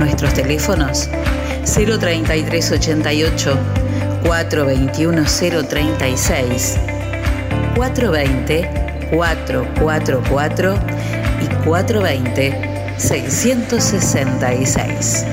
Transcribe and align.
Nuestros 0.00 0.32
teléfonos 0.32 1.08
03388 1.64 3.56
421 4.24 5.24
036 5.68 6.78
420 7.76 8.70
444 9.10 10.74
y 11.42 11.46
420 11.64 12.94
666. 12.96 15.26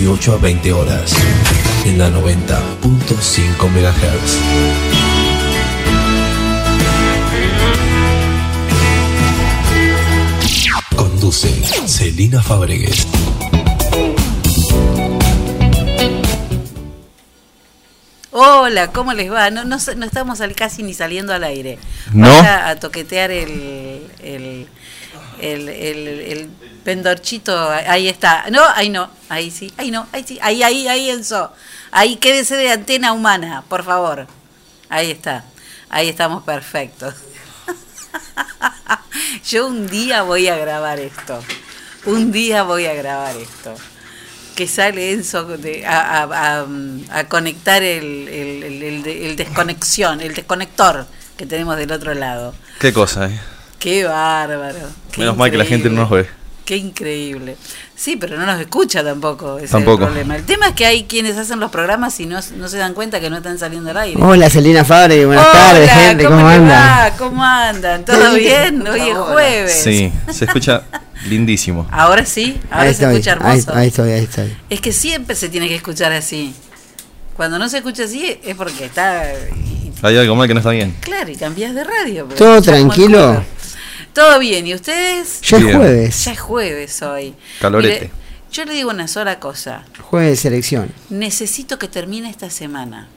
18 0.00 0.32
a 0.32 0.36
20 0.38 0.72
horas, 0.72 1.12
en 1.84 1.98
la 1.98 2.08
90.5 2.08 3.68
MHz. 3.68 5.40
Conduce 10.96 11.48
Celina 11.86 12.40
Fabregues. 12.42 13.06
Hola, 18.32 18.92
¿cómo 18.92 19.12
les 19.12 19.30
va? 19.30 19.50
No, 19.50 19.64
no, 19.64 19.76
no 19.96 20.06
estamos 20.06 20.40
al- 20.40 20.54
casi 20.54 20.82
ni 20.84 20.94
saliendo 20.94 21.34
al 21.34 21.42
aire. 21.42 21.78
¿No? 22.12 22.28
Vamos 22.28 22.44
a, 22.46 22.68
a 22.68 22.76
toquetear 22.76 23.30
el, 23.32 24.06
el, 24.22 24.68
el, 25.40 25.68
el, 25.68 26.08
el 26.08 26.48
pendorchito. 26.84 27.70
Ahí 27.70 28.06
está. 28.08 28.44
No, 28.50 28.60
ahí 28.76 28.88
no. 28.88 29.10
Ahí 29.30 29.50
sí. 29.50 29.72
Ahí 29.78 29.90
no. 29.90 30.06
Ahí 30.12 30.24
sí. 30.26 30.38
Ahí, 30.42 30.62
ahí, 30.62 30.86
ahí, 30.88 31.08
Enzo. 31.08 31.52
Ahí 31.90 32.16
quédese 32.16 32.56
de 32.56 32.70
antena 32.70 33.12
humana, 33.14 33.64
por 33.68 33.82
favor. 33.84 34.26
Ahí 34.90 35.10
está. 35.10 35.44
Ahí 35.88 36.08
estamos 36.08 36.42
perfectos. 36.44 37.14
Yo 39.48 39.66
un 39.66 39.86
día 39.88 40.22
voy 40.22 40.48
a 40.48 40.56
grabar 40.56 40.98
esto. 40.98 41.42
Un 42.06 42.32
día 42.32 42.62
voy 42.62 42.86
a 42.86 42.94
grabar 42.94 43.36
esto. 43.36 43.74
Que 44.54 44.66
sale 44.66 45.12
Enzo 45.12 45.44
de- 45.56 45.86
a, 45.86 46.22
a- 46.22 46.60
a- 46.62 46.66
a 47.18 47.24
conectar 47.28 47.82
el, 47.82 48.28
el- 48.28 48.62
el- 48.62 48.82
el 48.82 49.02
de- 49.02 49.26
el 49.26 49.36
desconexión, 49.36 50.20
el 50.20 50.34
desconector 50.34 51.06
que 51.36 51.46
tenemos 51.46 51.76
del 51.76 51.90
otro 51.92 52.14
lado. 52.14 52.54
Qué 52.78 52.92
cosa, 52.92 53.26
eh. 53.26 53.40
Qué 53.78 54.04
bárbaro. 54.04 54.88
qué 55.12 55.20
Menos 55.20 55.36
mal 55.36 55.50
que 55.50 55.56
la 55.56 55.64
gente 55.64 55.88
no 55.88 56.02
nos 56.02 56.10
ve. 56.10 56.28
Qué 56.70 56.76
increíble. 56.76 57.56
Sí, 57.96 58.14
pero 58.14 58.38
no 58.38 58.46
nos 58.46 58.60
escucha 58.60 59.02
tampoco. 59.02 59.58
Ese 59.58 59.72
Tampoco. 59.72 60.04
Es 60.04 60.06
el 60.06 60.14
problema. 60.14 60.36
El 60.36 60.44
tema 60.44 60.68
es 60.68 60.74
que 60.74 60.86
hay 60.86 61.02
quienes 61.02 61.36
hacen 61.36 61.58
los 61.58 61.68
programas 61.72 62.20
y 62.20 62.26
no, 62.26 62.38
no 62.58 62.68
se 62.68 62.78
dan 62.78 62.94
cuenta 62.94 63.18
que 63.18 63.28
no 63.28 63.38
están 63.38 63.58
saliendo 63.58 63.90
al 63.90 63.96
aire. 63.96 64.22
Hola, 64.22 64.48
Celina 64.48 64.84
Fabre, 64.84 65.26
buenas 65.26 65.48
Hola, 65.50 65.60
tardes, 65.60 65.90
gente, 65.90 66.24
¿cómo, 66.26 66.36
le 66.48 66.54
andan? 66.54 67.12
¿Cómo 67.18 67.42
andan? 67.44 68.04
¿Todo 68.04 68.34
bien? 68.36 68.86
Hoy 68.86 69.00
es 69.00 69.16
jueves. 69.16 69.82
Sí, 69.82 70.12
se 70.30 70.44
escucha 70.44 70.84
lindísimo. 71.26 71.88
Ahora 71.90 72.24
sí, 72.24 72.60
ahora 72.70 72.82
Ahí 72.82 72.94
se 72.94 73.02
estoy, 73.02 73.14
escucha 73.14 73.32
ahí, 73.32 73.58
hermoso. 73.58 73.74
ahí 73.74 73.88
estoy, 73.88 74.12
ahí 74.12 74.22
estoy. 74.22 74.56
Es 74.70 74.80
que 74.80 74.92
siempre 74.92 75.34
se 75.34 75.48
tiene 75.48 75.66
que 75.66 75.74
escuchar 75.74 76.12
así. 76.12 76.54
Cuando 77.36 77.58
no 77.58 77.68
se 77.68 77.78
escucha 77.78 78.04
así 78.04 78.38
es 78.44 78.54
porque 78.54 78.84
está... 78.84 79.24
Hay 80.02 80.16
algo 80.16 80.36
mal 80.36 80.46
que 80.46 80.54
no 80.54 80.60
está 80.60 80.70
bien. 80.70 80.94
Claro, 81.00 81.32
y 81.32 81.34
cambias 81.34 81.74
de 81.74 81.82
radio. 81.82 82.26
porque 82.26 82.38
¿Todo 82.38 82.62
tranquilo? 82.62 83.42
Todo 84.12 84.38
bien, 84.38 84.66
¿y 84.66 84.74
ustedes? 84.74 85.40
Ya 85.42 85.58
es 85.58 85.64
Bien. 85.64 85.76
jueves, 85.76 86.24
Ya 86.24 86.32
es 86.32 86.40
jueves 86.40 87.02
hoy. 87.02 87.34
Calorete. 87.60 87.94
Mire, 88.00 88.10
yo 88.52 88.64
le 88.64 88.72
digo 88.74 88.90
una 88.90 89.06
sola 89.08 89.38
cosa. 89.38 89.84
jueves 90.02 90.30
de 90.30 90.36
selección. 90.36 90.92
Necesito 91.10 91.78
que 91.78 91.86
termine 91.88 92.28
esta 92.28 92.50
semana. 92.50 93.08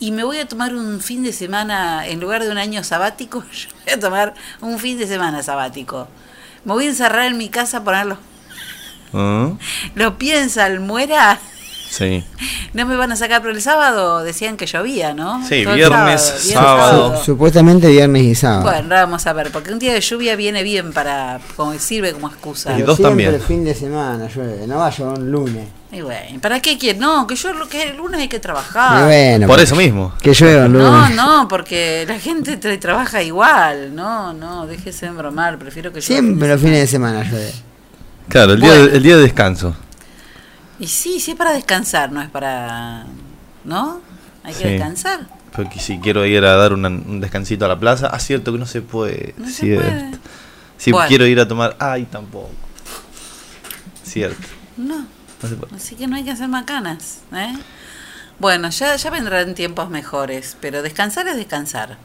Y 0.00 0.10
me 0.10 0.24
voy 0.24 0.38
a 0.38 0.48
tomar 0.48 0.74
un 0.74 1.00
fin 1.00 1.22
de 1.22 1.32
semana, 1.32 2.06
en 2.06 2.20
lugar 2.20 2.42
de 2.42 2.50
un 2.50 2.58
año 2.58 2.82
sabático, 2.82 3.44
yo 3.52 3.68
voy 3.84 3.94
a 3.94 4.00
tomar 4.00 4.34
un 4.60 4.78
fin 4.78 4.98
de 4.98 5.06
semana 5.06 5.42
sabático. 5.42 6.08
Me 6.64 6.72
voy 6.72 6.86
a 6.86 6.88
encerrar 6.90 7.26
en 7.26 7.38
mi 7.38 7.48
casa 7.48 7.78
a 7.78 7.84
poner 7.84 8.06
los, 8.06 8.18
Ah, 9.16 9.52
los 9.94 10.14
pies 10.14 10.42
en 10.42 10.50
salmuera. 10.50 11.38
Sí. 11.96 12.24
No 12.72 12.86
me 12.86 12.96
van 12.96 13.12
a 13.12 13.16
sacar, 13.16 13.40
pero 13.40 13.54
el 13.54 13.62
sábado 13.62 14.24
decían 14.24 14.56
que 14.56 14.66
llovía, 14.66 15.14
¿no? 15.14 15.46
Sí, 15.46 15.62
Todo 15.62 15.74
el 15.74 15.78
viernes, 15.78 16.20
sábado. 16.52 17.16
Su- 17.18 17.24
supuestamente 17.24 17.88
viernes 17.88 18.22
y 18.24 18.34
sábado. 18.34 18.62
Bueno, 18.64 18.82
ahora 18.84 19.04
vamos 19.04 19.26
a 19.26 19.32
ver, 19.32 19.50
porque 19.52 19.72
un 19.72 19.78
día 19.78 19.92
de 19.92 20.00
lluvia 20.00 20.34
viene 20.34 20.62
bien 20.64 20.92
para, 20.92 21.38
como 21.56 21.78
sirve 21.78 22.12
como 22.12 22.26
excusa. 22.28 22.72
Y 22.72 22.76
Pero 22.76 22.86
dos 22.88 22.96
siempre 22.96 23.24
también. 23.26 23.40
fin 23.42 23.64
de 23.64 23.74
semana 23.74 24.28
llueve, 24.28 24.66
no 24.66 24.78
vaya 24.78 25.04
un 25.04 25.30
lunes. 25.30 25.68
Y 25.92 26.00
bueno, 26.00 26.40
¿para 26.40 26.58
qué 26.60 26.76
quieren? 26.76 27.00
No, 27.00 27.24
que 27.28 27.36
yo 27.36 27.52
lo 27.52 27.68
que 27.68 27.84
el 27.90 27.96
lunes 27.96 28.20
hay 28.20 28.26
que 28.28 28.40
trabajar. 28.40 29.02
Y 29.02 29.04
bueno, 29.04 29.46
Por 29.46 29.60
eso 29.60 29.76
mismo. 29.76 30.12
Que 30.20 30.32
llueva 30.34 30.66
un 30.66 30.72
No, 30.72 30.90
lunes. 31.00 31.14
no, 31.14 31.46
porque 31.46 32.04
la 32.08 32.18
gente 32.18 32.58
tra- 32.60 32.76
trabaja 32.80 33.22
igual. 33.22 33.94
No, 33.94 34.32
no, 34.32 34.66
déjese 34.66 35.06
de 35.06 35.12
bromar, 35.12 35.56
prefiero 35.58 35.92
que 35.92 36.00
yo. 36.00 36.06
Siempre 36.08 36.48
los 36.48 36.60
fines 36.60 36.80
de 36.80 36.86
semana 36.88 37.22
llueve. 37.22 37.52
Claro, 38.28 38.54
el 38.54 38.60
día, 38.60 38.70
Bueno. 38.70 38.86
de, 38.88 38.96
el 38.96 39.02
día 39.04 39.16
de 39.16 39.22
descanso. 39.22 39.76
Y 40.84 40.86
sí, 40.86 41.18
sí 41.18 41.30
es 41.30 41.36
para 41.38 41.52
descansar, 41.54 42.12
no 42.12 42.20
es 42.20 42.28
para. 42.28 43.06
¿No? 43.64 44.02
Hay 44.42 44.52
que 44.52 44.64
Sí. 44.64 44.68
descansar. 44.68 45.26
Porque 45.56 45.80
si 45.80 45.98
quiero 45.98 46.26
ir 46.26 46.44
a 46.44 46.56
dar 46.56 46.74
una- 46.74 46.88
un 46.88 47.20
descansito 47.20 47.64
a 47.64 47.68
la 47.68 47.78
plaza, 47.80 48.08
ah, 48.12 48.18
cierto 48.18 48.52
que 48.52 48.58
no 48.58 48.66
se 48.66 48.82
puede. 48.82 49.34
No 49.38 49.46
se 49.46 49.52
cierto. 49.52 49.88
puede. 49.88 50.10
Si 50.76 50.92
Bueno. 50.92 51.08
quiero 51.08 51.26
ir 51.26 51.40
a 51.40 51.48
tomar, 51.48 51.74
ay, 51.80 52.04
tampoco. 52.04 52.50
Cierto. 54.02 54.46
No, 54.76 55.06
No 55.42 55.48
se 55.48 55.54
puede. 55.56 55.74
así 55.74 55.94
que 55.96 56.06
no 56.06 56.16
hay 56.16 56.24
que 56.24 56.32
hacer 56.32 56.48
macanas. 56.48 57.20
¿eh? 57.32 57.54
Bueno, 58.38 58.68
ya, 58.68 58.94
ya 58.96 59.10
vendrán 59.10 59.54
tiempos 59.54 59.88
mejores, 59.88 60.56
pero 60.60 60.82
descansar 60.82 61.26
es 61.28 61.36
descansar. 61.36 61.96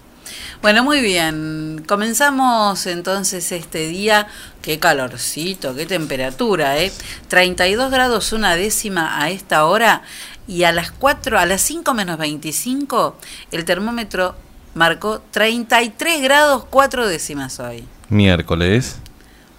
Bueno, 0.62 0.84
muy 0.84 1.02
bien. 1.02 1.84
Comenzamos 1.88 2.86
entonces 2.86 3.52
este 3.52 3.88
día. 3.88 4.28
Qué 4.62 4.80
calorcito, 4.80 5.76
qué 5.76 5.86
temperatura, 5.86 6.78
¿eh? 6.78 6.92
32 7.28 7.92
grados 7.92 8.34
una 8.34 8.56
décima 8.56 9.22
a 9.22 9.30
esta 9.30 9.66
hora 9.66 10.04
y 10.48 10.64
a 10.64 10.72
las 10.72 10.92
4, 10.92 11.38
a 11.38 11.46
las 11.46 11.62
5 11.62 11.94
menos 11.94 12.18
25, 12.18 13.16
el 13.52 13.66
termómetro 13.66 14.36
marcó 14.74 15.22
33 15.32 16.22
grados 16.22 16.66
4 16.70 17.08
décimas 17.08 17.60
hoy. 17.60 17.86
Miércoles. 18.10 18.98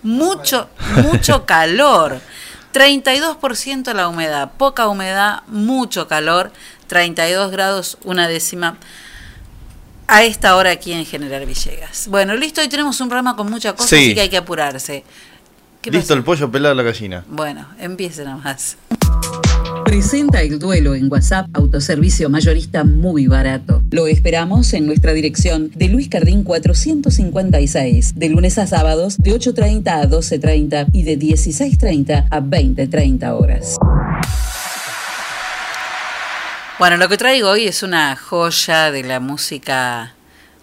Mucho, 0.02 0.69
mucho 0.96 1.46
calor. 1.46 2.20
32% 2.73 3.93
la 3.94 4.08
humedad, 4.08 4.52
poca 4.56 4.88
humedad, 4.88 5.43
mucho 5.49 6.06
calor, 6.06 6.52
32 6.87 7.50
grados 7.50 7.99
una 8.05 8.28
décima 8.28 8.76
a 10.10 10.24
esta 10.24 10.56
hora 10.56 10.70
aquí 10.72 10.92
en 10.92 11.06
General 11.06 11.46
Villegas. 11.46 12.08
Bueno, 12.08 12.34
listo, 12.36 12.60
hoy 12.60 12.68
tenemos 12.68 13.00
un 13.00 13.08
programa 13.08 13.36
con 13.36 13.48
mucha 13.48 13.74
cosa, 13.74 13.88
Sí. 13.90 13.96
así 13.96 14.14
que 14.14 14.20
hay 14.22 14.28
que 14.28 14.36
apurarse. 14.36 15.04
¿Qué 15.80 15.90
Listo 15.90 16.12
el 16.14 16.24
pollo 16.24 16.50
pelado 16.50 16.74
la 16.74 16.82
gallina. 16.82 17.24
Bueno, 17.28 17.66
empiece 17.78 18.24
nomás. 18.24 18.76
Presenta 19.84 20.42
el 20.42 20.58
duelo 20.58 20.94
en 20.94 21.10
WhatsApp, 21.10 21.46
autoservicio 21.54 22.28
mayorista 22.28 22.84
muy 22.84 23.28
barato. 23.28 23.82
Lo 23.90 24.06
esperamos 24.08 24.72
en 24.74 24.86
nuestra 24.86 25.12
dirección 25.12 25.70
de 25.74 25.88
Luis 25.88 26.08
Cardín 26.08 26.44
456, 26.44 28.14
de 28.16 28.28
lunes 28.28 28.58
a 28.58 28.66
sábados 28.66 29.16
de 29.18 29.32
8.30 29.32 29.88
a 29.88 30.06
12.30 30.08 30.86
y 30.92 31.02
de 31.04 31.18
16.30 31.18 32.26
a 32.30 32.40
20.30 32.40 33.32
horas. 33.40 33.76
Bueno, 36.80 36.96
lo 36.96 37.10
que 37.10 37.18
traigo 37.18 37.50
hoy 37.50 37.66
es 37.66 37.82
una 37.82 38.16
joya 38.16 38.90
de 38.90 39.02
la 39.02 39.20
música 39.20 40.14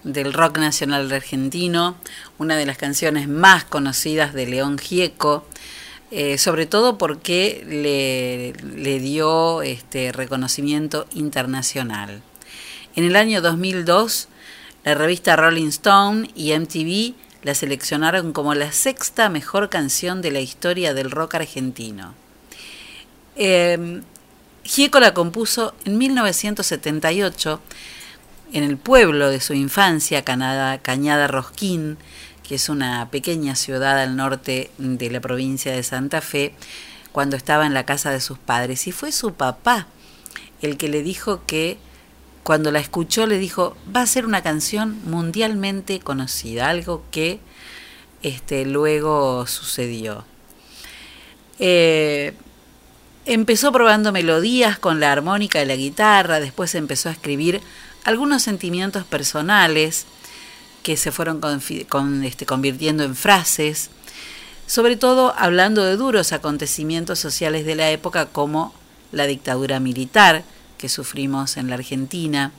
del 0.03 0.33
rock 0.33 0.57
nacional 0.57 1.11
argentino, 1.11 1.95
una 2.39 2.57
de 2.57 2.65
las 2.65 2.79
canciones 2.79 3.27
más 3.27 3.65
conocidas 3.65 4.33
de 4.33 4.47
León 4.47 4.79
Gieco, 4.79 5.45
eh, 6.09 6.39
sobre 6.39 6.65
todo 6.65 6.97
porque 6.97 7.63
le, 7.67 8.99
dio 8.99 9.61
este 9.61 10.11
reconocimiento 10.11 11.05
internacional. 11.13 12.23
En 12.95 13.03
el 13.03 13.15
año 13.15 13.39
2002, 13.43 14.27
la 14.85 14.95
revista 14.95 15.35
Rolling 15.35 15.67
Stone 15.67 16.31
y 16.33 16.57
MTV 16.57 17.13
la 17.43 17.53
seleccionaron 17.53 18.33
como 18.33 18.55
la 18.55 18.71
sexta 18.71 19.29
mejor 19.29 19.69
canción 19.69 20.23
de 20.23 20.31
la 20.31 20.39
historia 20.39 20.95
del 20.95 21.11
rock 21.11 21.35
argentino. 21.35 22.15
Eh, 23.35 24.01
Gieco 24.67 24.99
la 24.99 25.13
compuso 25.13 25.73
en 25.85 25.97
1978 25.97 27.61
en 28.51 28.63
el 28.65 28.75
pueblo 28.75 29.29
de 29.29 29.39
su 29.39 29.53
infancia, 29.53 30.25
Cañada 30.25 31.27
Rosquín, 31.27 31.97
que 32.43 32.55
es 32.55 32.67
una 32.67 33.09
pequeña 33.09 33.55
ciudad 33.55 33.97
al 33.97 34.17
norte 34.17 34.69
de 34.77 35.09
la 35.09 35.21
provincia 35.21 35.71
de 35.71 35.83
Santa 35.83 36.19
Fe, 36.19 36.53
cuando 37.13 37.37
estaba 37.37 37.65
en 37.65 37.73
la 37.73 37.85
casa 37.85 38.11
de 38.11 38.19
sus 38.19 38.39
padres. 38.39 38.87
Y 38.87 38.91
fue 38.91 39.13
su 39.13 39.33
papá 39.33 39.87
el 40.61 40.75
que 40.75 40.89
le 40.89 41.01
dijo 41.01 41.43
que, 41.47 41.77
cuando 42.43 42.69
la 42.73 42.79
escuchó, 42.79 43.25
le 43.25 43.39
dijo, 43.39 43.77
va 43.95 44.01
a 44.01 44.05
ser 44.05 44.25
una 44.25 44.43
canción 44.43 44.99
mundialmente 45.05 46.01
conocida, 46.01 46.67
algo 46.67 47.05
que 47.09 47.39
este, 48.21 48.65
luego 48.65 49.47
sucedió. 49.47 50.25
Eh, 51.57 52.33
Empezó 53.29 53.73
probando 53.73 54.13
melodías 54.13 54.79
con 54.79 55.01
la 55.01 55.11
armónica 55.11 55.61
y 55.61 55.65
la 55.65 55.75
guitarra, 55.75 56.39
después 56.39 56.73
empezó 56.75 57.09
a 57.09 57.11
escribir 57.11 57.59
algunos 58.05 58.41
sentimientos 58.41 59.03
personales 59.03 60.05
que 60.81 60.95
se 60.95 61.11
fueron 61.11 61.41
este, 62.23 62.45
convirtiendo 62.45 63.03
en 63.03 63.17
frases, 63.17 63.89
sobre 64.65 64.95
todo 64.95 65.35
hablando 65.37 65.83
de 65.83 65.97
duros 65.97 66.31
acontecimientos 66.31 67.19
sociales 67.19 67.65
de 67.65 67.75
la 67.75 67.91
época 67.91 68.27
como 68.27 68.73
la 69.11 69.27
dictadura 69.27 69.81
militar 69.81 70.45
que 70.77 70.87
sufrimos 70.87 71.57
en 71.57 71.67
la 71.67 71.75
Argentina, 71.75 72.53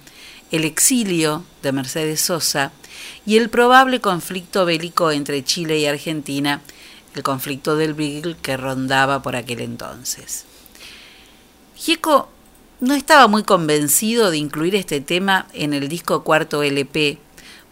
el 0.50 0.64
exilio 0.64 1.44
de 1.62 1.72
Mercedes 1.72 2.20
Sosa 2.20 2.72
y 3.24 3.38
el 3.38 3.48
probable 3.48 4.02
conflicto 4.02 4.66
bélico 4.66 5.12
entre 5.12 5.42
Chile 5.42 5.78
y 5.78 5.86
Argentina, 5.86 6.60
el 7.14 7.22
conflicto 7.22 7.74
del 7.74 7.94
Beagle 7.94 8.36
que 8.42 8.58
rondaba 8.58 9.22
por 9.22 9.34
aquel 9.34 9.60
entonces. 9.60 10.44
Gieco 11.78 12.28
no 12.80 12.94
estaba 12.94 13.28
muy 13.28 13.44
convencido 13.44 14.32
de 14.32 14.38
incluir 14.38 14.74
este 14.74 15.00
tema 15.00 15.46
en 15.52 15.72
el 15.72 15.88
disco 15.88 16.24
cuarto 16.24 16.64
LP, 16.64 17.18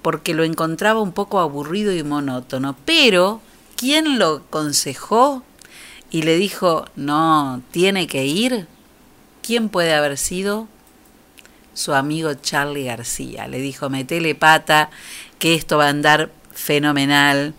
porque 0.00 0.32
lo 0.32 0.44
encontraba 0.44 1.00
un 1.00 1.10
poco 1.10 1.40
aburrido 1.40 1.92
y 1.92 2.04
monótono, 2.04 2.76
pero 2.84 3.40
¿quién 3.74 4.20
lo 4.20 4.44
aconsejó 4.46 5.42
y 6.08 6.22
le 6.22 6.36
dijo, 6.36 6.84
no, 6.94 7.62
tiene 7.72 8.06
que 8.06 8.26
ir? 8.26 8.68
¿Quién 9.42 9.68
puede 9.68 9.92
haber 9.92 10.16
sido? 10.18 10.68
Su 11.74 11.92
amigo 11.92 12.32
Charlie 12.34 12.84
García. 12.84 13.48
Le 13.48 13.58
dijo, 13.58 13.90
metele 13.90 14.36
pata, 14.36 14.88
que 15.40 15.54
esto 15.54 15.78
va 15.78 15.86
a 15.86 15.90
andar 15.90 16.30
fenomenal. 16.52 17.54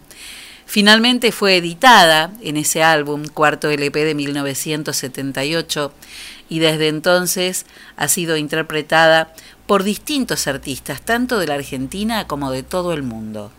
Finalmente 0.65 1.31
fue 1.31 1.55
editada 1.55 2.31
en 2.41 2.57
ese 2.57 2.83
álbum, 2.83 3.25
cuarto 3.27 3.69
LP 3.69 4.03
de 4.03 4.15
1978, 4.15 5.93
y 6.49 6.59
desde 6.59 6.87
entonces 6.87 7.65
ha 7.95 8.07
sido 8.07 8.37
interpretada 8.37 9.33
por 9.65 9.83
distintos 9.83 10.47
artistas, 10.47 11.01
tanto 11.01 11.39
de 11.39 11.47
la 11.47 11.55
Argentina 11.55 12.25
como 12.27 12.51
de 12.51 12.63
todo 12.63 12.93
el 12.93 13.03
mundo. 13.03 13.51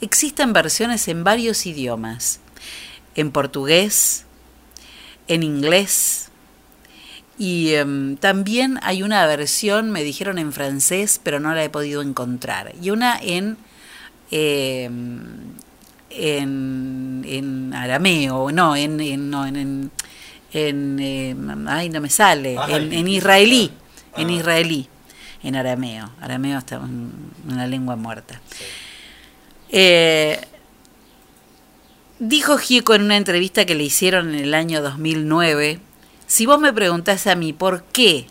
Existen 0.00 0.52
versiones 0.52 1.08
en 1.08 1.24
varios 1.24 1.66
idiomas, 1.66 2.40
en 3.14 3.32
portugués, 3.32 4.24
en 5.28 5.42
inglés, 5.42 6.28
y 7.38 7.72
em, 7.74 8.16
también 8.16 8.78
hay 8.82 9.02
una 9.02 9.26
versión, 9.26 9.90
me 9.90 10.02
dijeron 10.04 10.38
en 10.38 10.52
francés, 10.52 11.20
pero 11.22 11.40
no 11.40 11.54
la 11.54 11.64
he 11.64 11.70
podido 11.70 12.02
encontrar, 12.02 12.72
y 12.80 12.90
una 12.90 13.18
en... 13.20 13.56
em, 14.30 15.20
en, 16.12 17.24
en 17.24 17.72
arameo, 17.72 18.50
no, 18.50 18.74
en, 18.74 18.98
en- 19.00 19.30
no, 19.30 19.46
en, 19.46 19.54
en, 19.56 19.90
en, 20.52 20.98
eh, 21.00 21.36
ay, 21.68 21.88
no 21.90 22.00
me 22.00 22.10
sale, 22.10 22.56
en, 22.68 22.92
en 22.92 23.08
israelí, 23.08 23.70
en 24.16 24.30
israelí, 24.30 24.88
en 25.42 25.56
arameo, 25.56 26.10
arameo 26.20 26.58
está 26.58 26.78
un- 26.78 27.32
una 27.48 27.66
lengua 27.66 27.96
muerta. 27.96 28.40
Eh, 29.70 30.40
dijo 32.18 32.58
Gieco 32.58 32.94
en 32.94 33.02
una 33.02 33.16
entrevista 33.16 33.64
que 33.64 33.74
le 33.74 33.84
hicieron 33.84 34.34
en 34.34 34.40
el 34.44 34.54
año 34.54 34.82
2009, 34.82 35.80
si 36.26 36.46
vos 36.46 36.60
me 36.60 36.72
preguntás 36.72 37.26
a 37.26 37.34
mí 37.34 37.52
por 37.52 37.84
qué 37.84 38.26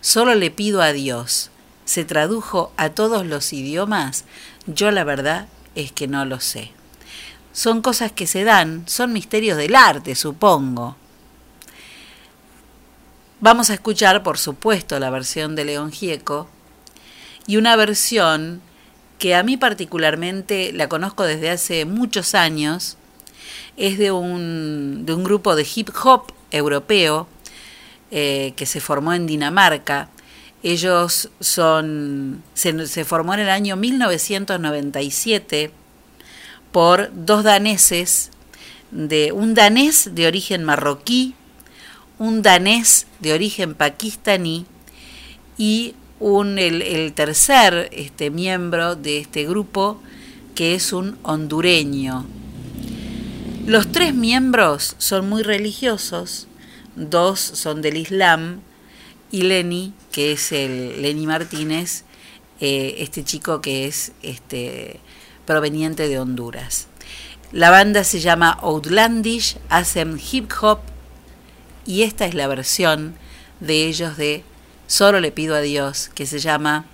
solo 0.00 0.34
le 0.34 0.50
pido 0.50 0.82
a 0.82 0.92
Dios 0.92 1.50
se 1.84 2.04
tradujo 2.04 2.72
a 2.76 2.90
todos 2.90 3.26
los 3.26 3.52
idiomas, 3.52 4.24
yo 4.66 4.90
la 4.92 5.04
verdad 5.04 5.46
es 5.74 5.90
que 5.92 6.06
no 6.06 6.24
lo 6.24 6.38
sé. 6.40 6.70
Son 7.52 7.82
cosas 7.82 8.12
que 8.12 8.26
se 8.26 8.44
dan, 8.44 8.84
son 8.86 9.12
misterios 9.12 9.58
del 9.58 9.74
arte, 9.74 10.14
supongo. 10.14 10.96
Vamos 13.42 13.68
a 13.70 13.74
escuchar, 13.74 14.22
por 14.22 14.38
supuesto, 14.38 15.00
la 15.00 15.10
versión 15.10 15.56
de 15.56 15.64
León 15.64 15.90
Gieco 15.90 16.48
y 17.48 17.56
una 17.56 17.74
versión 17.74 18.62
que 19.18 19.34
a 19.34 19.42
mí 19.42 19.56
particularmente 19.56 20.72
la 20.72 20.88
conozco 20.88 21.24
desde 21.24 21.50
hace 21.50 21.84
muchos 21.84 22.36
años. 22.36 22.98
Es 23.76 23.98
de 23.98 24.12
un, 24.12 25.04
de 25.04 25.14
un 25.14 25.24
grupo 25.24 25.56
de 25.56 25.66
hip 25.74 25.90
hop 26.04 26.32
europeo 26.52 27.26
eh, 28.12 28.52
que 28.54 28.64
se 28.64 28.80
formó 28.80 29.12
en 29.12 29.26
Dinamarca. 29.26 30.08
Ellos 30.62 31.28
son. 31.40 32.44
Se, 32.54 32.86
se 32.86 33.04
formó 33.04 33.34
en 33.34 33.40
el 33.40 33.50
año 33.50 33.74
1997 33.74 35.72
por 36.70 37.10
dos 37.12 37.42
daneses, 37.42 38.30
de 38.92 39.32
un 39.32 39.54
danés 39.54 40.14
de 40.14 40.28
origen 40.28 40.62
marroquí, 40.62 41.34
un 42.22 42.40
danés 42.40 43.08
de 43.18 43.32
origen 43.32 43.74
pakistaní 43.74 44.64
y 45.58 45.96
un, 46.20 46.56
el, 46.56 46.80
el 46.80 47.12
tercer 47.14 47.88
este, 47.90 48.30
miembro 48.30 48.94
de 48.94 49.18
este 49.18 49.44
grupo 49.44 50.00
que 50.54 50.76
es 50.76 50.92
un 50.92 51.18
hondureño. 51.24 52.24
Los 53.66 53.90
tres 53.90 54.14
miembros 54.14 54.94
son 54.98 55.28
muy 55.28 55.42
religiosos, 55.42 56.46
dos 56.94 57.40
son 57.40 57.82
del 57.82 57.96
Islam 57.96 58.60
y 59.32 59.42
Lenny, 59.42 59.92
que 60.12 60.30
es 60.30 60.52
el 60.52 61.02
Lenny 61.02 61.26
Martínez, 61.26 62.04
eh, 62.60 62.98
este 62.98 63.24
chico 63.24 63.60
que 63.60 63.88
es 63.88 64.12
este, 64.22 65.00
proveniente 65.44 66.06
de 66.06 66.20
Honduras. 66.20 66.86
La 67.50 67.70
banda 67.70 68.04
se 68.04 68.20
llama 68.20 68.56
Outlandish, 68.62 69.56
hacen 69.68 70.20
hip 70.30 70.52
hop 70.60 70.91
y 71.86 72.02
esta 72.02 72.26
es 72.26 72.34
la 72.34 72.46
versión 72.46 73.16
de 73.60 73.86
ellos 73.86 74.16
de 74.16 74.44
Solo 74.86 75.20
le 75.20 75.32
pido 75.32 75.54
a 75.54 75.60
Dios, 75.60 76.10
que 76.14 76.26
se 76.26 76.38
llama 76.38 76.84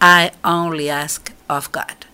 I 0.00 0.30
only 0.44 0.90
ask 0.90 1.32
of 1.48 1.70
God. 1.72 2.06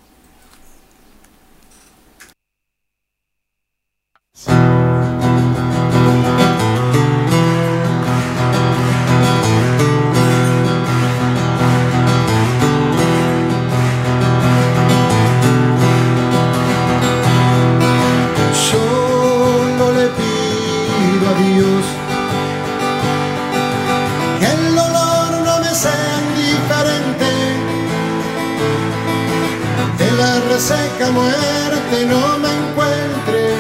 Reseca 31.07 31.11
muerte 31.11 32.07
no 32.07 32.39
me 32.39 32.49
encuentre 32.49 33.55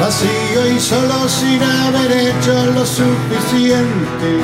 vacío 0.00 0.74
y 0.74 0.80
solo 0.80 1.28
sin 1.28 1.62
haber 1.62 2.12
hecho 2.12 2.66
lo 2.74 2.84
suficiente. 2.84 4.40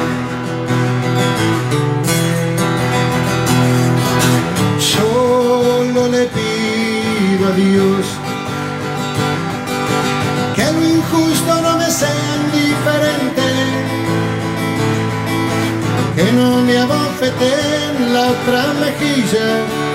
Solo 4.78 6.08
le 6.08 6.26
pido 6.26 7.48
a 7.48 7.52
Dios 7.52 8.06
que 10.56 10.64
lo 10.72 10.84
injusto 10.84 11.62
no 11.62 11.78
me 11.78 11.90
sea 11.90 12.36
indiferente, 12.44 13.42
que 16.16 16.32
no 16.32 16.62
me 16.62 16.78
abofeten 16.78 18.14
la 18.14 18.22
otra 18.28 18.72
mejilla, 18.80 19.91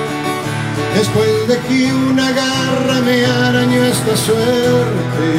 después 0.96 1.48
de 1.48 1.58
que 1.60 1.94
una 1.94 2.32
garra 2.32 3.01
me 3.06 3.25
arañó 3.25 3.84
esta 3.84 4.15
suerte. 4.15 5.29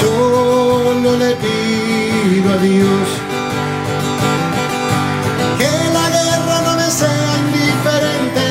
Solo 0.00 1.16
le 1.18 1.36
pido 1.36 2.52
a 2.52 2.56
Dios 2.58 3.06
que 5.58 5.72
la 5.96 6.06
guerra 6.16 6.62
no 6.66 6.76
me 6.76 6.90
sea 6.90 7.38
indiferente, 7.44 8.46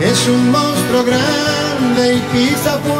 es 0.00 0.28
un 0.28 0.50
monstruo 0.50 1.04
grande 1.04 2.14
y 2.14 2.20
pisa 2.32 2.78
fuerte 2.78 2.99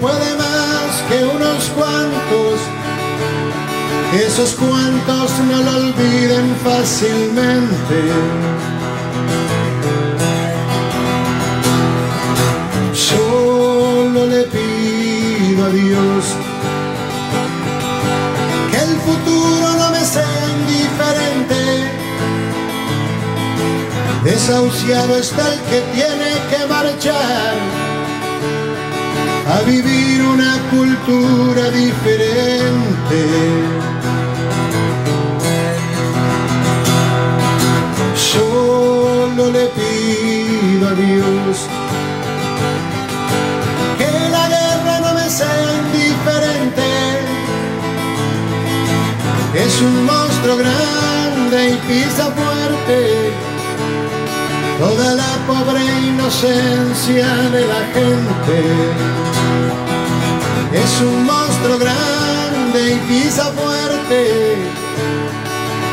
Puede 0.00 0.34
más 0.36 1.02
que 1.08 1.24
unos 1.24 1.64
cuantos, 1.76 2.60
esos 4.14 4.54
cuantos 4.54 5.30
no 5.50 5.62
lo 5.62 5.76
olviden 5.76 6.56
fácilmente. 6.64 7.98
Solo 12.94 14.26
le 14.26 14.42
pido 14.44 15.64
a 15.66 15.70
Dios 15.70 16.24
que 18.70 18.78
el 18.78 18.96
futuro 19.00 19.72
no 19.78 19.90
me 19.90 20.04
sea 20.04 20.48
indiferente. 20.58 21.90
Desahuciado 24.24 25.16
está 25.16 25.52
el 25.52 25.60
que 25.60 25.80
tiene 25.92 26.30
que 26.50 26.66
marchar 26.66 27.87
a 29.48 29.62
vivir 29.62 30.22
una 30.22 30.58
cultura 30.70 31.70
diferente. 31.70 33.20
Solo 38.14 39.50
le 39.50 39.66
pido 39.78 40.88
a 40.88 40.92
Dios 40.92 41.66
que 43.98 44.10
la 44.30 44.48
guerra 44.48 45.00
no 45.00 45.14
me 45.14 45.30
sea 45.30 45.72
indiferente. 45.80 46.88
Es 49.54 49.80
un 49.80 50.04
monstruo 50.04 50.56
grande 50.58 51.70
y 51.70 51.76
pisa 51.88 52.24
fuerte 52.32 53.32
toda 54.78 55.14
la 55.14 55.36
pobre 55.46 55.84
inocencia 56.06 57.26
de 57.50 57.66
la 57.66 57.80
gente. 57.94 59.27
Es 60.72 61.00
un 61.00 61.24
monstruo 61.24 61.78
grande 61.78 62.94
y 62.94 62.98
pisa 63.08 63.44
fuerte 63.52 64.56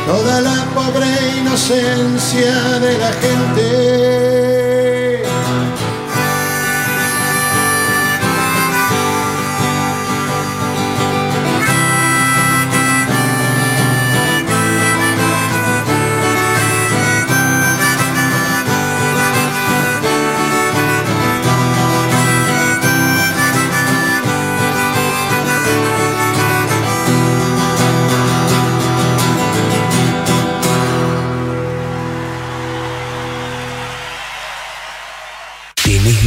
toda 0.06 0.40
la 0.40 0.64
pobre 0.74 1.06
inocencia 1.38 2.78
de 2.78 2.98
la 2.98 3.12
gente. 3.12 4.45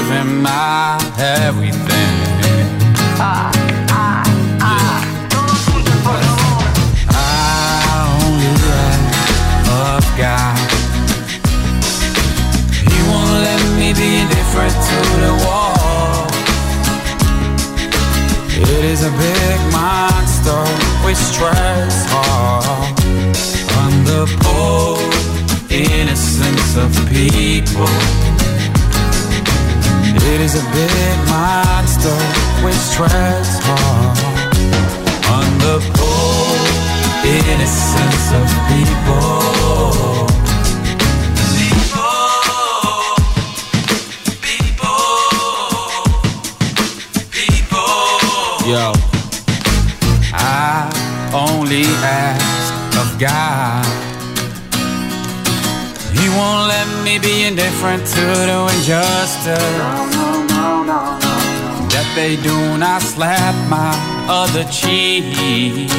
gave 0.00 0.10
him 0.10 0.42
my 0.42 0.96
everything. 1.18 2.14
I, 3.20 3.52
only 8.22 8.52
love 9.68 10.06
God. 10.16 10.56
He 12.88 12.98
won't 13.08 13.32
let 13.48 13.62
me 13.78 13.92
be 13.92 14.10
indifferent 14.22 14.76
to 14.90 14.98
the 15.24 15.32
wall. 15.44 16.26
It 18.72 18.84
is 18.84 19.02
a 19.04 19.10
big 19.10 19.58
monster 19.72 20.62
which 21.04 21.20
tries 21.36 21.96
hard 22.08 22.96
on 23.82 23.92
the 24.04 24.22
poor 24.40 24.98
innocence 25.70 26.76
of 26.76 26.90
people. 27.10 28.29
It 30.32 30.40
is 30.40 30.54
a 30.54 30.62
big 30.70 31.16
monster 31.28 32.16
which 32.64 32.80
treads 32.94 33.58
hard 33.66 34.18
on 35.36 35.58
the 35.58 35.76
poor 35.98 36.56
innocence 37.26 38.26
of 38.38 38.46
people. 38.70 39.50
Yo, 48.70 48.92
I 50.32 50.88
only 51.34 51.86
ask 52.04 52.96
of 52.98 53.18
God. 53.18 54.09
He 56.40 56.46
won't 56.46 56.68
let 56.68 56.88
me 57.04 57.18
be 57.18 57.44
indifferent 57.44 58.06
to 58.16 58.24
the 58.48 58.58
injustice 58.72 59.44
that 61.92 62.08
they 62.16 62.36
do 62.36 62.78
not 62.78 63.02
slap 63.02 63.54
my 63.68 63.92
other 64.26 64.64
cheek 64.72 65.90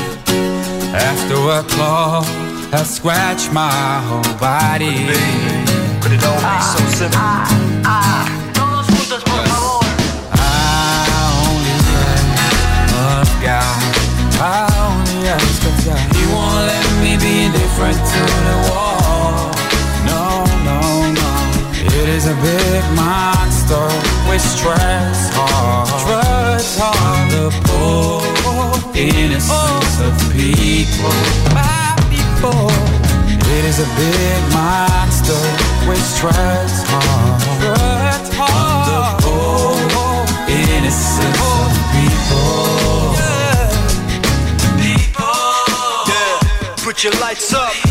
after 0.98 1.38
a 1.60 1.62
claw 1.70 2.24
has 2.74 2.90
scratched 2.90 3.54
my 3.54 4.02
whole 4.10 4.34
body. 4.42 5.14
Could 6.02 6.14
it 6.18 6.26
all 6.26 6.42
be 6.42 6.58
so 6.74 6.82
simple? 6.98 7.22
I 7.22 8.26
only 11.46 11.78
ask 12.98 13.34
God. 13.46 13.78
I 14.42 14.66
only 14.90 15.30
ask 15.30 15.86
God. 15.86 16.02
He 16.18 16.26
won't 16.34 16.66
let 16.66 16.88
me 17.04 17.14
be 17.22 17.46
indifferent 17.46 17.94
to 17.94 18.22
the 18.50 18.58
wall. 18.74 19.01
Is 22.22 22.28
a 22.28 22.36
big 22.42 22.84
monster 22.96 23.88
which 24.30 24.46
treads 24.62 25.30
hard. 25.34 25.88
Treads 26.06 26.78
hard. 26.78 27.32
The 27.32 27.50
poor 27.66 28.22
innocence 28.96 29.96
of 30.06 30.14
people. 30.32 31.18
My 31.58 31.98
people. 32.14 32.70
It 33.58 33.64
is 33.66 33.80
a 33.80 33.90
big 33.98 34.42
monster 34.54 35.42
which 35.90 36.08
treads 36.20 36.78
hard. 36.92 37.42
Treads 37.58 38.30
hard. 38.38 38.86
The 38.92 39.02
poor 39.26 39.74
innocence 40.48 41.42
of 41.42 41.70
people. 41.96 43.18
Yeah, 46.08 46.38
put 46.84 47.04
your 47.04 47.14
lights 47.14 47.54
up 47.54 47.91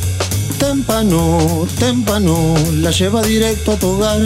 Témpano, 0.61 1.67
témpano, 1.79 2.53
la 2.75 2.91
lleva 2.91 3.23
directo 3.23 3.71
a 3.71 3.77
tu 3.77 3.87
hogar. 3.87 4.19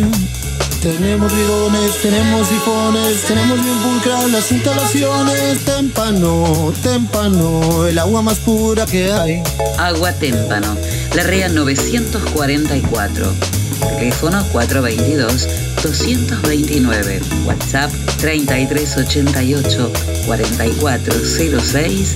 Tenemos 0.84 1.34
bidones, 1.34 2.02
tenemos 2.02 2.50
sifones, 2.50 3.21
tenemos 3.26 3.63
bien 3.63 3.78
pulcras 3.78 4.30
las 4.30 4.52
instalaciones. 4.52 5.63
Témpano, 5.63 6.74
témpano, 6.84 7.88
el 7.88 7.98
agua 7.98 8.21
más 8.21 8.39
pura 8.39 8.86
que 8.86 9.13
hay. 9.13 9.41
Agua 9.78 10.12
Témpano, 10.12 10.76
La 11.15 11.24
REA 11.24 11.48
944. 11.48 13.34
Teléfono 13.98 14.45
422-229. 14.52 17.21
WhatsApp 17.45 17.93
3388 18.17 19.89
4406 20.28 22.15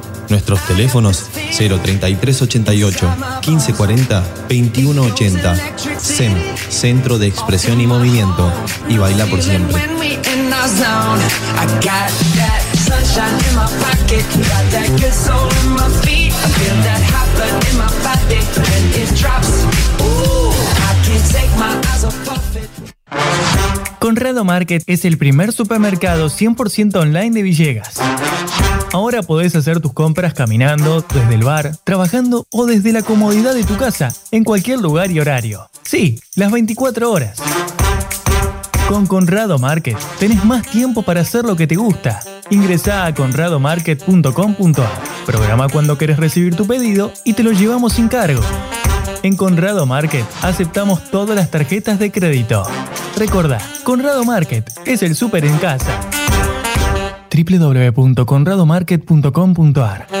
Nuestros 0.31 0.65
teléfonos 0.65 1.25
03388 1.33 3.15
1540 3.45 4.23
2180. 4.47 5.55
SEM, 5.99 6.33
Centro 6.69 7.19
de 7.19 7.27
Expresión 7.27 7.81
y 7.81 7.85
Movimiento. 7.85 8.49
Y 8.87 8.97
baila 8.97 9.25
por 9.25 9.41
siempre. 9.41 9.75
Conrado 24.01 24.43
Market 24.43 24.81
es 24.87 25.05
el 25.05 25.19
primer 25.19 25.51
supermercado 25.53 26.27
100% 26.27 26.95
online 26.95 27.29
de 27.29 27.43
Villegas. 27.43 28.01
Ahora 28.91 29.21
podés 29.21 29.55
hacer 29.55 29.79
tus 29.79 29.93
compras 29.93 30.33
caminando, 30.33 31.05
desde 31.13 31.35
el 31.35 31.43
bar, 31.43 31.77
trabajando 31.83 32.47
o 32.49 32.65
desde 32.65 32.93
la 32.93 33.03
comodidad 33.03 33.53
de 33.53 33.63
tu 33.63 33.77
casa, 33.77 34.11
en 34.31 34.43
cualquier 34.43 34.79
lugar 34.79 35.11
y 35.11 35.19
horario. 35.19 35.69
Sí, 35.83 36.19
las 36.35 36.51
24 36.51 37.11
horas. 37.11 37.37
Con 38.87 39.05
Conrado 39.05 39.59
Market 39.59 39.99
tenés 40.17 40.43
más 40.45 40.67
tiempo 40.67 41.03
para 41.03 41.21
hacer 41.21 41.45
lo 41.45 41.55
que 41.55 41.67
te 41.67 41.75
gusta. 41.75 42.21
Ingresá 42.49 43.05
a 43.05 43.13
conradomarket.com.ar. 43.13 45.03
Programa 45.27 45.69
cuando 45.69 45.99
querés 45.99 46.17
recibir 46.17 46.55
tu 46.55 46.65
pedido 46.65 47.13
y 47.23 47.33
te 47.33 47.43
lo 47.43 47.51
llevamos 47.51 47.93
sin 47.93 48.07
cargo. 48.07 48.41
En 49.23 49.35
Conrado 49.35 49.85
Market 49.85 50.25
aceptamos 50.41 51.03
todas 51.11 51.35
las 51.35 51.51
tarjetas 51.51 51.99
de 51.99 52.11
crédito. 52.11 52.63
Recordá, 53.17 53.59
Conrado 53.83 54.23
Market 54.25 54.67
es 54.85 55.03
el 55.03 55.15
súper 55.15 55.45
en 55.45 55.55
casa. 55.57 55.91
www.conradomarket.com.ar 57.31 60.20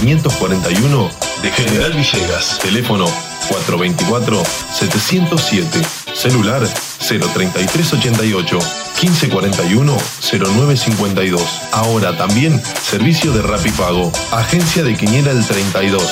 541 0.00 1.10
de 1.42 1.50
General 1.50 1.92
Villegas. 1.92 2.58
Teléfono 2.60 3.04
424-707. 3.50 5.66
Celular 6.14 6.66
03388 6.98 8.58
1541 9.02 9.98
0952. 10.20 11.42
Ahora 11.72 12.16
también 12.16 12.62
servicio 12.82 13.32
de 13.32 13.42
Rapipago. 13.42 14.10
Agencia 14.32 14.82
de 14.82 14.96
Quiniela 14.96 15.32
el 15.32 15.46
32. 15.46 16.02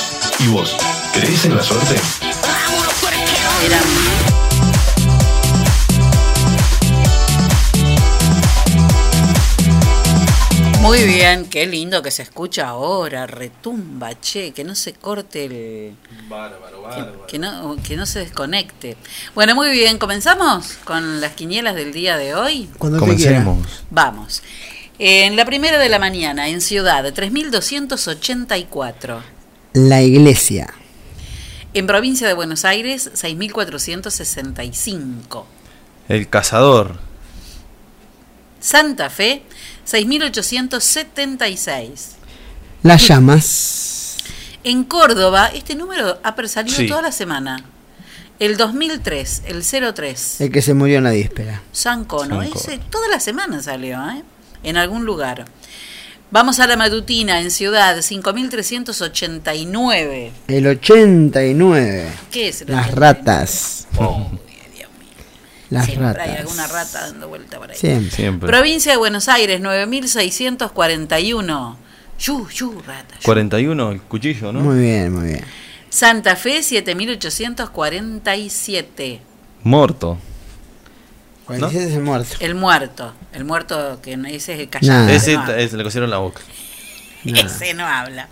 ¿Y 0.40 0.48
vos? 0.48 0.76
¿Crees 1.14 1.46
en 1.46 1.56
la 1.56 1.62
suerte? 1.62 1.96
Muy 10.88 11.04
bien, 11.04 11.44
qué 11.50 11.66
lindo 11.66 12.00
que 12.00 12.10
se 12.10 12.22
escucha 12.22 12.68
ahora, 12.68 13.26
retumba, 13.26 14.18
che, 14.18 14.52
que 14.52 14.64
no 14.64 14.74
se 14.74 14.94
corte 14.94 15.44
el... 15.44 15.94
Bárbaro, 16.30 16.88
Que, 17.26 17.32
que 17.32 17.38
no, 17.38 17.76
que 17.86 17.94
no 17.94 18.06
se 18.06 18.20
desconecte. 18.20 18.96
Bueno, 19.34 19.54
muy 19.54 19.70
bien, 19.70 19.98
¿comenzamos 19.98 20.78
con 20.84 21.20
las 21.20 21.32
quinielas 21.32 21.74
del 21.74 21.92
día 21.92 22.16
de 22.16 22.34
hoy? 22.34 22.70
Cuando 22.78 23.04
quiera. 23.04 23.44
Vamos. 23.90 24.42
En 24.98 25.36
la 25.36 25.44
primera 25.44 25.76
de 25.76 25.90
la 25.90 25.98
mañana, 25.98 26.48
en 26.48 26.62
Ciudad, 26.62 27.04
3.284. 27.04 29.20
La 29.74 30.00
iglesia. 30.00 30.72
En 31.74 31.86
provincia 31.86 32.26
de 32.26 32.32
Buenos 32.32 32.64
Aires, 32.64 33.10
6.465. 33.12 35.44
El 36.08 36.30
cazador. 36.30 37.06
Santa 38.60 39.10
Fe, 39.10 39.42
6.876. 39.86 42.16
Las 42.82 43.06
llamas. 43.08 44.16
En 44.64 44.84
Córdoba, 44.84 45.50
este 45.54 45.74
número 45.74 46.18
ha 46.22 46.34
salido 46.48 46.76
Sí. 46.76 46.86
toda 46.88 47.02
la 47.02 47.12
semana. 47.12 47.64
El 48.38 48.56
2003, 48.56 49.42
el 49.46 49.62
03. 49.64 50.40
El 50.40 50.50
que 50.52 50.62
se 50.62 50.74
murió 50.74 50.98
en 50.98 51.04
la 51.04 51.10
víspera. 51.10 51.62
San 51.72 52.04
Cono. 52.04 52.40
San 52.42 52.48
Cono. 52.50 52.60
Ese 52.60 52.78
toda 52.90 53.08
la 53.08 53.18
semana 53.20 53.62
salió, 53.62 53.98
¿eh? 54.10 54.22
En 54.62 54.76
algún 54.76 55.04
lugar. 55.04 55.44
Vamos 56.30 56.60
a 56.60 56.66
la 56.66 56.76
matutina 56.76 57.40
en 57.40 57.50
Ciudad, 57.50 57.96
5.389. 58.02 60.30
El 60.46 60.66
89. 60.66 62.06
¿Qué 62.30 62.48
es 62.48 62.60
el 62.62 62.68
Las 62.70 62.88
89? 62.90 63.06
ratas. 63.06 63.86
Oh, 63.96 64.30
Las 65.70 65.84
Siempre 65.86 66.06
hay 66.08 66.14
ratas. 66.14 66.38
alguna 66.40 66.66
rata 66.66 67.00
dando 67.10 67.28
vuelta 67.28 67.58
por 67.58 67.70
ahí. 67.70 67.76
Siempre. 67.76 68.10
Siempre. 68.16 68.48
Provincia 68.48 68.90
de 68.92 68.98
Buenos 68.98 69.28
Aires, 69.28 69.60
9.641. 69.60 71.76
Yu, 72.18 72.48
yu, 72.48 72.82
rata. 72.86 73.14
41, 73.22 73.92
el 73.92 74.00
cuchillo, 74.02 74.50
¿no? 74.52 74.60
Muy 74.60 74.80
bien, 74.80 75.12
muy 75.14 75.28
bien. 75.28 75.44
Santa 75.90 76.36
Fe, 76.36 76.60
7.847. 76.62 79.20
Muerto. 79.62 80.18
47 81.46 81.90
es 81.90 81.94
el 81.96 82.02
muerto. 82.02 82.34
El 82.40 82.54
muerto. 82.54 83.12
El 83.32 83.44
muerto 83.44 84.00
que 84.02 84.16
no 84.16 84.28
ese 84.28 84.54
es 84.54 84.60
el 84.60 84.68
callado. 84.68 85.08
Ese 85.08 85.34
no 85.34 85.40
habla. 85.42 85.58
es- 85.58 85.72
le 85.72 85.82
cosieron 85.84 86.10
la 86.10 86.18
boca. 86.18 86.40
Ese 87.24 87.74
no 87.74 87.86
habla. 87.86 88.28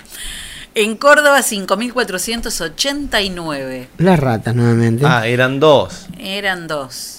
En 0.74 0.96
Córdoba, 0.96 1.42
5.489. 1.42 3.88
Las 3.98 4.18
ratas 4.20 4.54
nuevamente. 4.54 5.04
Ah, 5.06 5.26
eran 5.26 5.58
dos. 5.60 6.06
Eran 6.18 6.66
dos. 6.68 7.15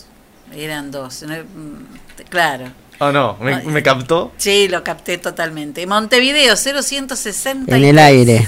Eran 0.55 0.91
dos. 0.91 1.23
No, 1.23 1.35
mm, 1.35 2.23
Claro. 2.29 2.71
Oh, 2.99 3.11
no, 3.11 3.37
me, 3.39 3.61
me 3.61 3.83
captó. 3.83 4.31
Sí, 4.37 4.67
lo 4.67 4.83
capté 4.83 5.19
totalmente. 5.19 5.85
Montevideo, 5.85 6.55
0160. 6.55 7.75
en 7.75 7.83
el 7.83 7.99
aire. 7.99 8.47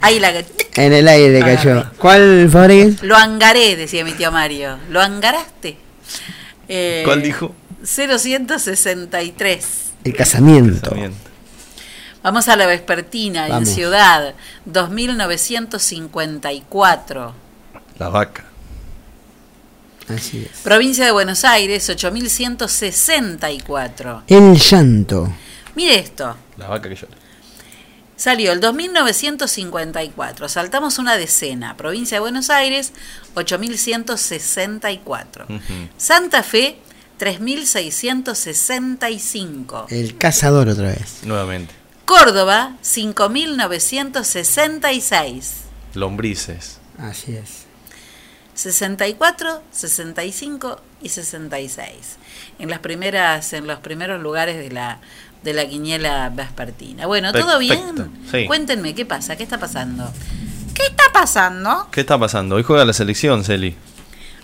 Ahí 0.00 0.20
la 0.20 0.32
En 0.76 0.92
el 0.92 1.08
aire 1.08 1.40
cayó. 1.40 1.90
¿Cuál, 1.98 2.48
Fabregues? 2.50 3.02
Lo 3.02 3.16
angaré, 3.16 3.74
decía 3.74 4.04
mi 4.04 4.12
tío 4.12 4.30
Mario. 4.30 4.78
¿Lo 4.90 5.00
angaraste? 5.00 5.76
Eh, 6.68 7.02
¿Cuál 7.04 7.20
dijo? 7.22 7.52
0163. 7.84 9.66
El 10.04 10.14
casamiento. 10.14 10.94
Vamos 12.22 12.46
a 12.48 12.54
la 12.54 12.66
vespertina 12.66 13.48
Vamos. 13.48 13.68
en 13.68 13.74
Ciudad, 13.74 14.34
2954. 14.66 17.34
La 17.98 18.08
vaca. 18.08 18.44
Así 20.14 20.48
es. 20.50 20.60
Provincia 20.60 21.04
de 21.04 21.10
Buenos 21.10 21.44
Aires, 21.44 21.86
8164. 21.88 24.22
El 24.26 24.56
llanto. 24.56 25.30
Mire 25.74 25.98
esto. 25.98 26.36
La 26.56 26.68
vaca 26.68 26.88
que 26.88 26.94
llora. 26.94 27.16
Salió 28.16 28.52
el 28.52 28.60
2954. 28.60 30.48
Saltamos 30.48 30.98
una 30.98 31.16
decena. 31.16 31.76
Provincia 31.76 32.18
de 32.18 32.20
Buenos 32.20 32.50
Aires, 32.50 32.92
8164. 33.34 35.46
Santa 35.96 36.44
Fe, 36.44 36.76
3665. 37.16 39.86
El 39.90 40.16
cazador 40.18 40.68
otra 40.68 40.88
vez. 40.88 41.20
Nuevamente. 41.24 41.72
Córdoba, 42.04 42.76
5966. 42.82 45.52
Lombrices. 45.94 46.78
Así 46.98 47.34
es. 47.34 47.61
64, 48.54 49.62
65 49.70 50.80
y 51.02 51.08
66. 51.08 51.90
En 52.58 52.70
las 52.70 52.78
primeras 52.80 53.52
en 53.52 53.66
los 53.66 53.78
primeros 53.80 54.20
lugares 54.20 54.58
de 54.58 54.70
la 54.70 55.00
de 55.42 55.52
la 55.54 55.66
quiniela 55.66 56.30
vespertina. 56.32 57.06
Bueno, 57.06 57.32
¿todo 57.32 57.58
Perfecto, 57.58 57.94
bien? 57.94 58.10
sí. 58.30 58.46
Cuéntenme 58.46 58.94
qué 58.94 59.04
pasa, 59.04 59.36
qué 59.36 59.42
está 59.42 59.58
pasando. 59.58 60.08
¿Qué 60.74 60.84
está 60.84 61.04
pasando? 61.12 61.88
¿Qué 61.90 62.00
está 62.00 62.18
pasando? 62.18 62.54
Hoy 62.56 62.62
juega 62.62 62.84
la 62.84 62.92
selección, 62.92 63.44
Celi. 63.44 63.74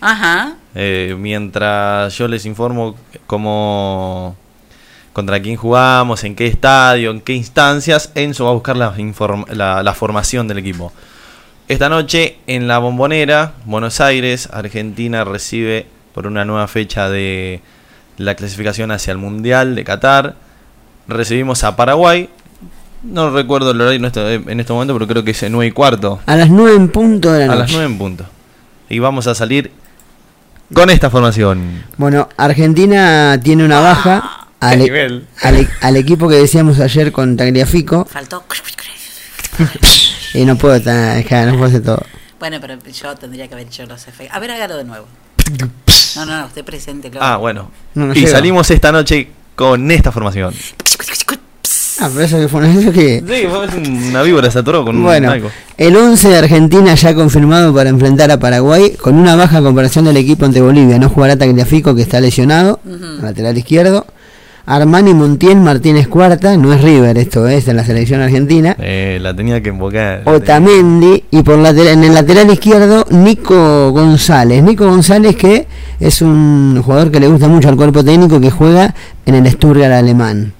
Ajá. 0.00 0.56
Eh, 0.74 1.14
mientras 1.18 2.16
yo 2.16 2.28
les 2.28 2.46
informo 2.46 2.96
cómo 3.26 4.36
contra 5.12 5.40
quién 5.40 5.56
jugamos, 5.56 6.22
en 6.24 6.36
qué 6.36 6.46
estadio, 6.46 7.10
en 7.10 7.20
qué 7.20 7.32
instancias, 7.32 8.12
Enzo 8.14 8.44
va 8.44 8.50
a 8.50 8.54
buscar 8.54 8.76
la, 8.76 8.94
la, 9.48 9.82
la 9.82 9.94
formación 9.94 10.46
del 10.48 10.58
equipo. 10.58 10.92
Esta 11.68 11.88
noche 11.90 12.38
en 12.46 12.66
la 12.66 12.78
Bombonera, 12.78 13.52
Buenos 13.66 14.00
Aires, 14.00 14.48
Argentina 14.52 15.24
recibe 15.24 15.86
por 16.14 16.26
una 16.26 16.44
nueva 16.44 16.66
fecha 16.66 17.10
de 17.10 17.60
la 18.16 18.34
clasificación 18.34 18.90
hacia 18.90 19.12
el 19.12 19.18
Mundial 19.18 19.74
de 19.74 19.84
Qatar. 19.84 20.34
Recibimos 21.08 21.64
a 21.64 21.76
Paraguay. 21.76 22.30
No 23.02 23.30
recuerdo 23.30 23.70
el 23.72 23.80
horario 23.80 23.98
en 23.98 24.04
este, 24.06 24.36
este 24.60 24.72
momento, 24.72 24.94
pero 24.94 25.06
creo 25.06 25.22
que 25.24 25.30
es 25.32 25.42
9 25.48 25.66
y 25.66 25.70
cuarto. 25.70 26.20
A 26.26 26.36
las 26.36 26.48
9 26.48 26.74
en 26.74 26.88
punto 26.88 27.32
de 27.32 27.46
la 27.46 27.52
A 27.52 27.56
noche. 27.56 27.60
las 27.60 27.72
9 27.72 27.86
en 27.86 27.98
punto. 27.98 28.24
Y 28.88 28.98
vamos 28.98 29.26
a 29.26 29.34
salir 29.34 29.70
con 30.72 30.88
esta 30.90 31.10
formación. 31.10 31.84
Bueno, 31.98 32.28
Argentina 32.38 33.38
tiene 33.42 33.64
una 33.64 33.80
baja 33.80 34.48
al, 34.58 34.80
e- 34.80 34.84
nivel. 34.84 35.26
al 35.42 35.56
e- 35.56 35.68
al 35.82 35.96
equipo 35.96 36.28
que 36.28 36.36
decíamos 36.36 36.80
ayer 36.80 37.12
con 37.12 37.36
Tagliafico. 37.36 38.06
Faltó. 38.06 38.42
Y 40.34 40.44
no 40.44 40.56
puedo, 40.56 40.80
ta- 40.80 41.14
dejar- 41.14 41.46
no 41.46 41.52
puedo 41.54 41.66
hacer 41.66 41.82
todo. 41.82 42.02
Bueno, 42.38 42.58
pero 42.60 42.76
yo 42.92 43.14
tendría 43.16 43.48
que 43.48 43.54
haber 43.54 43.66
hecho 43.66 43.84
los 43.86 44.06
efectos. 44.06 44.36
A 44.36 44.38
ver, 44.40 44.50
hágalo 44.52 44.76
de 44.76 44.84
nuevo. 44.84 45.06
No, 46.16 46.24
no, 46.26 46.40
no, 46.40 46.46
usted 46.46 46.64
presente. 46.64 47.10
Ah, 47.20 47.36
bueno. 47.36 47.70
No, 47.94 48.06
no 48.06 48.14
y 48.14 48.26
salimos 48.26 48.70
esta 48.70 48.92
noche 48.92 49.28
con 49.56 49.90
esta 49.90 50.12
formación. 50.12 50.54
Ah, 52.00 52.08
pero 52.14 52.24
eso 52.26 52.38
que 52.38 52.46
fue 52.46 52.70
eso 52.70 52.92
que... 52.92 53.24
Sí, 53.26 53.46
fue 53.48 53.66
una 54.08 54.22
víbora, 54.22 54.48
se 54.52 54.60
atoró 54.60 54.84
con 54.84 55.02
Bueno, 55.02 55.32
algo. 55.32 55.50
el 55.76 55.96
11 55.96 56.28
de 56.28 56.36
Argentina 56.38 56.94
ya 56.94 57.12
confirmado 57.12 57.74
para 57.74 57.90
enfrentar 57.90 58.30
a 58.30 58.38
Paraguay 58.38 58.92
con 58.92 59.16
una 59.16 59.34
baja 59.34 59.60
comparación 59.62 60.04
del 60.04 60.16
equipo 60.16 60.44
ante 60.44 60.60
Bolivia. 60.60 60.96
No 61.00 61.08
jugará 61.08 61.36
Tagliafico 61.36 61.96
que 61.96 62.02
está 62.02 62.20
lesionado, 62.20 62.78
lateral 63.20 63.58
izquierdo. 63.58 64.06
Armani 64.70 65.14
Montiel 65.14 65.56
Martínez 65.60 66.08
Cuarta, 66.08 66.56
no 66.58 66.72
es 66.74 66.82
River 66.82 67.16
esto, 67.16 67.48
es 67.48 67.66
en 67.68 67.76
la 67.76 67.84
selección 67.84 68.20
argentina. 68.20 68.76
Eh, 68.78 69.18
la 69.20 69.34
tenía 69.34 69.62
que 69.62 69.70
invocar. 69.70 70.22
Otamendi 70.26 71.24
y 71.30 71.42
por 71.42 71.58
lateral, 71.58 71.94
en 71.94 72.04
el 72.04 72.12
lateral 72.14 72.50
izquierdo 72.52 73.06
Nico 73.10 73.90
González. 73.92 74.62
Nico 74.62 74.86
González 74.86 75.36
que 75.36 75.66
es 75.98 76.20
un 76.20 76.80
jugador 76.84 77.10
que 77.10 77.18
le 77.18 77.28
gusta 77.28 77.48
mucho 77.48 77.70
al 77.70 77.76
cuerpo 77.76 78.04
técnico 78.04 78.38
que 78.40 78.50
juega 78.50 78.94
en 79.24 79.34
el 79.36 79.50
Stuttgart 79.50 79.92
alemán. 79.94 80.52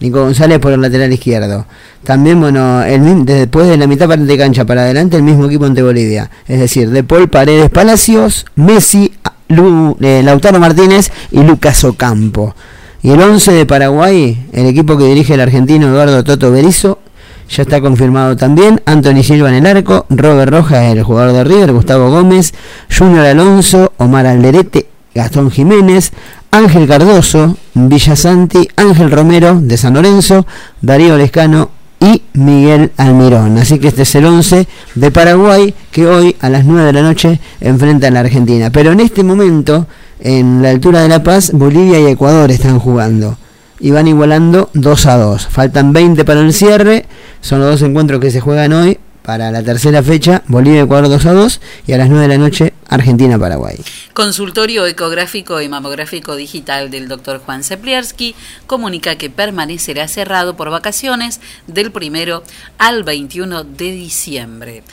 Nico 0.00 0.22
González 0.22 0.58
por 0.58 0.72
el 0.72 0.80
lateral 0.80 1.12
izquierdo. 1.12 1.66
También, 2.04 2.40
bueno, 2.40 2.82
el, 2.82 3.24
después 3.26 3.68
de 3.68 3.76
la 3.76 3.86
mitad 3.86 4.08
parte 4.08 4.24
de 4.24 4.38
cancha 4.38 4.64
para 4.64 4.80
adelante, 4.80 5.16
el 5.18 5.22
mismo 5.22 5.44
equipo 5.44 5.66
ante 5.66 5.82
Bolivia. 5.82 6.30
Es 6.48 6.58
decir, 6.58 6.88
De 6.90 7.04
Paul 7.04 7.28
Paredes 7.28 7.68
Palacios, 7.70 8.46
Messi, 8.56 9.12
Lu- 9.48 9.96
eh, 10.00 10.22
Lautaro 10.24 10.58
Martínez 10.58 11.12
y 11.30 11.42
Lucas 11.42 11.84
Ocampo. 11.84 12.54
Y 13.02 13.10
el 13.10 13.20
11 13.20 13.52
de 13.52 13.66
Paraguay, 13.66 14.46
el 14.52 14.66
equipo 14.66 14.96
que 14.96 15.04
dirige 15.04 15.34
el 15.34 15.40
argentino 15.40 15.88
Eduardo 15.88 16.22
Toto 16.22 16.52
Berizzo, 16.52 17.00
ya 17.48 17.62
está 17.62 17.80
confirmado 17.80 18.36
también. 18.36 18.80
Anthony 18.86 19.24
Silva 19.24 19.48
en 19.48 19.56
el 19.56 19.76
arco, 19.76 20.06
Robert 20.08 20.52
Rojas, 20.52 20.92
el 20.92 21.02
jugador 21.02 21.32
de 21.32 21.44
River, 21.44 21.72
Gustavo 21.72 22.10
Gómez, 22.10 22.54
Junior 22.96 23.26
Alonso, 23.26 23.92
Omar 23.96 24.26
Alderete, 24.26 24.86
Gastón 25.14 25.50
Jiménez, 25.50 26.12
Ángel 26.52 26.86
Cardoso, 26.86 27.56
Villasanti, 27.74 28.68
Ángel 28.76 29.10
Romero 29.10 29.60
de 29.60 29.76
San 29.76 29.94
Lorenzo, 29.94 30.46
Darío 30.80 31.18
Lescano 31.18 31.70
y 31.98 32.22
Miguel 32.34 32.92
Almirón. 32.96 33.58
Así 33.58 33.78
que 33.78 33.88
este 33.88 34.02
es 34.02 34.14
el 34.14 34.26
11 34.26 34.66
de 34.94 35.10
Paraguay 35.10 35.74
que 35.90 36.06
hoy 36.06 36.36
a 36.40 36.48
las 36.48 36.64
9 36.64 36.86
de 36.86 36.92
la 36.92 37.02
noche 37.02 37.40
enfrenta 37.60 38.06
a 38.06 38.10
la 38.10 38.20
Argentina. 38.20 38.70
Pero 38.70 38.92
en 38.92 39.00
este 39.00 39.24
momento, 39.24 39.86
en 40.24 40.62
la 40.62 40.70
altura 40.70 41.02
de 41.02 41.08
La 41.08 41.24
Paz, 41.24 41.50
Bolivia 41.52 41.98
y 41.98 42.06
Ecuador 42.06 42.50
están 42.52 42.78
jugando. 42.78 43.36
Y 43.80 43.90
van 43.90 44.06
igualando 44.06 44.70
2 44.74 45.06
a 45.06 45.16
2. 45.16 45.48
Faltan 45.48 45.92
20 45.92 46.24
para 46.24 46.40
el 46.40 46.52
cierre. 46.52 47.06
Son 47.40 47.58
los 47.58 47.68
dos 47.70 47.82
encuentros 47.82 48.20
que 48.20 48.30
se 48.30 48.40
juegan 48.40 48.72
hoy 48.72 48.98
para 49.22 49.50
la 49.50 49.64
tercera 49.64 50.00
fecha. 50.00 50.44
Bolivia 50.46 50.80
y 50.80 50.82
Ecuador 50.84 51.08
2 51.08 51.26
a 51.26 51.32
2. 51.32 51.60
Y 51.88 51.92
a 51.92 51.98
las 51.98 52.08
9 52.08 52.22
de 52.22 52.28
la 52.28 52.38
noche, 52.38 52.72
Argentina-Paraguay. 52.88 53.80
Consultorio 54.14 54.86
ecográfico 54.86 55.60
y 55.60 55.68
mamográfico 55.68 56.36
digital 56.36 56.92
del 56.92 57.08
Dr. 57.08 57.40
Juan 57.40 57.64
Seplierski 57.64 58.36
comunica 58.68 59.16
que 59.16 59.30
permanecerá 59.30 60.06
cerrado 60.06 60.56
por 60.56 60.70
vacaciones 60.70 61.40
del 61.66 61.90
primero 61.90 62.44
al 62.78 63.02
21 63.02 63.64
de 63.64 63.90
diciembre. 63.90 64.84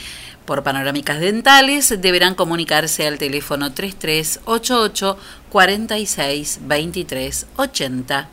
Por 0.50 0.64
panorámicas 0.64 1.20
dentales 1.20 1.94
deberán 2.02 2.34
comunicarse 2.34 3.06
al 3.06 3.20
teléfono 3.20 3.72
3388 3.72 5.16
46 5.48 6.62
23 6.64 7.46
80. 7.56 8.30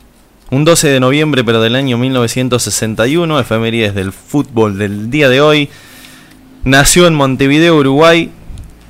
Un 0.49 0.65
12 0.65 0.87
de 0.87 0.99
noviembre, 0.99 1.43
pero 1.43 1.61
del 1.61 1.75
año 1.75 1.99
1961, 1.99 3.39
efemérides 3.39 3.93
del 3.93 4.11
fútbol 4.11 4.79
del 4.79 5.11
día 5.11 5.29
de 5.29 5.41
hoy. 5.41 5.69
Nació 6.63 7.05
en 7.05 7.13
Montevideo, 7.13 7.75
Uruguay, 7.75 8.31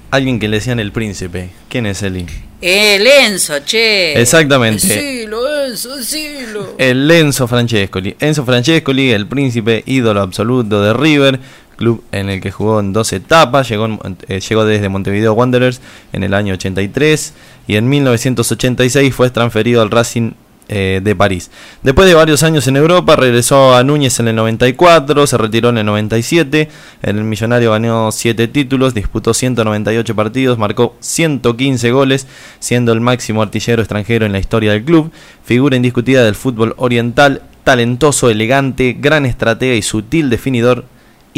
alguien 0.10 0.40
que 0.40 0.48
le 0.48 0.56
decían 0.60 0.80
el 0.80 0.94
príncipe. 0.94 1.50
¿Quién 1.68 1.86
es 1.86 2.04
Eli? 2.04 2.28
El 2.62 3.06
Enzo, 3.06 3.60
che. 3.66 4.20
Exactamente. 4.22 4.88
Decilo, 4.88 5.66
Enzo, 5.66 5.98
decilo. 5.98 6.76
El 6.78 7.12
Enzo 7.12 7.46
Francescoli. 7.46 8.16
Enzo 8.22 8.46
Francescoli, 8.46 9.12
el 9.12 9.28
príncipe 9.28 9.84
ídolo 9.86 10.22
absoluto 10.22 10.82
de 10.82 10.94
River, 10.94 11.40
club 11.78 12.04
en 12.12 12.30
el 12.30 12.42
que 12.42 12.52
jugó 12.52 12.82
en 12.82 12.92
dos 12.92 13.13
etapas. 13.13 13.70
Llegó, 13.70 13.88
eh, 14.28 14.40
desde 14.40 14.90
Montevideo 14.90 15.34
Wanderers 15.34 15.80
en 16.12 16.24
el 16.24 16.34
año 16.34 16.56
83 16.56 17.34
y 17.68 17.76
en 17.78 17.88
1986 17.88 19.16
fue 19.16 19.30
transferido 19.30 19.82
al 19.82 19.92
Racing 19.92 20.32
eh, 20.70 21.00
de 21.02 21.16
París. 21.16 21.50
Después 21.82 22.10
de 22.10 22.13
varios 22.13 22.44
años 22.44 22.68
en 22.68 22.76
Europa, 22.76 23.16
regresó 23.16 23.74
a 23.74 23.86
Núñez 23.86 24.20
en 24.20 24.28
el 24.28 24.36
94, 24.36 25.26
se 25.26 25.38
retiró 25.38 25.70
en 25.70 25.78
el 25.78 25.86
97. 25.86 26.68
El 27.04 27.24
millonario 27.24 27.72
ganó 27.72 28.12
7 28.12 28.50
títulos, 28.50 28.94
disputó 28.94 29.34
198 29.34 30.13
partidos, 30.13 30.58
marcó 30.58 30.98
115 31.00 31.92
goles, 31.92 32.28
siendo 32.60 32.92
el 32.92 33.00
máximo 33.00 33.42
artillero 33.42 33.82
extranjero 33.82 34.26
en 34.26 34.34
la 34.34 34.40
historia 34.40 34.74
del 34.74 34.84
club. 34.84 35.10
Figura 35.46 35.78
indiscutida 35.78 36.26
del 36.26 36.36
fútbol 36.36 36.74
oriental, 36.76 37.44
talentoso, 37.63 38.30
elegante, 38.30 38.98
gran 39.00 39.26
estratega 39.26 39.74
y 39.74 39.82
sutil 39.82 40.30
definidor, 40.30 40.84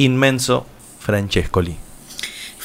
inmenso 0.04 0.66
Francescoli. 1.00 1.78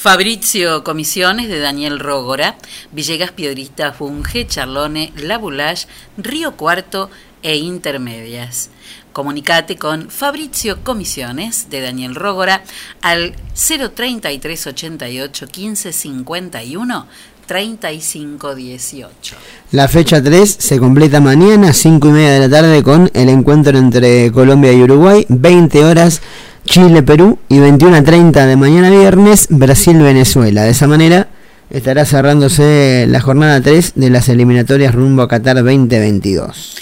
Fabrizio 0.05 0.85
Comisiones 0.85 1.49
de 1.49 1.61
Daniel 1.61 1.99
Rógora, 1.99 2.57
Villegas 2.93 3.33
Piedrista 3.33 3.93
Funge, 3.93 4.47
Charlone, 4.47 5.15
La 5.17 5.39
Boulage, 5.39 5.87
Río 6.19 6.57
Cuarto 6.57 7.09
e 7.43 7.57
Intermedias. 7.57 8.69
Comunicate 9.15 9.77
con 9.77 10.11
Fabrizio 10.11 10.83
Comisiones 10.83 11.71
de 11.71 11.81
Daniel 11.81 12.17
Rógora 12.17 12.65
al 13.01 13.35
033 13.55 14.67
88 14.67 15.47
15 15.47 15.93
51 15.93 17.07
35 17.47 18.55
18. 18.55 19.37
La 19.73 19.89
fecha 19.89 20.23
3 20.23 20.57
se 20.59 20.79
completa 20.79 21.21
mañana, 21.21 21.73
5 21.73 22.09
y 22.09 22.11
media 22.11 22.33
de 22.33 22.41
la 22.41 22.51
tarde, 22.51 22.83
con 22.83 23.11
el 23.15 23.29
encuentro 23.29 23.79
entre 23.79 24.31
Colombia 24.33 24.73
y 24.73 24.83
Uruguay, 24.83 25.25
20 25.29 25.85
horas 25.85 26.21
Chile-Perú 26.65 27.39
y 27.49 27.59
21 27.59 27.97
a 27.97 28.03
30 28.03 28.47
de 28.47 28.57
mañana 28.57 28.91
viernes 28.91 29.49
Brasil-Venezuela. 29.51 30.65
De 30.65 30.71
esa 30.71 30.87
manera 30.87 31.29
estará 31.71 32.05
cerrándose 32.05 33.07
la 33.09 33.21
jornada 33.21 33.61
3 33.61 33.93
de 33.95 34.11
las 34.11 34.29
eliminatorias 34.29 34.95
rumbo 34.95 35.23
a 35.23 35.29
Qatar 35.29 35.57
2022. 35.57 36.77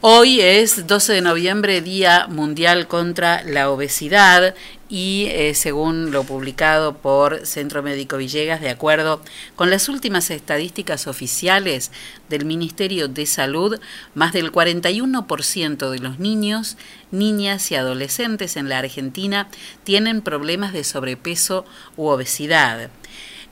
Hoy 0.00 0.40
es 0.40 0.86
12 0.86 1.14
de 1.14 1.20
noviembre, 1.22 1.80
Día 1.80 2.26
Mundial 2.28 2.86
contra 2.86 3.42
la 3.42 3.70
Obesidad 3.70 4.54
y 4.88 5.26
eh, 5.30 5.54
según 5.54 6.10
lo 6.10 6.24
publicado 6.24 6.96
por 6.96 7.46
Centro 7.46 7.82
Médico 7.82 8.16
Villegas, 8.16 8.60
de 8.60 8.70
acuerdo 8.70 9.20
con 9.54 9.70
las 9.70 9.88
últimas 9.88 10.30
estadísticas 10.30 11.06
oficiales 11.06 11.90
del 12.28 12.44
Ministerio 12.44 13.08
de 13.08 13.26
Salud, 13.26 13.78
más 14.14 14.32
del 14.32 14.50
41% 14.50 15.90
de 15.90 15.98
los 15.98 16.18
niños, 16.18 16.76
niñas 17.10 17.70
y 17.70 17.74
adolescentes 17.74 18.56
en 18.56 18.68
la 18.68 18.78
Argentina 18.78 19.48
tienen 19.84 20.22
problemas 20.22 20.72
de 20.72 20.84
sobrepeso 20.84 21.66
u 21.96 22.06
obesidad. 22.06 22.90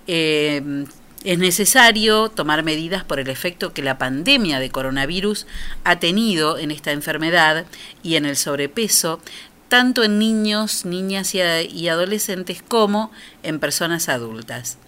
Eh, 0.06 0.86
es 1.26 1.38
necesario 1.38 2.28
tomar 2.28 2.62
medidas 2.62 3.02
por 3.02 3.18
el 3.18 3.28
efecto 3.28 3.72
que 3.72 3.82
la 3.82 3.98
pandemia 3.98 4.60
de 4.60 4.70
coronavirus 4.70 5.48
ha 5.82 5.98
tenido 5.98 6.56
en 6.56 6.70
esta 6.70 6.92
enfermedad 6.92 7.66
y 8.04 8.14
en 8.14 8.26
el 8.26 8.36
sobrepeso, 8.36 9.20
tanto 9.68 10.04
en 10.04 10.18
niños, 10.18 10.84
niñas 10.84 11.34
y, 11.34 11.88
adolescentes 11.88 12.62
como 12.62 13.10
en 13.42 13.58
personas 13.58 14.08
adultas. 14.08 14.78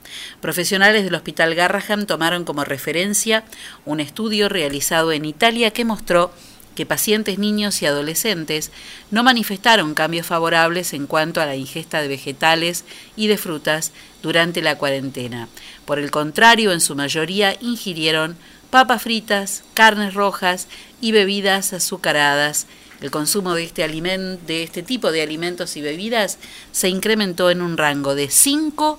Profesionales 0.41 1.05
del 1.05 1.15
Hospital 1.15 1.55
Garraham 1.55 2.07
tomaron 2.07 2.45
como 2.45 2.65
referencia 2.65 3.45
un 3.85 4.01
estudio 4.01 4.49
realizado 4.49 5.13
en 5.13 5.25
Italia 5.25 5.73
que 5.73 5.85
mostró 5.85 6.33
que 6.75 6.87
pacientes 6.87 7.41
niños 7.41 7.83
y 7.83 7.87
adolescentes 7.87 8.71
no 9.11 9.25
manifestaron 9.25 9.95
cambios 9.95 10.27
favorables 10.27 10.95
en 10.95 11.09
cuanto 11.09 11.41
a 11.41 11.47
la 11.47 11.57
ingesta 11.57 12.01
de 12.01 12.07
vegetales 12.07 12.85
y 13.17 13.27
de 13.27 13.37
frutas 13.37 13.91
durante 14.23 14.63
la 14.63 14.79
cuarentena. 14.79 15.49
Por 15.85 15.99
el 15.99 16.13
contrario, 16.13 16.71
en 16.73 16.81
su 16.81 16.95
mayoría 16.95 17.57
ingirieron 17.61 18.37
papas 18.71 19.03
fritas, 19.03 19.65
carnes 19.75 20.15
rojas 20.15 20.69
y 21.01 21.11
bebidas 21.11 21.73
azucaradas. 21.73 22.69
El 23.01 23.11
consumo 23.11 23.55
de 23.55 23.65
este, 23.65 23.89
de 23.89 24.63
este 24.63 24.83
tipo 24.83 25.13
de 25.13 25.23
alimentos 25.23 25.77
y 25.77 25.83
bebidas 25.83 26.39
se 26.73 26.89
incrementó 26.89 27.51
en 27.51 27.63
un 27.63 27.77
rango 27.77 28.15
de 28.15 28.29
5 28.29 28.99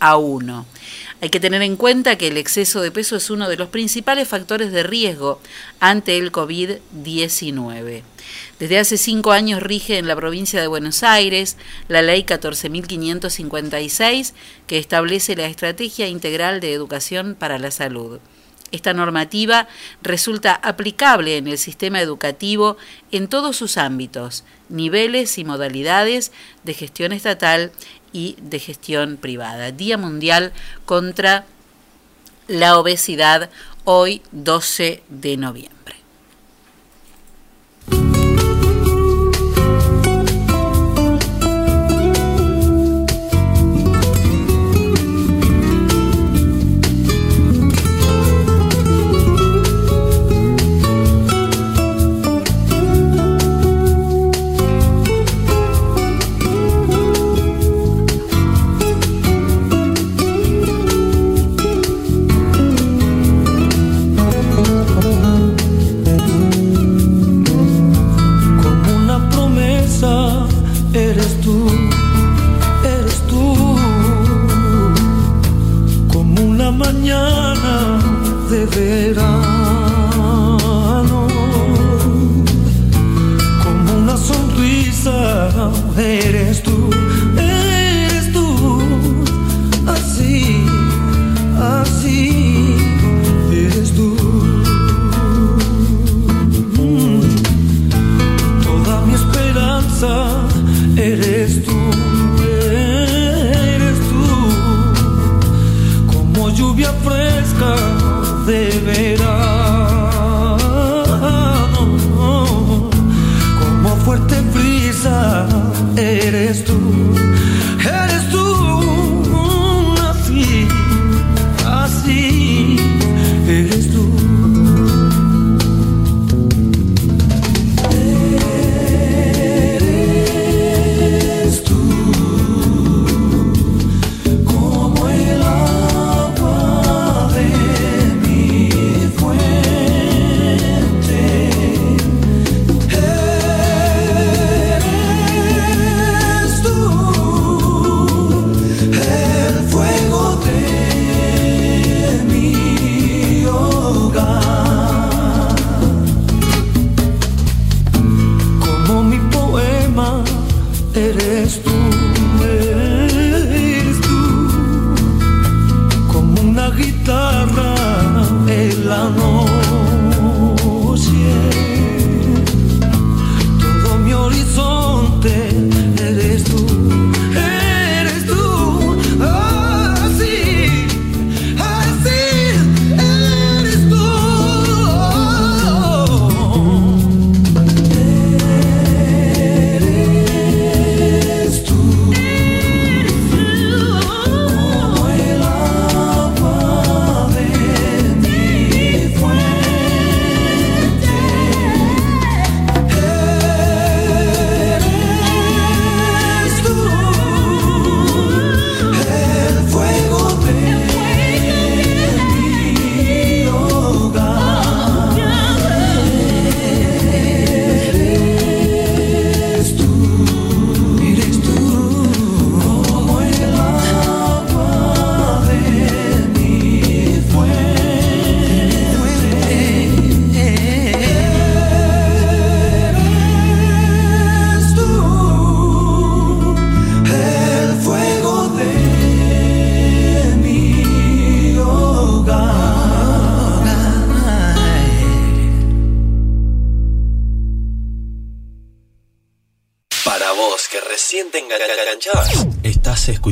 a 0.00 0.16
1. 0.16 0.66
Hay 1.20 1.28
que 1.30 1.40
tener 1.40 1.62
en 1.62 1.76
cuenta 1.76 2.18
que 2.18 2.28
el 2.28 2.36
exceso 2.36 2.82
de 2.82 2.90
peso 2.90 3.16
es 3.16 3.30
uno 3.30 3.48
de 3.48 3.56
los 3.56 3.70
principales 3.70 4.28
factores 4.28 4.70
de 4.72 4.82
riesgo 4.82 5.40
ante 5.80 6.18
el 6.18 6.30
COVID-19. 6.32 8.02
Desde 8.58 8.78
hace 8.78 8.98
cinco 8.98 9.32
años 9.32 9.62
rige 9.62 9.98
en 9.98 10.08
la 10.08 10.16
provincia 10.16 10.60
de 10.60 10.66
Buenos 10.66 11.02
Aires 11.02 11.56
la 11.88 12.02
ley 12.02 12.24
14.556 12.24 14.32
que 14.66 14.78
establece 14.78 15.36
la 15.36 15.46
Estrategia 15.46 16.08
Integral 16.08 16.60
de 16.60 16.72
Educación 16.72 17.36
para 17.38 17.58
la 17.58 17.70
Salud. 17.70 18.18
Esta 18.72 18.92
normativa 18.92 19.68
resulta 20.02 20.54
aplicable 20.54 21.36
en 21.36 21.46
el 21.46 21.58
sistema 21.58 22.00
educativo 22.00 22.76
en 23.12 23.28
todos 23.28 23.56
sus 23.56 23.76
ámbitos, 23.78 24.44
niveles 24.68 25.38
y 25.38 25.44
modalidades 25.44 26.32
de 26.64 26.74
gestión 26.74 27.12
estatal 27.12 27.72
y 28.12 28.36
de 28.40 28.58
gestión 28.58 29.18
privada. 29.18 29.70
Día 29.72 29.98
Mundial 29.98 30.52
contra 30.84 31.46
la 32.48 32.78
Obesidad, 32.78 33.50
hoy 33.84 34.22
12 34.32 35.02
de 35.08 35.36
noviembre. 35.36 35.95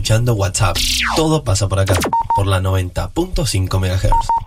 escuchando 0.05 0.34
WhatsApp. 0.34 0.76
Todo 1.16 1.42
pasa 1.44 1.66
por 1.66 1.78
acá, 1.78 1.94
por 2.36 2.46
la 2.46 2.61
90.5 2.61 3.78
MHz. 3.78 4.43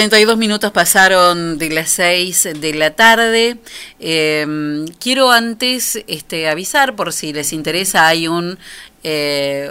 42 0.00 0.38
minutos 0.38 0.72
pasaron 0.72 1.58
de 1.58 1.68
las 1.68 1.90
6 1.90 2.48
de 2.58 2.72
la 2.72 2.92
tarde. 2.92 3.58
Em, 3.98 4.86
quiero 4.98 5.30
antes 5.30 6.02
este, 6.06 6.48
avisar, 6.48 6.96
por 6.96 7.12
si 7.12 7.34
les 7.34 7.52
interesa, 7.52 8.06
hay 8.06 8.26
un, 8.26 8.58
eh, 9.04 9.70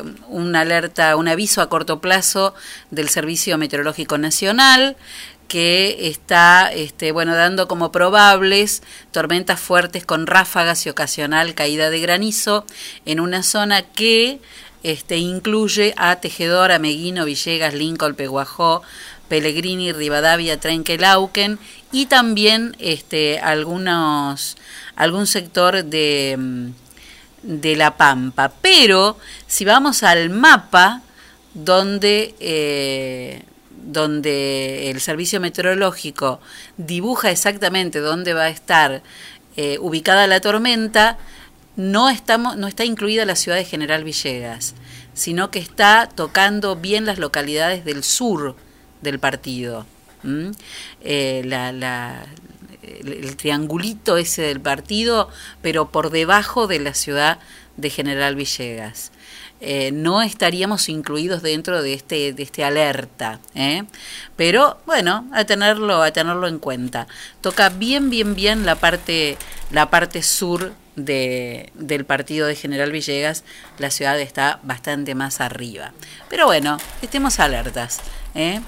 alerta, 0.53 1.15
un 1.15 1.27
aviso 1.27 1.63
a 1.63 1.69
corto 1.69 1.99
plazo 1.99 2.53
del 2.91 3.09
Servicio 3.09 3.57
Meteorológico 3.57 4.19
Nacional 4.19 4.97
que 5.47 6.09
está 6.09 6.71
este, 6.71 7.11
bueno, 7.11 7.33
dando 7.33 7.67
como 7.67 7.91
probables 7.91 8.83
tormentas 9.11 9.59
fuertes 9.59 10.05
con 10.05 10.27
ráfagas 10.27 10.85
y 10.85 10.89
ocasional 10.91 11.55
caída 11.55 11.89
de 11.89 12.01
granizo 12.01 12.67
en 13.05 13.19
una 13.19 13.41
zona 13.41 13.81
que 13.81 14.39
este, 14.83 15.17
incluye 15.17 15.93
a 15.97 16.17
Tejedor, 16.17 16.71
Ameguino, 16.71 17.25
Villegas, 17.25 17.73
Lincoln, 17.73 18.13
Peguajó, 18.13 18.83
Pellegrini, 19.29 19.93
Rivadavia, 19.93 20.59
Trenquelauquen 20.59 21.59
y 21.91 22.07
también 22.07 22.75
este, 22.79 23.39
algunos, 23.39 24.57
algún 24.95 25.27
sector 25.27 25.85
de, 25.85 26.35
mm, 26.37 26.69
de 27.43 27.75
La 27.75 27.95
Pampa. 27.95 28.51
Pero 28.61 29.17
si 29.47 29.63
vamos 29.63 30.03
al 30.03 30.29
mapa 30.29 31.01
donde, 31.53 32.35
eh, 32.39 33.43
donde 33.69 34.89
el 34.91 34.99
servicio 34.99 35.39
meteorológico 35.39 36.41
dibuja 36.77 37.31
exactamente 37.31 37.99
dónde 37.99 38.33
va 38.33 38.43
a 38.43 38.49
estar 38.49 39.01
eh, 39.55 39.77
ubicada 39.79 40.27
la 40.27 40.41
tormenta, 40.41 41.17
no, 41.75 42.09
estamos, 42.09 42.57
no 42.57 42.67
está 42.67 42.83
incluida 42.83 43.25
la 43.25 43.35
ciudad 43.35 43.57
de 43.57 43.65
General 43.65 44.03
Villegas, 44.03 44.75
sino 45.13 45.49
que 45.49 45.59
está 45.59 46.09
tocando 46.13 46.75
bien 46.75 47.05
las 47.05 47.19
localidades 47.19 47.85
del 47.85 48.03
sur 48.03 48.55
del 49.01 49.19
partido. 49.19 49.85
Eh, 51.01 51.41
el 52.81 53.35
triangulito 53.37 54.17
ese 54.17 54.41
del 54.43 54.59
partido, 54.59 55.29
pero 55.61 55.89
por 55.91 56.09
debajo 56.09 56.67
de 56.67 56.79
la 56.79 56.93
ciudad 56.93 57.39
de 57.77 57.89
General 57.89 58.35
Villegas. 58.35 59.11
Eh, 59.61 59.91
no 59.91 60.21
estaríamos 60.21 60.87
incluidos 60.87 61.41
dentro 61.41 61.81
de 61.81 61.93
este, 61.93 62.31
de 62.31 62.43
este 62.43 62.63
alerta, 62.63 63.41
¿eh? 63.55 63.83
pero 64.37 64.79
bueno, 64.85 65.27
a 65.33 65.43
tenerlo, 65.43 66.01
a 66.01 66.11
tenerlo 66.11 66.47
en 66.47 66.59
cuenta. 66.59 67.07
Toca 67.41 67.67
bien, 67.67 68.09
bien, 68.09 68.35
bien 68.35 68.65
la 68.65 68.75
parte, 68.75 69.37
la 69.69 69.89
parte 69.89 70.23
sur 70.23 70.71
de, 70.95 71.71
del 71.75 72.05
partido 72.05 72.47
de 72.47 72.55
General 72.55 72.89
Villegas, 72.89 73.43
la 73.79 73.91
ciudad 73.91 74.17
está 74.21 74.61
bastante 74.63 75.13
más 75.13 75.41
arriba. 75.41 75.91
Pero 76.29 76.45
bueno, 76.45 76.77
estemos 77.01 77.41
alertas. 77.41 77.99
¿Eh? 78.35 78.61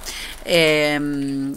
Eh, 0.45 0.99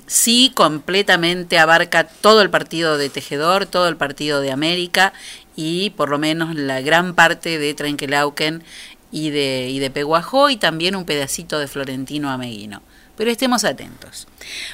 sí, 0.07 0.53
completamente 0.55 1.59
abarca 1.59 2.05
todo 2.05 2.43
el 2.43 2.51
partido 2.51 2.99
de 2.99 3.09
Tejedor, 3.11 3.67
todo 3.67 3.89
el 3.89 3.97
partido 3.97 4.41
de 4.41 4.53
América 4.53 5.13
y 5.57 5.91
por 5.91 6.09
lo 6.09 6.19
menos 6.19 6.55
la 6.55 6.81
gran 6.81 7.15
parte 7.15 7.59
de 7.59 7.75
Trenquelauquen 7.75 8.63
y 9.11 9.31
de, 9.31 9.69
y 9.71 9.79
de 9.79 9.91
Peguajó 9.91 10.51
y 10.51 10.57
también 10.57 10.97
un 10.97 11.05
pedacito 11.05 11.59
de 11.59 11.69
Florentino 11.69 12.31
Ameguino. 12.31 12.83
Pero 13.17 13.31
estemos 13.31 13.65
atentos. 13.65 14.27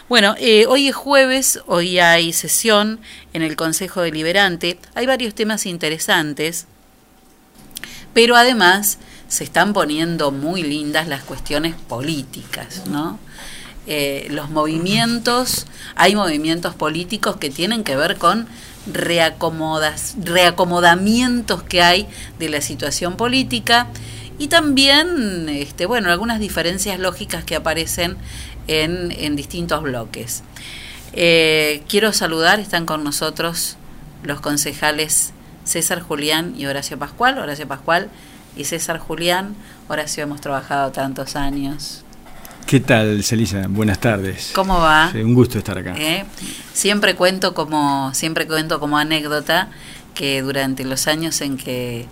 Bueno, 0.09 0.35
eh, 0.39 0.65
hoy 0.67 0.89
es 0.89 0.95
jueves, 0.95 1.61
hoy 1.67 1.99
hay 1.99 2.33
sesión 2.33 3.01
en 3.35 3.43
el 3.43 3.55
Consejo 3.55 4.01
Deliberante. 4.01 4.79
Hay 4.95 5.05
varios 5.05 5.35
temas 5.35 5.67
interesantes, 5.67 6.67
pero 8.15 8.37
además 8.37 8.99
se 9.31 9.45
están 9.45 9.73
poniendo 9.73 10.33
muy 10.33 10.65
lindas 10.65 11.07
las 11.07 11.23
cuestiones 11.23 11.77
políticas, 11.77 12.83
¿no? 12.91 13.19
Eh, 13.87 14.27
los 14.31 14.51
movimientos, 14.51 15.67
hay 15.95 16.17
movimientos 16.17 16.75
políticos 16.75 17.37
que 17.37 17.49
tienen 17.49 17.85
que 17.85 17.95
ver 17.95 18.19
con 18.19 18.49
reacomodas, 18.93 20.17
reacomodamientos 20.21 21.63
que 21.63 21.81
hay 21.81 22.09
de 22.41 22.49
la 22.49 22.61
situación 22.61 23.17
política 23.17 23.87
y 24.39 24.49
también, 24.49 25.49
este, 25.49 25.87
bueno, 25.87 26.11
algunas 26.11 26.41
diferencias 26.41 26.99
lógicas 26.99 27.45
que 27.45 27.55
aparecen 27.55 28.17
en, 28.67 29.13
en 29.13 29.37
distintos 29.37 29.81
bloques. 29.83 30.43
Eh, 31.13 31.83
quiero 31.89 32.13
saludar, 32.13 32.59
están 32.59 32.85
con 32.85 33.05
nosotros 33.05 33.77
los 34.25 34.41
concejales 34.41 35.33
César 35.63 36.01
Julián 36.01 36.55
y 36.59 36.67
Horacio 36.67 36.99
Pascual. 36.99 37.39
Horacio 37.39 37.69
Pascual 37.69 38.11
y 38.57 38.65
César 38.65 38.99
Julián. 38.99 39.55
Horacio, 39.89 40.23
hemos 40.23 40.41
trabajado 40.41 40.93
tantos 40.93 41.37
años. 41.37 42.05
¿Qué 42.67 42.81
tal, 42.81 43.23
Celisa? 43.25 43.67
Buenas 43.69 43.99
tardes. 43.99 44.53
¿Cómo 44.55 44.79
va? 44.79 45.11
Sí, 45.13 45.19
un 45.19 45.35
gusto 45.35 45.59
estar 45.59 45.77
acá. 45.77 45.95
¿Eh? 45.97 46.25
Siempre 46.73 47.17
cuento 47.17 47.53
como 47.55 48.15
siempre 48.15 48.47
cuento 48.47 48.79
como 48.79 48.97
anécdota 48.99 49.69
que 50.15 50.43
durante 50.43 50.85
los 50.85 51.07
años 51.09 51.41
en 51.41 51.57
que 51.57 52.07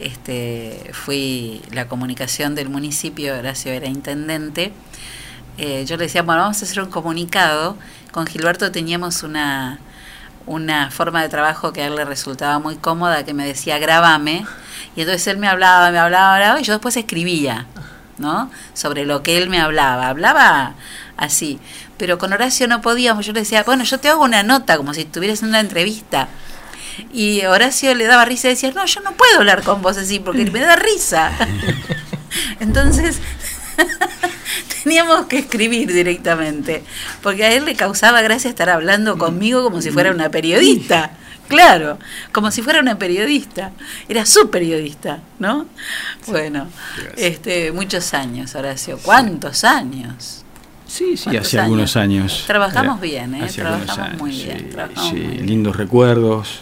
este, 0.00 0.90
fui 0.92 1.62
la 1.70 1.88
comunicación 1.88 2.54
del 2.54 2.68
municipio, 2.68 3.34
Horacio 3.38 3.72
era 3.72 3.86
intendente, 3.86 4.72
eh, 5.56 5.84
yo 5.86 5.96
le 5.96 6.04
decía, 6.04 6.22
bueno, 6.22 6.42
vamos 6.42 6.60
a 6.62 6.64
hacer 6.64 6.82
un 6.82 6.90
comunicado. 6.90 7.76
Con 8.10 8.26
Gilberto 8.26 8.70
teníamos 8.72 9.22
una, 9.22 9.78
una 10.46 10.90
forma 10.90 11.22
de 11.22 11.28
trabajo 11.28 11.72
que 11.72 11.82
a 11.82 11.86
él 11.86 11.96
le 11.96 12.04
resultaba 12.04 12.58
muy 12.58 12.76
cómoda, 12.76 13.24
que 13.24 13.34
me 13.34 13.46
decía, 13.46 13.78
grábame. 13.78 14.44
Y 14.96 15.00
entonces 15.00 15.26
él 15.26 15.38
me 15.38 15.48
hablaba, 15.48 15.90
me 15.90 15.98
hablaba, 15.98 16.34
hablaba, 16.34 16.60
y 16.60 16.64
yo 16.64 16.72
después 16.72 16.96
escribía, 16.96 17.66
¿no? 18.18 18.50
Sobre 18.74 19.04
lo 19.06 19.22
que 19.22 19.38
él 19.38 19.48
me 19.48 19.60
hablaba. 19.60 20.08
Hablaba 20.08 20.74
así. 21.16 21.58
Pero 21.96 22.18
con 22.18 22.32
Horacio 22.32 22.68
no 22.68 22.80
podíamos. 22.80 23.26
Yo 23.26 23.32
le 23.32 23.40
decía, 23.40 23.62
bueno, 23.64 23.84
yo 23.84 23.98
te 23.98 24.08
hago 24.08 24.22
una 24.22 24.42
nota, 24.42 24.76
como 24.76 24.94
si 24.94 25.02
estuvieras 25.02 25.42
en 25.42 25.48
una 25.48 25.60
entrevista. 25.60 26.28
Y 27.12 27.44
Horacio 27.44 27.94
le 27.94 28.06
daba 28.06 28.24
risa 28.24 28.48
y 28.48 28.50
decía, 28.50 28.70
no, 28.72 28.84
yo 28.86 29.00
no 29.00 29.12
puedo 29.12 29.38
hablar 29.38 29.62
con 29.62 29.82
vos 29.82 29.96
así 29.96 30.20
porque 30.20 30.50
me 30.50 30.60
da 30.60 30.76
risa. 30.76 31.32
Entonces 32.60 33.20
teníamos 34.82 35.26
que 35.26 35.38
escribir 35.38 35.92
directamente, 35.92 36.82
porque 37.22 37.44
a 37.44 37.52
él 37.52 37.64
le 37.64 37.74
causaba 37.74 38.20
gracia 38.22 38.48
estar 38.50 38.70
hablando 38.70 39.16
conmigo 39.18 39.62
como 39.64 39.80
si 39.80 39.90
fuera 39.90 40.10
una 40.10 40.28
periodista. 40.30 41.12
Claro, 41.48 41.98
como 42.32 42.50
si 42.50 42.62
fuera 42.62 42.80
una 42.80 42.98
periodista. 42.98 43.72
Era 44.08 44.24
su 44.24 44.48
periodista, 44.48 45.20
¿no? 45.38 45.66
Bueno, 46.26 46.68
este, 47.18 47.70
muchos 47.70 48.14
años, 48.14 48.54
Horacio. 48.54 48.98
¿Cuántos 49.02 49.62
años? 49.62 50.42
Sí, 50.86 51.16
sí, 51.18 51.24
¿Cuántos 51.24 51.46
hace 51.48 51.58
algunos 51.60 51.96
años. 51.96 52.44
Trabajamos 52.46 52.94
Era- 52.98 53.02
bien, 53.02 53.34
¿eh? 53.34 53.46
Trabajamos 53.54 53.98
años, 53.98 54.20
muy 54.22 54.32
sí, 54.32 54.44
bien. 54.44 54.70
trabajamos 54.70 55.10
sí, 55.10 55.16
muy 55.16 55.26
bien. 55.34 55.46
lindos 55.46 55.76
recuerdos, 55.76 56.60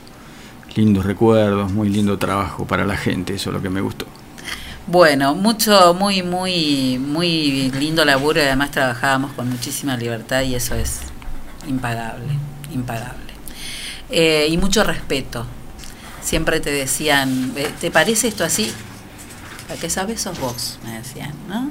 lindos 0.75 1.05
recuerdos, 1.07 1.71
muy 1.71 1.89
lindo 1.89 2.19
trabajo 2.19 2.67
para 2.67 2.85
la 2.85 2.97
gente, 2.97 3.35
eso 3.35 3.51
es 3.51 3.55
lo 3.55 3.63
que 3.63 3.71
me 3.71 3.81
gustó. 3.81 4.07
Bueno, 4.87 5.35
mucho, 5.35 5.95
muy, 5.95 6.23
muy, 6.23 6.99
muy 6.99 7.71
lindo 7.73 8.05
laburo 8.05 8.41
y 8.41 8.45
además 8.45 8.71
trabajábamos 8.73 9.33
con 9.33 9.49
muchísima 9.49 9.97
libertad 9.97 10.43
y 10.43 10.55
eso 10.57 10.75
es 10.75 11.01
impagable, 11.69 12.33
impagable. 12.73 13.33
Eh, 14.11 14.49
y 14.51 14.59
mucho 14.59 14.83
respeto. 14.85 15.47
Siempre 16.23 16.61
te 16.61 16.71
decían, 16.71 17.53
"Eh, 17.57 17.71
¿te 17.81 17.91
parece 17.91 18.29
esto 18.29 18.45
así? 18.45 18.73
La 19.69 19.77
que 19.77 19.89
sabes 19.89 20.21
sos 20.21 20.39
vos, 20.39 20.79
me 20.85 20.99
decían, 20.99 21.33
¿no? 21.49 21.71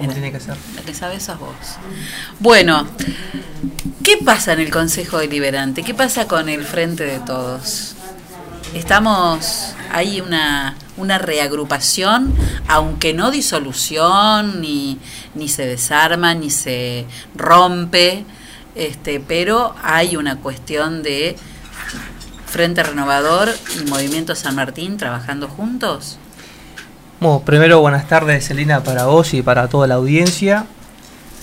Era- 0.00 0.12
tiene 0.14 0.32
que 0.32 0.40
ser. 0.40 0.56
La 0.76 0.82
que 0.82 0.94
sabes 0.94 1.24
sos 1.24 1.38
vos. 1.38 1.54
Bueno, 2.40 2.86
¿qué 4.02 4.16
pasa 4.24 4.52
en 4.54 4.60
el 4.60 4.70
Consejo 4.70 5.18
Deliberante? 5.18 5.82
¿Qué 5.82 5.92
pasa 5.94 6.26
con 6.26 6.48
el 6.48 6.64
Frente 6.64 7.04
de 7.04 7.18
Todos? 7.18 7.94
Estamos, 8.74 9.74
hay 9.92 10.22
una, 10.22 10.76
una 10.96 11.18
reagrupación, 11.18 12.34
aunque 12.68 13.12
no 13.12 13.30
disolución, 13.30 14.62
ni, 14.62 14.98
ni 15.34 15.48
se 15.48 15.66
desarma, 15.66 16.34
ni 16.34 16.48
se 16.48 17.04
rompe, 17.34 18.24
este, 18.74 19.20
pero 19.20 19.74
hay 19.82 20.16
una 20.16 20.36
cuestión 20.36 21.02
de 21.02 21.36
Frente 22.46 22.82
Renovador 22.82 23.50
y 23.78 23.90
Movimiento 23.90 24.34
San 24.34 24.54
Martín 24.54 24.96
trabajando 24.96 25.48
juntos. 25.48 26.18
Bueno, 27.20 27.42
primero 27.44 27.80
buenas 27.80 28.08
tardes, 28.08 28.48
Celina, 28.48 28.82
para 28.82 29.04
vos 29.04 29.34
y 29.34 29.42
para 29.42 29.68
toda 29.68 29.86
la 29.86 29.96
audiencia. 29.96 30.64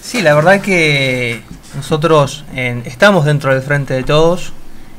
Sí, 0.02 0.24
la 0.24 0.34
verdad 0.34 0.62
que 0.62 1.44
nosotros 1.76 2.44
estamos 2.56 3.26
dentro 3.26 3.54
del 3.54 3.62
frente 3.62 3.94
de 3.94 4.04
todos, 4.04 4.52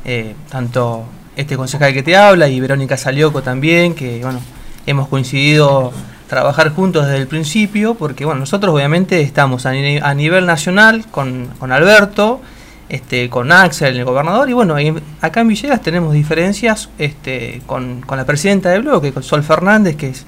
eh, 0.05 0.37
tanto 0.49 1.07
este 1.37 1.57
concejal 1.57 1.93
que 1.95 2.03
te 2.03 2.17
habla 2.17 2.49
y 2.49 2.61
Verónica 2.61 2.97
Salioco 2.97 3.43
también, 3.43 3.95
que 3.95 4.21
bueno, 4.23 4.41
hemos 4.87 5.09
coincidido 5.09 5.93
trabajar 6.29 6.71
juntos 6.71 7.07
desde 7.07 7.19
el 7.19 7.27
principio, 7.27 7.95
porque 7.95 8.25
bueno, 8.25 8.41
nosotros 8.41 8.75
obviamente 8.75 9.21
estamos 9.21 9.67
a, 9.67 9.73
ni- 9.73 9.99
a 9.99 10.15
nivel 10.15 10.47
nacional 10.47 11.05
con, 11.11 11.49
con 11.59 11.73
Alberto, 11.73 12.41
este, 12.89 13.29
con 13.31 13.53
Axel, 13.53 13.97
el 13.97 14.05
gobernador, 14.05 14.51
y 14.51 14.53
bueno, 14.53 14.77
acá 15.21 15.41
en 15.41 15.49
Villegas 15.49 15.81
tenemos 15.83 16.13
diferencias 16.13 16.89
este, 16.99 17.63
con, 17.67 18.01
con 18.03 18.19
la 18.19 18.25
presidenta 18.25 18.69
del 18.71 18.83
bloque, 18.83 19.13
con 19.13 19.23
Sol 19.23 19.43
Fernández, 19.45 19.97
que 19.97 20.09
es 20.09 20.25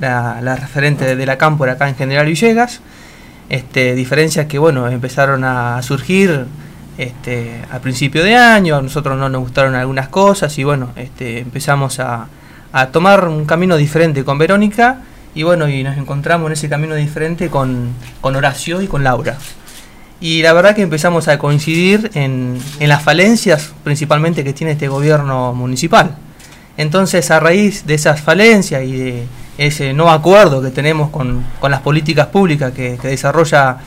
la, 0.00 0.40
referente 0.56 1.04
de, 1.04 1.16
de 1.16 1.26
la 1.26 1.38
Cámpora 1.38 1.72
acá 1.72 1.88
en 1.88 1.94
General 1.96 2.26
Villegas. 2.26 2.80
Este, 3.48 3.94
diferencias 3.96 4.46
que 4.46 4.58
bueno, 4.60 4.88
empezaron 4.88 5.42
a 5.44 5.82
surgir 5.82 6.46
este, 7.00 7.62
a 7.70 7.78
principio 7.78 8.22
de 8.22 8.36
año, 8.36 8.76
a 8.76 8.82
nosotros 8.82 9.16
no 9.16 9.30
nos 9.30 9.40
gustaron 9.40 9.74
algunas 9.74 10.08
cosas 10.08 10.56
y 10.58 10.64
bueno, 10.64 10.90
este, 10.96 11.38
empezamos 11.38 11.98
a, 11.98 12.28
tomar 12.92 13.26
un 13.26 13.46
camino 13.46 13.78
diferente 13.78 14.22
con 14.22 14.36
Verónica 14.36 15.00
y 15.34 15.42
bueno, 15.42 15.66
y 15.66 15.82
nos 15.82 15.96
encontramos 15.96 16.48
en 16.48 16.52
ese 16.52 16.68
camino 16.68 16.94
diferente 16.94 17.48
con, 17.48 17.88
con 18.20 18.36
Horacio 18.36 18.82
y 18.82 18.86
con 18.86 19.02
Laura. 19.02 19.38
Y 20.20 20.42
la 20.42 20.52
verdad 20.52 20.76
que 20.76 20.82
empezamos 20.82 21.26
a 21.28 21.38
coincidir 21.38 22.10
en, 22.12 22.60
las 22.80 23.02
falencias 23.02 23.72
principalmente 23.82 24.44
que 24.44 24.52
tiene 24.52 24.74
este 24.74 24.88
gobierno 24.88 25.54
municipal. 25.54 26.16
Entonces, 26.76 27.30
a 27.30 27.40
raíz 27.40 27.86
de 27.86 27.94
esas 27.94 28.20
falencias 28.20 28.84
y 28.84 28.92
de 28.92 29.26
ese 29.56 29.94
no 29.94 30.10
acuerdo 30.10 30.60
que 30.60 30.68
tenemos 30.68 31.08
con, 31.08 31.44
con 31.60 31.70
las 31.70 31.80
políticas 31.80 32.26
públicas 32.26 32.72
que, 32.72 32.98
que 33.00 33.08
desarrolla 33.08 33.78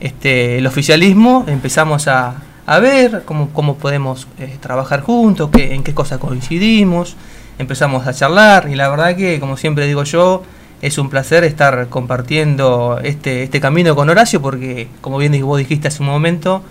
este, 0.00 0.58
el 0.58 0.66
oficialismo 0.66 1.44
empezamos 1.46 2.08
a, 2.08 2.34
a 2.66 2.78
ver 2.78 3.22
cómo, 3.24 3.50
cómo 3.50 3.76
podemos 3.76 4.26
eh, 4.38 4.56
trabajar 4.60 5.02
juntos, 5.02 5.50
qué, 5.52 5.74
en 5.74 5.82
qué 5.82 5.94
cosas 5.94 6.18
coincidimos, 6.18 7.16
empezamos 7.58 8.06
a 8.06 8.14
charlar 8.14 8.68
y 8.70 8.74
la 8.74 8.88
verdad 8.88 9.16
que, 9.16 9.38
como 9.40 9.56
siempre 9.56 9.86
digo 9.86 10.04
yo, 10.04 10.42
es 10.82 10.98
un 10.98 11.08
placer 11.08 11.44
estar 11.44 11.88
compartiendo 11.88 13.00
este, 13.02 13.44
este 13.44 13.60
camino 13.60 13.94
con 13.94 14.10
Horacio 14.10 14.42
porque, 14.42 14.88
como 15.00 15.18
bien 15.18 15.40
vos 15.44 15.58
dijiste 15.58 15.88
hace 15.88 16.02
un 16.02 16.08
momento, 16.08 16.62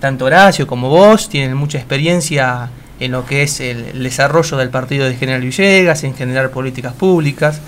tanto 0.00 0.26
Horacio 0.26 0.66
como 0.66 0.88
vos 0.88 1.28
tienen 1.28 1.56
mucha 1.56 1.78
experiencia 1.78 2.70
en 3.00 3.12
lo 3.12 3.24
que 3.24 3.42
es 3.42 3.60
el, 3.60 4.02
desarrollo 4.02 4.56
del 4.56 4.70
partido 4.70 5.06
de 5.06 5.14
General 5.16 5.40
Villegas, 5.40 6.04
en 6.04 6.14
generar 6.14 6.50
políticas 6.50 6.92
públicas. 6.94 7.60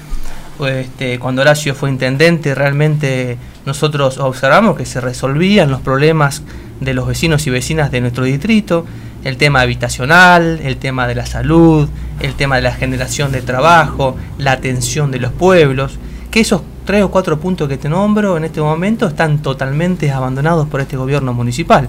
Este, 0.66 1.18
cuando 1.18 1.42
Horacio 1.42 1.74
fue 1.74 1.88
intendente, 1.88 2.54
realmente 2.54 3.38
nosotros 3.66 4.18
observamos 4.18 4.76
que 4.76 4.86
se 4.86 5.00
resolvían 5.00 5.70
los 5.70 5.80
problemas 5.80 6.42
de 6.80 6.94
los 6.94 7.06
vecinos 7.06 7.46
y 7.46 7.50
vecinas 7.50 7.90
de 7.90 8.00
nuestro 8.00 8.24
distrito, 8.24 8.86
el 9.24 9.36
tema 9.36 9.60
habitacional, 9.60 10.60
el 10.62 10.78
tema 10.78 11.06
de 11.06 11.14
la 11.14 11.26
salud, 11.26 11.88
el 12.20 12.34
tema 12.34 12.56
de 12.56 12.62
la 12.62 12.72
generación 12.72 13.32
de 13.32 13.42
trabajo, 13.42 14.16
la 14.38 14.52
atención 14.52 15.10
de 15.10 15.18
los 15.18 15.32
pueblos, 15.32 15.98
que 16.30 16.40
esos 16.40 16.62
tres 16.84 17.02
o 17.02 17.10
cuatro 17.10 17.38
puntos 17.38 17.68
que 17.68 17.76
te 17.76 17.88
nombro 17.88 18.36
en 18.36 18.44
este 18.44 18.60
momento 18.60 19.06
están 19.06 19.42
totalmente 19.42 20.10
abandonados 20.10 20.68
por 20.68 20.80
este 20.80 20.96
gobierno 20.96 21.34
municipal. 21.34 21.88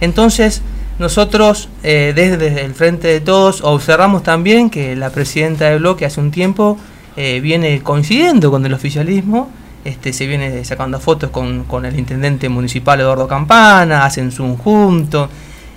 Entonces, 0.00 0.62
nosotros 0.98 1.68
eh, 1.82 2.12
desde 2.14 2.64
el 2.64 2.74
Frente 2.74 3.08
de 3.08 3.20
Todos 3.20 3.62
observamos 3.62 4.22
también 4.22 4.70
que 4.70 4.96
la 4.96 5.10
presidenta 5.10 5.70
del 5.70 5.80
bloque 5.80 6.06
hace 6.06 6.20
un 6.20 6.30
tiempo 6.30 6.78
eh, 7.16 7.40
viene 7.40 7.82
coincidiendo 7.82 8.50
con 8.50 8.64
el 8.64 8.74
oficialismo, 8.74 9.50
este, 9.88 10.12
se 10.12 10.26
viene 10.26 10.64
sacando 10.64 11.00
fotos 11.00 11.30
con, 11.30 11.64
con 11.64 11.84
el 11.84 11.98
intendente 11.98 12.48
municipal 12.48 13.00
Eduardo 13.00 13.26
Campana, 13.26 14.04
hacen 14.04 14.30
Zoom 14.30 14.56
juntos, 14.56 15.28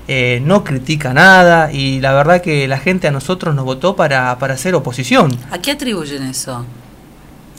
eh, 0.07 0.41
no 0.43 0.63
critica 0.63 1.13
nada 1.13 1.71
y 1.71 1.99
la 1.99 2.13
verdad 2.13 2.41
que 2.41 2.67
la 2.67 2.77
gente 2.77 3.07
a 3.07 3.11
nosotros 3.11 3.55
nos 3.55 3.65
votó 3.65 3.95
para, 3.95 4.37
para 4.39 4.55
hacer 4.55 4.75
oposición. 4.75 5.31
¿A 5.51 5.59
qué 5.59 5.71
atribuyen 5.71 6.23
eso? 6.23 6.65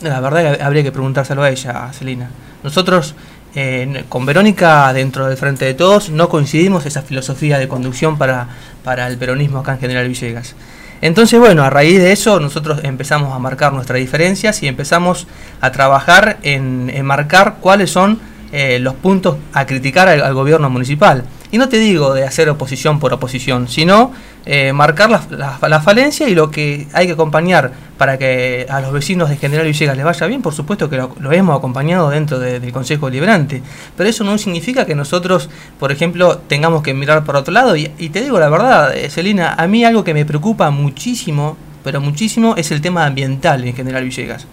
La 0.02 0.20
verdad 0.20 0.56
que 0.56 0.62
habría 0.62 0.82
que 0.82 0.92
preguntárselo 0.92 1.42
a 1.42 1.50
ella, 1.50 1.90
Celina. 1.92 2.30
Nosotros 2.62 3.14
eh, 3.54 4.04
con 4.08 4.24
Verónica, 4.24 4.92
dentro 4.92 5.26
del 5.26 5.36
Frente 5.36 5.64
de 5.64 5.74
Todos, 5.74 6.10
no 6.10 6.28
coincidimos 6.28 6.86
esa 6.86 7.02
filosofía 7.02 7.58
de 7.58 7.68
conducción 7.68 8.18
para, 8.18 8.48
para 8.82 9.06
el 9.06 9.18
peronismo 9.18 9.58
acá 9.58 9.72
en 9.72 9.80
General 9.80 10.08
Villegas. 10.08 10.54
Entonces, 11.02 11.38
bueno, 11.38 11.64
a 11.64 11.68
raíz 11.68 11.98
de 11.98 12.12
eso 12.12 12.38
nosotros 12.38 12.80
empezamos 12.84 13.34
a 13.34 13.38
marcar 13.40 13.72
nuestras 13.72 13.98
diferencias 13.98 14.62
y 14.62 14.68
empezamos 14.68 15.26
a 15.60 15.72
trabajar 15.72 16.38
en, 16.42 17.04
marcar 17.04 17.56
cuáles 17.60 17.90
son 17.90 18.20
eh, 18.52 18.78
los 18.78 18.94
puntos 18.94 19.36
a 19.52 19.66
criticar 19.66 20.08
al 20.08 20.32
gobierno 20.32 20.70
municipal. 20.70 21.24
Y 21.52 21.58
no 21.58 21.68
te 21.68 21.78
digo 21.78 22.14
de 22.14 22.24
hacer 22.24 22.48
oposición 22.48 22.98
por 22.98 23.12
oposición, 23.12 23.68
sino 23.68 24.10
eh, 24.46 24.72
marcar 24.72 25.10
la, 25.10 25.22
la- 25.30 25.68
la 25.68 25.80
falencia 25.80 26.26
y 26.28 26.34
lo 26.34 26.50
que 26.50 26.88
hay 26.94 27.06
que 27.06 27.12
acompañar 27.12 27.72
para 27.98 28.16
que 28.18 28.66
a 28.68 28.80
los 28.80 28.90
vecinos 28.92 29.28
de 29.28 29.36
General 29.36 29.64
Villegas 29.66 29.94
les 29.94 30.04
vaya 30.04 30.26
bien, 30.26 30.40
por 30.42 30.54
supuesto 30.54 30.88
que 30.90 30.96
lo, 30.96 31.14
hemos 31.30 31.56
acompañado 31.56 32.08
dentro 32.10 32.38
de- 32.40 32.58
del 32.58 32.72
Consejo 32.72 33.06
Deliberante. 33.06 33.62
Pero 33.96 34.08
eso 34.08 34.24
no 34.24 34.36
significa 34.38 34.86
que 34.86 34.94
nosotros, 34.94 35.50
por 35.78 35.92
ejemplo, 35.92 36.38
tengamos 36.38 36.82
que 36.82 36.94
mirar 36.94 37.22
por 37.22 37.36
otro 37.36 37.52
lado. 37.52 37.76
Y, 37.76 37.86
te 38.08 38.22
digo 38.22 38.40
la 38.40 38.48
verdad, 38.48 38.96
eh, 38.96 39.08
Celina, 39.10 39.52
a 39.52 39.66
mí 39.68 39.84
algo 39.84 40.02
que 40.04 40.14
me 40.14 40.24
preocupa 40.24 40.70
muchísimo, 40.70 41.56
pero 41.84 42.00
muchísimo, 42.00 42.54
es 42.56 42.70
el 42.72 42.80
tema 42.80 43.04
ambiental 43.04 43.62
en 43.64 43.76
General 43.76 44.02
Villegas. 44.02 44.46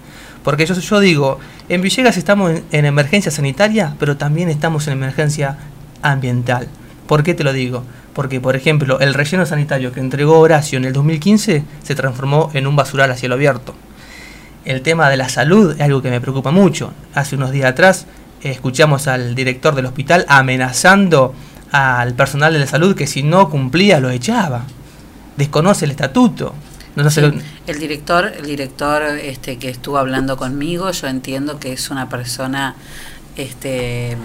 Porque 0.44 0.66
yo, 0.66 0.74
yo 0.76 1.00
digo, 1.00 1.40
en 1.70 1.82
Villegas 1.82 2.18
estamos 2.18 2.52
en 2.72 2.86
emergencia 2.86 3.32
sanitaria, 3.32 3.96
pero 4.00 4.18
también 4.18 4.50
estamos 4.50 4.86
en 4.88 4.94
emergencia 4.94 5.58
ambiental. 6.02 6.68
¿Por 7.10 7.24
qué 7.24 7.34
te 7.34 7.44
lo 7.44 7.54
digo? 7.54 7.84
Porque, 8.14 8.40
por 8.40 8.56
ejemplo, 8.56 9.00
el 9.00 9.16
relleno 9.16 9.44
sanitario 9.48 9.92
que 9.92 10.00
entregó 10.00 10.38
Horacio 10.40 10.78
en 10.78 10.86
el 10.86 10.94
2015 10.94 11.64
se 11.82 11.96
transformó 11.96 12.52
en 12.54 12.68
un 12.68 12.76
basural 12.76 13.10
a 13.10 13.16
cielo 13.16 13.34
abierto. 13.34 13.74
El 14.64 14.84
tema 14.84 15.10
de 15.10 15.18
la 15.18 15.28
salud 15.28 15.72
es 15.76 15.82
algo 15.82 16.04
que 16.04 16.12
me 16.12 16.22
preocupa 16.22 16.52
mucho. 16.52 16.94
Hace 17.16 17.36
unos 17.36 17.50
días 17.50 17.66
atrás 17.72 18.06
eh, 18.44 18.52
escuchamos 18.52 19.08
al 19.08 19.34
director 19.34 19.74
del 19.74 19.88
hospital 19.88 20.24
amenazando 20.28 21.34
al 21.72 22.14
personal 22.14 22.54
de 22.54 22.60
la 22.60 22.68
salud 22.68 22.96
que 22.96 23.08
si 23.08 23.24
no 23.24 23.50
cumplía 23.50 24.00
lo 24.00 24.12
echaba. 24.12 24.66
Desconoce 25.36 25.86
el 25.86 25.92
estatuto. 25.92 26.54
No, 26.96 27.02
lo- 27.04 27.10
el 27.66 27.80
director, 27.80 28.26
el 28.38 28.46
director 28.46 29.02
este 29.04 29.58
que 29.58 29.70
estuvo 29.70 29.98
hablando 29.98 30.38
conmigo, 30.38 30.92
yo 30.92 31.08
entiendo 31.08 31.60
que 31.60 31.74
es 31.74 31.90
una 31.90 32.08
persona 32.08 32.76
este 33.36 34.16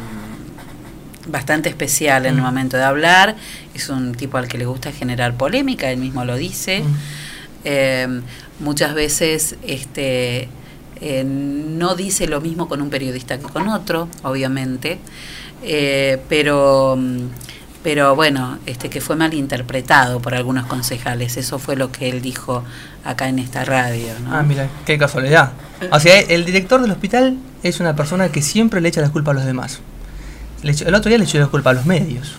bastante 1.26 1.68
especial 1.68 2.26
en 2.26 2.34
el 2.34 2.40
Mm. 2.40 2.44
momento 2.44 2.76
de 2.76 2.82
hablar, 2.84 3.36
es 3.74 3.88
un 3.88 4.14
tipo 4.14 4.36
al 4.38 4.48
que 4.48 4.58
le 4.58 4.66
gusta 4.66 4.92
generar 4.92 5.34
polémica, 5.34 5.90
él 5.90 5.98
mismo 5.98 6.24
lo 6.24 6.36
dice. 6.36 6.82
Eh, 7.64 8.20
muchas 8.60 8.94
veces 8.94 9.56
este 9.66 10.48
eh, 11.00 11.24
no 11.24 11.94
dice 11.96 12.26
lo 12.26 12.40
mismo 12.40 12.68
con 12.68 12.80
un 12.80 12.88
periodista 12.90 13.38
que 13.38 13.44
con 13.44 13.68
otro, 13.68 14.08
obviamente, 14.22 14.98
eh, 15.62 16.18
pero 16.28 16.96
mm, 16.98 17.18
pero 17.82 18.14
bueno, 18.16 18.58
este 18.64 18.88
que 18.88 19.02
fue 19.02 19.14
mal 19.14 19.34
interpretado 19.34 20.20
por 20.20 20.34
algunos 20.34 20.64
concejales, 20.66 21.36
eso 21.36 21.58
fue 21.58 21.76
lo 21.76 21.92
que 21.92 22.08
él 22.08 22.22
dijo 22.22 22.64
acá 23.04 23.28
en 23.28 23.38
esta 23.38 23.62
radio, 23.66 24.08
¿no? 24.24 24.34
Ah, 24.34 24.42
mira, 24.42 24.68
qué 24.86 24.96
casualidad. 24.96 25.52
O 25.90 26.00
sea, 26.00 26.18
el 26.20 26.46
director 26.46 26.80
del 26.80 26.90
hospital 26.92 27.36
es 27.62 27.80
una 27.80 27.94
persona 27.94 28.30
que 28.30 28.40
siempre 28.40 28.80
le 28.80 28.88
echa 28.88 29.02
la 29.02 29.10
culpa 29.10 29.32
a 29.32 29.34
los 29.34 29.44
demás. 29.44 29.80
El 30.64 30.94
otro 30.94 31.08
día 31.08 31.18
le 31.18 31.24
echó 31.24 31.38
la 31.38 31.46
culpa 31.46 31.70
a 31.70 31.74
los 31.74 31.86
medios. 31.86 32.38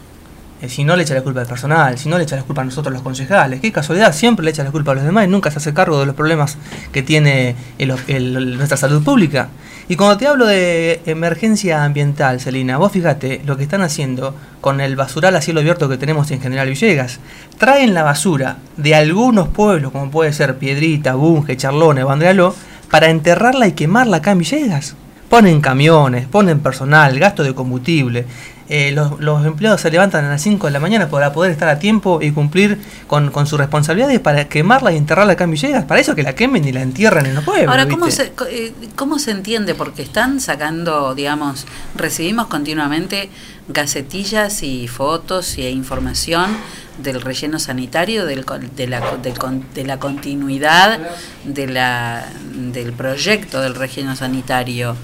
Eh, 0.62 0.70
si 0.70 0.84
no 0.84 0.96
le 0.96 1.04
echa 1.04 1.14
la 1.14 1.22
culpa 1.22 1.42
al 1.42 1.48
personal, 1.48 1.98
si 1.98 2.08
no 2.10 2.18
le 2.18 2.24
echa 2.24 2.36
la 2.38 2.44
culpa 2.44 2.62
a 2.62 2.66
nosotros 2.66 2.94
los 2.94 3.04
concejales. 3.04 3.60
Qué 3.60 3.72
casualidad, 3.72 4.14
siempre 4.14 4.44
le 4.44 4.52
echa 4.52 4.64
la 4.64 4.72
culpa 4.72 4.94
a 4.94 4.96
los 4.96 5.04
demás 5.04 5.26
y 5.26 5.28
nunca 5.28 5.52
se 5.52 5.58
hace 5.58 5.74
cargo 5.74 6.00
de 6.00 6.06
los 6.06 6.16
problemas 6.16 6.58
que 6.92 7.04
tiene 7.04 7.56
nuestra 7.78 8.78
salud 8.78 9.04
pública. 9.04 9.50
Y 9.88 9.98
cuando 9.98 10.18
te 10.18 10.28
hablo 10.28 10.48
de 10.48 11.02
emergencia 11.06 11.84
ambiental, 11.84 12.40
Celina, 12.40 12.78
vos 12.78 12.92
fíjate 12.92 13.42
lo 13.46 13.58
que 13.58 13.64
están 13.64 13.82
haciendo 13.82 14.34
con 14.62 14.82
el 14.82 14.96
basural 14.96 15.36
a 15.36 15.42
cielo 15.42 15.60
abierto 15.60 15.88
que 15.88 15.98
tenemos 15.98 16.32
en 16.32 16.42
General 16.42 16.68
Villegas. 16.68 17.20
Traen 17.60 17.94
la 17.94 18.02
basura 18.02 18.58
de 18.78 18.96
algunos 18.96 19.50
pueblos, 19.50 19.92
como 19.92 20.10
puede 20.10 20.34
ser 20.34 20.58
Piedrita, 20.58 21.14
Bunge, 21.14 21.58
Charlones, 21.58 22.06
Bandrealó, 22.06 22.56
para 22.90 23.10
enterrarla 23.10 23.68
y 23.68 23.74
quemarla 23.74 24.18
acá 24.18 24.32
en 24.32 24.40
Villegas. 24.40 24.96
Ponen 25.30 25.60
camiones, 25.62 26.28
ponen 26.28 26.60
personal, 26.60 27.18
gasto 27.20 27.44
de 27.44 27.54
combustible. 27.54 28.26
Eh, 28.68 28.92
los, 28.94 29.20
los 29.20 29.46
empleados 29.46 29.82
se 29.82 29.92
levantan 29.92 30.26
a 30.26 30.30
las 30.30 30.42
5 30.42 30.66
de 30.66 30.74
la 30.74 30.80
mañana 30.80 31.08
para 31.08 31.32
poder 31.34 31.52
estar 31.52 31.70
a 31.70 31.78
tiempo 31.78 32.20
y 32.22 32.32
cumplir 32.32 32.80
con, 33.06 33.30
con 33.30 33.46
sus 33.46 33.60
responsabilidades 33.60 34.20
para 34.20 34.48
quemarla 34.48 34.92
y 34.92 34.98
enterrarla 34.98 35.34
acá 35.34 35.44
en 35.44 35.52
Villegas. 35.52 35.86
Para 35.86 36.02
eso 36.02 36.16
que 36.16 36.24
la 36.24 36.34
quemen 36.34 36.66
y 36.66 36.72
la 36.72 36.82
entierren 36.82 37.28
en 37.28 37.36
los 37.36 37.44
pueblos. 37.44 37.70
Ahora, 37.70 37.88
¿cómo 37.88 38.08
¿viste? 38.08 38.34
se, 38.38 38.68
eh, 38.68 38.74
¿cómo 38.96 39.20
se 39.20 39.32
entiende? 39.32 39.76
Porque 39.76 40.02
están 40.02 40.40
sacando, 40.40 41.14
digamos, 41.14 41.66
recibimos 41.96 42.48
continuamente 42.48 43.30
gacetillas 43.68 44.64
y 44.64 44.88
fotos 44.88 45.58
e 45.58 45.70
información 45.70 46.58
del 46.98 47.22
relleno 47.22 47.60
sanitario, 47.60 48.26
del, 48.26 48.46
de, 48.76 48.88
la, 48.88 49.18
del 49.18 49.36
de 49.76 49.84
la 49.84 50.00
continuidad 50.00 51.00
de 51.44 51.68
la, 51.68 52.26
del 52.54 52.94
proyecto 52.94 53.62
del 53.62 53.76
relleno 53.76 54.16
sanitario. 54.16 54.96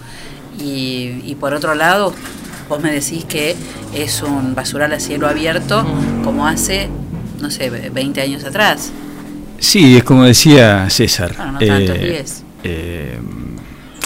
Y, 0.57 1.21
y 1.25 1.35
por 1.39 1.53
otro 1.53 1.75
lado, 1.75 2.13
vos 2.69 2.81
me 2.81 2.91
decís 2.91 3.25
que 3.25 3.55
es 3.93 4.21
un 4.21 4.55
basural 4.55 4.91
a 4.93 4.99
cielo 4.99 5.27
abierto 5.27 5.85
como 6.23 6.47
hace, 6.47 6.89
no 7.41 7.49
sé, 7.51 7.69
20 7.69 8.21
años 8.21 8.43
atrás. 8.43 8.91
Sí, 9.59 9.97
es 9.97 10.03
como 10.03 10.23
decía 10.23 10.89
César. 10.89 11.33
Bueno, 11.35 11.51
no 11.53 11.59
tantos 11.59 11.95
eh, 11.97 12.25
eh, 12.63 13.17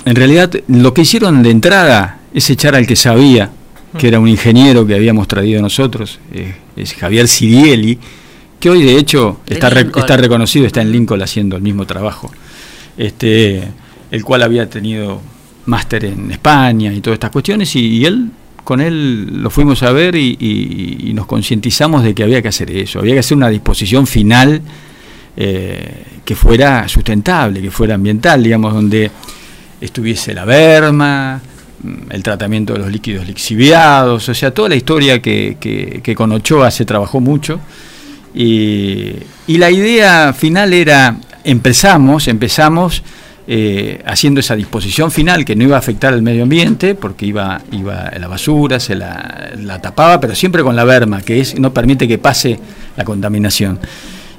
en 0.06 0.16
realidad, 0.16 0.52
lo 0.68 0.94
que 0.94 1.02
hicieron 1.02 1.42
de 1.44 1.50
entrada 1.52 2.20
es 2.34 2.50
echar 2.50 2.76
al 2.76 2.86
que 2.86 2.96
sabía, 2.96 3.50
que 3.98 4.08
era 4.10 4.20
un 4.20 4.28
ingeniero 4.28 4.86
que 4.86 4.94
habíamos 4.96 5.28
traído 5.28 5.62
nosotros, 5.62 6.20
eh, 6.34 6.56
es 6.76 6.94
Javier 6.94 7.28
Sirieli, 7.28 7.98
que 8.60 8.70
hoy 8.70 8.84
de 8.84 8.98
hecho 8.98 9.40
De 9.48 9.54
está, 9.56 9.70
re- 9.70 9.90
está 9.96 10.18
reconocido, 10.18 10.66
está 10.66 10.82
en 10.82 10.92
Lincoln 10.92 11.22
haciendo 11.22 11.56
el 11.56 11.62
mismo 11.62 11.86
trabajo, 11.88 12.30
este, 12.98 13.64
el 14.12 14.24
cual 14.24 14.44
había 14.44 14.70
tenido 14.70 15.22
máster 15.66 16.06
en 16.06 16.32
España 16.32 16.94
y 16.94 17.02
todas 17.02 17.16
estas 17.16 17.32
cuestiones, 17.32 17.76
y, 17.76 17.80
y 17.80 18.06
él, 18.06 18.30
con 18.66 18.82
él 18.82 19.42
lo 19.42 19.50
fuimos 19.50 19.82
a 19.84 19.92
ver 19.94 20.16
y, 20.18 21.12
nos 21.16 21.26
concientizamos 21.28 22.04
de 22.04 22.14
que 22.14 22.24
había 22.24 22.42
que 22.42 22.50
hacer 22.50 22.70
eso, 22.72 23.00
había 23.00 23.14
que 23.14 23.20
hacer 23.20 23.38
una 23.38 23.48
disposición 23.48 24.06
final 24.06 24.62
eh, 25.38 26.04
que 26.26 26.36
fuera 26.36 26.88
sustentable, 26.90 27.62
que 27.62 27.72
fuera 27.72 27.96
ambiental, 27.96 28.44
digamos, 28.44 28.74
donde 28.74 29.10
estuviese 29.80 30.34
la 30.34 30.44
berma, 30.44 31.40
mm, 31.84 32.12
el 32.12 32.24
tratamiento 32.24 32.74
de 32.74 32.80
los 32.80 32.92
líquidos 32.92 33.26
lixiviados, 33.28 34.28
o 34.28 34.34
sea, 34.34 34.52
toda 34.54 34.68
la 34.70 34.76
historia 34.76 35.22
que, 35.22 35.56
que- 35.60 36.02
que 36.04 36.16
con 36.16 36.32
Ochoa 36.34 36.70
se 36.72 36.84
trabajó 36.86 37.22
mucho. 37.22 37.60
Y, 38.34 39.14
y 39.48 39.58
la 39.58 39.72
idea 39.72 40.34
final 40.34 40.74
era, 40.74 41.16
empezamos, 41.44 42.28
empezamos 42.28 43.02
eh, 43.48 44.02
haciendo 44.06 44.40
esa 44.40 44.56
disposición 44.56 45.12
final 45.12 45.46
que 45.46 45.56
no 45.56 45.64
iba 45.64 45.76
a 45.76 45.80
afectar 45.80 46.14
al 46.14 46.22
medio 46.22 46.44
ambiente, 46.44 46.96
porque 46.96 47.26
iba, 47.28 47.62
iba 47.72 48.12
la 48.20 48.28
basura, 48.28 48.80
se 48.80 48.96
la, 48.96 49.52
la 49.58 49.80
tapaba, 49.82 50.20
pero 50.20 50.34
siempre 50.34 50.64
con 50.64 50.76
la 50.76 50.84
berma, 50.84 51.22
que 51.22 51.40
es, 51.40 51.60
no 51.60 51.74
permite 51.74 52.08
que 52.08 52.18
pase 52.18 52.60
la 52.98 53.04
contaminación. 53.04 53.80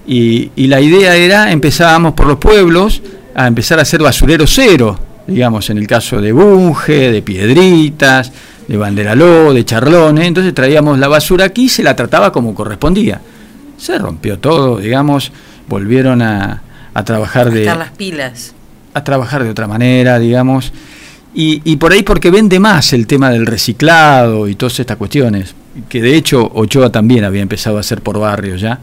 Y, 0.07 0.51
y 0.57 0.67
la 0.67 0.81
idea 0.81 1.17
era, 1.17 1.53
empezábamos 1.53 2.15
por 2.15 2.27
los 2.27 2.39
pueblos 2.39 3.03
a 3.35 3.47
empezar 3.47 3.79
a 3.79 3.83
hacer 3.83 4.03
basurero 4.03 4.47
cero, 4.47 4.99
digamos, 5.27 5.71
en 5.71 5.79
el 5.79 5.87
caso 5.87 6.21
de 6.21 6.33
Bunge, 6.33 7.11
de 7.13 7.23
Piedritas, 7.23 8.33
de 8.67 8.77
Banderaló, 8.77 9.53
de 9.53 9.65
Charlones, 9.65 10.27
entonces 10.27 10.53
traíamos 10.55 10.99
la 10.99 11.09
basura 11.09 11.45
aquí 11.45 11.65
y 11.65 11.69
se 11.69 11.83
la 11.83 11.95
trataba 11.95 12.33
como 12.33 12.55
correspondía. 12.55 13.21
Se 13.77 13.99
rompió 13.99 14.39
todo, 14.39 14.79
digamos, 14.79 15.31
volvieron 15.69 16.23
a, 16.23 16.63
a 16.95 17.05
trabajar 17.05 17.51
de 17.51 17.61
Estar 17.61 17.77
las 17.77 17.91
pilas. 17.91 18.56
A 18.97 19.05
trabajar 19.05 19.45
de 19.45 19.51
otra 19.51 19.67
manera, 19.67 20.19
digamos, 20.19 20.73
y, 21.35 21.61
y 21.65 21.77
por 21.77 21.93
ahí 21.93 22.03
porque 22.03 22.31
vende 22.31 22.59
más 22.59 22.95
el 22.95 23.07
tema 23.07 23.29
del 23.31 23.45
reciclado 23.45 24.49
y 24.49 24.55
todas 24.55 24.81
estas 24.81 24.97
cuestiones, 24.97 25.55
que 25.91 26.01
de 26.01 26.17
hecho 26.17 26.51
Ochoa 26.55 26.91
también 26.91 27.25
había 27.25 27.43
empezado 27.43 27.77
a 27.77 27.81
hacer 27.81 28.01
por 28.01 28.19
barrios 28.19 28.59
ya, 28.59 28.81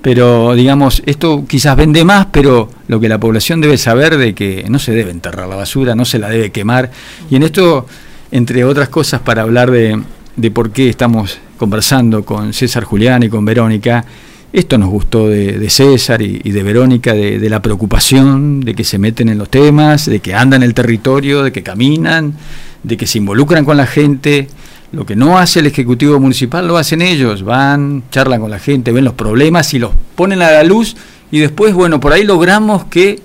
pero 0.00 0.54
digamos, 0.54 1.02
esto 1.04 1.44
quizás 1.46 1.76
vende 1.76 2.06
más, 2.06 2.28
pero 2.32 2.70
lo 2.88 2.98
que 3.00 3.08
la 3.10 3.20
población 3.20 3.60
debe 3.60 3.76
saber 3.76 4.16
de 4.16 4.34
que 4.34 4.64
no 4.70 4.78
se 4.78 4.92
debe 4.92 5.10
enterrar 5.10 5.46
la 5.46 5.56
basura, 5.56 5.94
no 5.94 6.06
se 6.06 6.18
la 6.18 6.30
debe 6.30 6.50
quemar, 6.50 6.90
y 7.30 7.36
en 7.36 7.42
esto, 7.42 7.86
entre 8.30 8.64
otras 8.64 8.88
cosas, 8.88 9.20
para 9.20 9.42
hablar 9.42 9.70
de, 9.70 10.00
de 10.36 10.50
por 10.50 10.70
qué 10.70 10.88
estamos 10.88 11.38
conversando 11.58 12.24
con 12.24 12.54
César 12.54 12.84
Julián 12.84 13.24
y 13.24 13.28
con 13.28 13.44
Verónica, 13.44 14.06
esto 14.52 14.78
nos 14.78 14.88
gustó 14.90 15.28
de, 15.28 15.58
de 15.58 15.70
César 15.70 16.22
y, 16.22 16.40
y 16.42 16.50
de 16.50 16.62
Verónica, 16.62 17.12
de, 17.14 17.38
de 17.38 17.48
la 17.50 17.62
preocupación, 17.62 18.60
de 18.60 18.74
que 18.74 18.84
se 18.84 18.98
meten 18.98 19.28
en 19.28 19.38
los 19.38 19.48
temas, 19.48 20.06
de 20.06 20.20
que 20.20 20.34
andan 20.34 20.62
el 20.62 20.74
territorio, 20.74 21.42
de 21.44 21.52
que 21.52 21.62
caminan, 21.62 22.34
de 22.82 22.96
que 22.96 23.06
se 23.06 23.18
involucran 23.18 23.64
con 23.64 23.76
la 23.76 23.86
gente. 23.86 24.48
Lo 24.92 25.06
que 25.06 25.14
no 25.14 25.38
hace 25.38 25.60
el 25.60 25.66
Ejecutivo 25.66 26.18
Municipal 26.18 26.66
lo 26.66 26.76
hacen 26.76 27.00
ellos, 27.00 27.44
van, 27.44 28.02
charlan 28.10 28.40
con 28.40 28.50
la 28.50 28.58
gente, 28.58 28.90
ven 28.90 29.04
los 29.04 29.14
problemas 29.14 29.72
y 29.72 29.78
los 29.78 29.92
ponen 30.16 30.42
a 30.42 30.50
la 30.50 30.64
luz 30.64 30.96
y 31.30 31.38
después, 31.38 31.72
bueno, 31.74 32.00
por 32.00 32.12
ahí 32.12 32.24
logramos 32.24 32.86
que 32.86 33.20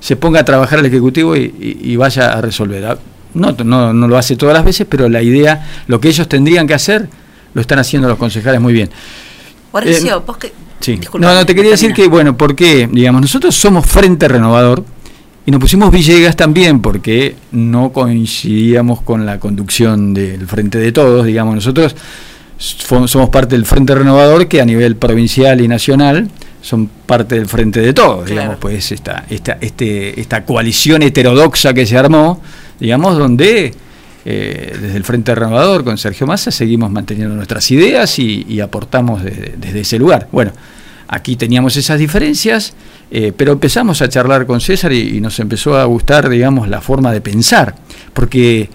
se 0.00 0.16
ponga 0.16 0.40
a 0.40 0.44
trabajar 0.46 0.78
el 0.78 0.86
Ejecutivo 0.86 1.36
y, 1.36 1.40
y- 1.60 1.92
y 1.92 1.96
vaya 1.96 2.32
a 2.32 2.40
resolver. 2.40 2.82
Ah, 2.86 2.98
No, 3.34 3.52
no, 3.64 3.92
no 3.92 4.08
lo 4.08 4.16
hace 4.16 4.34
todas 4.36 4.54
las 4.54 4.64
veces, 4.64 4.86
pero 4.88 5.10
la 5.10 5.20
idea, 5.22 5.66
lo 5.88 6.00
que 6.00 6.08
ellos 6.08 6.26
tendrían 6.26 6.66
que 6.66 6.72
hacer, 6.72 7.06
lo 7.52 7.60
están 7.60 7.78
haciendo 7.78 8.08
los 8.08 8.16
concejales 8.16 8.58
muy 8.62 8.72
bien. 8.72 8.88
Horacio, 9.72 10.16
Eh, 10.16 10.22
vos 10.26 10.36
que. 10.38 10.52
Sí. 10.80 10.98
No, 11.18 11.34
no, 11.34 11.46
te 11.46 11.54
quería 11.54 11.72
decir 11.72 11.92
que, 11.92 12.08
bueno, 12.08 12.36
porque, 12.36 12.88
digamos, 12.90 13.20
nosotros 13.20 13.54
somos 13.54 13.86
Frente 13.86 14.26
Renovador 14.28 14.84
y 15.46 15.50
nos 15.50 15.60
pusimos 15.60 15.90
Villegas 15.90 16.36
también 16.36 16.80
porque 16.80 17.36
no 17.52 17.92
coincidíamos 17.92 19.02
con 19.02 19.26
la 19.26 19.38
conducción 19.38 20.14
del 20.14 20.46
Frente 20.46 20.78
de 20.78 20.92
Todos, 20.92 21.26
digamos, 21.26 21.54
nosotros 21.54 21.96
somos 22.58 23.30
parte 23.30 23.56
del 23.56 23.64
Frente 23.64 23.94
Renovador 23.94 24.46
que 24.46 24.60
a 24.60 24.64
nivel 24.66 24.96
provincial 24.96 25.60
y 25.62 25.68
nacional 25.68 26.28
son 26.60 26.88
parte 27.06 27.36
del 27.36 27.46
Frente 27.46 27.80
de 27.80 27.94
Todos, 27.94 28.28
digamos, 28.28 28.56
pues 28.58 28.92
esta, 28.92 29.24
esta, 29.30 29.56
este, 29.60 30.20
esta 30.20 30.44
coalición 30.44 31.02
heterodoxa 31.02 31.72
que 31.72 31.86
se 31.86 31.96
armó, 31.96 32.42
digamos, 32.78 33.16
donde 33.16 33.74
eh, 34.26 34.76
desde 34.78 34.96
el 34.96 35.04
Frente 35.04 35.34
Renovador 35.34 35.84
con 35.84 35.96
Sergio 35.96 36.26
Massa 36.26 36.50
seguimos 36.50 36.90
manteniendo 36.90 37.34
nuestras 37.34 37.70
ideas 37.70 38.18
y, 38.18 38.44
y 38.46 38.60
aportamos 38.60 39.24
desde, 39.24 39.54
desde 39.56 39.80
ese 39.80 39.98
lugar. 39.98 40.28
Bueno, 40.30 40.52
aquí 41.12 41.34
teníamos 41.36 41.76
esas 41.76 41.98
diferencias, 41.98 42.72
eh, 43.10 43.32
pero 43.36 43.52
empezamos 43.52 44.00
a 44.00 44.08
charlar 44.08 44.46
con 44.46 44.60
César 44.60 44.92
y, 44.92 45.16
y 45.16 45.20
nos 45.20 45.38
empezó 45.40 45.76
a 45.76 45.84
gustar, 45.84 46.28
digamos, 46.28 46.68
la 46.68 46.80
forma 46.80 47.10
de 47.12 47.20
pensar, 47.20 47.74
porque 48.14 48.70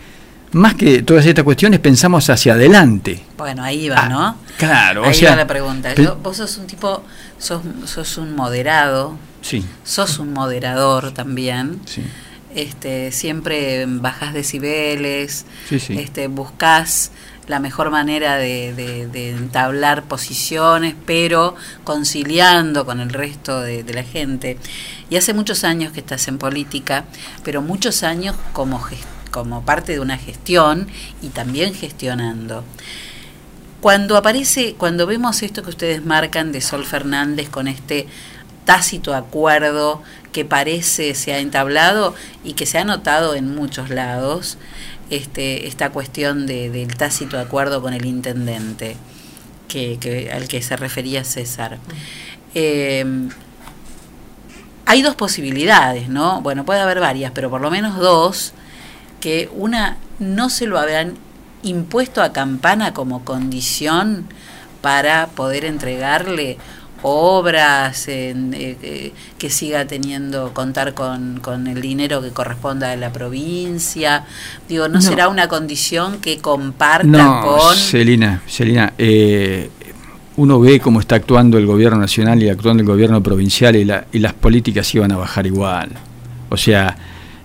más 0.51 0.75
que 0.75 1.01
todas 1.01 1.25
estas 1.25 1.43
cuestiones 1.45 1.79
pensamos 1.79 2.29
hacia 2.29 2.53
adelante. 2.53 3.21
Bueno, 3.37 3.63
ahí 3.63 3.87
va, 3.89 4.07
¿no? 4.09 4.37
Claro, 4.57 5.03
o 5.03 5.05
ahí 5.05 5.13
sea, 5.13 5.31
va 5.31 5.35
la 5.37 5.47
pregunta. 5.47 5.93
Yo- 5.95 6.17
vos 6.21 6.37
sos 6.37 6.57
un 6.57 6.67
tipo, 6.67 7.03
sos, 7.37 7.61
sos 7.85 8.17
un 8.17 8.35
moderado, 8.35 9.17
Sí, 9.41 9.63
sos 9.83 10.19
un 10.19 10.33
moderador 10.33 11.11
también. 11.13 11.79
sí. 11.85 12.03
Este, 12.53 13.11
siempre 13.11 13.85
bajás 13.85 14.33
decibeles, 14.33 15.45
Sí, 15.67 15.77
sí. 15.77 15.97
este, 15.99 16.27
buscas 16.29 17.11
la 17.47 17.59
mejor 17.59 17.91
manera 17.91 18.37
de, 18.37 19.29
entablar 19.31 20.03
posiciones, 20.03 20.95
pero 21.05 21.55
conciliando 21.83 22.85
con 22.85 22.99
el 22.99 23.09
resto 23.09 23.61
de, 23.61 23.83
de 23.83 23.93
la 23.93 24.03
gente. 24.03 24.57
Y 25.09 25.17
hace 25.17 25.33
muchos 25.33 25.63
años 25.63 25.91
que 25.91 25.99
estás 25.99 26.27
en 26.27 26.37
política, 26.37 27.05
pero 27.43 27.61
muchos 27.61 28.03
años 28.03 28.35
como, 28.53 28.83
como 29.31 29.63
parte 29.63 29.93
de 29.93 29.99
una 29.99 30.17
gestión 30.17 30.87
y 31.21 31.29
también 31.29 31.73
gestionando. 31.73 32.63
Cuando 33.81 34.17
aparece, 34.17 34.73
cuando 34.73 35.05
vemos 35.05 35.43
esto 35.43 35.61
que 35.61 35.69
ustedes 35.69 36.03
marcan 36.03 36.51
de 36.51 36.61
Sol 36.61 36.85
Fernández 36.85 37.49
con 37.49 37.67
este 37.67 38.07
tácito 38.65 39.13
acuerdo 39.13 40.01
que 40.31 40.43
parece 40.43 41.13
se 41.13 41.33
ha 41.33 41.39
entablado 41.39 42.15
y 42.43 42.53
que 42.53 42.65
se 42.65 42.79
ha 42.79 42.83
notado 42.83 43.35
en 43.35 43.53
muchos 43.55 43.89
lados, 43.89 44.57
este, 45.09 45.67
esta 45.67 45.89
cuestión 45.91 46.47
de, 46.47 46.69
del 46.69 46.95
tácito 46.95 47.39
acuerdo 47.39 47.81
con 47.81 47.93
el 47.93 48.05
intendente, 48.05 48.97
que, 49.67 49.97
que- 49.99 50.31
al 50.31 50.47
que 50.47 50.61
se 50.61 50.75
refería 50.77 51.23
César. 51.23 51.77
Eh, 52.53 53.05
hay 54.85 55.01
dos 55.01 55.15
posibilidades, 55.15 56.09
¿no? 56.09 56.41
Bueno, 56.41 56.63
puede 56.65 56.79
haber 56.81 56.99
varias, 56.99 57.31
pero 57.33 57.49
por 57.49 57.61
lo 57.61 57.71
menos 57.71 57.97
dos, 57.97 58.53
que 59.19 59.49
una 59.55 59.97
no 60.19 60.49
se 60.49 60.67
lo 60.67 60.77
habrán 60.77 61.15
impuesto 61.63 62.21
a 62.21 62.31
Campana 62.31 62.93
como 62.93 63.25
condición 63.25 64.25
para 64.81 65.27
poder 65.27 65.65
entregarle 65.65 66.57
obras, 67.07 68.07
en, 68.07 68.53
eh, 68.55 68.77
eh, 68.81 69.13
que 69.37 69.49
siga 69.51 69.85
teniendo, 69.85 70.53
contar 70.53 70.93
con, 70.95 71.39
con 71.39 71.67
el 71.67 71.79
dinero 71.81 72.21
que 72.21 72.29
corresponda 72.31 72.91
a 72.91 72.95
la 72.95 73.11
provincia. 73.13 74.25
Digo, 74.67 74.87
¿no, 74.87 74.95
No. 74.95 75.01
será 75.01 75.27
una 75.29 75.47
condición 75.47 76.19
que 76.19 76.39
comparta 76.39 77.05
No, 77.05 77.41
con... 77.45 77.75
Celina, 77.75 78.41
Celina, 78.47 78.93
eh, 78.97 79.69
uno 80.37 80.59
ve 80.59 80.79
cómo 80.79 80.99
está 80.99 81.15
actuando 81.15 81.57
el 81.57 81.65
gobierno 81.67 81.99
nacional 81.99 82.41
y 82.41 82.49
actuando 82.49 82.81
el 82.81 82.87
gobierno 82.87 83.21
provincial 83.21 83.75
y, 83.75 83.85
la- 83.85 84.05
y 84.11 84.19
las 84.19 84.33
políticas 84.33 84.93
iban 84.95 85.11
a 85.11 85.17
bajar 85.17 85.45
igual. 85.45 85.89
O 86.49 86.57
sea, 86.57 86.97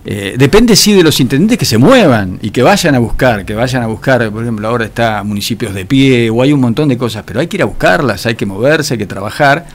eh, 0.03 0.35
depende 0.37 0.75
sí 0.75 0.93
de 0.93 1.03
los 1.03 1.19
intendentes 1.19 1.59
que 1.59 1.65
se 1.65 1.77
muevan 1.77 2.39
y 2.41 2.49
que 2.49 2.63
vayan 2.63 2.95
a 2.95 2.99
buscar, 2.99 3.45
que 3.45 3.53
vayan 3.53 3.83
a 3.83 3.87
buscar, 3.87 4.31
por 4.31 4.41
ejemplo, 4.41 4.67
ahora 4.67 4.85
está 4.85 5.23
municipios 5.23 5.75
de 5.75 5.85
pie 5.85 6.29
o 6.31 6.41
hay 6.41 6.53
un 6.53 6.59
montón 6.59 6.89
de 6.89 6.97
cosas, 6.97 7.23
pero 7.25 7.39
hay 7.39 7.47
que 7.47 7.57
ir 7.57 7.61
a 7.61 7.65
buscarlas, 7.65 8.25
hay 8.25 8.33
que 8.33 8.47
moverse, 8.47 8.95
hay 8.95 8.97
que 8.97 9.05
trabajar, 9.05 9.67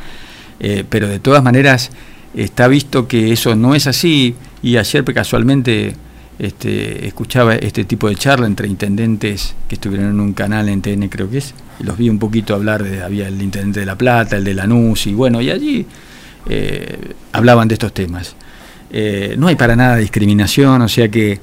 eh, 0.59 0.85
pero 0.89 1.07
de 1.07 1.21
todas 1.21 1.45
maneras 1.45 1.91
está 2.35 2.67
visto 2.67 3.07
que 3.07 3.33
eso 3.33 3.55
no 3.55 3.77
es 3.77 3.87
así 3.87 4.35
y 4.63 4.77
ayer 4.79 5.05
casualmente 5.05 5.95
este, 6.41 7.07
escuchaba 7.07 7.55
este 7.55 7.85
tipo 7.85 8.09
de 8.09 8.17
charla 8.17 8.47
entre 8.47 8.67
intendentes 8.67 9.55
que 9.69 9.77
estuvieron 9.77 10.11
en 10.11 10.21
un 10.21 10.33
canal 10.33 10.69
en 10.69 10.83
TN 10.83 11.09
creo 11.09 11.31
que 11.31 11.39
es, 11.39 11.55
y 11.79 11.85
los 11.85 11.97
vi 11.97 12.11
un 12.11 12.19
poquito 12.19 12.55
hablar 12.55 12.83
de, 12.83 13.01
había 13.03 13.29
el 13.29 13.41
intendente 13.41 13.81
de 13.81 13.87
La 13.87 13.97
Plata, 13.97 14.37
el 14.37 14.45
de 14.45 14.55
Lanús 14.55 15.07
y 15.07 15.15
bueno, 15.15 15.41
y 15.41 15.51
allí 15.51 15.87
eh, 16.49 17.13
hablaban 17.33 17.69
de 17.69 17.75
estos 17.75 17.95
temas. 17.95 18.35
Eh, 18.91 19.35
no 19.39 19.49
hay 19.49 19.57
para 19.57 19.77
nada 19.77 19.97
discriminación, 19.97 20.83
o 20.83 20.89
sea 20.89 21.09
que 21.09 21.41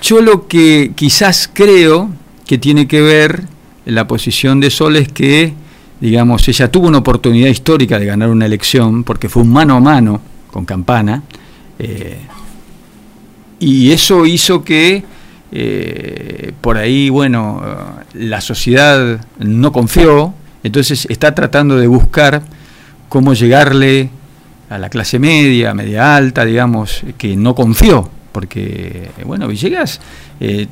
yo 0.00 0.20
lo 0.20 0.46
que 0.46 0.92
quizás 0.94 1.50
creo 1.52 2.10
que 2.46 2.58
tiene 2.58 2.86
que 2.86 3.02
ver 3.02 3.44
la 3.84 4.06
posición 4.06 4.60
de 4.60 4.70
Sol 4.70 4.96
es 4.96 5.08
que, 5.08 5.54
digamos, 6.00 6.46
ella 6.48 6.70
tuvo 6.70 6.88
una 6.88 6.98
oportunidad 6.98 7.48
histórica 7.48 7.98
de 7.98 8.06
ganar 8.06 8.28
una 8.30 8.46
elección 8.46 9.04
porque 9.04 9.28
fue 9.28 9.42
un 9.42 9.52
mano 9.52 9.76
a 9.76 9.80
mano 9.80 10.20
con 10.50 10.64
Campana, 10.64 11.22
eh, 11.78 12.18
y 13.58 13.90
eso 13.90 14.26
hizo 14.26 14.62
que 14.62 15.02
eh, 15.52 16.52
por 16.60 16.76
ahí, 16.76 17.08
bueno, 17.08 17.62
la 18.14 18.40
sociedad 18.40 19.20
no 19.38 19.72
confió, 19.72 20.34
entonces 20.62 21.06
está 21.08 21.34
tratando 21.34 21.76
de 21.76 21.86
buscar 21.86 22.42
cómo 23.08 23.34
llegarle 23.34 24.10
a 24.68 24.78
la 24.78 24.88
clase 24.88 25.18
media, 25.18 25.74
media 25.74 26.16
alta, 26.16 26.44
digamos, 26.44 27.02
que 27.16 27.36
no 27.36 27.54
confió, 27.54 28.08
porque, 28.32 29.10
bueno, 29.24 29.48
Villegas, 29.48 30.00
eh, 30.40 30.66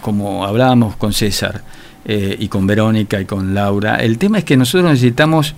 como 0.00 0.46
hablábamos 0.46 0.96
con 0.96 1.12
César 1.12 1.62
eh, 2.04 2.36
y 2.38 2.48
con 2.48 2.66
Verónica 2.66 3.20
y 3.20 3.24
con 3.24 3.54
Laura, 3.54 3.96
el 3.96 4.18
tema 4.18 4.38
es 4.38 4.44
que 4.44 4.56
nosotros 4.56 4.90
necesitamos 4.90 5.54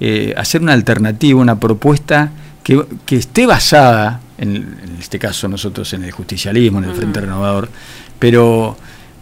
eh, 0.00 0.34
hacer 0.36 0.62
una 0.62 0.72
alternativa, 0.72 1.40
una 1.40 1.58
propuesta 1.58 2.30
que, 2.62 2.84
que 3.06 3.16
esté 3.16 3.46
basada, 3.46 4.20
en, 4.38 4.56
en 4.56 4.96
este 4.98 5.18
caso 5.18 5.48
nosotros 5.48 5.92
en 5.94 6.04
el 6.04 6.12
justicialismo, 6.12 6.78
en 6.78 6.84
el 6.84 6.94
Frente 6.94 7.20
Renovador, 7.20 7.68
pero 8.18 8.76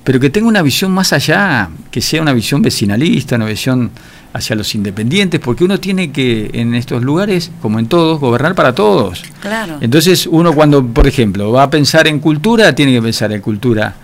pero 0.05 0.19
que 0.21 0.31
tenga 0.31 0.49
una 0.49 0.63
visión 0.63 0.93
más 0.93 1.13
allá, 1.13 1.69
que 1.91 2.01
sea 2.01 2.23
una 2.23 2.33
visión 2.33 2.63
vecinalista, 2.63 3.37
una 3.37 3.47
visión 3.47 3.91
hacia 4.33 4.55
los 4.57 4.75
independientes, 4.75 5.41
porque 5.41 5.65
uno 5.65 5.79
tiene 5.81 6.13
que 6.13 6.51
en 6.55 6.75
estos 6.75 7.03
lugares, 7.03 7.51
como 7.61 7.79
en 7.79 7.87
todos, 7.87 8.21
gobernar 8.21 8.55
para 8.55 8.75
todos. 8.75 9.23
Claro. 9.41 9.79
Entonces 9.81 10.27
uno 10.27 10.53
cuando, 10.55 10.87
por 10.87 11.07
ejemplo, 11.07 11.51
va 11.53 11.65
a 11.65 11.71
pensar 11.71 12.07
en 12.07 12.21
cultura, 12.21 12.75
tiene 12.75 12.93
que 12.93 13.03
pensar 13.03 13.33
en 13.33 13.41
cultura 13.41 13.95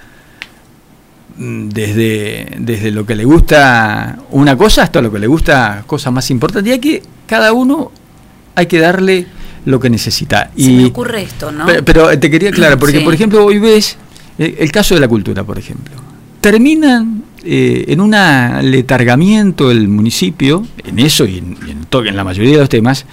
mm, 1.37 1.69
desde, 1.69 2.57
desde 2.59 2.91
lo 2.91 3.07
que 3.07 3.15
le 3.15 3.25
gusta 3.25 4.19
una 4.31 4.57
cosa 4.57 4.83
hasta 4.83 5.01
lo 5.01 5.13
que 5.13 5.19
le 5.19 5.27
gusta 5.27 5.85
cosas 5.87 6.13
más 6.13 6.31
importantes. 6.31 6.69
Y 6.71 6.73
hay 6.73 6.81
que, 6.81 7.03
cada 7.27 7.53
uno 7.53 7.93
hay 8.55 8.67
que 8.67 8.79
darle 8.81 9.27
lo 9.65 9.81
que 9.81 9.91
necesita. 9.91 10.51
Se 10.57 10.63
y, 10.63 10.77
me 10.77 10.85
ocurre 10.87 11.23
esto, 11.23 11.51
¿no? 11.53 11.67
Pe- 11.67 11.83
Pero, 11.83 12.17
te 12.19 12.31
quería 12.31 12.51
aclarar, 12.51 12.79
porque 12.79 12.99
Sí. 12.99 13.05
por 13.05 13.15
ejemplo 13.15 13.45
hoy 13.45 13.59
ves 13.59 13.97
el 14.39 14.71
caso 14.73 14.95
de 14.95 15.01
la 15.01 15.09
cultura, 15.09 15.45
por 15.45 15.59
ejemplo. 15.59 15.95
Terminan 16.41 17.25
eh, 17.45 17.85
en 17.89 18.01
un 18.01 18.15
letargamiento 18.71 19.71
el 19.71 19.89
municipio, 19.89 20.67
en 20.85 20.99
eso 20.99 21.25
y 21.25 21.39
en, 21.39 21.57
y 21.67 21.71
en 21.71 21.85
to- 21.87 22.05
en 22.05 22.17
la 22.17 22.25
mayoría 22.25 22.53
de 22.53 22.59
los 22.59 22.69
temas, 22.69 23.07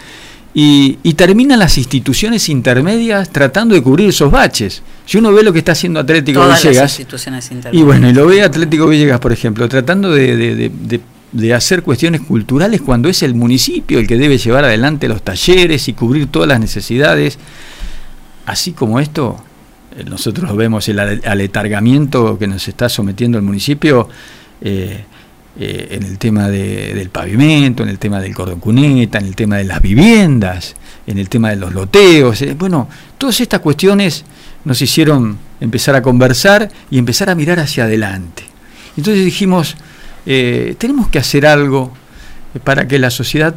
y, 0.56 1.00
y 1.02 1.14
terminan 1.16 1.58
las 1.58 1.78
instituciones 1.80 2.48
intermedias 2.50 3.32
tratando 3.32 3.74
de 3.74 3.82
cubrir 3.82 4.10
esos 4.10 4.30
baches. 4.32 4.84
Si 5.06 5.18
uno 5.18 5.32
ve 5.34 5.42
lo 5.42 5.52
que 5.52 5.60
está 5.60 5.72
haciendo 5.72 6.00
Atlético 6.00 6.42
Todas 6.46 6.60
Villegas, 6.70 6.92
y 7.74 7.82
bueno, 7.84 8.10
y 8.10 8.14
lo 8.14 8.28
ve 8.28 8.44
Atlético 8.44 8.88
Villegas, 8.88 9.20
por 9.20 9.32
ejemplo, 9.32 9.68
tratando 9.68 10.12
de, 10.12 10.36
de- 10.38 10.56
de- 10.56 10.70
de- 10.70 11.02
de 11.32 11.54
hacer 11.56 11.82
cuestiones 11.82 12.22
culturales 12.22 12.82
cuando 12.82 13.10
es 13.10 13.24
el 13.24 13.34
municipio 13.34 13.98
el 13.98 14.06
que 14.06 14.18
debe 14.18 14.38
llevar 14.38 14.66
adelante 14.66 15.08
los 15.08 15.24
talleres 15.24 15.88
y 15.88 15.94
cubrir 15.94 16.28
todas 16.28 16.48
las 16.48 16.60
necesidades. 16.60 17.40
Así 18.46 18.74
como 18.74 19.00
esto, 19.00 19.38
eh, 19.38 19.44
nosotros 20.10 20.56
vemos 20.56 20.88
el 20.90 21.00
ale- 21.00 21.22
aletargamiento 21.26 22.38
que 22.38 22.48
nos 22.48 22.68
está 22.68 22.90
sometiendo 22.90 23.38
el 23.38 23.44
municipio 23.44 24.10
eh, 24.62 25.04
eh, 25.60 25.88
en 25.92 26.04
el 26.04 26.18
tema 26.18 26.48
de- 26.50 26.94
del 26.94 27.10
pavimento, 27.10 27.84
en 27.84 27.90
el 27.90 28.00
tema 28.00 28.20
del 28.20 28.34
cordón 28.34 28.60
cuneta, 28.60 29.20
en 29.20 29.26
el 29.26 29.36
tema 29.36 29.58
de 29.58 29.66
las 29.66 29.82
viviendas, 29.82 30.76
en 31.06 31.20
el 31.20 31.30
tema 31.30 31.50
de 31.52 31.58
los 31.58 31.74
loteos. 31.74 32.42
eh, 32.42 32.56
bueno, 32.58 32.88
todas 33.18 33.40
estas 33.40 33.60
cuestiones 33.60 34.24
nos 34.66 34.82
hicieron 34.82 35.38
empezar 35.60 35.96
a 35.96 36.02
conversar 36.02 36.70
y 36.90 36.98
empezar 36.98 37.30
a 37.30 37.36
mirar 37.36 37.60
hacia 37.60 37.84
adelante. 37.84 38.44
Entonces 38.98 39.24
dijimos, 39.26 39.76
eh, 40.26 40.76
tenemos 40.78 41.10
que 41.10 41.20
hacer 41.20 41.46
algo 41.46 41.94
eh, 42.56 42.60
para 42.60 42.88
que 42.88 42.98
la 42.98 43.10
sociedad 43.12 43.54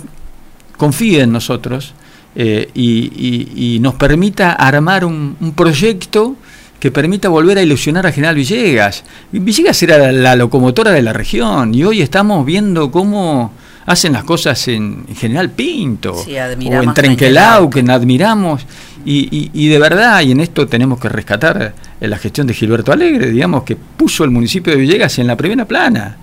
confíe 0.76 1.22
en 1.22 1.32
nosotros 1.32 1.94
eh, 2.36 2.68
y, 2.74 3.10
y- 3.16 3.74
y 3.76 3.78
nos 3.80 3.94
permita 3.94 4.52
armar 4.52 5.04
un, 5.04 5.36
un 5.40 5.52
proyecto 5.52 6.36
que 6.78 6.90
permita 6.90 7.28
volver 7.30 7.56
a 7.58 7.62
ilusionar 7.62 8.06
a 8.06 8.12
General 8.12 8.34
Villegas. 8.34 9.02
Villegas 9.32 9.82
era 9.82 10.12
la, 10.12 10.36
locomotora 10.36 10.90
de 10.92 11.00
la 11.02 11.12
región 11.14 11.74
y 11.74 11.82
hoy 11.84 12.02
estamos 12.02 12.44
viendo 12.44 12.90
cómo 12.90 13.52
hacen 13.86 14.12
las 14.12 14.24
cosas 14.24 14.68
en, 14.68 15.04
en 15.08 15.16
General 15.16 15.48
Pinto 15.50 16.14
Sí, 16.22 16.36
o 16.36 16.82
en 16.82 16.94
Trenquelau, 16.94 17.70
que 17.70 17.80
admiramos. 17.90 18.66
Y, 19.06 19.28
y- 19.34 19.50
y 19.54 19.68
de 19.68 19.78
verdad, 19.78 20.20
y 20.22 20.32
en 20.32 20.40
esto 20.40 20.66
tenemos 20.66 21.00
que 21.00 21.08
rescatar 21.08 21.72
eh, 22.00 22.08
la 22.08 22.18
gestión 22.18 22.46
de 22.46 22.52
Gilberto 22.54 22.92
Alegre, 22.92 23.30
digamos, 23.30 23.62
que 23.62 23.76
puso 23.76 24.24
el 24.24 24.30
municipio 24.30 24.72
de 24.74 24.78
Villegas 24.80 25.18
en 25.18 25.28
la 25.28 25.36
primera 25.36 25.64
plana. 25.64 26.16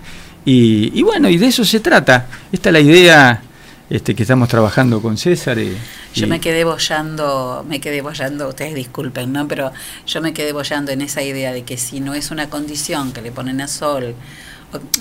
Y, 0.44 0.92
y 0.94 1.02
bueno, 1.02 1.28
y 1.28 1.38
de 1.38 1.46
eso 1.46 1.64
se 1.64 1.80
trata. 1.80 2.26
Esta 2.52 2.68
es 2.68 2.72
la 2.74 2.80
idea 2.80 3.42
este, 3.90 4.14
que 4.14 4.22
estamos 4.22 4.48
trabajando 4.48 5.00
con 5.02 5.16
César. 5.16 5.58
y- 5.58 5.76
Yo 6.14 6.26
y- 6.26 6.28
me 6.28 6.40
quedé 6.40 6.64
bollando, 6.64 7.64
me 7.68 7.80
quedé 7.80 8.00
bollando, 8.00 8.48
ustedes 8.48 8.74
disculpen, 8.74 9.32
¿no? 9.32 9.46
Pero 9.48 9.72
yo 10.06 10.20
me 10.22 10.32
quedé 10.32 10.52
bollando 10.52 10.90
en 10.92 11.00
esa 11.02 11.22
idea 11.22 11.52
de 11.52 11.62
que 11.64 11.76
si 11.76 12.00
no 12.00 12.14
es 12.14 12.30
una 12.30 12.48
condición 12.50 13.12
que 13.12 13.20
le 13.22 13.30
ponen 13.32 13.60
a 13.60 13.68
Sol, 13.68 14.14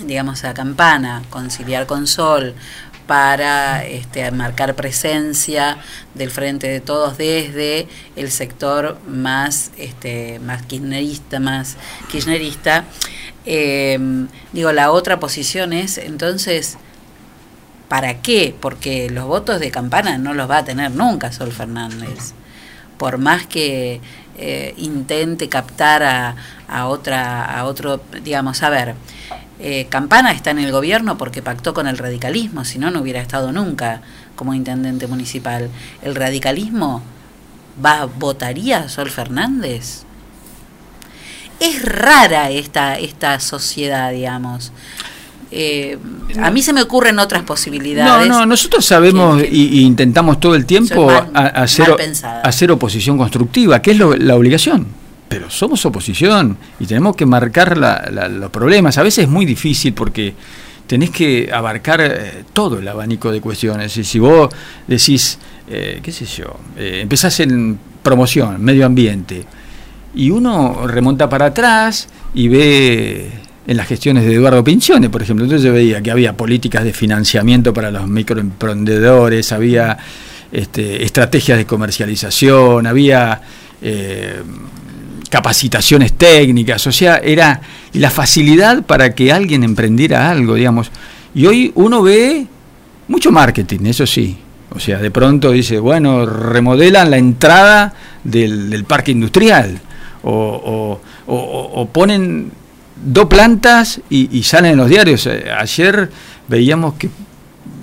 digamos 0.06 0.44
a 0.44 0.54
Campana, 0.54 1.24
conciliar 1.30 1.86
con 1.88 2.08
Sol, 2.08 2.54
para 3.08 3.84
este, 3.86 4.32
marcar 4.32 4.76
presencia 4.76 5.78
del 6.14 6.32
frente 6.32 6.68
de 6.68 6.80
todos 6.80 7.18
desde 7.18 7.86
el 8.16 8.32
sector 8.32 8.98
más 9.08 9.72
este, 9.78 10.40
más 10.40 10.62
kirchnerista, 10.64 11.42
más 11.42 11.76
kirchnerista. 12.10 12.86
Eh, 13.46 14.00
digo, 14.54 14.72
la 14.72 14.92
otra 14.92 15.20
posición 15.20 15.74
es 15.74 15.98
entonces 15.98 16.78
¿Para 17.88 18.22
qué? 18.22 18.56
Porque 18.60 19.10
los 19.10 19.26
votos 19.26 19.60
de 19.60 19.72
campana 19.72 20.18
no 20.18 20.34
los 20.34 20.50
va 20.50 20.60
a 20.60 20.66
tener 20.66 20.92
nunca 20.92 21.32
Sol 21.32 21.52
Fernández. 21.52 22.34
Por 22.98 23.18
más 23.18 23.46
que 23.46 24.02
eh, 24.38 24.74
intente 24.78 25.50
captar 25.50 26.04
a, 26.04 26.36
a 26.68 26.88
otra, 26.88 27.44
a 27.46 27.66
otro, 27.66 28.02
digamos, 28.24 28.64
a 28.64 28.70
ver, 28.70 28.96
eh, 29.60 29.88
Campana 29.90 30.32
está 30.32 30.52
en 30.52 30.60
el 30.60 30.72
gobierno 30.72 31.18
porque 31.18 31.42
pactó 31.42 31.74
con 31.74 31.88
el 31.88 31.98
radicalismo, 31.98 32.66
si 32.66 32.80
no, 32.80 32.92
no 32.92 33.00
hubiera 33.00 33.22
estado 33.22 33.52
nunca 33.52 34.02
como 34.36 34.54
intendente 34.54 35.08
municipal. 35.08 35.70
¿El 36.02 36.16
radicalismo 36.16 37.02
va, 37.84 38.06
votaría 38.06 38.90
Sol 38.90 39.10
Fernández? 39.10 40.04
Es 41.60 41.82
rara 41.82 42.50
esta, 42.50 42.98
esta 42.98 43.40
sociedad, 43.40 44.12
digamos. 44.12 44.74
Eh, 45.56 45.98
a 46.42 46.50
mí 46.50 46.64
se 46.64 46.74
me 46.74 46.82
ocurren 46.82 47.20
otras 47.20 47.44
No, 47.44 47.46
posibilidades. 47.46 48.28
no, 48.28 48.44
nosotros 48.46 48.84
sabemos 48.84 49.42
y, 49.44 49.80
y 49.80 49.82
intentamos 49.82 50.40
todo 50.40 50.56
el 50.56 50.66
tiempo 50.66 50.96
Son 50.96 51.06
mal- 51.08 51.30
a- 51.36 51.60
a 51.60 51.64
hacer, 51.64 51.96
hacer 52.44 52.72
oposición 52.72 53.18
constructiva, 53.20 53.80
que 53.82 53.92
es 53.92 53.98
lo- 54.00 54.16
la 54.16 54.36
obligación. 54.36 54.88
Pero 55.30 55.50
somos 55.52 55.86
oposición 55.86 56.58
y 56.80 56.86
tenemos 56.88 57.16
que 57.16 57.26
marcar 57.28 57.78
la- 57.78 58.08
la- 58.12 58.28
los 58.30 58.50
problemas. 58.50 58.98
A 58.98 59.04
veces 59.04 59.26
es 59.26 59.30
muy 59.30 59.46
difícil 59.46 59.94
porque 59.94 60.34
tenés 60.88 61.12
que 61.12 61.50
abarcar 61.54 62.02
eh, 62.02 62.44
todo 62.52 62.80
el 62.80 62.88
abanico 62.88 63.32
de 63.32 63.40
cuestiones. 63.40 63.96
Y 63.98 64.04
si 64.04 64.18
vos 64.20 64.50
decís, 64.88 65.38
eh, 65.70 66.00
qué 66.02 66.12
sé 66.12 66.26
yo, 66.26 66.58
empezás 66.78 67.40
en 67.42 67.78
promoción, 68.02 68.60
medio 68.62 68.86
ambiente, 68.88 69.46
y 70.16 70.30
uno 70.30 70.86
remonta 70.88 71.30
para 71.30 71.46
atrás 71.48 72.08
y 72.36 72.48
ve 72.48 73.32
en 73.66 73.78
las 73.78 73.88
gestiones 73.88 74.26
de 74.26 74.34
Eduardo 74.34 74.64
Pinchone, 74.64 75.10
por 75.10 75.22
ejemplo, 75.22 75.46
entonces 75.46 75.66
yo 75.66 75.74
veía 75.74 76.02
que 76.02 76.12
había 76.12 76.36
políticas 76.36 76.84
de 76.84 76.92
financiamiento 76.94 77.74
para 77.74 77.92
los 77.92 78.08
microemprendedores, 78.08 79.52
había 79.52 79.98
este, 80.52 81.04
estrategias 81.04 81.58
de 81.58 81.66
comercialización, 81.66 82.86
había 82.88 83.42
eh, 83.82 84.42
capacitaciones 85.30 86.14
técnicas, 86.14 86.86
o 86.88 86.92
sea, 86.92 87.18
era 87.18 87.62
la 87.94 88.10
facilidad 88.10 88.84
para 88.84 89.16
que 89.16 89.32
alguien 89.32 89.64
emprendiera 89.64 90.30
algo, 90.30 90.56
digamos. 90.56 90.92
Y 91.34 91.46
hoy 91.48 91.72
uno 91.76 92.04
ve 92.04 92.46
mucho 93.08 93.32
marketing, 93.32 93.86
eso 93.86 94.06
sí. 94.06 94.38
O 94.76 94.80
sea, 94.80 94.98
de 95.00 95.12
pronto 95.12 95.52
dice, 95.52 95.80
bueno, 95.80 96.26
remodelan 96.26 97.12
la 97.12 97.18
entrada 97.18 97.94
del, 98.24 98.70
del 98.70 98.84
parque 98.86 99.12
industrial. 99.12 99.80
O, 100.24 100.32
o- 100.32 101.02
o- 101.34 101.72
o- 101.82 101.86
ponen 101.90 102.52
dos 103.06 103.26
plantas 103.28 104.02
y, 104.10 104.44
salen 104.44 104.72
en 104.72 104.78
los 104.78 104.90
diarios. 104.90 105.28
Eh, 105.28 105.46
Ayer 105.58 106.10
veíamos 106.48 106.96
que, 106.96 107.10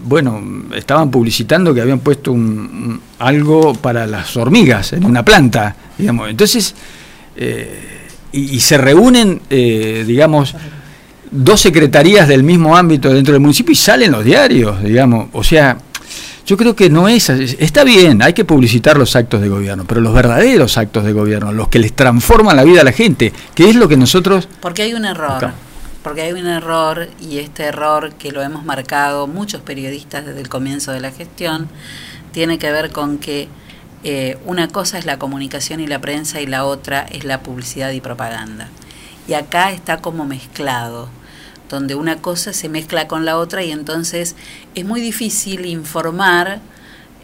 bueno, 0.05 0.43
estaban 0.75 1.11
publicitando 1.11 1.75
que 1.75 1.81
habían 1.81 2.01
puesto 2.01 2.33
un, 2.33 3.01
algo 3.19 3.75
para 3.75 4.07
las 4.07 4.37
hormigas 4.37 4.93
en 4.93 5.05
una 5.05 5.25
planta, 5.25 5.77
digamos. 5.99 6.31
Entonces, 6.31 6.75
eh, 7.37 8.09
y, 8.33 8.57
y 8.57 8.61
se 8.61 8.79
reúnen, 8.79 9.41
eh, 9.51 10.05
digamos, 10.07 10.55
dos 11.31 11.61
secretarías 11.61 12.29
del 12.29 12.43
mismo 12.43 12.77
ámbito 12.77 13.13
dentro 13.13 13.33
del 13.33 13.41
municipio 13.41 13.73
y 13.73 13.77
salen 13.77 14.13
los 14.13 14.25
diarios, 14.25 14.83
digamos. 14.83 15.29
O 15.33 15.45
sea, 15.45 15.79
yo 16.47 16.57
creo 16.57 16.75
que 16.75 16.91
no 16.91 17.09
es 17.09 17.31
así. 17.31 17.57
Está 17.59 17.85
bien, 17.85 18.23
hay 18.23 18.33
que 18.33 18.45
publicitar 18.45 18.97
los 18.97 19.17
actos 19.17 19.41
de 19.41 19.49
gobierno, 19.49 19.85
pero 19.87 20.01
los 20.01 20.15
verdaderos 20.15 20.77
actos 20.79 21.05
de 21.05 21.13
gobierno, 21.13 21.53
los 21.53 21.69
que 21.69 21.79
les 21.79 21.93
transforman 21.93 22.57
la 22.57 22.65
vida 22.65 22.81
a 22.81 22.85
la 22.85 22.93
gente, 22.93 23.33
que 23.55 23.69
es 23.69 23.77
lo 23.77 23.89
que 23.89 23.97
nosotros... 23.97 24.49
Porque 24.61 24.83
hay 24.83 24.95
un 24.95 25.05
error. 25.05 25.37
Acá. 25.37 25.55
Porque 26.03 26.23
hay 26.23 26.33
un 26.33 26.47
error 26.47 27.09
y 27.21 27.39
este 27.39 27.65
error 27.65 28.15
que 28.15 28.33
lo 28.33 28.43
hemos 28.43 28.65
marcado 28.65 29.27
muchos 29.27 29.61
periodistas 29.61 30.25
desde 30.25 30.41
el 30.41 30.49
comienzo 30.49 30.93
de 30.93 31.01
la 31.01 31.11
gestión 31.11 31.69
tiene 32.33 32.59
que 32.59 32.73
ver 32.73 32.91
con 32.91 33.19
que 33.19 33.49
eh, 34.03 34.39
una 34.47 34.69
cosa 34.69 34.99
es 34.99 35.05
la 35.05 35.19
comunicación 35.19 35.81
y 35.81 35.87
la 35.87 36.01
prensa 36.01 36.41
y 36.41 36.47
la 36.47 36.65
otra 36.65 37.03
es 37.11 37.25
la 37.25 37.43
publicidad 37.43 37.91
y 37.91 38.01
propaganda. 38.01 38.69
Y 39.29 39.35
acá 39.35 39.73
está 39.73 39.99
como 39.99 40.25
mezclado, 40.25 41.09
donde 41.71 41.95
una 41.95 42.17
cosa 42.17 42.53
se 42.53 42.69
mezcla 42.69 43.09
con 43.09 43.25
la 43.25 43.39
otra 43.39 43.63
y 43.63 43.71
entonces 43.71 44.37
es 44.75 44.85
muy 44.85 45.01
difícil 45.01 45.65
informar, 45.65 46.61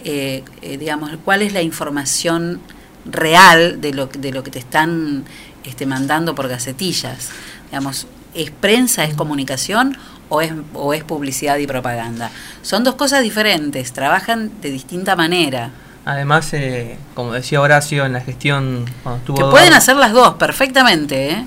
eh, 0.05 0.45
eh, 0.63 0.79
digamos, 0.79 1.11
cuál 1.25 1.43
es 1.43 1.53
la 1.53 1.63
información 1.63 2.61
real 3.05 3.81
de 3.81 3.93
lo, 3.93 4.07
de 4.07 4.33
lo 4.33 4.43
que 4.43 4.51
te 4.51 4.59
están 4.59 5.25
este, 5.65 5.85
mandando 5.85 6.35
por 6.35 6.49
gacetillas. 6.49 7.31
Digamos, 7.67 8.07
¿es 8.35 8.51
prensa, 8.51 9.05
es 9.05 9.15
comunicación 9.15 9.99
o 10.29 10.41
es, 10.41 10.53
o 10.73 10.95
es 10.95 11.05
publicidad 11.05 11.59
y 11.59 11.67
propaganda? 11.67 12.31
Son 12.63 12.85
dos 12.85 12.95
cosas 12.95 13.23
diferentes, 13.23 13.93
trabajan 13.93 14.53
de 14.63 14.71
distinta 14.71 15.17
manera. 15.17 15.71
Además, 16.05 16.53
eh, 16.53 16.99
como 17.15 17.33
decía 17.33 17.61
Horacio 17.61 18.07
en 18.07 18.13
la 18.13 18.21
gestión 18.21 18.85
cuando 19.03 19.19
estuvo 19.19 19.37
Que 19.39 19.45
pueden 19.51 19.73
hacer 19.73 19.97
las 19.97 20.13
dos 20.13 20.35
perfectamente, 20.35 21.33
¿eh? 21.33 21.47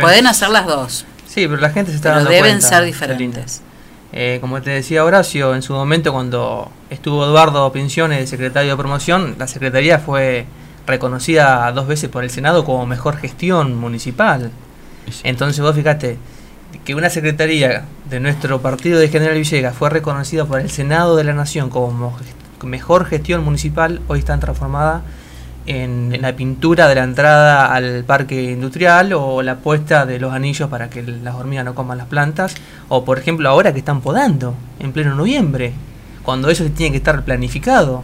Pueden 0.00 0.26
hacer 0.26 0.50
las 0.50 0.66
dos. 0.66 1.06
Sí, 1.26 1.46
pero 1.48 1.56
la 1.60 1.70
gente 1.70 1.90
se 1.90 1.96
está 1.96 2.10
Pero 2.10 2.16
dando 2.16 2.30
deben 2.30 2.52
cuenta, 2.52 2.68
ser 2.68 2.84
diferentes. 2.84 3.62
Eh, 4.12 4.38
como 4.40 4.62
te 4.62 4.70
decía 4.70 5.04
Horacio, 5.04 5.54
en 5.54 5.62
su 5.62 5.72
momento 5.72 6.12
cuando 6.12 6.70
estuvo 6.90 7.24
Eduardo 7.24 7.72
Pinciones, 7.72 8.20
el 8.20 8.28
secretario 8.28 8.70
de 8.70 8.76
promoción, 8.76 9.34
la 9.38 9.48
secretaría 9.48 9.98
fue 9.98 10.46
reconocida 10.86 11.72
dos 11.72 11.88
veces 11.88 12.08
por 12.10 12.22
el 12.22 12.30
Senado 12.30 12.64
como 12.64 12.86
mejor 12.86 13.16
gestión 13.16 13.76
municipal. 13.76 14.52
Entonces 15.24 15.60
vos 15.60 15.74
fíjate 15.74 16.18
que 16.84 16.94
una 16.94 17.10
secretaría 17.10 17.84
de 18.08 18.20
nuestro 18.20 18.60
partido 18.60 19.00
de 19.00 19.08
General 19.08 19.34
Villegas 19.34 19.74
fue 19.76 19.90
reconocida 19.90 20.44
por 20.44 20.60
el 20.60 20.70
Senado 20.70 21.16
de 21.16 21.24
la 21.24 21.32
Nación 21.32 21.70
como 21.70 22.16
mejor 22.62 23.06
gestión 23.06 23.42
municipal, 23.42 24.00
hoy 24.08 24.20
está 24.20 24.38
transformada 24.38 25.02
en, 25.66 26.20
la 26.20 26.36
pintura 26.36 26.88
de 26.88 26.94
la 26.94 27.04
entrada 27.04 27.74
al 27.74 28.04
parque 28.04 28.52
industrial 28.52 29.12
o 29.14 29.42
la 29.42 29.56
puesta 29.56 30.06
de 30.06 30.18
los 30.18 30.32
anillos 30.32 30.68
para 30.68 30.90
que 30.90 31.02
las 31.02 31.34
hormigas 31.34 31.64
no 31.64 31.74
coman 31.74 31.98
las 31.98 32.06
plantas 32.06 32.54
o 32.88 33.04
por 33.04 33.18
ejemplo 33.18 33.48
ahora 33.48 33.72
que 33.72 33.78
están 33.78 34.00
podando 34.00 34.54
en 34.78 34.92
pleno 34.92 35.14
noviembre 35.14 35.72
cuando 36.22 36.50
eso 36.50 36.64
tiene 36.66 36.92
que 36.92 36.98
estar 36.98 37.24
planificado 37.24 38.02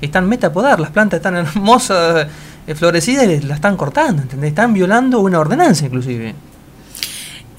están 0.00 0.28
meta 0.28 0.48
a 0.48 0.52
podar 0.52 0.80
las 0.80 0.90
plantas 0.90 1.18
están 1.18 1.36
hermosas 1.36 2.28
eh, 2.66 2.74
florecidas 2.74 3.26
y 3.26 3.40
las 3.40 3.56
están 3.56 3.76
cortando 3.76 4.22
¿entendés? 4.22 4.50
están 4.50 4.74
violando 4.74 5.20
una 5.20 5.38
ordenanza 5.38 5.86
inclusive 5.86 6.34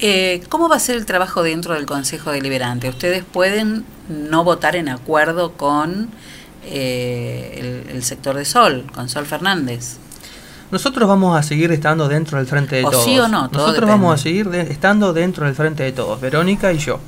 Eh, 0.02 0.42
¿Cómo 0.48 0.70
va 0.70 0.78
a 0.78 0.80
ser 0.80 0.96
el 0.96 1.06
trabajo 1.06 1.44
dentro 1.44 1.74
del 1.74 1.86
Consejo 1.86 2.32
Deliberante? 2.32 2.88
¿Ustedes 2.88 3.26
pueden 3.26 3.84
no 4.08 4.46
votar 4.46 4.78
en 4.78 4.88
acuerdo 4.88 5.52
con 5.58 6.10
eh, 6.64 7.84
el, 7.88 7.96
el 7.96 8.04
sector 8.04 8.36
de 8.36 8.46
Sol, 8.46 8.86
con 8.94 9.10
Sol 9.10 9.26
Fernández? 9.26 9.98
Nosotros 10.72 11.10
vamos 11.10 11.38
a 11.38 11.42
seguir 11.42 11.72
estando 11.72 12.08
dentro 12.08 12.38
del 12.38 12.46
frente 12.46 12.76
de 12.76 12.86
O 12.86 12.92
todos. 12.92 13.04
sí 13.04 13.18
o 13.18 13.28
no, 13.28 13.50
todo 13.50 13.62
Nosotros 13.64 13.76
depende. 13.88 13.92
vamos 13.92 14.14
a 14.14 14.18
seguir 14.22 14.50
de- 14.50 14.62
estando 14.72 15.14
dentro 15.14 15.46
del 15.46 15.56
frente 15.56 15.84
de 15.84 15.92
todos, 15.92 16.22
Verónica 16.22 16.72
y 16.72 16.78
yo. 16.78 17.00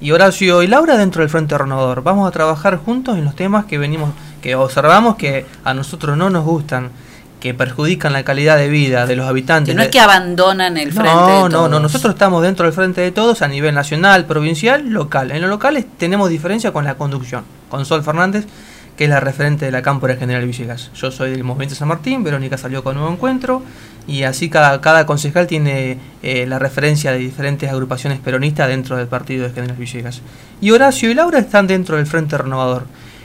Y 0.00 0.12
Horacio 0.12 0.62
y 0.62 0.66
Laura 0.66 0.96
dentro 0.96 1.20
del 1.20 1.28
frente 1.28 1.56
renovador. 1.58 2.02
Vamos 2.02 2.26
a 2.26 2.30
trabajar 2.30 2.78
juntos 2.78 3.18
en 3.18 3.24
los 3.26 3.36
temas 3.36 3.66
que 3.66 3.76
venimos, 3.76 4.10
que 4.40 4.54
observamos 4.54 5.16
que 5.16 5.44
a 5.64 5.74
nosotros 5.74 6.16
no 6.16 6.30
nos 6.30 6.44
gustan, 6.46 6.90
que 7.38 7.52
perjudican 7.52 8.14
la 8.14 8.22
calidad 8.22 8.56
de 8.56 8.68
vida 8.70 9.06
de 9.06 9.16
los 9.16 9.26
habitantes. 9.26 9.72
Que 9.72 9.76
no 9.76 9.82
es 9.82 9.90
que 9.90 10.00
abandonan 10.00 10.78
el 10.78 10.90
frente 10.92 11.10
no, 11.12 11.26
de 11.26 11.32
no, 11.34 11.48
todos. 11.50 11.70
no, 11.70 11.80
nosotros 11.80 12.14
estamos 12.14 12.42
dentro 12.42 12.64
del 12.64 12.72
frente 12.72 13.02
de 13.02 13.12
todos 13.12 13.42
a 13.42 13.48
nivel 13.48 13.74
nacional, 13.74 14.24
provincial, 14.24 14.88
local. 14.88 15.30
En 15.32 15.42
los 15.42 15.50
locales 15.50 15.84
tenemos 15.98 16.30
diferencia 16.30 16.72
con 16.72 16.86
la 16.86 16.94
conducción, 16.94 17.44
con 17.68 17.84
Sol 17.84 18.02
Fernández, 18.02 18.46
que 19.00 19.04
es 19.04 19.10
la 19.10 19.18
referente 19.18 19.64
de 19.64 19.70
la 19.70 19.80
Cámpora 19.80 20.14
General 20.16 20.44
Villegas. 20.44 20.90
Yo 20.92 21.10
soy 21.10 21.30
del 21.30 21.42
Movimiento 21.42 21.74
San 21.74 21.88
Martín, 21.88 22.22
Verónica 22.22 22.58
salió 22.58 22.84
con 22.84 22.96
Nuevo 22.96 23.10
Encuentro, 23.10 23.62
y 24.06 24.24
así 24.24 24.50
cada, 24.50 24.78
cada 24.82 25.06
concejal 25.06 25.46
tiene 25.46 25.96
eh, 26.22 26.44
la 26.46 26.58
referencia 26.58 27.10
de 27.10 27.16
diferentes 27.16 27.70
agrupaciones 27.70 28.18
peronistas 28.18 28.68
dentro 28.68 28.98
del 28.98 29.06
partido 29.06 29.44
de 29.44 29.54
General 29.54 29.74
Villegas. 29.74 30.20
Y 30.60 30.70
Horacio 30.72 31.10
y 31.10 31.14
Laura 31.14 31.38
están 31.38 31.66
dentro 31.66 31.96
del 31.96 32.04
Frente 32.04 32.36
Renovador. 32.36 32.84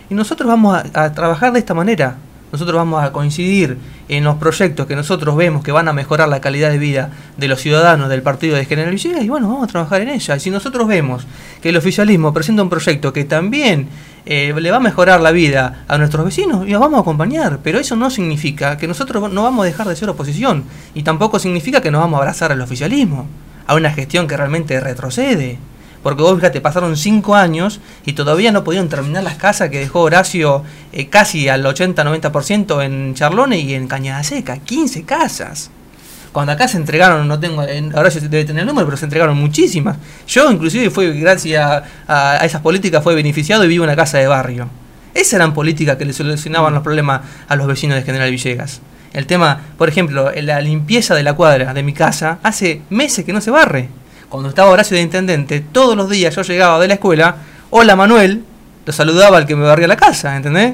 Y 0.09 0.13
nosotros 0.13 0.47
vamos 0.47 0.77
a, 0.77 1.03
a 1.03 1.11
trabajar 1.11 1.51
de 1.51 1.59
esta 1.59 1.73
manera. 1.73 2.15
Nosotros 2.55 2.77
vamos 2.77 3.03
a 3.03 3.11
coincidir 3.11 3.77
en 4.07 4.23
los 4.23 4.37
proyectos 4.37 4.87
que 4.87 4.95
nosotros 4.95 5.35
vemos 5.35 5.61
que 5.61 5.73
van 5.73 5.89
a 5.89 5.93
mejorar 5.93 6.29
la 6.29 6.39
calidad 6.39 6.69
de 6.71 6.77
vida 6.77 7.09
de 7.35 7.49
los 7.49 7.59
ciudadanos 7.59 8.07
del 8.07 8.21
partido 8.21 8.55
de 8.55 8.63
General 8.63 8.93
Villegas 8.93 9.25
y 9.25 9.27
bueno, 9.27 9.49
vamos 9.49 9.65
a 9.65 9.67
trabajar 9.67 9.99
en 9.99 10.07
ella. 10.07 10.37
Y 10.37 10.39
si 10.39 10.49
nosotros 10.49 10.87
vemos 10.87 11.27
que 11.61 11.67
el 11.67 11.75
oficialismo 11.75 12.33
presenta 12.33 12.63
un 12.63 12.69
proyecto 12.69 13.11
que 13.11 13.25
también 13.25 13.89
eh, 14.25 14.53
le 14.57 14.71
va 14.71 14.77
a 14.77 14.79
mejorar 14.79 15.19
la 15.19 15.31
vida 15.31 15.83
a 15.89 15.97
nuestros 15.97 16.23
vecinos, 16.23 16.65
y 16.65 16.71
los 16.71 16.79
vamos 16.79 16.99
a 16.99 17.01
acompañar. 17.01 17.59
Pero 17.61 17.77
eso 17.77 17.97
no 17.97 18.09
significa 18.09 18.77
que 18.77 18.87
nosotros 18.87 19.29
no 19.33 19.43
vamos 19.43 19.63
a 19.63 19.65
dejar 19.65 19.89
de 19.89 19.97
ser 19.97 20.07
oposición 20.07 20.63
y 20.93 21.03
tampoco 21.03 21.37
significa 21.39 21.81
que 21.81 21.91
nos 21.91 21.99
vamos 21.99 22.19
a 22.19 22.21
abrazar 22.21 22.53
al 22.53 22.61
oficialismo, 22.61 23.27
a 23.67 23.75
una 23.75 23.91
gestión 23.91 24.29
que 24.29 24.37
realmente 24.37 24.79
retrocede. 24.79 25.59
Porque 26.05 26.21
vos 26.21 26.35
fíjate, 26.35 26.61
pasaron 26.61 26.95
cinco 26.97 27.33
años 27.33 27.79
y 28.05 28.13
todavía 28.13 28.51
no 28.51 28.63
pudieron 28.63 28.89
terminar 28.89 29.23
las 29.23 29.37
casas 29.37 29.71
que 29.71 29.79
dejó 29.79 30.01
Horacio 30.01 30.61
eh, 30.93 31.07
casi 31.07 31.49
al 31.49 31.65
80-90% 31.65 32.83
en 32.85 33.15
Charlones 33.15 33.63
y 33.63 33.73
en 33.73 33.87
Cañada 33.87 34.23
Seca. 34.23 34.57
15 34.59 35.01
casas. 35.01 35.71
Cuando 36.31 36.51
acá 36.51 36.67
se 36.67 36.77
entregaron, 36.77 37.27
no 37.27 37.39
tengo, 37.39 37.63
en- 37.63 37.95
Horacio 37.97 38.21
debe 38.21 38.45
tener 38.45 38.61
el 38.61 38.67
número, 38.67 38.85
pero 38.85 38.97
se 38.97 39.05
entregaron 39.05 39.35
muchísimas. 39.35 39.97
Yo 40.27 40.51
inclusive 40.51 40.91
fue 40.91 41.11
gracias 41.13 41.83
a, 42.07 42.33
a 42.37 42.45
esas 42.45 42.61
políticas 42.61 43.01
fue 43.03 43.15
beneficiado 43.15 43.65
y 43.65 43.67
vivo 43.67 43.83
en 43.85 43.89
una 43.89 43.95
casa 43.95 44.19
de 44.19 44.27
barrio. 44.27 44.69
Esas 45.15 45.33
eran 45.33 45.55
políticas 45.55 45.95
que 45.97 46.05
le 46.05 46.13
solucionaban 46.13 46.71
los 46.75 46.83
problemas 46.83 47.21
a 47.47 47.55
los 47.55 47.65
vecinos 47.65 47.95
de 47.97 48.03
General 48.03 48.29
Villegas. 48.29 48.79
El 49.11 49.25
tema, 49.25 49.59
por 49.75 49.89
ejemplo, 49.89 50.31
la 50.39 50.61
limpieza 50.61 51.15
de 51.15 51.23
la 51.23 51.33
cuadra 51.33 51.73
de 51.73 51.81
mi 51.81 51.93
casa, 51.93 52.37
hace 52.43 52.83
meses 52.91 53.25
que 53.25 53.33
no 53.33 53.41
se 53.41 53.49
barre. 53.49 53.89
Cuando 54.35 54.49
estaba 54.49 54.69
Horacio 54.69 54.97
de 54.97 55.01
intendente, 55.03 55.61
todos 55.61 55.95
los 55.95 56.09
días 56.09 56.35
yo 56.35 56.41
llegaba 56.41 56.77
de 56.77 56.89
la 56.89 56.95
escuela, 56.95 57.37
hola 57.69 57.95
Manuel, 57.95 58.43
lo 58.85 58.91
saludaba 58.91 59.37
al 59.37 59.45
que 59.45 59.55
me 59.55 59.63
barría 59.65 59.87
la 59.87 59.95
casa, 59.95 60.35
¿entendés? 60.35 60.73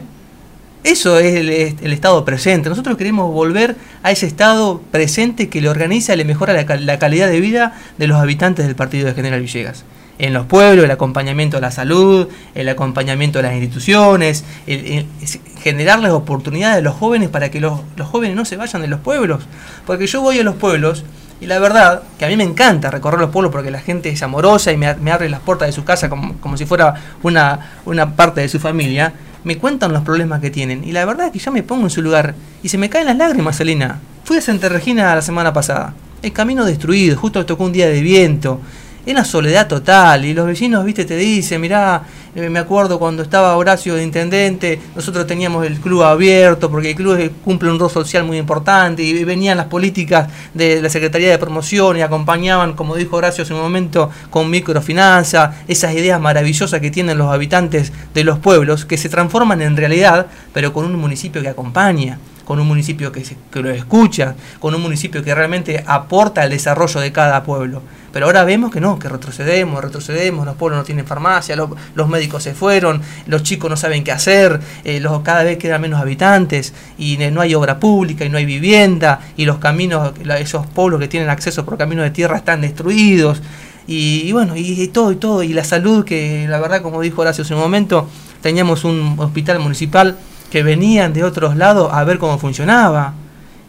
Eso 0.83 1.19
es 1.19 1.35
el, 1.35 1.49
es 1.49 1.75
el 1.83 1.93
estado 1.93 2.25
presente. 2.25 2.69
Nosotros 2.69 2.97
queremos 2.97 3.31
volver 3.31 3.75
a 4.01 4.09
ese 4.09 4.25
estado 4.25 4.81
presente 4.89 5.47
que 5.47 5.61
le 5.61 5.69
organiza 5.69 6.15
y 6.15 6.17
le 6.17 6.25
mejora 6.25 6.53
la, 6.53 6.65
cal- 6.65 6.87
la 6.87 6.97
calidad 6.97 7.27
de 7.29 7.39
vida 7.39 7.77
de 7.99 8.07
los 8.07 8.17
habitantes 8.19 8.65
del 8.65 8.73
partido 8.75 9.05
de 9.05 9.13
General 9.13 9.39
Villegas. 9.39 9.85
En 10.17 10.33
los 10.33 10.47
pueblos, 10.47 10.83
el 10.83 10.89
acompañamiento 10.89 11.57
a 11.57 11.61
la 11.61 11.69
salud, 11.69 12.29
el 12.55 12.67
acompañamiento 12.67 13.37
a 13.37 13.41
las 13.43 13.53
instituciones, 13.53 14.43
el- 14.65 14.85
el- 14.87 15.05
es 15.21 15.37
generarles 15.61 16.09
oportunidades 16.13 16.79
a 16.79 16.81
los 16.81 16.95
jóvenes 16.95 17.29
para 17.29 17.51
que 17.51 17.59
los 17.59 17.79
jóvenes 18.09 18.35
no 18.35 18.43
se 18.43 18.57
vayan 18.57 18.81
de 18.81 18.87
los 18.87 19.01
pueblos. 19.01 19.43
Porque 19.85 20.07
yo 20.07 20.19
voy 20.21 20.39
a 20.39 20.43
los 20.43 20.55
pueblos 20.55 21.05
y 21.41 21.47
la 21.47 21.57
verdad 21.57 22.03
que 22.19 22.25
a 22.25 22.27
mí 22.27 22.37
me 22.37 22.43
encanta 22.43 22.91
recorrer 22.91 23.19
los 23.19 23.31
pueblos 23.31 23.51
porque 23.51 23.71
la 23.71 23.81
gente 23.81 24.09
es 24.09 24.21
amorosa 24.21 24.71
y 24.71 24.77
me, 24.77 24.87
abre 24.87 25.27
las 25.27 25.39
puertas 25.39 25.67
de 25.67 25.71
su 25.71 25.83
casa 25.83 26.07
como, 26.07 26.37
como 26.37 26.55
si 26.55 26.67
fuera 26.67 26.93
una, 27.23 27.71
una 27.85 28.15
parte 28.15 28.41
de 28.41 28.47
su 28.47 28.59
familia. 28.59 29.11
Me 29.43 29.57
cuentan 29.57 29.91
los 29.91 30.03
problemas 30.03 30.39
que 30.39 30.51
tienen 30.51 30.83
y 30.83 30.91
la 30.91 31.03
verdad 31.03 31.25
es 31.25 31.31
que 31.33 31.39
yo 31.39 31.51
me 31.51 31.63
pongo 31.63 31.85
en 31.85 31.89
su 31.89 32.03
lugar 32.03 32.35
y 32.61 32.69
se 32.69 32.77
me 32.77 32.91
caen 32.91 33.07
las 33.07 33.17
lágrimas, 33.17 33.55
Selena. 33.55 33.99
Fui 34.23 34.37
a 34.37 34.41
Santa 34.41 34.69
Regina 34.69 35.15
la 35.15 35.23
semana 35.23 35.51
pasada. 35.51 35.95
El 36.21 36.31
camino 36.31 36.63
destruido, 36.63 37.17
justo 37.17 37.43
tocó 37.43 37.63
un 37.63 37.71
día 37.71 37.89
de 37.89 38.01
viento. 38.01 38.61
Es 39.03 39.11
una 39.13 39.25
soledad 39.25 39.67
total 39.67 40.25
y 40.25 40.33
los 40.35 40.45
vecinos, 40.45 40.85
viste, 40.85 41.05
te 41.05 41.15
dicen, 41.17 41.59
mirá, 41.59 42.03
eh, 42.35 42.49
me 42.49 42.59
acuerdo 42.59 42.99
cuando 42.99 43.23
estaba 43.23 43.57
Horacio 43.57 43.95
de 43.95 44.03
intendente, 44.03 44.79
nosotros 44.95 45.25
teníamos 45.25 45.65
el 45.65 45.79
club 45.79 46.03
abierto 46.03 46.69
porque 46.69 46.91
el 46.91 46.95
club 46.95 47.31
cumple 47.43 47.71
un 47.71 47.79
rol 47.79 47.89
social 47.89 48.23
muy 48.25 48.37
importante 48.37 49.01
y 49.01 49.23
venían 49.23 49.57
las 49.57 49.65
políticas 49.65 50.29
de 50.53 50.83
la 50.83 50.89
Secretaría 50.89 51.31
de 51.31 51.39
Promoción 51.39 51.97
y 51.97 52.01
acompañaban, 52.03 52.73
como 52.73 52.95
dijo 52.95 53.15
Horacio 53.15 53.43
hace 53.43 53.55
un 53.55 53.61
momento, 53.61 54.11
con 54.29 54.51
microfinanza, 54.51 55.55
esas 55.67 55.93
ideas 55.95 56.21
maravillosas 56.21 56.79
que 56.79 56.91
tienen 56.91 57.17
los 57.17 57.33
habitantes 57.33 57.91
de 58.13 58.23
los 58.23 58.37
pueblos 58.37 58.85
que 58.85 58.97
se 58.97 59.09
transforman 59.09 59.63
en 59.63 59.77
realidad, 59.77 60.27
pero 60.53 60.73
con 60.73 60.85
un 60.85 60.95
municipio 60.95 61.41
que 61.41 61.49
acompaña 61.49 62.19
con 62.45 62.59
un 62.59 62.67
municipio 62.67 63.13
que, 63.13 63.23
se- 63.23 63.37
que 63.49 63.61
lo 63.61 63.69
escucha, 63.69 64.35
con 64.59 64.75
un 64.75 64.81
municipio 64.81 65.23
que 65.23 65.33
realmente 65.33 65.81
aporta 65.87 66.41
al 66.41 66.49
desarrollo 66.49 66.99
de 66.99 67.11
cada 67.13 67.43
pueblo. 67.43 67.81
Pero 68.13 68.25
ahora 68.25 68.43
vemos 68.43 68.71
que 68.71 68.81
no, 68.81 68.99
que 68.99 69.07
retrocedemos, 69.07 69.81
retrocedemos, 69.81 70.45
los 70.45 70.55
pueblos 70.55 70.79
no 70.79 70.83
tienen 70.83 71.05
farmacia, 71.05 71.55
lo- 71.55 71.75
los 71.95 72.09
médicos 72.09 72.43
se 72.43 72.53
fueron, 72.53 73.01
los 73.25 73.43
chicos 73.43 73.69
no 73.69 73.77
saben 73.77 74.03
qué 74.03 74.11
hacer, 74.11 74.59
eh, 74.83 74.99
los, 74.99 75.21
cada 75.21 75.43
vez 75.43 75.57
quedan 75.57 75.81
menos 75.81 76.01
habitantes 76.01 76.73
y 76.97 77.17
no 77.31 77.39
hay 77.41 77.55
obra 77.55 77.79
pública 77.79 78.25
y 78.25 78.29
no 78.29 78.37
hay 78.37 78.45
vivienda 78.45 79.19
y 79.37 79.45
los 79.45 79.59
caminos, 79.59 80.11
esos 80.39 80.67
pueblos 80.67 80.99
que 80.99 81.07
tienen 81.07 81.29
acceso 81.29 81.63
por 81.65 81.77
caminos 81.77 82.03
de 82.03 82.11
tierra 82.11 82.35
están 82.37 82.61
destruidos. 82.61 83.41
Y, 83.87 84.23
y 84.25 84.31
bueno, 84.31 84.55
y, 84.55 84.81
y 84.81 84.87
todo 84.89 85.11
y 85.11 85.15
todo, 85.15 85.41
y 85.43 85.53
la 85.53 85.63
salud 85.63 86.05
que 86.05 86.45
la 86.47 86.59
verdad, 86.59 86.81
como 86.81 87.01
dijo 87.01 87.21
Horacio 87.21 87.43
hace 87.43 87.53
un 87.55 87.61
momento, 87.61 88.07
teníamos 88.41 88.83
un 88.83 89.15
hospital 89.17 89.59
municipal 89.59 90.17
que 90.51 90.63
venían 90.63 91.13
de 91.13 91.23
otros 91.23 91.55
lados 91.55 91.89
a 91.93 92.03
ver 92.03 92.17
cómo 92.19 92.37
funcionaba. 92.37 93.13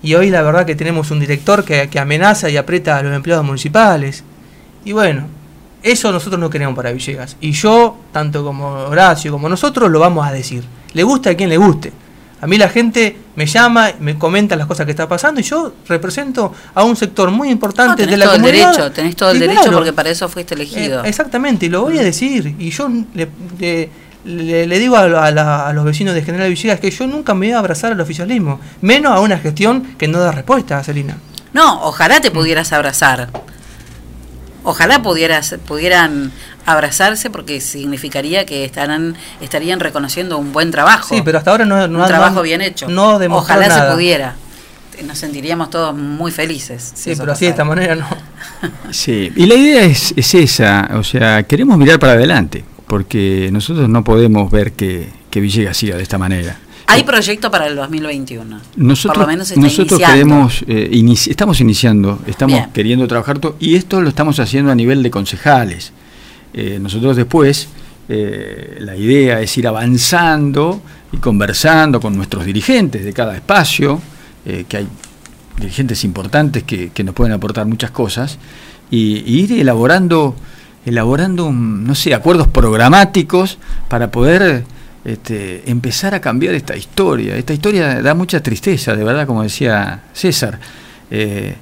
Y 0.02 0.14
hoy 0.14 0.30
la 0.30 0.42
verdad 0.42 0.66
que 0.66 0.74
tenemos 0.74 1.12
un 1.12 1.20
director 1.20 1.64
que, 1.64 1.88
que 1.88 1.98
amenaza 2.00 2.50
y 2.50 2.56
aprieta 2.56 2.96
a 2.96 3.02
los 3.02 3.14
empleados 3.14 3.44
municipales. 3.44 4.24
Y 4.84 4.92
bueno, 4.92 5.26
eso 5.82 6.12
nosotros 6.12 6.40
no 6.40 6.50
queremos 6.50 6.74
para 6.76 6.92
Villegas. 6.92 7.36
Y 7.40 7.52
yo, 7.52 7.96
tanto 8.12 8.44
como 8.44 8.66
Horacio 8.68 9.32
como 9.32 9.48
nosotros, 9.48 9.90
lo 9.90 9.98
vamos 10.00 10.26
a 10.26 10.32
decir. 10.32 10.64
Le 10.92 11.02
gusta 11.02 11.30
a 11.30 11.34
quien 11.34 11.48
le 11.48 11.56
guste. 11.56 11.92
A 12.40 12.46
mí 12.48 12.58
la 12.58 12.68
gente 12.68 13.16
me 13.36 13.46
llama, 13.46 13.90
me 14.00 14.18
comenta 14.18 14.56
las 14.56 14.66
cosas 14.66 14.84
que 14.84 14.90
está 14.90 15.08
pasando 15.08 15.40
y 15.40 15.44
yo 15.44 15.74
represento 15.88 16.52
a 16.74 16.82
un 16.82 16.96
sector 16.96 17.30
muy 17.30 17.50
importante 17.50 18.04
de 18.04 18.16
la 18.16 18.24
todo 18.26 18.34
el 18.34 18.42
derecho, 18.42 18.90
tenés 18.90 19.14
todo 19.14 19.30
el 19.30 19.36
Y 19.36 19.40
derecho 19.40 19.60
claro, 19.62 19.76
porque 19.78 19.92
para 19.92 20.10
eso 20.10 20.28
fuiste 20.28 20.54
elegido. 20.56 21.04
eh, 21.04 21.08
exactamente, 21.08 21.66
y 21.66 21.68
lo 21.68 21.82
voy 21.82 21.98
a 22.00 22.02
decir. 22.02 22.56
Y 22.58 22.70
yo 22.70 22.88
le, 23.14 23.28
le- 23.60 23.88
le- 24.24 24.66
le 24.66 24.78
digo 24.80 24.96
a, 24.96 25.02
a 25.26 25.30
la- 25.30 25.68
a 25.68 25.72
los 25.72 25.84
vecinos 25.84 26.14
de 26.14 26.22
General 26.22 26.48
Villegas 26.50 26.80
que 26.80 26.90
yo 26.90 27.06
nunca 27.06 27.32
me 27.34 27.46
voy 27.46 27.52
a 27.54 27.60
abrazar 27.60 27.92
al 27.92 28.00
oficialismo, 28.00 28.58
menos 28.80 29.12
a 29.12 29.20
una 29.20 29.38
gestión 29.38 29.94
que 29.96 30.08
no 30.08 30.18
da 30.18 30.32
respuesta, 30.32 30.82
Celina. 30.82 31.16
No, 31.52 31.82
ojalá 31.84 32.20
te 32.20 32.32
pudieras 32.32 32.72
abrazar. 32.72 33.28
Ojalá 34.64 35.02
pudieras, 35.02 35.56
pudieran 35.66 36.30
abrazarse 36.66 37.30
porque 37.30 37.60
significaría 37.60 38.46
que 38.46 38.64
estarán, 38.64 39.16
estarían 39.40 39.80
reconociendo 39.80 40.38
un 40.38 40.52
buen 40.52 40.70
trabajo. 40.70 41.14
Sí, 41.14 41.22
pero 41.24 41.38
hasta 41.38 41.50
ahora 41.50 41.64
no, 41.64 41.76
no 41.76 41.84
un 41.94 42.00
no- 42.00 42.06
trabajo 42.06 42.42
bien 42.42 42.60
hecho. 42.60 42.88
No 42.88 43.16
Ojalá 43.30 43.68
nada. 43.68 43.88
se 43.90 43.94
pudiera. 43.94 44.34
nos 45.04 45.18
sentiríamos 45.18 45.68
todos 45.70 45.96
muy 45.96 46.30
felices. 46.30 46.92
si 46.94 47.14
Sí, 47.14 47.18
pero 47.18 47.32
así 47.32 47.46
de 47.46 47.50
esta 47.50 47.64
manera 47.64 47.96
no. 47.96 48.06
Sí, 48.92 49.32
y 49.34 49.46
la 49.46 49.54
idea 49.54 49.82
es, 49.82 50.14
es 50.16 50.34
esa, 50.34 50.90
o 50.94 51.02
sea, 51.02 51.42
queremos 51.42 51.76
mirar 51.78 51.98
para 51.98 52.12
adelante, 52.12 52.64
porque 52.86 53.48
nosotros 53.52 53.88
no 53.88 54.04
podemos 54.04 54.48
ver 54.50 54.72
que, 54.74 55.08
que 55.30 55.40
Villegas 55.40 55.76
siga 55.76 55.96
de 55.96 56.02
esta 56.04 56.18
manera. 56.18 56.56
Hay 56.92 57.04
proyecto 57.04 57.50
para 57.50 57.66
el 57.66 57.76
2021. 57.76 58.60
Nosotros, 58.76 59.14
Por 59.14 59.22
lo 59.22 59.26
menos 59.32 59.56
nosotros 59.56 59.98
iniciando. 60.00 60.06
queremos, 60.06 60.64
eh, 60.68 60.90
inici- 60.92 61.30
estamos 61.30 61.60
iniciando, 61.60 62.18
estamos 62.26 62.54
Bien. 62.58 62.70
queriendo 62.72 63.06
trabajar 63.08 63.38
todo, 63.38 63.56
y 63.60 63.74
esto 63.76 64.00
lo 64.00 64.08
estamos 64.08 64.38
haciendo 64.40 64.70
a 64.70 64.74
nivel 64.74 65.02
de 65.02 65.10
concejales. 65.10 65.92
Eh, 66.54 66.78
nosotros 66.80 67.16
después, 67.16 67.68
eh, 68.08 68.76
la 68.80 68.94
idea 68.96 69.40
es 69.40 69.56
ir 69.56 69.66
avanzando 69.66 70.82
y 71.12 71.16
conversando 71.16 72.00
con 72.00 72.14
nuestros 72.16 72.44
dirigentes 72.44 73.04
de 73.04 73.12
cada 73.12 73.34
espacio, 73.34 74.00
que 74.68 74.76
hay 74.76 74.88
dirigentes 75.56 76.02
importantes 76.02 76.64
que, 76.64 76.90
que 76.90 77.04
nos 77.04 77.14
pueden 77.14 77.32
aportar 77.32 77.64
muchas 77.66 77.92
cosas, 77.92 78.38
y, 78.90 79.22
y 79.24 79.40
ir 79.44 79.52
elaborando, 79.52 80.34
elaborando, 80.84 81.46
un, 81.46 81.84
no 81.84 81.94
sé, 81.94 82.12
acuerdos 82.12 82.48
programáticos 82.48 83.58
para 83.88 84.10
poder 84.10 84.64
este, 85.04 85.70
empezar 85.70 86.14
a 86.14 86.20
cambiar 86.20 86.54
esta 86.54 86.76
historia. 86.76 87.36
Esta 87.36 87.52
historia 87.52 88.02
da 88.02 88.14
mucha 88.14 88.42
tristeza, 88.42 88.94
de 88.94 89.04
verdad, 89.04 89.26
como 89.26 89.42
decía 89.42 90.04
César. 90.12 90.58
Eh, 91.10 91.56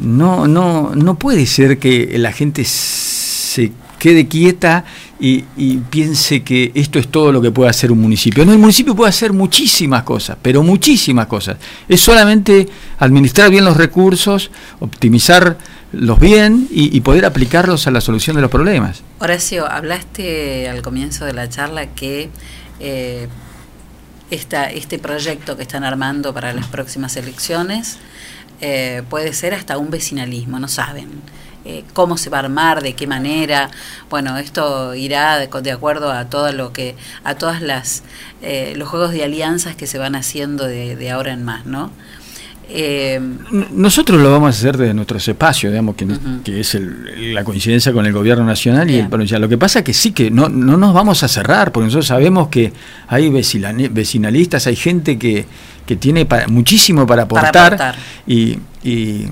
no, 0.00 0.48
no, 0.48 0.92
no 0.94 1.18
puede 1.18 1.46
ser 1.46 1.78
que 1.78 2.18
la 2.18 2.32
gente 2.32 2.64
se 2.64 3.72
quede 4.04 4.28
quieta 4.28 4.84
y, 5.18 5.42
piense 5.88 6.42
que 6.42 6.72
esto 6.74 6.98
es 6.98 7.08
todo 7.08 7.32
lo 7.32 7.40
que 7.40 7.50
puede 7.50 7.70
hacer 7.70 7.90
un 7.90 8.00
municipio. 8.00 8.44
No, 8.44 8.52
el 8.52 8.58
municipio 8.58 8.94
puede 8.94 9.08
hacer 9.08 9.32
muchísimas 9.32 10.02
cosas, 10.02 10.36
pero 10.42 10.62
muchísimas 10.62 11.26
cosas. 11.26 11.56
Es 11.88 12.02
solamente 12.02 12.68
administrar 12.98 13.50
bien 13.50 13.64
los 13.64 13.78
recursos, 13.78 14.50
optimizarlos 14.80 16.20
bien 16.20 16.68
y, 16.70 16.94
y 16.94 17.00
poder 17.00 17.24
aplicarlos 17.24 17.86
a 17.86 17.90
la 17.90 18.02
solución 18.02 18.36
de 18.36 18.42
los 18.42 18.50
problemas. 18.50 19.02
Horacio, 19.20 19.66
hablaste 19.66 20.68
al 20.68 20.82
comienzo 20.82 21.24
de 21.24 21.32
la 21.32 21.48
charla 21.48 21.86
que 21.86 22.28
eh, 22.80 23.28
esta, 24.30 24.70
este 24.70 24.98
proyecto 24.98 25.56
que 25.56 25.62
están 25.62 25.84
armando 25.84 26.32
para 26.32 26.52
las 26.52 26.66
próximas 26.66 27.16
elecciones 27.16 27.98
eh, 28.60 29.02
puede 29.10 29.32
ser 29.32 29.54
hasta 29.54 29.78
un 29.78 29.90
vecinalismo, 29.90 30.58
no 30.58 30.68
saben 30.68 31.08
eh, 31.64 31.82
cómo 31.94 32.18
se 32.18 32.30
va 32.30 32.38
a 32.38 32.40
armar, 32.40 32.82
de 32.82 32.94
qué 32.94 33.06
manera. 33.06 33.70
Bueno, 34.10 34.36
esto 34.36 34.94
irá 34.94 35.38
de, 35.38 35.48
de 35.62 35.72
acuerdo 35.72 36.12
a 36.12 36.26
todo 36.26 36.52
lo 36.52 36.72
que, 36.72 36.94
a 37.24 37.36
todas 37.36 37.62
las 37.62 38.02
eh, 38.42 38.74
los 38.76 38.88
juegos 38.88 39.12
de 39.12 39.24
alianzas 39.24 39.74
que 39.74 39.86
se 39.86 39.98
van 39.98 40.14
haciendo 40.14 40.66
de, 40.66 40.94
de 40.94 41.10
ahora 41.10 41.32
en 41.32 41.42
más, 41.42 41.64
¿no? 41.64 41.90
Eh, 42.68 43.20
Nosotros 43.72 44.20
lo 44.20 44.32
vamos 44.32 44.46
a 44.48 44.50
hacer 44.58 44.76
desde 44.76 44.94
nuestros 44.94 45.26
espacios, 45.28 45.72
digamos, 45.72 45.94
que, 45.96 46.06
que 46.42 46.60
es 46.60 46.74
el- 46.74 47.34
la 47.34 47.44
coincidencia 47.44 47.92
con 47.92 48.06
el 48.06 48.12
gobierno 48.12 48.44
nacional 48.44 48.90
y 48.90 48.94
el 48.98 49.08
provincial. 49.08 49.40
Lo 49.40 49.48
que 49.48 49.58
pasa 49.58 49.80
es 49.80 49.84
que 49.84 49.92
sí, 49.92 50.12
que 50.12 50.30
no, 50.30 50.48
no 50.48 50.76
nos 50.76 50.94
vamos 50.94 51.22
a 51.22 51.28
cerrar, 51.28 51.72
porque 51.72 51.84
nosotros 51.86 52.06
sabemos 52.06 52.48
que 52.48 52.72
hay 53.08 53.28
vecinali- 53.30 53.90
vecinalistas, 53.92 54.66
hay 54.66 54.76
gente 54.76 55.18
que, 55.18 55.44
que 55.86 55.96
tiene 55.96 56.24
pa- 56.26 56.46
muchísimo 56.48 57.06
para 57.06 57.28
Para 57.28 57.48
aportar, 57.48 57.74
aportar. 57.74 57.96
Y, 58.26 58.58
y 58.82 59.26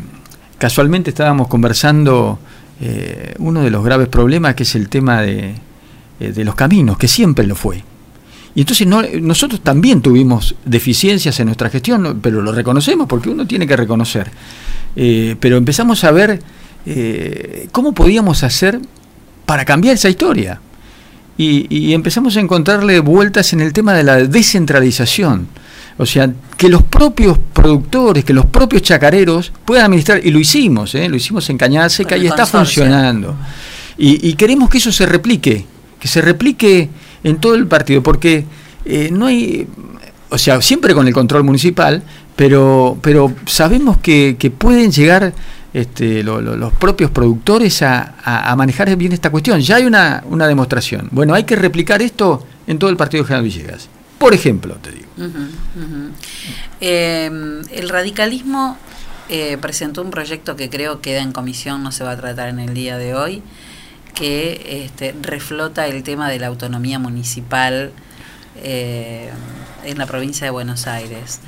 casualmente 0.59 1.11
estábamos 1.11 1.49
conversando 1.49 2.39
eh, 2.81 3.35
uno 3.39 3.63
de 3.63 3.71
los 3.71 3.85
graves 3.85 4.09
problemas 4.09 4.55
que 4.55 4.65
es 4.65 4.75
el 4.75 4.89
tema 4.89 5.23
de, 5.23 5.55
eh, 6.21 6.33
de 6.33 6.45
los 6.45 6.55
caminos, 6.55 6.99
que 6.99 7.09
siempre 7.09 7.47
lo 7.47 7.55
fue. 7.55 7.83
Y 8.55 8.61
entonces 8.61 8.87
no, 8.87 9.03
nosotros 9.21 9.63
también 9.63 10.03
tuvimos 10.03 10.55
deficiencias 10.65 11.39
en 11.41 11.47
nuestra 11.47 11.71
gestión, 11.71 12.21
pero 12.23 12.43
lo 12.43 12.53
reconocemos 12.53 13.07
porque 13.09 13.31
uno 13.31 13.47
tiene 13.47 13.67
que 13.67 13.77
reconocer. 13.77 14.31
Eh, 14.95 15.37
pero 15.41 15.57
empezamos 15.57 16.05
a 16.05 16.11
ver 16.11 16.43
eh, 16.85 17.69
cómo 17.73 17.93
podíamos 17.93 18.43
hacer 18.43 18.79
para 19.47 19.65
cambiar 19.65 19.95
esa 19.95 20.11
historia. 20.11 20.61
Y, 21.39 21.67
y 21.75 21.95
empezamos 21.95 22.37
a 22.37 22.41
encontrarle 22.41 23.01
vueltas 23.01 23.55
en 23.55 23.61
el 23.61 23.73
tema 23.73 23.95
de 23.95 24.03
la 24.03 24.17
descentralización. 24.17 25.49
O 25.97 26.05
sea, 26.05 26.31
que 26.57 26.69
los 26.69 26.83
propios 26.83 27.39
productores, 27.53 28.25
que 28.25 28.33
los 28.33 28.47
propios 28.47 28.83
chacareros 28.83 29.53
puedan 29.65 29.87
administrar, 29.87 30.21
y 30.25 30.31
lo 30.31 30.39
hicimos, 30.39 30.95
¿eh? 30.95 31.09
lo 31.09 31.17
hicimos 31.17 31.49
en 31.51 31.59
Cañada 31.59 31.89
Seca 31.89 32.17
y 32.17 32.27
está 32.27 32.47
funcionando. 32.47 33.35
Y, 33.97 34.29
y 34.29 34.35
queremos 34.35 34.69
que 34.69 34.79
eso 34.79 34.93
se 34.93 35.07
replique, 35.07 35.65
que 35.99 36.09
se 36.09 36.21
replique 36.21 36.89
en 37.25 37.37
todo 37.39 37.55
el 37.55 37.67
partido, 37.67 38.03
porque 38.03 38.45
eh, 38.85 39.11
no 39.13 39.27
hay, 39.27 39.67
o 40.31 40.39
sea, 40.39 40.61
siempre 40.63 40.95
con 40.95 41.07
el 41.07 41.15
control 41.15 41.45
municipal, 41.45 42.03
pero, 42.37 42.99
pero 43.03 43.33
sabemos 43.47 43.99
que, 43.99 44.37
que 44.39 44.51
pueden 44.51 44.91
llegar 44.91 45.33
este, 45.75 46.23
lo- 46.23 46.41
lo- 46.41 46.57
los 46.57 46.73
propios 46.75 47.11
productores 47.11 47.83
a, 47.83 48.15
manejar 48.57 48.95
bien 48.97 49.13
esta 49.13 49.31
cuestión. 49.31 49.61
Ya 49.61 49.77
hay 49.77 49.85
una, 49.85 50.23
una 50.27 50.47
demostración. 50.47 51.09
Bueno, 51.13 51.35
hay 51.35 51.45
que 51.45 51.57
replicar 51.57 52.03
esto 52.03 52.45
en 52.67 52.79
todo 52.79 52.91
el 52.91 52.97
partido 52.97 53.23
de 53.23 53.29
General 53.29 53.45
Villegas. 53.45 53.89
Por 54.19 54.35
ejemplo, 54.35 54.75
te 54.77 54.91
digo. 54.93 55.07
Eh, 56.81 57.31
el 57.73 57.89
radicalismo 57.89 58.77
eh, 59.29 59.57
presentó 59.61 60.03
un 60.03 60.11
proyecto 60.11 60.57
que 60.57 60.69
creo 60.71 61.01
queda 61.01 61.23
en 61.23 61.33
comisión, 61.33 61.83
no 61.83 61.93
se 61.93 62.05
va 62.05 62.13
a 62.13 62.17
tratar 62.17 62.49
en 62.49 62.59
el 62.59 62.75
día 62.75 62.99
de 62.99 63.15
hoy, 63.15 63.43
que 64.15 64.85
este, 64.85 65.15
reflota 65.23 65.87
el 65.87 66.03
tema 66.03 66.29
de 66.29 66.39
la 66.39 66.49
autonomía 66.49 66.99
municipal 66.99 67.93
eh, 68.63 69.31
en 69.85 69.99
la 69.99 70.07
provincia 70.07 70.47
de 70.47 70.51
Buenos 70.51 70.87
Aires. 70.87 71.41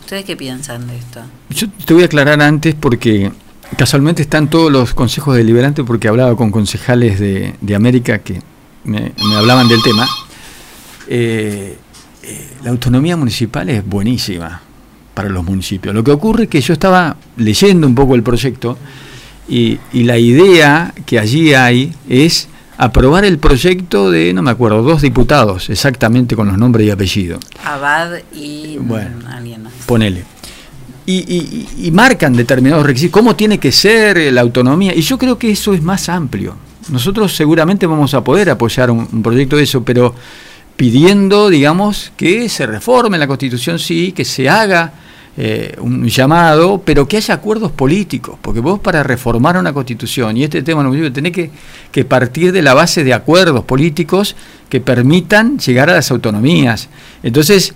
¿Ustedes 0.00 0.24
qué 0.24 0.36
piensan 0.36 0.86
de 0.86 0.96
esto? 0.98 1.20
Yo 1.50 1.68
te 1.84 1.94
voy 1.94 2.02
a 2.02 2.06
aclarar 2.06 2.40
antes 2.42 2.74
porque 2.74 3.30
casualmente 3.76 4.22
están 4.22 4.50
todos 4.50 4.70
los 4.70 4.94
consejos 4.94 5.36
deliberantes 5.36 5.84
porque 5.84 6.08
hablaba 6.08 6.36
con 6.36 6.50
concejales 6.50 7.18
de, 7.20 7.54
de 7.60 7.74
América 7.74 8.18
que 8.18 8.40
me, 8.84 9.12
me 9.16 9.36
hablaban 9.36 9.68
del 9.68 9.82
tema. 9.82 10.06
Eh, 11.08 11.76
eh, 12.22 12.50
la 12.62 12.70
autonomía 12.70 13.16
municipal 13.16 13.68
es 13.68 13.86
buenísima 13.86 14.60
para 15.14 15.28
los 15.28 15.44
municipios. 15.44 15.94
Lo 15.94 16.04
que 16.04 16.10
ocurre 16.10 16.44
es 16.44 16.48
que 16.48 16.60
yo 16.60 16.72
estaba 16.72 17.16
leyendo 17.36 17.86
un 17.86 17.94
poco 17.94 18.14
el 18.14 18.22
proyecto 18.22 18.78
y, 19.50 19.78
y 19.92 20.04
la 20.04 20.16
idea 20.18 20.94
que 21.04 21.18
allí 21.18 21.52
hay 21.54 21.92
es 22.08 22.48
aprobar 22.78 23.24
el 23.26 23.38
proyecto 23.38 24.10
de, 24.10 24.32
no 24.32 24.40
me 24.42 24.50
acuerdo, 24.50 24.82
dos 24.82 25.02
diputados, 25.02 25.68
exactamente 25.68 26.34
con 26.36 26.48
los 26.48 26.56
nombres 26.56 26.86
y 26.86 26.90
apellidos. 26.90 27.44
Abad 27.64 28.12
y 28.32 28.78
Bueno. 28.78 29.18
alguien 29.28 29.64
más. 29.64 29.72
Ponele. 29.84 30.24
Y, 31.04 31.14
y- 31.14 31.66
y- 31.82 31.86
y 31.88 31.90
marcan 31.90 32.32
determinados 32.34 32.86
requisitos, 32.86 33.12
cómo 33.12 33.34
tiene 33.36 33.58
que 33.58 33.72
ser 33.72 34.32
la 34.32 34.40
autonomía, 34.42 34.94
y 34.94 35.02
yo 35.02 35.18
creo 35.18 35.36
que 35.38 35.50
eso 35.50 35.74
es 35.74 35.82
más 35.82 36.08
amplio. 36.08 36.54
Nosotros 36.88 37.34
seguramente 37.34 37.86
vamos 37.86 38.14
a 38.14 38.22
poder 38.24 38.48
apoyar 38.48 38.90
un, 38.90 39.06
un 39.12 39.22
proyecto 39.22 39.56
de 39.56 39.64
eso, 39.64 39.82
pero 39.84 40.14
pidiendo, 40.76 41.50
digamos, 41.50 42.12
que 42.16 42.48
se 42.48 42.66
reforme 42.66 43.18
la 43.18 43.26
Constitución, 43.26 43.78
sí, 43.78 44.12
que 44.12 44.24
se 44.24 44.48
haga 44.48 44.92
eh, 45.42 45.74
un 45.80 46.06
llamado, 46.06 46.82
pero 46.84 47.08
que 47.08 47.16
haya 47.16 47.32
acuerdos 47.32 47.72
políticos, 47.72 48.36
porque 48.42 48.60
vos 48.60 48.78
para 48.78 49.02
reformar 49.02 49.56
una 49.56 49.72
Constitución, 49.72 50.36
y 50.36 50.44
este 50.44 50.62
tema 50.62 50.82
no 50.82 51.12
tenés 51.12 51.32
que, 51.32 51.50
que 51.90 52.04
partir 52.04 52.52
de 52.52 52.60
la 52.60 52.74
base 52.74 53.04
de 53.04 53.14
acuerdos 53.14 53.64
políticos 53.64 54.36
que 54.68 54.82
permitan 54.82 55.58
llegar 55.58 55.88
a 55.88 55.94
las 55.94 56.10
autonomías. 56.10 56.90
Entonces, 57.22 57.72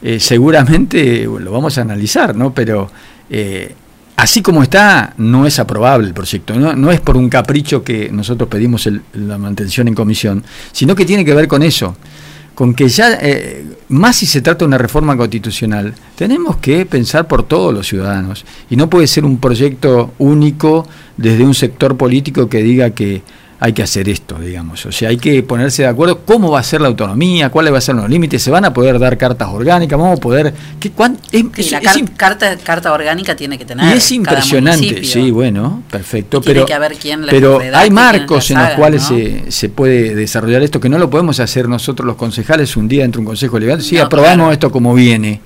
eh, 0.00 0.20
seguramente 0.20 1.24
lo 1.24 1.50
vamos 1.50 1.76
a 1.78 1.80
analizar, 1.80 2.36
¿no? 2.36 2.54
Pero 2.54 2.88
eh, 3.28 3.74
así 4.14 4.40
como 4.40 4.62
está, 4.62 5.14
no 5.16 5.44
es 5.44 5.58
aprobable 5.58 6.06
el 6.06 6.14
proyecto. 6.14 6.54
No, 6.54 6.76
no 6.76 6.92
es 6.92 7.00
por 7.00 7.16
un 7.16 7.28
capricho 7.28 7.82
que 7.82 8.12
nosotros 8.12 8.48
pedimos 8.48 8.88
la 9.14 9.38
mantención 9.38 9.88
en 9.88 9.94
comisión, 9.96 10.44
sino 10.70 10.94
que 10.94 11.04
tiene 11.04 11.24
que 11.24 11.34
ver 11.34 11.48
con 11.48 11.64
eso. 11.64 11.96
Con 12.54 12.74
que 12.74 12.88
ya, 12.88 13.18
más 13.88 14.16
si 14.16 14.26
se 14.26 14.42
trata 14.42 14.60
de 14.60 14.66
una 14.66 14.78
reforma 14.78 15.16
constitucional, 15.16 15.94
tenemos 16.14 16.56
que 16.58 16.84
pensar 16.86 17.26
por 17.26 17.42
todos 17.42 17.72
los 17.72 17.86
ciudadanos. 17.86 18.44
Y 18.68 18.76
no 18.76 18.90
puede 18.90 19.06
ser 19.06 19.24
un 19.24 19.38
proyecto 19.38 20.12
único 20.18 20.86
desde 21.16 21.44
un 21.44 21.54
sector 21.54 21.96
político 21.96 22.48
que 22.48 22.62
diga 22.62 22.90
que 22.90 23.22
hay 23.60 23.72
que 23.72 23.82
hacer 23.82 24.08
esto, 24.08 24.38
digamos. 24.38 24.86
O 24.86 24.92
sea, 24.92 25.08
hay 25.08 25.16
que 25.16 25.42
ponerse 25.42 25.82
de 25.82 25.88
acuerdo 25.88 26.20
cómo 26.24 26.50
va 26.50 26.60
a 26.60 26.62
ser 26.62 26.80
la 26.80 26.88
autonomía, 26.88 27.50
cuáles 27.50 27.72
van 27.72 27.78
a 27.78 27.80
ser 27.80 27.94
los 27.96 28.08
límites, 28.08 28.40
se 28.42 28.50
van 28.52 28.64
a 28.64 28.72
poder 28.72 28.98
dar 28.98 29.18
cartas 29.18 29.48
orgánicas, 29.48 29.98
vamos 29.98 30.18
a 30.18 30.20
poder... 30.20 30.54
¿qué, 30.78 30.90
cuán- 30.92 31.18
es- 31.32 31.70
la 31.72 31.80
car- 31.80 32.10
carta, 32.16 32.56
carta 32.58 32.92
orgánica 32.92 33.34
tiene 33.34 33.58
que 33.58 33.64
tener. 33.64 33.92
y 33.94 33.98
es 33.98 34.12
impresionante, 34.12 35.02
sí, 35.04 35.30
bueno, 35.32 35.82
perfecto, 35.90 36.40
tiene 36.40 36.54
pero, 36.54 36.66
que 36.66 36.74
haber 36.74 36.94
quién 36.94 37.26
la 37.26 37.32
pero 37.32 37.58
redacte, 37.58 37.78
hay 37.78 37.90
marcos 37.90 38.50
en 38.52 38.58
los 38.58 38.70
cuales 38.70 39.02
¿no? 39.02 39.08
se, 39.16 39.50
se 39.50 39.68
puede 39.68 40.14
desarrollar 40.14 40.62
esto, 40.62 40.78
que 40.78 40.88
no 40.88 40.98
lo 40.98 41.10
podemos 41.10 41.40
hacer 41.40 41.68
nosotros 41.68 42.06
los 42.06 42.16
concejales 42.16 42.76
un 42.76 42.86
día 42.88 43.02
dentro 43.02 43.18
de 43.18 43.22
un 43.22 43.26
consejo 43.26 43.58
legal, 43.58 43.82
sí, 43.82 43.96
No, 43.96 44.02
aprobamos 44.04 44.36
claro. 44.36 44.52
esto 44.52 44.70
como 44.70 44.94
viene. 44.94 45.40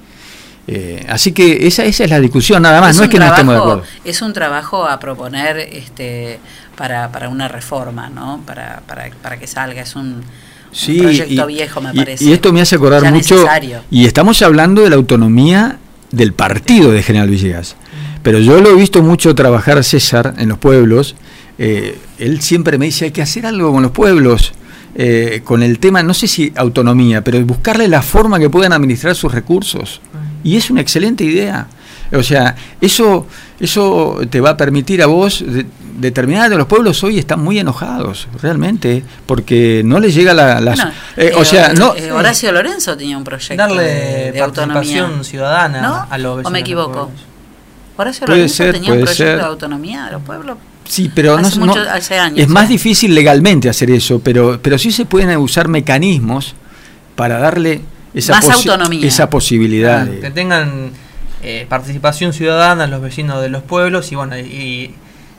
Eh, 0.68 1.04
así 1.08 1.32
que 1.32 1.66
esa, 1.66 1.84
esa 1.84 2.04
es 2.04 2.10
la 2.10 2.20
discusión, 2.20 2.62
nada 2.62 2.80
más, 2.80 2.96
no 2.96 3.02
es 3.04 3.08
que 3.10 3.18
no 3.18 3.26
estemos 3.26 3.54
de 3.54 3.60
acuerdo. 3.60 3.82
Es 4.04 4.22
un 4.22 4.32
trabajo 4.32 4.86
a 4.86 4.98
proponer 5.00 5.56
este 5.58 6.38
para, 6.76 7.10
para 7.10 7.28
una 7.28 7.48
reforma, 7.48 8.08
¿no? 8.10 8.40
Para, 8.46 8.82
para, 8.86 9.10
para 9.22 9.38
que 9.38 9.46
salga. 9.46 9.82
Es 9.82 9.96
un, 9.96 10.22
un 10.22 10.98
proyecto 10.98 11.50
y- 11.50 11.54
viejo, 11.54 11.80
me 11.80 11.90
y- 11.92 11.96
parece. 11.96 12.24
Y 12.24 12.32
esto 12.32 12.52
me 12.52 12.60
hace 12.60 12.76
acordar 12.76 13.02
Ya 13.02 13.10
mucho. 13.10 13.34
necesario. 13.34 13.82
Y 13.90 14.06
estamos 14.06 14.40
hablando 14.42 14.82
de 14.82 14.90
la 14.90 14.96
autonomía 14.96 15.78
del 16.12 16.32
partido 16.32 16.92
de 16.92 17.02
General 17.02 17.28
Villegas. 17.28 17.74
Pero 18.22 18.38
yo 18.38 18.60
lo 18.60 18.70
he 18.70 18.74
visto 18.76 19.02
mucho 19.02 19.34
trabajar 19.34 19.78
a 19.78 19.82
César 19.82 20.34
en 20.38 20.48
los 20.48 20.58
pueblos. 20.58 21.16
eh, 21.58 21.98
él 22.18 22.40
siempre 22.40 22.78
me 22.78 22.84
dice, 22.86 23.06
hay 23.06 23.10
que 23.10 23.20
hacer 23.22 23.46
algo 23.46 23.72
con 23.72 23.82
los 23.82 23.90
pueblos, 23.90 24.52
eh, 24.94 25.40
con 25.44 25.62
el 25.62 25.78
tema, 25.78 26.02
no 26.02 26.14
sé 26.14 26.26
si 26.28 26.52
autonomía, 26.56 27.22
pero 27.24 27.40
buscarle 27.44 27.88
la 27.88 28.02
forma 28.02 28.38
que 28.38 28.50
puedan 28.50 28.72
administrar 28.72 29.14
sus 29.14 29.32
recursos. 29.32 30.00
Y 30.44 30.56
es 30.56 30.70
una 30.70 30.80
excelente 30.80 31.24
idea. 31.24 31.66
O 32.14 32.22
sea, 32.22 32.54
eso, 32.80 33.26
eso 33.58 34.20
te 34.28 34.40
va 34.40 34.50
a 34.50 34.56
permitir 34.56 35.02
a 35.02 35.06
vos, 35.06 35.42
de- 35.46 35.64
determinados 35.98 36.50
de 36.50 36.56
los 36.58 36.66
pueblos 36.66 37.02
hoy 37.04 37.18
están 37.18 37.40
muy 37.42 37.58
enojados, 37.58 38.28
realmente, 38.42 39.02
porque 39.24 39.80
no 39.84 39.98
les 39.98 40.14
llega 40.14 40.34
la... 40.34 40.60
la- 40.60 40.74
Bueno, 40.74 40.90
eh, 41.16 41.32
o 41.36 41.40
eh, 41.42 41.44
sea, 41.46 41.72
no... 41.72 41.94
eh, 41.94 42.12
Horacio 42.12 42.52
Lorenzo 42.52 42.96
tenía 42.98 43.16
un 43.16 43.24
proyecto 43.24 43.56
Darle 43.56 43.82
de, 43.84 44.32
de 44.32 44.40
autonomía. 44.42 45.10
ciudadana 45.22 45.80
¿No? 45.80 46.06
a 46.10 46.18
los 46.18 46.32
¿O 46.32 46.36
vecinos 46.36 46.52
me 46.52 46.58
de 46.58 46.60
los 46.62 46.68
equivoco? 46.68 47.10
Horacio 47.96 48.26
Puede 48.26 48.38
Lorenzo 48.40 48.56
ser, 48.56 48.72
tenía 48.74 48.92
un 48.92 48.98
proyecto 49.00 49.14
ser. 49.24 49.36
de 49.38 49.44
autonomía 49.44 50.04
de 50.06 50.12
los 50.12 50.22
pueblos. 50.22 50.56
Sí, 50.84 51.10
pero 51.14 51.38
no, 51.40 51.46
Hace 51.46 51.58
no- 51.60 51.66
mucho- 51.66 51.80
hace 51.90 52.18
años, 52.18 52.38
es 52.38 52.48
más 52.48 52.68
difícil 52.68 53.14
legalmente 53.14 53.68
hacer 53.68 53.90
eso, 53.90 54.20
pero, 54.20 54.58
pero 54.62 54.78
sí 54.78 54.90
se 54.92 55.04
pueden 55.06 55.36
usar 55.38 55.68
mecanismos 55.68 56.54
para 57.16 57.38
darle 57.38 57.80
esa, 58.14 58.34
Más 58.34 58.44
posi- 58.46 58.54
autonomía. 58.70 59.06
esa 59.06 59.30
posibilidad. 59.30 60.04
de- 60.06 60.20
que 60.20 60.30
tengan 60.30 60.90
eh, 61.44 61.66
participación 61.68 62.32
ciudadana 62.32 62.86
los 62.86 63.00
vecinos 63.02 63.42
de 63.42 63.48
los 63.48 63.62
pueblos 63.64 64.12
y 64.12 64.14
bueno 64.14 64.38
y 64.38 64.94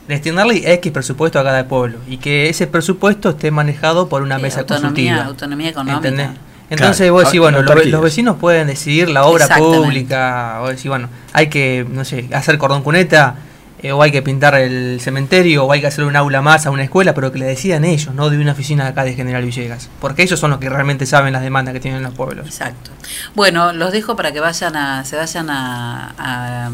destinarle 0.06 0.70
X 0.74 0.92
presupuesto 0.92 1.38
a 1.40 1.44
cada 1.44 1.66
pueblo 1.66 1.98
y 2.06 2.18
que 2.18 2.50
ese 2.50 2.66
presupuesto 2.66 3.30
esté 3.30 3.50
manejado 3.50 4.08
por 4.08 4.20
una 4.22 4.36
Sí, 4.36 4.42
mesa 4.42 4.60
autonomía, 4.60 4.88
consultiva. 4.90 5.24
autonomía 5.24 5.68
económica. 5.70 6.08
¿Entendés? 6.08 6.28
Entonces 6.68 6.96
Claro, 6.98 7.12
vos 7.14 7.24
decís, 7.24 7.38
a- 7.38 7.42
bueno, 7.42 7.62
los, 7.62 7.86
los 7.86 8.02
vecinos 8.02 8.36
pueden 8.38 8.66
decidir 8.66 9.08
la 9.08 9.24
obra 9.24 9.48
pública, 9.56 10.58
o 10.62 10.68
decir, 10.68 10.90
bueno, 10.90 11.08
hay 11.32 11.48
que, 11.48 11.86
no 11.90 12.04
sé, 12.04 12.26
hacer 12.32 12.58
cordón 12.58 12.82
cuneta, 12.82 13.36
eh, 13.84 13.92
o 13.92 14.02
hay 14.02 14.10
que 14.10 14.22
pintar 14.22 14.54
el 14.54 14.98
cementerio, 14.98 15.66
o 15.66 15.70
hay 15.72 15.82
que 15.82 15.86
hacer 15.86 16.04
un 16.04 16.16
aula 16.16 16.40
más 16.40 16.64
a 16.64 16.70
una 16.70 16.82
escuela, 16.84 17.12
pero 17.12 17.30
que 17.30 17.38
le 17.38 17.44
decidan 17.44 17.84
ellos, 17.84 18.14
no 18.14 18.30
de 18.30 18.38
una 18.38 18.52
oficina 18.52 18.84
de 18.84 18.90
acá 18.90 19.04
de 19.04 19.12
General 19.12 19.44
Villegas. 19.44 19.90
Porque 20.00 20.22
ellos 20.22 20.40
son 20.40 20.50
los 20.52 20.58
que 20.58 20.70
realmente 20.70 21.04
saben 21.04 21.34
las 21.34 21.42
demandas 21.42 21.74
que 21.74 21.80
tienen 21.80 22.02
los 22.02 22.14
pueblos. 22.14 22.46
Exacto. 22.46 22.92
Bueno, 23.34 23.74
los 23.74 23.92
dejo 23.92 24.16
para 24.16 24.32
que 24.32 24.40
vayan 24.40 24.74
a, 24.74 25.04
se 25.04 25.16
vayan 25.16 25.50
a, 25.50 26.14
a, 26.16 26.70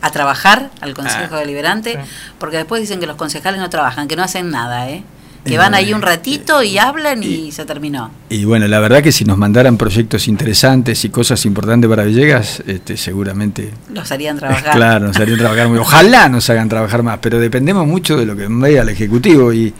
a 0.00 0.10
trabajar 0.10 0.70
al 0.80 0.94
Consejo 0.94 1.36
Ah, 1.36 1.38
Deliberante, 1.38 1.96
porque 2.40 2.56
después 2.56 2.80
dicen 2.80 2.98
que 2.98 3.06
los 3.06 3.14
concejales 3.14 3.60
no 3.60 3.70
trabajan, 3.70 4.08
que 4.08 4.16
no 4.16 4.24
hacen 4.24 4.50
nada, 4.50 4.90
¿eh? 4.90 5.04
Que 5.44 5.58
van 5.58 5.74
ahí 5.74 5.92
un 5.92 6.02
ratito 6.02 6.62
y 6.62 6.78
hablan 6.78 7.22
y 7.22 7.50
se 7.50 7.64
terminó. 7.64 8.10
Y 8.28 8.44
bueno, 8.44 8.68
la 8.68 8.78
verdad 8.78 9.02
que 9.02 9.10
si 9.10 9.24
nos 9.24 9.36
mandaran 9.38 9.76
proyectos 9.76 10.28
interesantes 10.28 11.04
y 11.04 11.08
cosas 11.08 11.44
importantes 11.46 11.90
para 11.90 12.04
Villegas, 12.04 12.62
este, 12.66 12.96
seguramente 12.96 13.72
Los 13.92 14.12
harían 14.12 14.36
trabajar. 14.38 14.76
Claro, 14.76 15.06
nos 15.08 15.16
harían 15.16 15.38
trabajar 15.38 15.68
muy. 15.68 15.78
Ojalá 15.78 16.28
nos 16.28 16.48
hagan 16.48 16.68
trabajar 16.68 17.02
más, 17.02 17.18
pero 17.20 17.40
dependemos 17.40 17.86
mucho 17.88 18.16
de 18.16 18.24
lo 18.26 18.36
que 18.36 18.46
vea 18.48 18.82
el 18.82 18.88
Ejecutivo 18.90 19.52
y, 19.52 19.74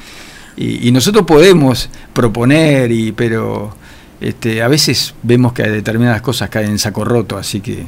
y, 0.57 0.89
y 0.89 0.91
nosotros 0.93 1.25
podemos 1.25 1.89
proponer, 2.13 2.91
y 2.91 3.13
pero 3.13 3.75
este, 4.21 4.63
a 4.63 4.69
veces 4.69 5.15
vemos 5.23 5.53
que 5.53 5.63
determinadas 5.63 6.23
cosas 6.23 6.49
caen 6.51 6.71
en 6.71 6.79
saco 6.81 7.05
roto, 7.05 7.39
así 7.39 7.61
que 7.61 7.81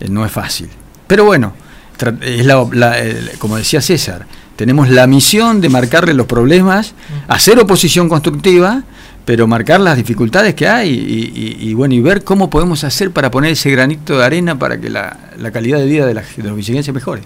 eh, 0.00 0.08
no 0.08 0.24
es 0.24 0.30
fácil. 0.30 0.68
Pero 1.08 1.24
bueno, 1.24 1.54
es 2.22 2.46
la, 2.46 2.66
la- 2.72 2.96
como 3.38 3.56
decía 3.56 3.80
César, 3.80 4.26
tenemos 4.56 4.88
la 4.88 5.06
misión 5.06 5.60
de 5.60 5.68
marcarle 5.68 6.14
los 6.14 6.26
problemas, 6.26 6.94
hacer 7.28 7.58
oposición 7.58 8.08
constructiva, 8.08 8.82
pero 9.24 9.46
marcar 9.46 9.80
las 9.80 9.96
dificultades 9.96 10.54
que 10.54 10.68
hay 10.68 10.90
y, 10.90 11.64
y- 11.64 11.70
y, 11.70 11.74
bueno 11.74 11.94
y 11.94 12.00
ver 12.00 12.24
cómo 12.24 12.48
podemos 12.48 12.84
hacer 12.84 13.10
para 13.10 13.30
poner 13.30 13.52
ese 13.52 13.70
granito 13.70 14.18
de 14.18 14.24
arena 14.24 14.58
para 14.58 14.80
que 14.80 14.88
la, 14.88 15.16
la 15.38 15.50
calidad 15.50 15.78
de 15.78 15.86
vida 15.86 16.06
de, 16.06 16.14
la- 16.14 16.22
de 16.36 16.42
los 16.48 16.92
mejore. 16.94 17.22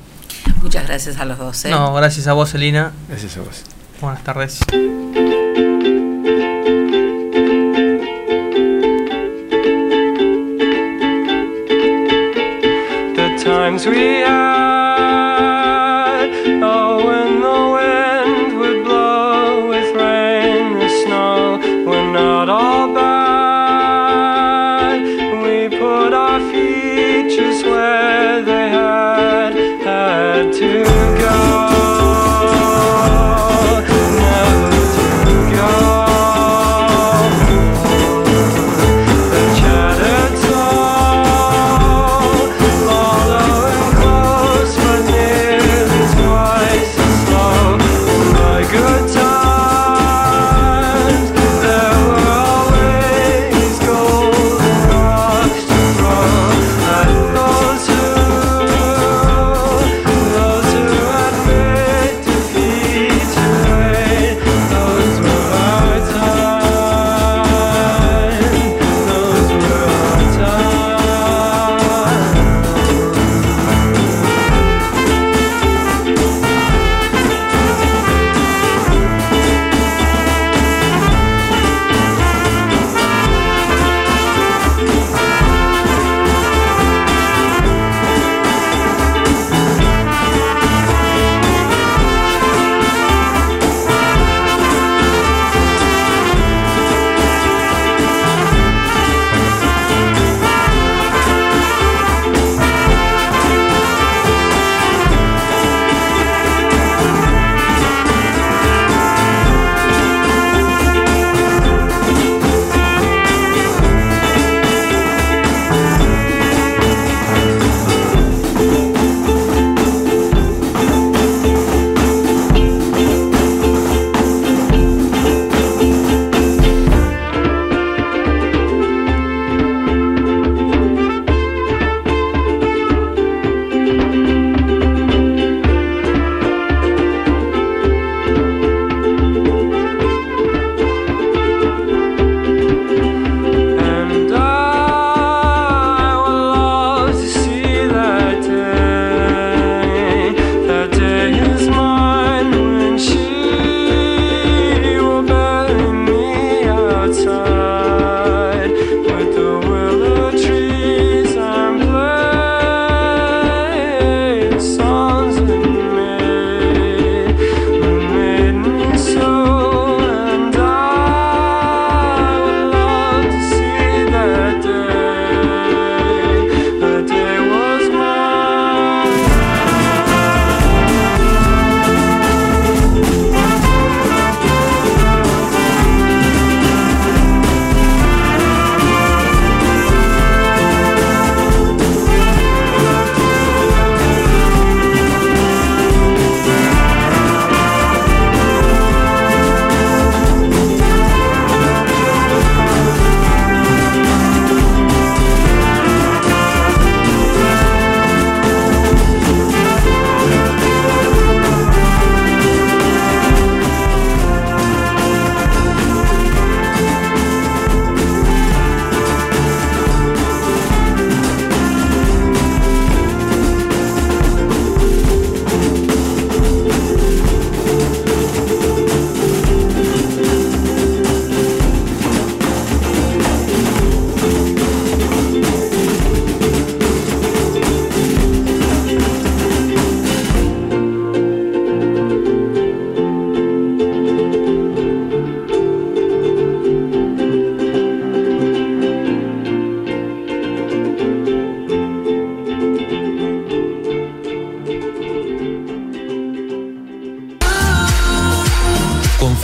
Muchas 0.63 0.87
gracias 0.87 1.19
a 1.19 1.25
los 1.25 1.39
dos. 1.39 1.65
¿eh? 1.65 1.71
No, 1.71 1.93
gracias 1.95 2.27
a 2.27 2.33
vos, 2.33 2.55
Elina. 2.55 2.93
Gracias 3.09 3.37
a 3.37 3.41
vos. 3.41 3.63
Buenas 4.01 4.25
tardes. 4.25 4.59
the 13.17 13.37
times 13.43 13.87
we 13.87 14.21
had. 14.23 14.60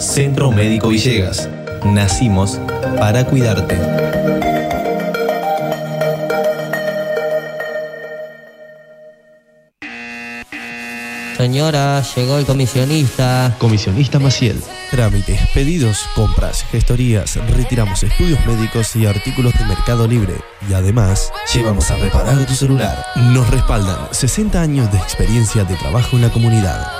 Centro 0.00 0.50
Médico 0.50 0.88
Villegas. 0.88 1.46
Nacimos 1.84 2.58
para 2.98 3.26
cuidarte. 3.26 3.78
Señora, 11.36 12.02
llegó 12.16 12.38
el 12.38 12.46
comisionista. 12.46 13.54
Comisionista 13.58 14.18
Maciel. 14.18 14.62
Trámites, 14.90 15.38
pedidos, 15.52 16.06
compras, 16.14 16.64
gestorías, 16.70 17.36
retiramos 17.54 18.02
estudios 18.02 18.44
médicos 18.46 18.96
y 18.96 19.06
artículos 19.06 19.52
de 19.58 19.66
Mercado 19.66 20.08
Libre. 20.08 20.34
Y 20.68 20.72
además, 20.72 21.30
llevamos 21.54 21.90
a 21.90 21.96
reparar 21.96 22.46
tu 22.46 22.54
celular. 22.54 23.04
Nos 23.16 23.48
respaldan 23.50 24.08
60 24.10 24.60
años 24.60 24.90
de 24.90 24.98
experiencia 24.98 25.64
de 25.64 25.76
trabajo 25.76 26.16
en 26.16 26.22
la 26.22 26.30
comunidad. 26.30 26.99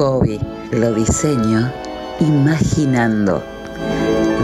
Hobby, 0.00 0.40
lo 0.72 0.94
diseño 0.94 1.70
imaginando. 2.20 3.42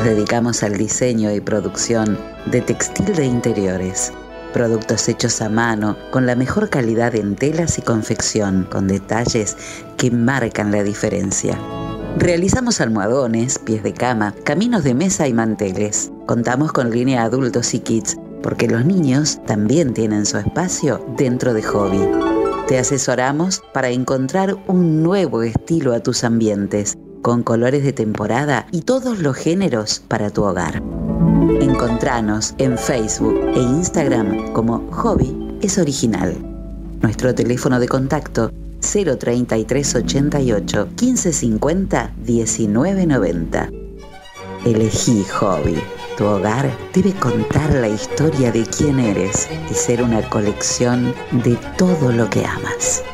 Dedicamos 0.05 0.62
al 0.62 0.77
diseño 0.77 1.33
y 1.33 1.41
producción 1.41 2.19
de 2.45 2.61
textil 2.61 3.15
de 3.15 3.24
interiores. 3.24 4.12
Productos 4.53 5.09
hechos 5.09 5.41
a 5.41 5.49
mano 5.49 5.97
con 6.11 6.27
la 6.27 6.35
mejor 6.35 6.69
calidad 6.69 7.15
en 7.15 7.37
telas 7.37 7.78
y 7.78 7.83
confección, 7.83 8.69
con 8.70 8.87
detalles 8.87 9.57
que 9.97 10.11
marcan 10.11 10.73
la 10.73 10.83
diferencia. 10.83 11.59
Realizamos 12.18 12.80
almohadones, 12.80 13.59
pies 13.59 13.82
de 13.82 13.93
cama, 13.93 14.34
caminos 14.43 14.84
de 14.84 14.94
mesa 14.94 15.28
y 15.28 15.34
manteles. 15.34 16.10
Contamos 16.24 16.72
con 16.72 16.90
línea 16.90 17.22
adultos 17.22 17.74
y 17.74 17.80
kids, 17.80 18.16
porque 18.43 18.66
los 18.68 18.86
niños 18.86 19.38
también 19.47 19.93
tienen 19.93 20.24
su 20.24 20.38
espacio 20.38 21.05
dentro 21.18 21.52
de 21.52 21.62
Hobby. 21.62 22.01
Te 22.68 22.78
asesoramos 22.78 23.62
para 23.74 23.90
encontrar 23.90 24.56
un 24.66 25.02
nuevo 25.02 25.43
estilo 25.43 25.93
a 25.93 26.01
tus 26.01 26.24
ambientes, 26.24 26.97
con 27.20 27.43
colores 27.43 27.84
de 27.84 27.93
temporada 27.93 28.66
y 28.72 28.80
todos 28.80 29.18
los 29.18 29.36
géneros 29.36 30.02
para 30.09 30.30
tu 30.30 30.43
hogar. 30.43 30.82
Encontranos 31.60 32.55
en 32.56 32.78
Facebook 32.78 33.38
e 33.55 33.60
Instagram 33.60 34.55
como 34.55 34.90
Hobby 34.90 35.59
es 35.60 35.76
Original. 35.76 36.34
Nuestro 37.02 37.34
teléfono 37.34 37.78
de 37.78 37.88
contacto 37.88 38.51
03388 38.86 40.86
1550 40.86 42.12
1990. 42.24 43.70
Elegí 44.64 45.24
Hobby. 45.24 45.76
Tu 46.16 46.24
hogar 46.24 46.70
debe 46.94 47.12
contar 47.12 47.74
la 47.74 47.88
historia 47.88 48.50
de 48.50 48.64
quién 48.64 48.98
eres 48.98 49.48
y 49.70 49.74
ser 49.74 50.02
una 50.02 50.22
colección 50.28 51.14
de 51.44 51.56
todo 51.76 52.10
lo 52.10 52.28
que 52.30 52.44
amas. 52.44 53.04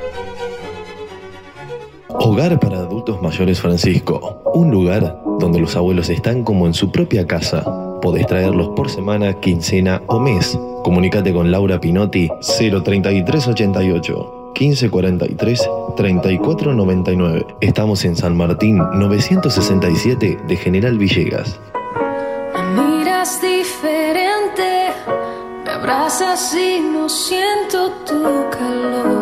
Hogar 2.09 2.61
para 2.61 2.79
Adultos 2.79 3.21
Mayores 3.21 3.61
Francisco. 3.61 4.41
Un 4.55 4.71
lugar 4.71 5.21
donde 5.41 5.59
los 5.59 5.75
abuelos 5.75 6.09
están 6.11 6.45
como 6.45 6.67
en 6.67 6.75
su 6.75 6.93
propia 6.93 7.27
casa. 7.27 7.65
Podés 8.01 8.27
traerlos 8.27 8.69
por 8.77 8.89
semana, 8.89 9.41
quincena 9.41 10.03
o 10.07 10.21
mes. 10.21 10.57
Comunícate 10.85 11.33
con 11.33 11.51
Laura 11.51 11.81
Pinotti 11.81 12.29
03388 12.41 14.42
1543 14.59 15.69
3499. 15.97 17.47
Estamos 17.61 18.05
en 18.05 18.17
San 18.17 18.37
Martín 18.37 18.79
967 18.79 20.39
de 20.47 20.57
General 20.57 20.97
Villegas. 20.99 21.59
Me 22.55 22.83
miras 22.83 23.41
diferente, 23.41 24.93
me 25.65 25.71
abrazas 25.71 26.55
y 26.55 26.81
no 26.81 27.09
siento 27.09 27.93
tu 28.07 28.23
calor. 28.51 29.22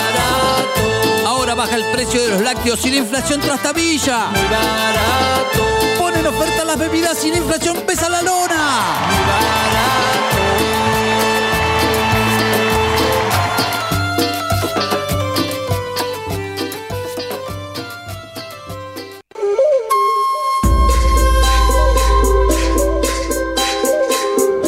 Baja 1.55 1.75
el 1.75 1.83
precio 1.91 2.21
de 2.21 2.29
los 2.29 2.41
lácteos 2.41 2.85
y 2.85 2.91
la 2.91 2.97
inflación 2.97 3.41
trastabilla. 3.41 4.27
Muy 4.27 4.41
barato. 4.43 5.65
Ponen 5.99 6.25
oferta 6.25 6.63
las 6.63 6.79
bebidas 6.79 7.25
y 7.25 7.29
la 7.29 7.37
inflación 7.37 7.75
pesa 7.85 8.09
la 8.09 8.21
lona. 8.21 8.81
Muy 9.07 9.17
barato. 9.19 9.81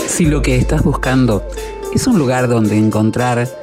Si 0.10 0.26
lo 0.26 0.42
que 0.42 0.58
estás 0.58 0.84
buscando 0.84 1.48
es 1.94 2.06
un 2.08 2.20
lugar 2.20 2.50
donde 2.50 2.78
encontrar 2.78 3.63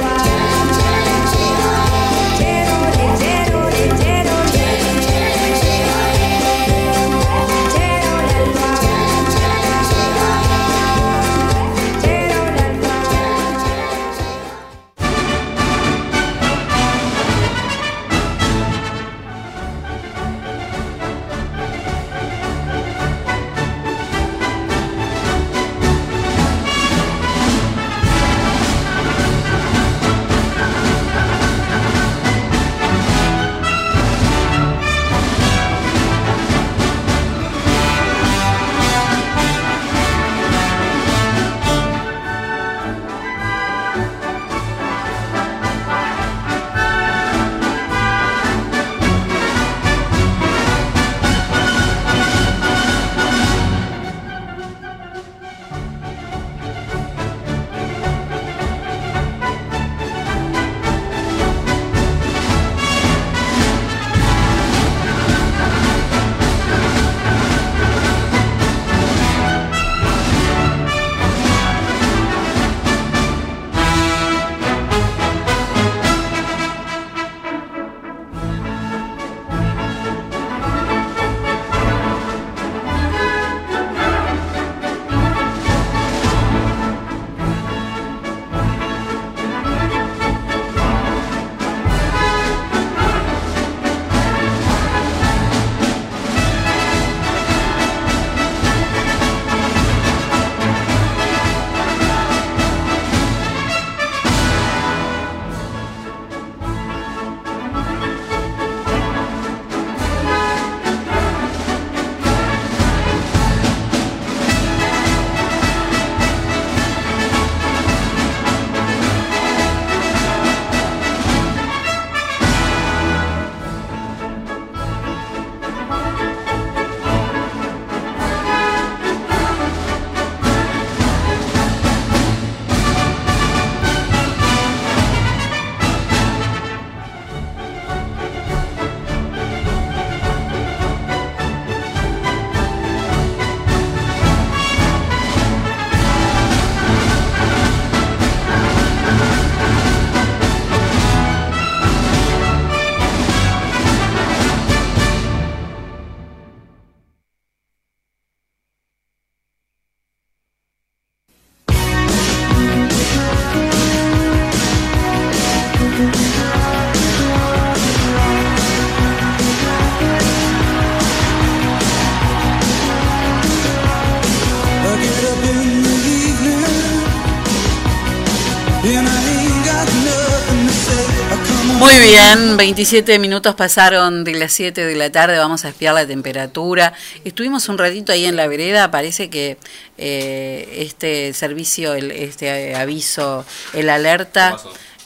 Bien, 182.35 182.57
27 182.57 183.19
minutos 183.19 183.55
pasaron 183.55 184.23
de 184.23 184.33
las 184.33 184.51
7 184.53 184.85
de 184.85 184.95
la 184.95 185.09
tarde, 185.11 185.37
vamos 185.37 185.65
a 185.65 185.69
espiar 185.69 185.93
la 185.93 186.05
temperatura. 186.05 186.93
Estuvimos 187.23 187.67
un 187.69 187.77
ratito 187.77 188.11
ahí 188.11 188.25
en 188.25 188.35
la 188.35 188.47
vereda, 188.47 188.91
parece 188.91 189.29
que 189.29 189.57
eh, 189.97 190.75
este 190.77 191.33
servicio, 191.33 191.93
el, 191.93 192.11
este 192.11 192.75
aviso, 192.75 193.45
el 193.73 193.89
alerta, 193.89 194.57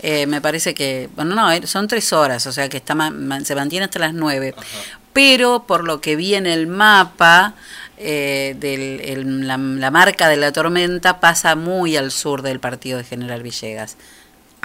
eh, 0.01 0.27
me 0.27 0.41
parece 0.41 0.73
que, 0.73 1.09
bueno, 1.15 1.35
no, 1.35 1.51
eh, 1.51 1.65
son 1.65 1.87
tres 1.87 2.11
horas, 2.13 2.45
o 2.47 2.51
sea 2.51 2.69
que 2.69 2.77
está 2.77 2.93
se 3.43 3.55
mantiene 3.55 3.85
hasta 3.85 3.99
las 3.99 4.13
9. 4.13 4.53
Pero 5.13 5.63
por 5.65 5.85
lo 5.85 6.01
que 6.01 6.15
vi 6.17 6.35
en 6.35 6.45
el 6.45 6.67
mapa, 6.67 7.53
eh, 7.97 8.55
del, 8.59 8.99
el- 9.01 9.47
la, 9.47 9.57
la 9.57 9.89
marca 9.91 10.27
de 10.27 10.35
la 10.35 10.51
tormenta 10.51 11.21
pasa 11.21 11.55
muy 11.55 11.95
al 11.95 12.11
sur 12.11 12.41
del 12.41 12.59
partido 12.59 12.97
de 12.97 13.05
General 13.05 13.41
Villegas. 13.41 13.95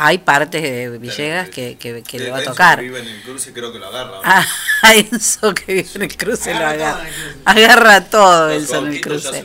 Hay 0.02 0.16
partes 0.16 0.62
de 0.62 0.96
Villegas 0.98 1.50
que, 1.50 1.76
que, 1.76 2.02
que 2.02 2.18
le 2.18 2.30
va 2.30 2.38
a 2.38 2.42
tocar. 2.42 2.80
vive 2.80 3.00
en 3.00 3.06
el 3.06 3.22
cruce 3.22 3.52
creo 3.52 3.70
que 3.70 3.78
lo 3.78 3.86
agarra. 3.88 4.20
Ah, 4.24 4.46
Enzo 4.94 5.52
que 5.52 5.74
vive 5.74 5.88
en 5.94 6.02
el 6.04 6.16
cruce 6.16 6.54
lo 6.54 6.64
agarra. 6.66 7.04
Agarra 7.44 8.00
todo 8.04 8.50
Enzo 8.50 8.78
en 8.78 8.86
el 8.94 9.00
cruce. 9.02 9.44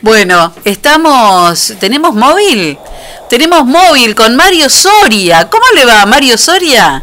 Bueno, 0.00 0.54
estamos, 0.64 1.74
tenemos 1.78 2.14
móvil. 2.14 2.78
Tenemos 3.28 3.66
móvil 3.66 4.14
con 4.14 4.34
Mario 4.34 4.70
Soria. 4.70 5.48
¿Cómo 5.50 5.64
le 5.74 5.84
va, 5.84 6.06
Mario 6.06 6.38
Soria? 6.38 7.02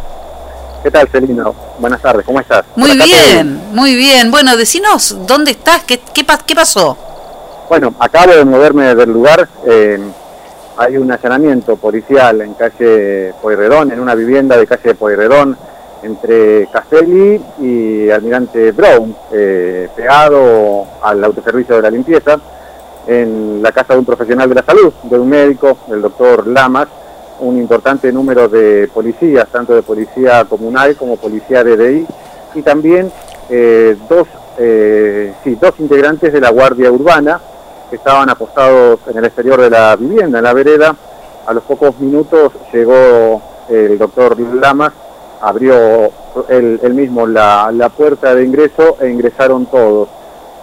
¿Qué 0.81 0.89
tal, 0.89 1.07
Celino? 1.09 1.53
Buenas 1.77 2.01
tardes, 2.01 2.25
¿cómo 2.25 2.39
estás? 2.39 2.65
Muy 2.75 2.97
bien, 2.97 3.61
muy 3.73 3.95
bien. 3.95 4.31
Bueno, 4.31 4.57
decinos 4.57 5.15
dónde 5.27 5.51
estás, 5.51 5.83
qué, 5.83 5.99
qué, 6.13 6.23
pa- 6.23 6.39
qué 6.39 6.55
pasó. 6.55 6.97
Bueno, 7.69 7.93
acabo 7.99 8.33
de 8.33 8.43
moverme 8.45 8.95
del 8.95 9.11
lugar. 9.11 9.47
eh, 9.69 9.99
hay 10.77 10.97
un 10.97 11.11
allanamiento 11.11 11.75
policial 11.75 12.41
en 12.41 12.53
calle 12.53 13.33
Pueyrredón, 13.41 13.91
en 13.91 13.99
una 13.99 14.15
vivienda 14.15 14.57
de 14.57 14.67
calle 14.67 14.95
Pueyrredón, 14.95 15.55
entre 16.01 16.67
Castelli 16.67 17.41
y 17.61 18.09
Almirante 18.09 18.71
Brown, 18.71 19.15
eh, 19.31 19.87
pegado 19.95 20.85
al 21.01 21.23
autoservicio 21.23 21.75
de 21.75 21.81
la 21.81 21.89
limpieza. 21.89 22.39
en 23.05 23.61
la 23.61 23.73
casa 23.73 23.91
de 23.91 23.99
un 23.99 24.05
profesional 24.05 24.47
de 24.47 24.55
la 24.55 24.63
salud, 24.63 24.93
de 25.03 25.19
un 25.19 25.27
médico, 25.27 25.77
el 25.91 26.01
doctor 26.01 26.47
Lamas, 26.47 26.87
un 27.41 27.57
importante 27.57 28.09
número 28.13 28.47
de 28.47 28.89
policías, 28.93 29.45
tanto 29.49 29.75
de 29.75 29.81
policía 29.81 30.45
comunal 30.45 30.95
como 30.95 31.17
policía 31.17 31.65
de 31.65 31.75
DI, 31.75 32.07
y 32.55 32.61
también 32.61 33.11
eh, 33.49 33.97
dos, 34.07 34.25
eh, 34.57 35.33
dos 35.59 35.73
integrantes 35.79 36.31
de 36.31 36.39
la 36.39 36.49
Guardia 36.49 36.89
Urbana 36.89 37.41
que 37.89 37.95
estaban 37.95 38.30
apostados 38.30 38.99
en 39.07 39.18
el 39.18 39.26
exterior 39.26 39.61
de 39.61 39.69
la 39.69 39.95
vivienda, 39.95 40.39
en 40.39 40.43
la 40.43 40.53
vereda. 40.53 40.95
A 41.45 41.53
los 41.53 41.64
pocos 41.64 41.99
minutos 41.99 42.53
llegó 42.72 43.41
el 43.69 43.97
doctor 43.97 44.39
Lamas, 44.39 44.93
abrió 45.41 46.11
él, 46.49 46.93
mismo 46.93 47.27
la, 47.27 47.72
la 47.73 47.89
puerta 47.89 48.34
de 48.34 48.45
ingreso 48.45 48.97
e 49.01 49.10
ingresaron 49.10 49.65
todos. 49.65 50.10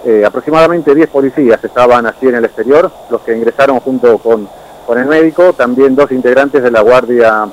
Eh, 0.05 0.24
aproximadamente 0.24 0.94
10 0.94 1.10
policías 1.10 1.62
estaban 1.62 2.06
así 2.06 2.26
en 2.26 2.36
el 2.36 2.44
exterior, 2.47 2.90
los 3.10 3.20
que 3.20 3.36
ingresaron 3.36 3.80
junto 3.80 4.16
con, 4.18 4.48
con 4.86 4.98
el 4.98 5.06
médico, 5.06 5.52
también 5.52 5.94
dos 5.94 6.10
integrantes 6.10 6.62
de 6.62 6.70
la 6.70 6.80
Guardia 6.80 7.47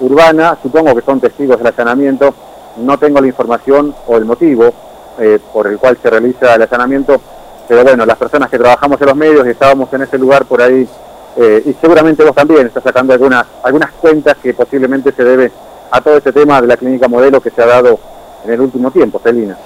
Urbana, 0.00 0.56
supongo 0.62 0.94
que 0.94 1.02
son 1.02 1.18
testigos 1.18 1.58
del 1.58 1.66
allanamiento, 1.66 2.32
no 2.76 2.98
tengo 2.98 3.20
la 3.20 3.26
información 3.26 3.92
o 4.06 4.16
el 4.16 4.24
motivo 4.24 4.72
eh, 5.18 5.40
por 5.52 5.66
el 5.66 5.78
cual 5.78 5.98
se 6.00 6.08
realiza 6.08 6.54
el 6.54 6.62
allanamiento, 6.62 7.20
pero 7.68 7.84
bueno, 7.84 8.06
las 8.06 8.16
personas 8.16 8.48
que 8.48 8.58
trabajamos 8.58 8.98
en 9.00 9.06
los 9.06 9.16
medios 9.16 9.46
y 9.46 9.50
estábamos 9.50 9.92
en 9.92 10.02
ese 10.02 10.16
lugar 10.16 10.46
por 10.46 10.62
ahí, 10.62 10.88
eh, 11.36 11.62
y 11.66 11.72
seguramente 11.74 12.24
vos 12.24 12.34
también 12.34 12.66
estás 12.66 12.82
sacando 12.82 13.12
algunas, 13.12 13.46
algunas 13.62 13.92
cuentas 13.92 14.36
que 14.42 14.54
posiblemente 14.54 15.12
se 15.12 15.22
debe 15.22 15.52
a 15.90 16.00
todo 16.00 16.16
este 16.16 16.32
tema 16.32 16.60
de 16.60 16.66
la 16.66 16.76
clínica 16.76 17.06
modelo 17.06 17.40
que 17.40 17.50
se 17.50 17.62
ha 17.62 17.66
dado 17.66 18.00
en 18.44 18.52
el 18.52 18.60
último 18.60 18.90
tiempo, 18.90 19.20
Celina. 19.22 19.56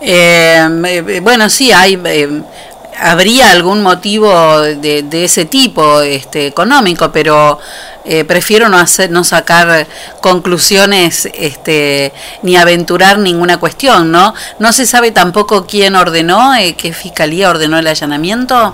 Eh, 0.00 0.68
eh, 0.86 1.20
bueno, 1.22 1.48
sí, 1.48 1.72
hay, 1.72 1.96
habría 2.98 3.50
algún 3.50 3.82
motivo 3.82 4.60
de, 4.60 5.02
de 5.02 5.24
ese 5.24 5.44
tipo 5.44 6.00
este, 6.00 6.46
económico, 6.46 7.10
pero 7.12 7.58
eh, 8.04 8.24
prefiero 8.24 8.68
no, 8.68 8.78
hacer, 8.78 9.10
no 9.10 9.24
sacar 9.24 9.86
conclusiones 10.20 11.28
este, 11.34 12.12
ni 12.42 12.56
aventurar 12.56 13.18
ninguna 13.18 13.60
cuestión, 13.60 14.10
¿no? 14.10 14.34
No 14.58 14.72
se 14.72 14.86
sabe 14.86 15.10
tampoco 15.10 15.66
quién 15.66 15.94
ordenó, 15.96 16.54
eh, 16.54 16.74
qué 16.76 16.92
fiscalía 16.92 17.50
ordenó 17.50 17.78
el 17.78 17.86
allanamiento. 17.86 18.72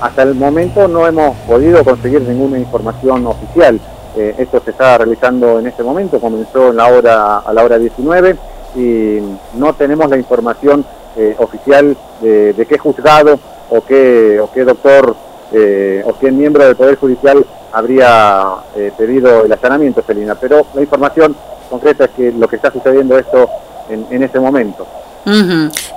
Hasta 0.00 0.22
el 0.22 0.34
momento 0.34 0.88
no 0.88 1.06
hemos 1.06 1.36
podido 1.38 1.84
conseguir 1.84 2.22
ninguna 2.22 2.58
información 2.58 3.26
oficial. 3.26 3.80
Eh, 4.16 4.34
esto 4.38 4.60
se 4.64 4.70
está 4.70 4.98
realizando 4.98 5.58
en 5.58 5.66
este 5.66 5.82
momento, 5.82 6.20
comenzó 6.20 6.68
en 6.68 6.76
la 6.76 6.86
hora, 6.86 7.38
a 7.38 7.52
la 7.52 7.64
hora 7.64 7.78
19 7.78 8.36
y 8.76 9.18
no 9.54 9.74
tenemos 9.74 10.08
la 10.08 10.16
información 10.16 10.84
eh, 11.16 11.34
oficial 11.38 11.96
de, 12.20 12.52
de 12.52 12.66
qué 12.66 12.78
juzgado 12.78 13.38
o 13.70 13.80
qué, 13.82 14.38
o 14.40 14.50
qué 14.52 14.64
doctor 14.64 15.14
eh, 15.52 16.02
o 16.06 16.18
qué 16.18 16.30
miembro 16.30 16.64
del 16.64 16.76
Poder 16.76 16.96
Judicial 16.96 17.44
habría 17.72 18.42
eh, 18.76 18.92
pedido 18.96 19.44
el 19.44 19.52
allanamiento, 19.52 20.02
Celina. 20.02 20.34
Pero 20.34 20.66
la 20.74 20.80
información 20.80 21.36
concreta 21.70 22.04
es 22.04 22.10
que 22.10 22.32
lo 22.32 22.48
que 22.48 22.56
está 22.56 22.70
sucediendo 22.70 23.18
esto 23.18 23.48
en, 23.88 24.06
en 24.10 24.22
este 24.22 24.38
momento. 24.40 24.86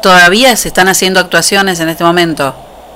Todavía 0.02 0.56
se 0.56 0.68
están 0.68 0.88
haciendo 0.88 1.20
actuaciones 1.20 1.80
en 1.80 1.90
este 1.90 2.04
momento. 2.04 2.54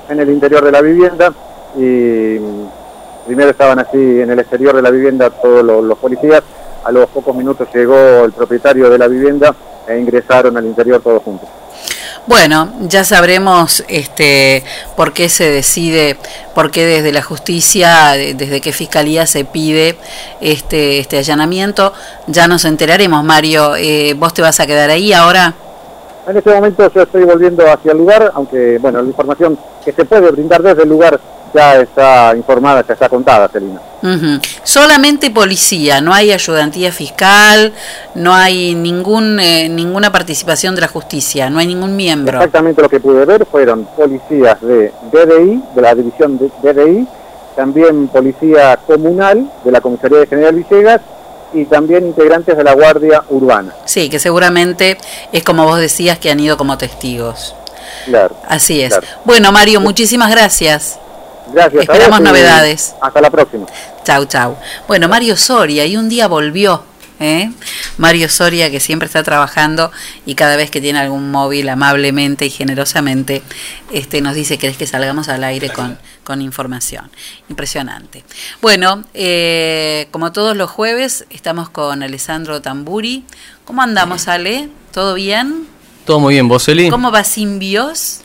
en 0.10 0.20
el 0.20 0.30
interior 0.30 0.64
de 0.64 0.72
la 0.72 0.82
vivienda 0.82 1.32
y 1.76 2.38
primero 3.26 3.52
estaban 3.52 3.80
así 3.80 3.98
en 3.98 4.30
el 4.30 4.40
exterior 4.40 4.76
de 4.76 4.82
la 4.82 4.90
vivienda 4.92 5.30
todos 5.30 5.64
los, 5.64 5.84
los 5.84 5.98
policías, 5.98 6.42
a 6.84 6.92
los 6.92 7.08
pocos 7.10 7.36
minutos 7.36 7.68
llegó 7.74 8.26
el 8.26 8.32
propietario 8.32 8.90
de 8.90 8.98
la 8.98 9.08
vivienda 9.08 9.54
e 9.88 9.98
ingresaron 10.00 10.56
al 10.58 10.66
interior 10.66 11.02
todos 11.02 11.22
juntos. 11.24 11.48
Bueno, 12.28 12.72
ya 12.82 13.04
sabremos 13.04 13.84
este, 13.88 14.64
por 14.96 15.14
qué 15.14 15.30
se 15.30 15.50
decide, 15.50 16.16
por 16.54 16.70
qué 16.70 16.86
desde 16.86 17.12
la 17.12 17.24
justicia, 17.24 18.12
de- 18.12 18.36
desde 18.36 18.62
qué 18.62 18.72
fiscalía 18.72 19.26
se 19.26 19.46
pide 19.46 19.98
este, 20.40 21.00
este 21.00 21.18
allanamiento. 21.18 21.92
Ya 22.28 22.48
nos 22.48 22.66
enteraremos, 22.66 23.24
Mario. 23.24 23.76
Eh, 23.76 24.14
¿Vos 24.16 24.34
te 24.36 24.44
vas 24.44 24.60
a 24.60 24.68
quedar 24.68 24.92
ahí 24.92 25.12
ahora? 25.12 25.54
En 26.28 26.38
este 26.38 26.54
momento 26.54 26.92
yo 26.94 27.02
estoy 27.02 27.24
volviendo 27.24 27.64
hacia 27.72 27.92
el 27.94 27.98
lugar, 27.98 28.32
aunque 28.36 28.78
bueno, 28.80 29.02
la 29.02 29.08
información 29.08 29.58
que 29.84 29.92
se 29.92 30.06
puede 30.06 30.30
brindar 30.30 30.62
desde 30.62 30.84
el 30.84 30.90
lugar 30.90 31.20
ya 31.54 31.82
está 31.82 32.34
informada, 32.36 32.86
ya 32.86 32.94
está 32.94 33.10
contada, 33.10 33.48
Celina. 33.48 33.82
Solamente 34.64 35.30
policía, 35.30 36.00
no 36.00 36.14
hay 36.14 36.32
ayudantía 36.32 36.92
fiscal, 36.92 37.74
no 38.16 38.34
hay 38.34 38.74
ningún 38.74 39.40
eh, 39.40 39.68
ninguna 39.68 40.12
participación 40.12 40.76
de 40.76 40.82
la 40.82 40.88
justicia, 40.88 41.50
no 41.50 41.60
hay 41.60 41.68
ningún 41.68 41.96
miembro. 41.96 42.38
Exactamente 42.38 42.82
lo 42.82 42.90
que 42.90 43.00
pude 43.00 43.26
ver 43.26 43.46
fueron 43.46 43.86
policías 43.98 44.60
de 44.62 44.94
DDI, 45.12 45.62
de 45.76 45.82
la 45.82 45.96
división 45.96 46.38
de 46.38 46.50
DDI, 46.62 47.08
también 47.56 48.08
policía 48.08 48.78
comunal 48.88 49.52
de 49.66 49.72
la 49.72 49.82
Comisaría 49.82 50.20
de 50.20 50.28
General 50.28 50.56
Villegas 50.56 51.02
y 51.54 51.66
también 51.66 52.06
integrantes 52.06 52.56
de 52.56 52.64
la 52.64 52.74
Guardia 52.74 53.24
Urbana. 53.30 53.74
Sí, 53.86 54.10
que 54.10 54.20
seguramente 54.20 54.98
es 55.32 55.44
como 55.44 55.66
vos 55.66 55.80
decías 55.80 56.20
que 56.20 56.32
han 56.32 56.40
ido 56.40 56.58
como 56.58 56.78
testigos. 56.78 57.56
Claro. 58.06 58.36
Así 58.48 58.82
es. 58.82 58.90
Claro. 58.90 59.08
Bueno, 59.26 59.52
Mario, 59.52 59.82
muchísimas 59.82 60.30
gracias. 60.30 61.00
Gracias. 61.54 61.82
Esperamos 61.84 62.22
novedades. 62.22 62.96
Hasta 63.02 63.22
la 63.22 63.30
próxima. 63.30 63.66
Chau, 64.04 64.26
chau. 64.26 64.58
Bueno, 64.88 65.08
Mario 65.08 65.38
Soria, 65.38 65.86
y 65.86 65.98
un 65.98 66.10
día 66.10 66.28
volvió. 66.28 66.84
¿eh? 67.20 67.52
Mario 67.98 68.30
Soria, 68.30 68.72
que 68.72 68.80
siempre 68.80 69.06
está 69.08 69.24
trabajando 69.24 69.92
y 70.26 70.36
cada 70.36 70.56
vez 70.56 70.72
que 70.72 70.82
tiene 70.82 71.00
algún 71.00 71.32
móvil, 71.32 71.70
amablemente 71.70 72.46
y 72.46 72.50
generosamente, 72.50 73.44
este, 73.92 74.22
nos 74.22 74.36
dice: 74.36 74.58
¿Querés 74.58 74.78
que 74.78 74.88
salgamos 74.88 75.30
al 75.30 75.44
aire 75.44 75.70
con, 75.70 75.98
con 76.24 76.42
información? 76.42 77.12
Impresionante. 77.50 78.24
Bueno, 78.62 79.04
eh, 79.14 80.08
como 80.12 80.32
todos 80.32 80.56
los 80.56 80.70
jueves, 80.70 81.26
estamos 81.30 81.70
con 81.70 82.04
Alessandro 82.04 82.62
Tamburi. 82.62 83.26
¿Cómo 83.66 83.82
andamos, 83.82 84.28
Ale? 84.28 84.70
¿Todo 84.94 85.14
bien? 85.14 85.68
Todo 86.06 86.20
muy 86.20 86.34
bien, 86.34 86.48
vos, 86.48 86.68
Eli. 86.68 86.90
¿Cómo 86.90 87.12
va 87.12 87.24
Simbios? 87.24 88.22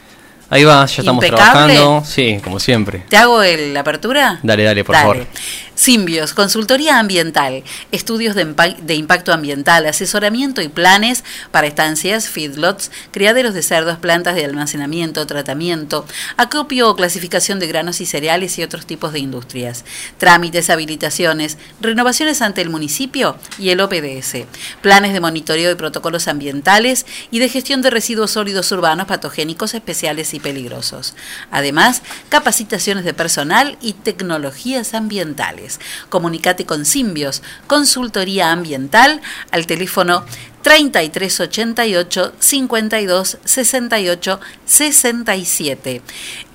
Ahí 0.55 0.63
va, 0.63 0.87
ya 0.87 1.03
estamos 1.03 1.25
¿Impecable? 1.25 1.75
trabajando. 1.75 2.03
Sí, 2.07 2.39
como 2.45 2.61
siempre. 2.61 3.01
¿Te 3.09 3.17
hago 3.17 3.43
el- 3.43 3.75
la 3.75 3.81
apertura? 3.81 4.39
Dale, 4.43 4.63
dale, 4.63 4.85
por 4.85 4.95
Dale. 4.95 5.05
favor. 5.09 5.27
Simbios, 5.75 6.35
consultoría 6.35 7.01
ambiental, 7.01 7.65
estudios 7.91 8.37
de, 8.37 8.47
impa- 8.47 8.77
de 8.77 8.95
impacto 8.95 9.33
ambiental, 9.33 9.87
asesoramiento 9.87 10.63
y 10.63 10.69
planes 10.69 11.25
para 11.51 11.67
estancias, 11.67 12.29
feedlots, 12.29 12.93
criaderos 13.11 13.55
de 13.55 13.63
cerdos, 13.63 13.99
plantas 13.99 14.37
de 14.37 14.45
almacenamiento, 14.45 15.27
tratamiento, 15.27 16.07
acopio 16.37 16.89
o 16.89 16.95
clasificación 16.95 17.59
de 17.59 17.67
granos 17.67 18.01
y 18.01 18.07
cereales 18.07 18.57
y 18.59 18.63
otros 18.63 18.87
tipos 18.87 19.13
de 19.13 19.19
industrias, 19.19 19.85
trámites, 20.17 20.71
habilitaciones, 20.71 21.59
renovaciones 21.81 22.41
ante 22.41 22.63
el 22.63 22.71
municipio 22.71 23.37
y 23.59 23.71
el 23.71 23.81
OPDS, 23.81 24.45
planes 24.81 25.13
de 25.13 25.21
monitoreo 25.21 25.73
y 25.73 25.75
protocolos 25.75 26.29
ambientales 26.29 27.05
y 27.33 27.41
de 27.41 27.49
gestión 27.49 27.83
de 27.83 27.91
residuos 27.91 28.31
sólidos 28.31 28.71
urbanos 28.71 29.09
patogénicos 29.09 29.75
especiales 29.75 30.35
y 30.35 30.41
peligrosos. 30.41 31.15
Además, 31.51 32.03
capacitaciones 32.29 33.05
de 33.05 33.13
personal 33.13 33.77
y 33.81 33.95
tecnologías 33.95 34.95
ambientales. 34.95 35.64
Comunicate 36.09 36.67
con 36.67 36.85
Simbios, 36.85 37.43
consultoría 37.67 38.53
ambiental, 38.53 39.21
al 39.51 39.67
teléfono 39.67 40.25
3388 40.65 42.33
52 42.39 43.39
68 43.45 44.41
67. 44.65 46.03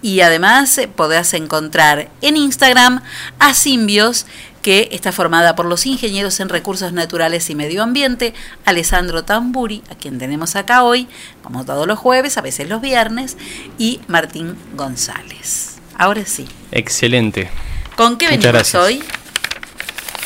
Y 0.02 0.22
además 0.22 0.78
eh, 0.80 0.88
podrás 0.88 1.34
encontrar 1.36 2.10
en 2.22 2.36
Instagram 2.36 3.04
a 3.38 3.54
Simbios, 3.54 4.26
que 4.64 4.90
está 4.92 5.12
formada 5.12 5.56
por 5.56 5.68
los 5.68 5.86
ingenieros 5.86 6.40
en 6.40 6.50
recursos 6.50 6.92
naturales 6.92 7.50
y 7.50 7.56
medio 7.56 7.84
ambiente, 7.84 8.34
Alessandro 8.66 9.24
Tamburi, 9.24 9.84
a 9.90 9.96
quien 9.96 10.18
tenemos 10.18 10.56
acá 10.56 10.84
hoy, 10.84 11.08
como 11.44 11.64
todos 11.64 11.88
los 11.88 12.00
jueves, 12.00 12.38
a 12.38 12.42
veces 12.42 12.68
los 12.68 12.82
viernes, 12.82 13.38
y 13.78 14.02
Martín 14.08 14.56
González. 14.76 15.78
Ahora 15.98 16.26
sí. 16.26 16.48
Excelente. 16.72 17.50
¿Con 18.00 18.16
qué 18.16 18.28
Muchas 18.28 18.40
venimos 18.40 18.54
gracias. 18.54 18.82
hoy? 18.82 19.04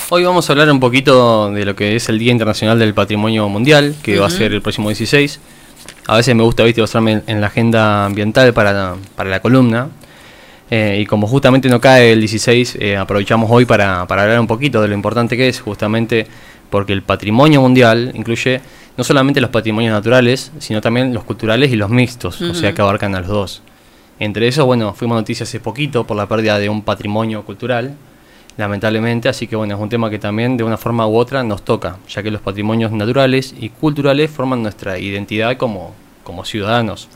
Hoy 0.09 0.23
vamos 0.23 0.47
a 0.47 0.53
hablar 0.53 0.69
un 0.69 0.79
poquito 0.79 1.49
de 1.49 1.65
lo 1.65 1.75
que 1.75 1.95
es 1.95 2.07
el 2.07 2.19
Día 2.19 2.31
Internacional 2.31 2.77
del 2.77 2.93
Patrimonio 2.93 3.49
Mundial, 3.49 3.95
que 4.03 4.19
va 4.19 4.27
a 4.27 4.29
ser 4.29 4.53
el 4.53 4.61
próximo 4.61 4.89
16. 4.89 5.39
A 6.05 6.17
veces 6.17 6.35
me 6.35 6.43
gusta 6.43 6.61
¿viste, 6.61 6.81
basarme 6.81 7.23
en, 7.25 7.41
la 7.41 7.47
agenda 7.47 8.05
ambiental 8.05 8.53
para, 8.53 8.93
para 9.15 9.31
la 9.31 9.39
columna. 9.39 9.89
Eh, 10.69 10.99
y 11.01 11.07
como 11.07 11.25
justamente 11.25 11.67
no 11.67 11.81
cae 11.81 12.11
el 12.13 12.19
16, 12.19 12.77
eh, 12.79 12.95
aprovechamos 12.95 13.49
hoy 13.49 13.65
para, 13.65 14.05
para 14.05 14.21
hablar 14.21 14.39
un 14.39 14.45
poquito 14.45 14.79
de 14.79 14.89
lo 14.89 14.93
importante 14.93 15.35
que 15.35 15.47
es, 15.47 15.59
justamente 15.59 16.27
porque 16.69 16.93
el 16.93 17.01
patrimonio 17.01 17.61
mundial 17.61 18.11
incluye 18.13 18.61
no 18.97 19.03
solamente 19.03 19.41
los 19.41 19.49
patrimonios 19.49 19.93
naturales, 19.93 20.51
sino 20.59 20.79
también 20.79 21.11
los 21.11 21.23
culturales 21.23 21.71
y 21.71 21.75
los 21.75 21.89
mixtos, 21.89 22.39
o 22.39 22.53
sea 22.53 22.75
que 22.75 22.83
abarcan 22.83 23.15
a 23.15 23.21
los 23.21 23.29
dos. 23.29 23.61
Entre 24.23 24.47
esos, 24.47 24.65
bueno, 24.65 24.93
fuimos 24.93 25.17
noticias 25.17 25.49
hace 25.49 25.59
poquito 25.59 26.07
por 26.07 26.15
la 26.15 26.27
pérdida 26.27 26.57
de 26.57 26.69
un 26.69 26.81
patrimonio 26.81 27.43
cultural, 27.43 27.97
lamentablemente, 28.55 29.27
así 29.27 29.47
que 29.47 29.57
bueno, 29.57 29.75
es 29.75 29.81
un 29.81 29.89
tema 29.89 30.09
que 30.09 30.17
también 30.17 30.55
de 30.55 30.63
una 30.63 30.77
forma 30.77 31.05
u 31.05 31.17
otra 31.17 31.43
nos 31.43 31.65
toca, 31.65 31.97
ya 32.07 32.23
que 32.23 32.31
los 32.31 32.39
patrimonios 32.39 32.93
naturales 32.93 33.53
y 33.59 33.67
culturales 33.67 34.31
forman 34.31 34.63
nuestra 34.63 34.97
identidad 34.97 35.57
como, 35.57 35.93
como 36.23 36.45
ciudadanos. 36.45 37.09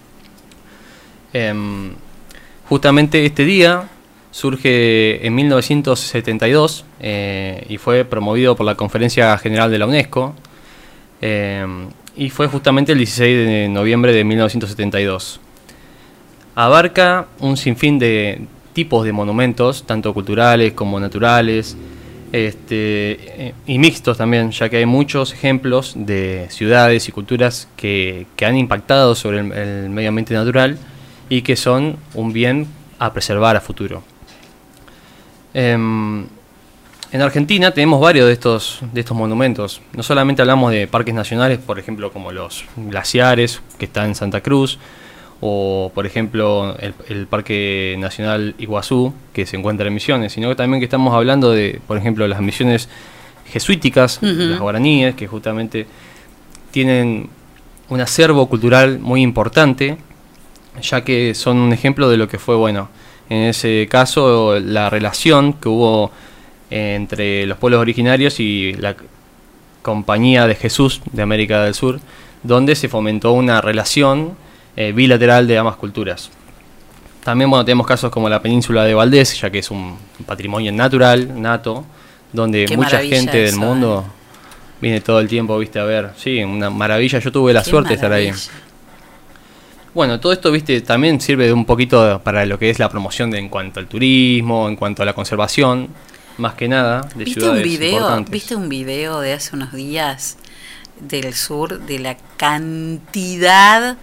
Em, 1.32 1.94
Justamente 2.68 3.26
este 3.26 3.46
día 3.46 3.88
surge 4.32 5.26
en 5.26 5.34
1972 5.34 6.84
eh, 7.00 7.66
y 7.70 7.78
fue 7.78 8.04
promovido 8.04 8.58
por 8.58 8.66
la 8.66 8.76
Conferencia 8.76 9.38
General 9.38 9.72
de 9.72 9.78
la 9.80 9.86
UNESCO 9.86 10.36
eh, 11.22 11.66
y 12.18 12.30
fue 12.30 12.48
justamente 12.48 12.92
el 12.92 12.98
16 12.98 13.48
de 13.48 13.70
noviembre 13.70 14.12
de 14.12 14.26
1972. 14.26 15.40
Abarca 16.60 17.28
un 17.40 17.56
sinfín 17.56 18.00
de 18.00 18.42
tipos 18.74 19.06
de 19.06 19.12
monumentos, 19.12 19.84
tanto 19.86 20.12
culturales 20.12 20.74
como 20.74 21.00
naturales, 21.00 21.78
este, 22.32 23.48
eh, 23.50 23.54
y 23.68 23.78
mixtos 23.78 24.18
también, 24.18 24.50
ya 24.50 24.68
que 24.68 24.78
hay 24.78 24.88
muchos 24.88 25.34
ejemplos 25.34 25.94
de 25.96 26.48
ciudades 26.50 27.08
y 27.08 27.12
culturas 27.12 27.68
que, 27.78 28.26
que 28.36 28.48
han 28.48 28.58
impactado 28.58 29.14
sobre 29.14 29.42
el, 29.42 29.90
medio 29.92 30.10
ambiente 30.10 30.34
natural 30.34 30.80
y 31.30 31.44
que 31.44 31.56
son 31.56 31.98
un 32.16 32.34
bien 32.34 32.66
a 32.98 33.14
preservar 33.14 33.56
a 33.56 33.62
futuro. 33.62 34.02
Em, 35.54 36.26
en 37.12 37.22
Argentina 37.22 37.70
tenemos 37.70 38.02
varios 38.02 38.26
de 38.26 38.34
estos, 38.34 38.80
de 38.94 39.02
estos 39.02 39.16
monumentos. 39.16 39.80
No 39.94 40.02
solamente 40.02 40.42
hablamos 40.42 40.72
de 40.72 40.88
parques 40.88 41.14
nacionales, 41.14 41.60
por 41.60 41.78
ejemplo, 41.78 42.12
como 42.12 42.32
los 42.32 42.66
glaciares, 42.76 43.62
que 43.78 43.86
están 43.86 44.08
en 44.08 44.16
Santa 44.16 44.42
Cruz, 44.42 44.80
o 45.42 45.92
por 45.94 46.06
ejemplo 46.06 46.76
el, 46.80 46.94
el 47.10 47.28
Parque 47.28 47.96
Nacional 48.00 48.56
Iguazú, 48.58 49.14
que 49.34 49.46
se 49.46 49.58
encuentra 49.58 49.88
en 49.88 49.94
Misiones, 49.94 50.34
sino 50.34 50.50
que 50.50 50.56
también 50.56 50.80
que 50.80 50.86
estamos 50.86 51.14
hablando 51.14 51.52
de, 51.52 51.80
por 51.88 51.98
ejemplo, 51.98 52.28
las 52.28 52.42
misiones 52.42 52.90
jesuíticas, 53.46 54.20
las 54.22 54.60
guaraníes, 54.60 55.16
que 55.16 55.28
justamente 55.28 55.88
tienen 56.72 57.30
un 57.90 58.02
acervo 58.02 58.48
cultural 58.48 59.00
muy 59.00 59.22
importante, 59.22 59.98
ya 60.82 61.04
que 61.04 61.34
son 61.34 61.58
un 61.58 61.72
ejemplo 61.72 62.10
de 62.10 62.18
lo 62.18 62.28
que 62.28 62.40
fue, 62.40 62.56
bueno, 62.56 62.90
en 63.30 63.44
ese 63.44 63.88
caso, 63.90 64.60
la 64.60 64.90
relación 64.90 65.54
que 65.54 65.70
hubo 65.70 66.12
entre 66.70 67.46
los 67.46 67.58
pueblos 67.58 67.80
originarios 67.82 68.40
y 68.40 68.74
la 68.74 68.96
Compañía 69.82 70.48
de 70.48 70.56
Jesús 70.56 71.02
de 71.12 71.22
América 71.22 71.64
del 71.64 71.74
Sur, 71.74 72.02
donde 72.44 72.76
se 72.76 72.90
fomentó 72.90 73.32
una 73.32 73.62
relación 73.62 74.36
eh, 74.78 74.92
bilateral 74.94 75.48
de 75.48 75.58
ambas 75.58 75.76
culturas. 75.76 76.30
También 77.24 77.50
bueno, 77.50 77.66
tenemos 77.66 77.86
casos 77.86 78.10
como 78.10 78.30
la 78.30 78.42
península 78.42 78.86
de 78.86 78.94
Valdés, 78.94 79.42
ya 79.42 79.50
que 79.50 79.60
es 79.60 79.70
un 79.70 79.98
patrimonio 80.26 80.72
natural, 80.72 81.42
nato, 81.42 81.84
donde 82.32 82.66
Qué 82.66 82.78
mucha 82.78 83.00
gente 83.02 83.38
del 83.38 83.58
mundo 83.58 84.06
viene 84.80 85.02
todo 85.02 85.20
el 85.20 85.28
tiempo, 85.28 85.58
viste, 85.58 85.80
a 85.80 85.84
ver. 85.84 86.12
Sí, 86.16 86.44
una 86.44 86.70
maravilla. 86.70 87.20
Yo 87.20 87.32
tuve 87.32 87.52
la 87.54 87.64
Qué 87.64 87.70
suerte 87.70 87.90
de 87.90 87.96
estar 87.96 88.14
ahí. 88.14 88.32
Bueno, 89.94 90.20
todo 90.20 90.32
esto, 90.32 90.52
viste, 90.52 90.80
también 90.82 91.20
sirve 91.20 91.48
de 91.48 91.54
un 91.54 91.66
poquito 91.66 92.22
para 92.24 92.46
lo 92.46 92.60
que 92.60 92.70
es 92.70 92.78
la 92.78 92.88
promoción 92.88 93.32
de, 93.32 93.40
en 93.40 93.50
cuanto 93.50 93.80
al 93.80 93.88
turismo, 93.88 94.70
en 94.70 94.76
cuanto 94.76 95.02
a 95.02 95.06
la 95.06 95.14
conservación, 95.14 95.90
más 96.38 96.54
que 96.54 96.68
nada, 96.68 97.02
de 97.16 97.26
¿Viste 97.26 97.42
ciudades 97.42 97.64
un 97.66 97.70
video? 97.70 97.92
importantes. 97.94 98.32
¿Viste 98.32 98.56
un 98.56 98.70
video 98.70 99.20
de 99.22 99.34
hace 99.34 99.56
unos 99.56 99.74
días 99.74 100.38
del 101.00 101.34
sur 101.34 101.80
de 101.80 102.00
la 102.00 102.16
cantidad 102.38 103.98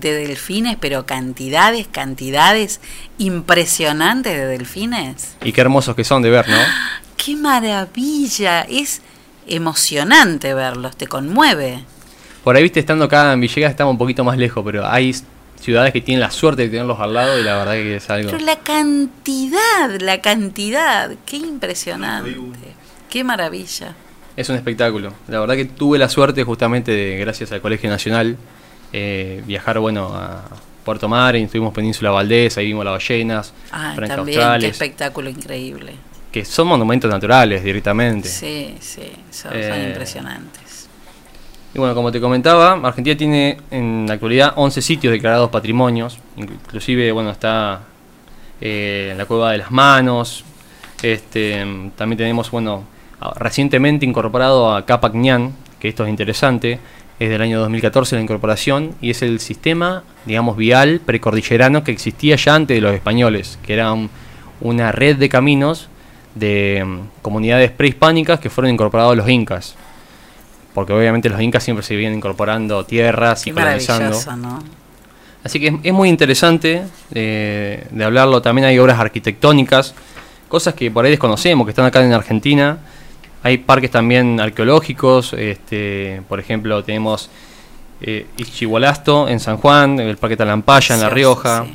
de 0.00 0.12
delfines, 0.12 0.76
pero 0.80 1.06
cantidades, 1.06 1.88
cantidades 1.88 2.80
impresionantes 3.18 4.34
de 4.34 4.46
delfines? 4.46 5.36
Y 5.44 5.52
qué 5.52 5.60
hermosos 5.60 5.94
que 5.94 6.04
son 6.04 6.22
de 6.22 6.30
ver, 6.30 6.48
¿no? 6.48 6.56
¡Qué 7.16 7.36
maravilla! 7.36 8.62
Es 8.62 9.02
emocionante 9.46 10.54
verlos, 10.54 10.96
te 10.96 11.06
conmueve. 11.06 11.84
Por 12.42 12.56
ahí, 12.56 12.62
viste, 12.62 12.80
estando 12.80 13.06
acá 13.06 13.32
en 13.32 13.40
Villegas 13.40 13.70
estamos 13.70 13.92
un 13.92 13.98
poquito 13.98 14.24
más 14.24 14.36
lejos, 14.36 14.62
pero 14.64 14.86
hay 14.86 15.14
ciudades 15.60 15.92
que 15.92 16.02
tienen 16.02 16.20
la 16.20 16.30
suerte 16.30 16.62
de 16.62 16.68
tenerlos 16.68 17.00
al 17.00 17.14
lado 17.14 17.38
y 17.38 17.42
la 17.42 17.56
verdad 17.56 17.72
que 17.72 17.96
es 17.96 18.10
algo... 18.10 18.30
Pero 18.30 18.44
la 18.44 18.58
cantidad, 18.58 19.98
la 20.00 20.20
cantidad, 20.20 21.10
qué 21.24 21.38
impresionante. 21.38 22.36
Qué 23.08 23.24
maravilla. 23.24 23.94
Es 24.36 24.48
un 24.48 24.56
espectáculo. 24.56 25.14
La 25.28 25.40
verdad 25.40 25.54
que 25.54 25.64
tuve 25.64 25.98
la 25.98 26.08
suerte 26.08 26.42
justamente 26.44 26.92
de, 26.92 27.16
gracias 27.16 27.52
al 27.52 27.60
Colegio 27.60 27.88
Nacional, 27.88 28.36
eh, 28.96 29.42
viajar, 29.44 29.80
bueno, 29.80 30.06
a 30.14 30.44
Puerto 30.84 31.08
Madryn, 31.08 31.46
estuvimos 31.46 31.74
Península 31.74 32.10
Valdés, 32.12 32.56
ahí 32.58 32.66
vimos 32.66 32.84
las 32.84 32.92
ballenas, 32.94 33.52
Ah, 33.72 33.92
Franca 33.96 34.14
también, 34.16 34.40
qué 34.60 34.66
espectáculo 34.68 35.28
increíble. 35.30 35.94
que 36.30 36.44
son 36.44 36.68
monumentos 36.68 37.10
naturales 37.10 37.64
directamente. 37.64 38.28
Sí, 38.28 38.76
sí, 38.80 39.02
son, 39.30 39.50
son 39.52 39.60
Eh, 39.60 39.86
impresionantes. 39.88 40.88
Y 41.74 41.78
bueno, 41.78 41.92
como 41.96 42.12
te 42.12 42.20
comentaba, 42.20 42.74
Argentina 42.86 43.16
tiene 43.16 43.56
en 43.72 44.04
la 44.06 44.14
actualidad 44.14 44.52
11 44.54 44.80
sitios 44.80 45.10
declarados 45.12 45.50
patrimonios, 45.50 46.18
inclusive, 46.36 47.10
bueno, 47.10 47.30
está 47.30 47.80
eh, 48.60 49.12
la 49.16 49.26
Cueva 49.26 49.50
de 49.52 49.58
las 49.58 49.70
Manos, 49.72 50.44
este, 51.02 51.66
también 51.96 52.16
tenemos, 52.18 52.50
bueno, 52.52 52.84
recientemente 53.36 54.06
incorporado 54.06 54.72
a 54.74 54.84
Capac 54.86 55.14
Ñan, 55.14 55.52
que 55.80 55.88
esto 55.88 56.04
es 56.04 56.10
interesante, 56.10 56.78
es 57.20 57.28
del 57.30 57.40
año 57.42 57.60
2014 57.60 58.16
la 58.16 58.22
incorporación, 58.22 58.94
y 59.00 59.10
es 59.10 59.22
el 59.22 59.40
sistema, 59.40 60.02
digamos, 60.26 60.56
vial 60.56 61.00
precordillerano 61.04 61.84
que 61.84 61.92
existía 61.92 62.36
ya 62.36 62.54
antes 62.54 62.76
de 62.76 62.80
los 62.80 62.94
españoles, 62.94 63.58
que 63.64 63.74
era 63.74 63.92
un- 63.92 64.10
una 64.60 64.92
red 64.92 65.16
de 65.16 65.28
caminos 65.28 65.88
de 66.34 66.82
mm, 66.84 66.98
comunidades 67.22 67.70
prehispánicas 67.70 68.40
que 68.40 68.50
fueron 68.50 68.72
incorporados 68.72 69.12
a 69.12 69.16
los 69.16 69.28
incas 69.28 69.76
porque 70.74 70.92
obviamente 70.92 71.28
los 71.28 71.40
incas 71.40 71.62
siempre 71.62 71.84
se 71.84 71.94
vienen 71.94 72.18
incorporando 72.18 72.84
tierras 72.84 73.46
y 73.46 73.50
colonizando. 73.52 74.16
Así 75.44 75.60
que 75.60 75.68
es, 75.68 75.74
es 75.84 75.92
muy 75.92 76.08
interesante 76.08 76.82
eh, 77.12 77.86
de 77.92 78.04
hablarlo. 78.04 78.42
También 78.42 78.64
hay 78.66 78.76
obras 78.80 78.98
arquitectónicas, 78.98 79.94
cosas 80.48 80.74
que 80.74 80.90
por 80.90 81.04
ahí 81.04 81.12
desconocemos, 81.12 81.64
que 81.64 81.70
están 81.70 81.84
acá 81.84 82.04
en 82.04 82.12
Argentina. 82.12 82.78
Hay 83.44 83.58
parques 83.58 83.90
también 83.90 84.40
arqueológicos, 84.40 85.34
este, 85.34 86.22
por 86.30 86.40
ejemplo 86.40 86.82
tenemos 86.82 87.28
eh, 88.00 88.26
Ixchigualasto 88.38 89.28
en 89.28 89.38
San 89.38 89.58
Juan, 89.58 90.00
el 90.00 90.16
Parque 90.16 90.36
Talampaya 90.36 90.94
en 90.94 91.02
La 91.02 91.10
Rioja. 91.10 91.66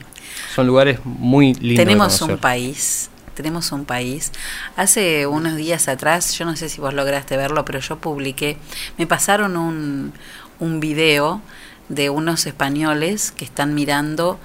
Son 0.56 0.66
lugares 0.66 1.00
muy 1.06 1.54
lindos. 1.54 1.86
Tenemos 1.86 2.22
un 2.24 2.38
país, 2.40 3.12
tenemos 3.36 3.72
un 3.72 3.86
país. 3.86 4.32
Hace 4.76 5.28
unos 5.28 5.58
días 5.58 5.88
atrás, 5.88 6.34
yo 6.38 6.44
no 6.46 6.56
sé 6.56 6.70
si 6.70 6.82
vos 6.82 6.94
lograste 6.96 7.38
verlo, 7.38 7.64
pero 7.66 7.80
yo 7.80 8.00
publiqué, 8.00 8.58
me 8.98 9.06
pasaron 9.06 9.56
un, 9.56 10.12
un 10.60 10.80
video 10.80 11.40
de 11.88 12.10
unos 12.10 12.48
españoles 12.48 13.32
que 13.32 13.46
están 13.46 13.76
mirando 13.76 14.40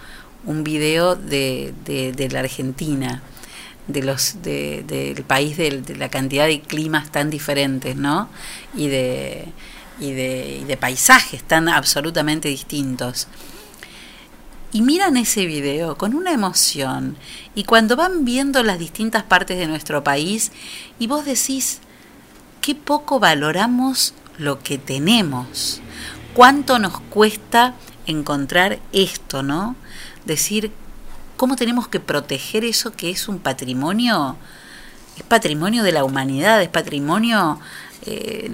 un 0.45 0.63
video 0.63 1.17
de, 1.17 1.73
de, 1.87 2.13
de 2.13 2.29
la 2.29 2.41
Argentina, 2.41 3.23
de 3.87 4.03
los 4.03 4.43
de- 4.43 4.83
del 4.87 5.25
país 5.25 5.57
del- 5.57 5.85
de, 5.85 5.97
la 5.97 6.09
cantidad 6.09 6.47
de 6.47 6.61
climas 6.61 7.11
tan 7.13 7.31
diferentes, 7.31 7.97
¿no? 7.97 8.29
Y 8.75 8.89
de, 8.89 9.47
y 10.01 10.13
de, 10.13 10.59
y 10.63 10.65
de 10.65 10.77
paisajes 10.77 11.43
tan 11.45 11.69
absolutamente 11.69 12.49
distintos 12.49 13.29
y 14.73 14.83
miran 14.83 15.17
ese 15.17 15.47
video 15.47 15.97
con 15.97 16.15
una 16.15 16.33
emoción 16.33 17.17
y 17.55 17.63
cuando 17.63 17.95
van 17.95 18.25
viendo 18.25 18.65
las 18.65 18.79
distintas 18.81 19.23
partes 19.23 19.57
de 19.57 19.69
nuestro 19.69 20.03
país 20.03 20.51
y 20.99 21.07
vos 21.07 21.25
decís 21.25 21.79
qué 22.61 22.75
poco 22.75 23.21
valoramos 23.21 24.15
lo 24.37 24.61
que 24.65 24.79
tenemos, 24.79 25.81
cuánto 26.35 26.81
nos 26.81 26.99
cuesta 26.99 27.75
encontrar 28.07 28.81
esto, 28.93 29.45
¿no? 29.45 29.77
Decir 30.25 30.73
cómo 31.45 31.57
tenemos 31.57 31.89
que 31.89 32.01
proteger 32.01 32.65
eso 32.65 32.93
que 32.93 33.11
es 33.11 33.29
un 33.29 33.39
patrimonio, 33.39 34.35
es 35.15 35.23
patrimonio 35.25 35.83
de 35.83 35.93
la 35.93 36.03
humanidad, 36.03 36.63
es 36.63 36.71
patrimonio, 36.71 37.61
eh, 38.07 38.51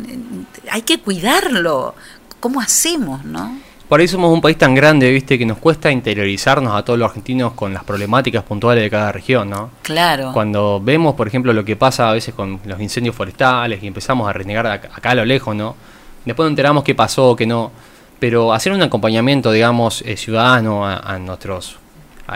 hay 0.68 0.82
que 0.82 0.98
cuidarlo, 0.98 1.94
¿cómo 2.40 2.60
hacemos, 2.60 3.24
no? 3.24 3.56
Por 3.88 4.00
ahí 4.00 4.08
somos 4.08 4.34
un 4.34 4.40
país 4.40 4.58
tan 4.58 4.74
grande, 4.74 5.08
viste, 5.12 5.38
que 5.38 5.46
nos 5.46 5.58
cuesta 5.58 5.92
interiorizarnos 5.92 6.74
a 6.74 6.84
todos 6.84 6.98
los 6.98 7.08
argentinos 7.08 7.52
con 7.52 7.72
las 7.72 7.84
problemáticas 7.84 8.42
puntuales 8.42 8.82
de 8.82 8.90
cada 8.90 9.12
región, 9.12 9.50
¿no? 9.50 9.70
Claro. 9.82 10.32
Cuando 10.32 10.80
vemos, 10.82 11.14
por 11.14 11.28
ejemplo, 11.28 11.52
lo 11.52 11.64
que 11.64 11.76
pasa 11.76 12.10
a 12.10 12.14
veces 12.14 12.34
con 12.34 12.58
los 12.64 12.80
incendios 12.80 13.14
forestales 13.14 13.80
y 13.84 13.86
empezamos 13.86 14.28
a 14.28 14.32
renegar 14.32 14.66
acá, 14.66 15.10
a 15.10 15.14
lo 15.14 15.24
lejos, 15.24 15.54
¿no? 15.54 15.76
Después 16.24 16.44
nos 16.44 16.50
enteramos 16.50 16.82
qué 16.82 16.96
pasó, 16.96 17.36
qué 17.36 17.46
no. 17.46 17.70
Pero 18.18 18.52
hacer 18.52 18.72
un 18.72 18.82
acompañamiento, 18.82 19.52
digamos, 19.52 20.02
eh, 20.02 20.16
ciudadano 20.16 20.84
a, 20.84 20.96
a 20.96 21.20
nuestros 21.20 21.79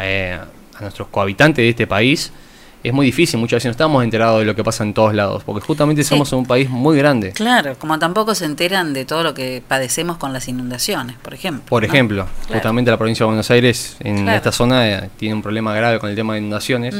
eh, 0.02 0.38
a 0.76 0.80
nuestros 0.80 1.08
cohabitantes 1.08 1.62
de 1.62 1.68
este 1.68 1.86
país 1.86 2.32
es 2.82 2.92
muy 2.92 3.06
difícil. 3.06 3.40
Muchas 3.40 3.56
veces 3.58 3.66
no 3.66 3.70
estamos 3.70 4.04
enterados 4.04 4.40
de 4.40 4.44
lo 4.44 4.54
que 4.54 4.62
pasa 4.62 4.84
en 4.84 4.92
todos 4.92 5.14
lados, 5.14 5.42
porque 5.44 5.64
justamente 5.66 6.02
Sí. 6.02 6.10
somos 6.10 6.30
un 6.34 6.44
país 6.44 6.68
muy 6.68 6.98
grande. 6.98 7.32
Claro, 7.32 7.76
como 7.78 7.98
tampoco 7.98 8.34
se 8.34 8.44
enteran 8.44 8.92
de 8.92 9.04
todo 9.06 9.22
lo 9.22 9.32
que 9.32 9.62
padecemos 9.66 10.18
con 10.18 10.32
las 10.34 10.48
inundaciones, 10.48 11.16
por 11.22 11.32
ejemplo. 11.32 11.64
Por 11.66 11.82
¿no? 11.82 11.88
ejemplo, 11.88 12.26
Claro. 12.42 12.54
justamente 12.54 12.90
la 12.90 12.98
provincia 12.98 13.24
de 13.24 13.28
Buenos 13.28 13.50
Aires, 13.50 13.96
en 14.00 14.22
Claro. 14.24 14.36
esta 14.36 14.52
zona, 14.52 14.86
eh, 14.88 15.10
tiene 15.16 15.34
un 15.34 15.42
problema 15.42 15.74
grave 15.74 15.98
con 15.98 16.10
el 16.10 16.16
tema 16.16 16.34
de 16.34 16.40
inundaciones. 16.40 16.94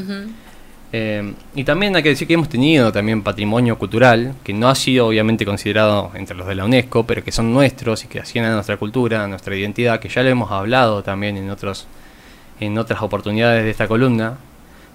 Eh, 0.96 1.34
y 1.56 1.64
también 1.64 1.96
hay 1.96 2.02
que 2.04 2.10
decir 2.10 2.28
que 2.28 2.34
hemos 2.34 2.48
tenido 2.48 2.92
también 2.92 3.22
patrimonio 3.22 3.76
cultural, 3.76 4.34
que 4.44 4.52
no 4.54 4.68
ha 4.68 4.76
sido 4.76 5.08
obviamente 5.08 5.44
considerado 5.44 6.12
entre 6.14 6.36
los 6.36 6.46
de 6.46 6.54
la 6.54 6.64
UNESCO, 6.64 7.04
pero 7.04 7.24
que 7.24 7.32
son 7.32 7.52
nuestros 7.52 8.04
y 8.04 8.06
que 8.06 8.20
hacían 8.20 8.44
a 8.44 8.54
nuestra 8.54 8.76
cultura, 8.76 9.24
a 9.24 9.26
nuestra 9.26 9.56
identidad, 9.56 9.98
que 9.98 10.08
ya 10.08 10.22
lo 10.22 10.28
hemos 10.28 10.52
hablado 10.52 11.02
también 11.02 11.36
en 11.36 11.50
otros 11.50 11.88
en 12.60 12.78
otras 12.78 13.00
oportunidades 13.02 13.64
de 13.64 13.70
esta 13.70 13.86
columna. 13.88 14.34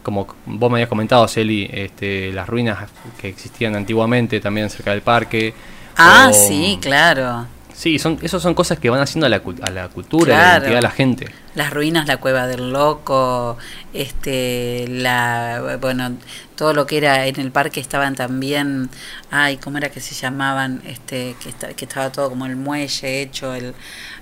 Como 0.04 0.28
vos 0.46 0.72
me 0.72 0.78
habías 0.78 0.90
comentado, 0.90 1.28
Celi, 1.28 1.70
este, 1.72 2.32
las 2.32 2.48
ruinas 2.48 2.90
que 3.20 3.28
existían 3.30 3.76
antiguamente 3.76 4.40
también 4.40 4.70
cerca 4.70 4.92
del 4.92 5.02
parque. 5.02 5.54
Ah, 5.98 6.30
o- 6.30 6.34
sí, 6.34 6.78
claro. 6.82 7.46
Sí, 7.74 7.98
son, 7.98 8.18
esos 8.22 8.42
son 8.44 8.54
cosas 8.56 8.78
que 8.78 8.90
van 8.90 9.00
haciendo 9.00 9.26
a 9.26 9.30
la, 9.30 9.42
a 9.62 9.70
la 9.72 9.88
cultura, 9.88 10.34
a 10.36 10.38
la 10.38 10.44
identidad 10.58 10.76
de 10.76 10.82
la 10.82 10.92
gente. 10.92 11.32
Las 11.56 11.72
ruinas, 11.72 12.08
la 12.08 12.18
cueva 12.18 12.46
del 12.46 12.72
loco, 12.74 13.58
este, 13.94 14.86
la, 14.90 15.78
bueno, 15.80 16.12
todo 16.56 16.74
lo 16.74 16.86
que 16.86 16.98
era 16.98 17.26
en 17.28 17.40
el 17.40 17.52
parque 17.52 17.80
estaban 17.80 18.16
también, 18.16 18.90
ay, 19.32 19.58
¿cómo 19.58 19.78
era 19.78 19.90
que 19.90 20.02
se 20.02 20.14
llamaban? 20.14 20.82
Este, 20.86 21.36
que, 21.42 21.74
que 21.74 21.86
estaba 21.86 22.12
todo 22.12 22.30
como 22.30 22.46
el 22.46 22.56
muelle 22.58 23.22
hecho, 23.22 23.54
el, 23.54 23.74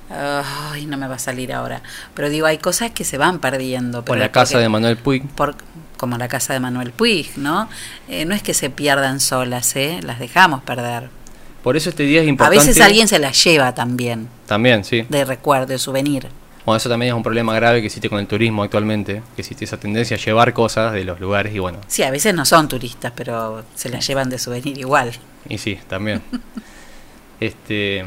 ay, 0.10 0.86
no 0.86 0.98
me 0.98 1.08
va 1.08 1.16
a 1.16 1.20
salir 1.20 1.54
ahora. 1.54 1.82
Pero 2.14 2.30
digo, 2.30 2.46
hay 2.48 2.58
cosas 2.58 2.92
que 2.92 3.04
se 3.04 3.18
van 3.18 3.40
perdiendo. 3.40 4.04
Pero 4.06 4.18
la 4.20 4.32
casa 4.32 4.54
porque- 4.54 4.64
de 4.64 4.70
Manuel 4.70 4.98
Puig. 4.98 5.28
por, 5.30 5.56
como 5.98 6.18
la 6.18 6.28
casa 6.28 6.54
de 6.54 6.60
Manuel 6.60 6.92
Puig, 6.92 7.38
¿no? 7.38 7.68
Eh, 8.08 8.26
no 8.26 8.36
es 8.36 8.42
que 8.44 8.54
se 8.54 8.70
pierdan 8.70 9.20
solas, 9.20 9.76
¿eh? 9.76 10.00
Las 10.04 10.20
dejamos 10.20 10.62
perder. 10.64 11.10
Por 11.64 11.76
eso 11.76 11.90
este 11.90 12.04
día 12.04 12.22
es 12.22 12.28
A 12.28 12.30
importante. 12.30 12.66
veces 12.66 12.82
alguien 12.82 13.08
se 13.08 13.20
las 13.20 13.44
lleva 13.44 13.74
también, 13.76 14.30
También, 14.46 14.84
sí. 14.86 15.06
de 15.10 15.26
recuerdo, 15.26 15.66
de 15.66 15.78
souvenir. 15.80 16.28
Bueno, 16.66 16.78
eso 16.78 16.88
también 16.90 17.12
es 17.12 17.16
un 17.16 17.24
problema 17.24 17.54
grave 17.56 17.80
que 17.82 17.88
existe 17.88 18.10
con 18.10 18.20
el 18.20 18.28
turismo 18.28 18.62
actualmente, 18.64 19.22
que 19.36 19.42
existe 19.42 19.66
esa 19.66 19.78
tendencia 19.78 20.16
a 20.18 20.20
llevar 20.20 20.54
cosas 20.54 20.94
de 20.94 21.04
los 21.04 21.20
lugares 21.20 21.54
y 21.56 21.60
bueno, 21.60 21.80
Sí, 21.88 22.04
a 22.04 22.12
veces 22.12 22.34
no 22.34 22.46
son 22.46 22.68
turistas, 22.68 23.12
pero 23.16 23.64
se 23.76 23.90
las 23.90 24.06
llevan 24.06 24.30
de 24.30 24.38
souvenir 24.38 24.78
igual. 24.78 25.12
y 25.50 25.58
sí, 25.58 25.80
también. 25.90 26.22
este, 27.40 28.06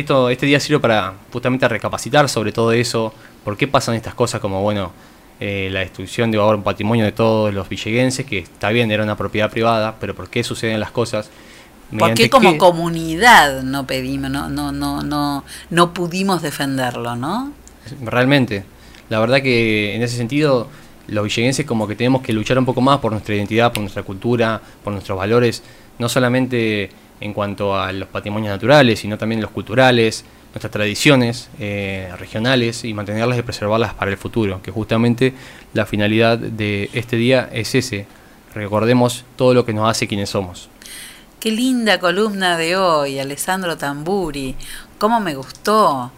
esto, 0.00 0.30
este 0.30 0.46
día 0.46 0.60
sirve 0.60 0.80
para 0.80 1.14
justamente 1.32 1.66
recapacitar 1.68 2.28
sobre 2.28 2.52
todo 2.52 2.72
eso, 2.72 3.12
por 3.44 3.56
qué 3.56 3.66
pasan 3.68 3.94
estas 3.94 4.14
cosas 4.14 4.40
como, 4.40 4.62
bueno, 4.62 4.92
eh, 5.40 5.68
la 5.72 5.80
destrucción 5.80 6.30
de 6.30 6.38
ahora 6.38 6.56
un 6.56 6.62
patrimonio 6.62 7.04
de 7.04 7.12
todos 7.12 7.52
los 7.54 7.68
villeguenses, 7.68 8.26
que 8.26 8.38
está 8.38 8.70
bien, 8.70 8.90
era 8.90 9.02
una 9.02 9.16
propiedad 9.16 9.50
privada, 9.50 9.96
pero 10.00 10.14
por 10.14 10.28
qué 10.28 10.42
suceden 10.44 10.80
las 10.80 10.90
cosas. 10.90 11.30
¿Por 11.90 11.94
mediante 12.00 12.24
qué 12.24 12.30
como 12.30 12.52
qué- 12.52 12.58
comunidad 12.58 13.62
no 13.62 13.86
pedimos, 13.86 14.30
no, 14.30 14.48
no, 14.48 14.72
no, 14.72 15.02
no, 15.02 15.44
no 15.70 15.94
pudimos 15.94 16.42
defenderlo, 16.42 17.16
no? 17.16 17.52
Realmente. 18.02 18.64
La 19.08 19.20
verdad 19.20 19.40
que 19.40 19.94
en 19.94 20.02
ese 20.02 20.16
sentido, 20.16 20.68
los 21.06 21.24
villeguenses 21.24 21.64
como 21.64 21.88
que 21.88 21.96
tenemos 21.96 22.20
que 22.22 22.32
luchar 22.34 22.58
un 22.58 22.66
poco 22.66 22.80
más 22.82 22.98
por 22.98 23.12
nuestra 23.12 23.34
identidad, 23.34 23.72
por 23.72 23.80
nuestra 23.80 24.02
cultura, 24.02 24.60
por 24.84 24.92
nuestros 24.92 25.16
valores, 25.16 25.62
no 25.98 26.08
solamente 26.10 26.90
en 27.20 27.32
cuanto 27.32 27.78
a 27.78 27.92
los 27.92 28.08
patrimonios 28.08 28.50
naturales, 28.52 29.00
sino 29.00 29.18
también 29.18 29.40
los 29.40 29.50
culturales, 29.50 30.24
nuestras 30.52 30.70
tradiciones 30.70 31.48
eh, 31.58 32.10
regionales 32.18 32.84
y 32.84 32.94
mantenerlas 32.94 33.38
y 33.38 33.42
preservarlas 33.42 33.94
para 33.94 34.10
el 34.10 34.16
futuro, 34.16 34.60
que 34.62 34.70
justamente 34.70 35.34
la 35.74 35.84
finalidad 35.86 36.38
de 36.38 36.90
este 36.92 37.16
día 37.16 37.48
es 37.52 37.74
ese. 37.74 38.06
Recordemos 38.54 39.24
todo 39.36 39.52
lo 39.54 39.64
que 39.66 39.72
nos 39.72 39.88
hace 39.90 40.06
quienes 40.08 40.30
somos. 40.30 40.68
Qué 41.38 41.50
linda 41.52 42.00
columna 42.00 42.56
de 42.56 42.76
hoy, 42.76 43.18
Alessandro 43.20 43.76
Tamburi. 43.76 44.56
Cómo 44.98 45.20
me 45.20 45.34
gustó. 45.36 46.10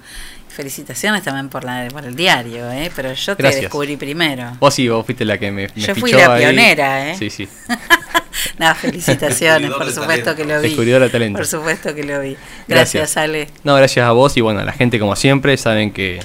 Felicitaciones 0.48 1.22
también 1.22 1.48
por, 1.48 1.64
la, 1.64 1.88
por 1.92 2.04
el 2.04 2.14
diario, 2.16 2.70
¿eh? 2.70 2.90
pero 2.96 3.12
yo 3.12 3.36
te 3.36 3.42
Gracias. 3.42 3.62
descubrí 3.62 3.96
primero. 3.96 4.52
Vos 4.58 4.74
sí, 4.74 4.88
vos 4.88 5.04
fuiste 5.04 5.24
la 5.24 5.38
que 5.38 5.50
me, 5.50 5.68
me 5.74 5.80
Yo 5.82 5.94
fui 5.94 6.12
la 6.12 6.34
ahí. 6.34 6.40
pionera, 6.42 7.10
¿eh? 7.10 7.16
Sí, 7.16 7.30
sí. 7.30 7.48
No, 8.58 8.74
felicitaciones, 8.74 9.70
por 9.70 9.90
supuesto 9.90 10.06
talento. 10.06 10.36
que 10.36 10.44
lo 10.44 10.60
vi. 10.60 10.68
Descubridor 10.68 11.02
de 11.02 11.10
talento. 11.10 11.38
Por 11.38 11.46
supuesto 11.46 11.94
que 11.94 12.04
lo 12.04 12.20
vi. 12.20 12.36
Gracias, 12.68 13.14
Gracias. 13.14 13.16
Ale. 13.16 13.48
No, 13.64 13.74
gracias 13.76 14.06
a 14.06 14.12
vos 14.12 14.36
y 14.36 14.40
bueno, 14.40 14.60
a 14.60 14.64
la 14.64 14.72
gente 14.72 14.98
como 14.98 15.16
siempre, 15.16 15.56
saben 15.56 15.92
que 15.92 16.20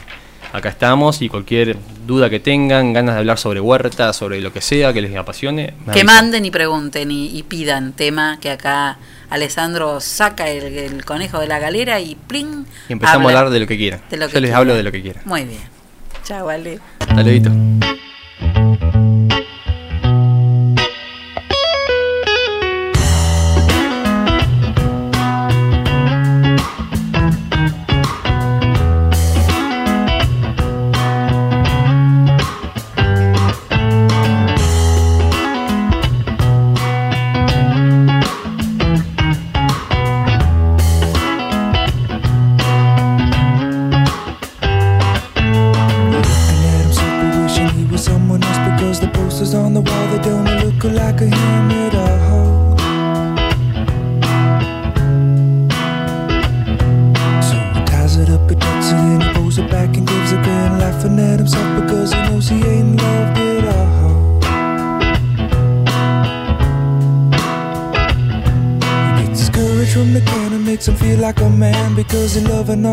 acá 0.53 0.69
estamos 0.69 1.21
y 1.21 1.29
cualquier 1.29 1.75
duda 2.05 2.29
que 2.29 2.39
tengan, 2.39 2.93
ganas 2.93 3.15
de 3.15 3.19
hablar 3.19 3.37
sobre 3.37 3.59
huerta, 3.59 4.13
sobre 4.13 4.39
lo 4.41 4.53
que 4.53 4.61
sea 4.61 4.93
que 4.93 5.01
les 5.01 5.15
apasione, 5.15 5.73
Que 5.91 6.03
manden 6.03 6.45
y 6.45 6.51
pregunten 6.51 7.11
y, 7.11 7.27
y 7.37 7.43
pidan 7.43 7.93
tema 7.93 8.39
que 8.39 8.51
acá 8.51 8.97
Alessandro 9.29 9.99
saca 9.99 10.47
el, 10.49 10.63
el 10.77 11.03
conejo 11.03 11.39
de 11.39 11.47
la 11.47 11.59
galera 11.59 11.99
y 11.99 12.15
plin. 12.15 12.65
Y 12.87 12.93
empezamos 12.93 13.25
habla 13.25 13.37
a 13.37 13.41
hablar 13.41 13.53
de 13.53 13.59
lo 13.59 13.67
que 13.67 13.77
quieran. 13.77 14.01
de 14.09 14.17
lo 14.17 14.27
Yo 14.27 14.33
que 14.33 14.41
les 14.41 14.53
hablo 14.53 14.75
de 14.75 14.83
lo 14.83 14.91
que 14.91 15.01
quieran. 15.01 15.23
Muy 15.25 15.43
bien. 15.43 15.61
Chao, 16.23 16.47
Ale. 16.49 16.79
Hasta 16.99 17.21
luego. 17.23 17.95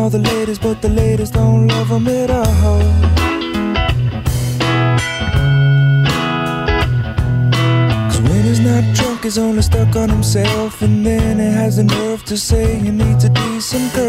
All 0.03 0.09
the 0.09 0.19
ladies, 0.19 0.59
but 0.59 0.81
the 0.81 0.89
ladies 0.89 1.31
don't 1.31 1.65
love 1.69 1.87
him 1.87 2.07
at 2.09 2.29
all. 2.29 2.45
Cause 8.09 8.21
when 8.21 8.43
he's 8.43 8.59
not 8.59 8.83
drunk, 8.95 9.23
he's 9.23 9.37
only 9.37 9.61
stuck 9.61 9.95
on 9.95 10.09
himself. 10.09 10.81
And 10.81 11.05
then 11.05 11.39
he 11.39 11.45
has 11.45 11.77
the 11.77 11.85
nerve 11.85 12.25
to 12.25 12.35
say 12.35 12.75
he 12.75 12.91
needs 12.91 13.23
a 13.23 13.29
decent 13.29 13.93
girl. 13.93 14.02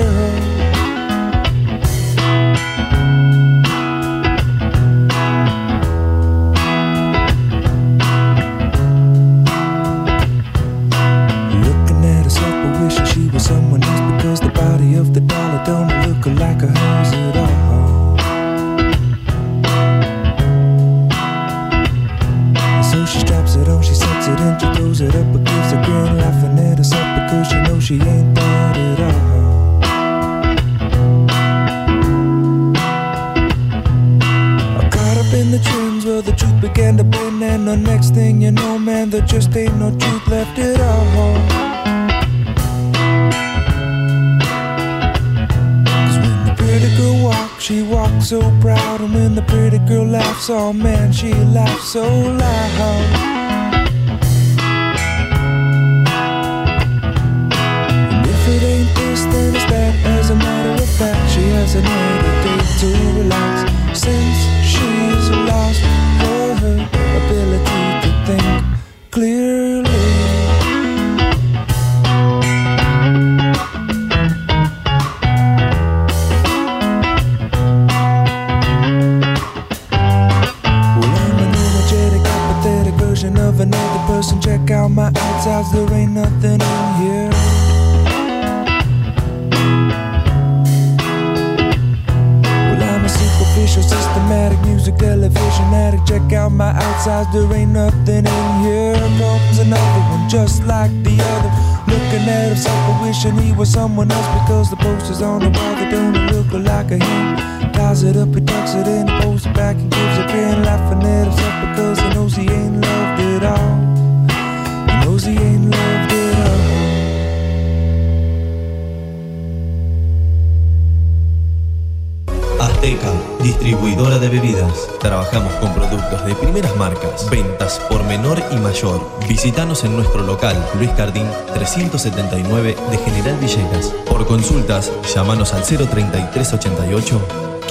Luis 130.53 130.91
Cardín 130.91 131.25
379 131.55 132.77
de 132.91 132.99
General 132.99 133.35
Villegas. 133.39 133.87
Por 134.07 134.27
consultas, 134.27 134.93
llámanos 135.15 135.55
al 135.55 135.63
03388 135.63 137.19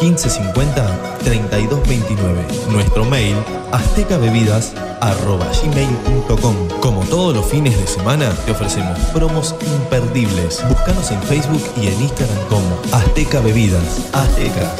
1550 0.01 1.19
3229. 1.23 2.47
Nuestro 2.71 3.05
mail, 3.05 3.35
aztecabebidas.gmail.com. 3.71 6.55
Como 6.79 7.01
todos 7.01 7.35
los 7.35 7.45
fines 7.45 7.77
de 7.77 7.85
semana, 7.85 8.31
te 8.43 8.53
ofrecemos 8.53 8.97
promos 9.13 9.53
imperdibles. 9.61 10.63
Búscanos 10.67 11.11
en 11.11 11.21
Facebook 11.21 11.61
y 11.79 11.85
en 11.87 12.01
Instagram 12.01 12.39
como 12.49 12.81
Azteca 12.91 13.39
Bebidas. 13.39 14.01
Azteca. 14.13 14.73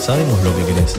Sabemos 0.00 0.42
lo 0.42 0.56
que 0.56 0.64
querés. 0.64 0.98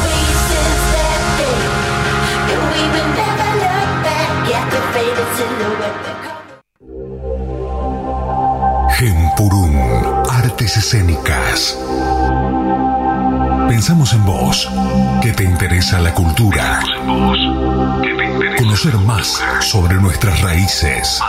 Gempurún, 8.97 9.75
Artes 10.29 10.77
Escénicas. 10.77 11.77
Pensamos 13.67 14.13
en 14.13 14.25
vos, 14.25 14.69
que 15.21 15.31
te 15.31 15.43
interesa 15.43 15.99
la 15.99 16.13
cultura. 16.13 16.81
Conocer 18.57 18.95
más 18.97 19.41
sobre 19.61 19.95
nuestras 19.95 20.41
raíces. 20.41 21.19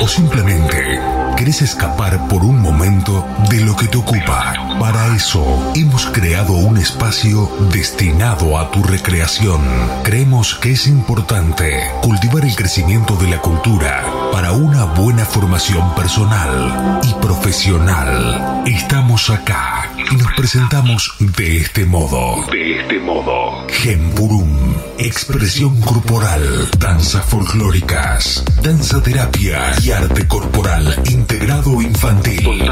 O 0.00 0.08
simplemente 0.08 1.00
querés 1.36 1.62
escapar 1.62 2.28
por 2.28 2.44
un 2.44 2.60
momento 2.60 3.26
de 3.48 3.60
lo 3.60 3.76
que 3.76 3.86
te 3.86 3.98
ocupa. 3.98 4.54
Para 4.78 5.14
eso 5.14 5.72
hemos 5.74 6.06
creado 6.06 6.54
un 6.54 6.78
espacio 6.78 7.50
destinado 7.70 8.58
a 8.58 8.70
tu 8.70 8.82
recreación. 8.82 9.60
Creemos 10.02 10.54
que 10.54 10.72
es 10.72 10.86
importante 10.86 11.80
cultivar 12.02 12.44
el 12.44 12.56
crecimiento 12.56 13.16
de 13.16 13.28
la 13.28 13.38
cultura 13.38 14.04
para 14.32 14.52
una 14.52 14.84
buena 14.84 15.24
formación 15.24 15.94
personal 15.94 17.00
y 17.02 17.12
profesional. 17.14 18.62
Estamos 18.66 19.28
acá 19.30 19.89
nos 20.16 20.32
presentamos 20.34 21.14
de 21.18 21.58
este 21.58 21.84
modo. 21.84 22.44
De 22.50 22.80
este 22.80 22.98
modo. 22.98 23.66
Gempurum. 23.68 24.74
Expresión 24.98 25.80
corporal. 25.80 26.68
Danzas 26.78 27.24
folclóricas. 27.26 28.44
Danza 28.62 29.02
terapia 29.02 29.72
y 29.82 29.90
arte 29.92 30.26
corporal 30.26 31.00
integrado 31.06 31.80
infantil. 31.80 32.70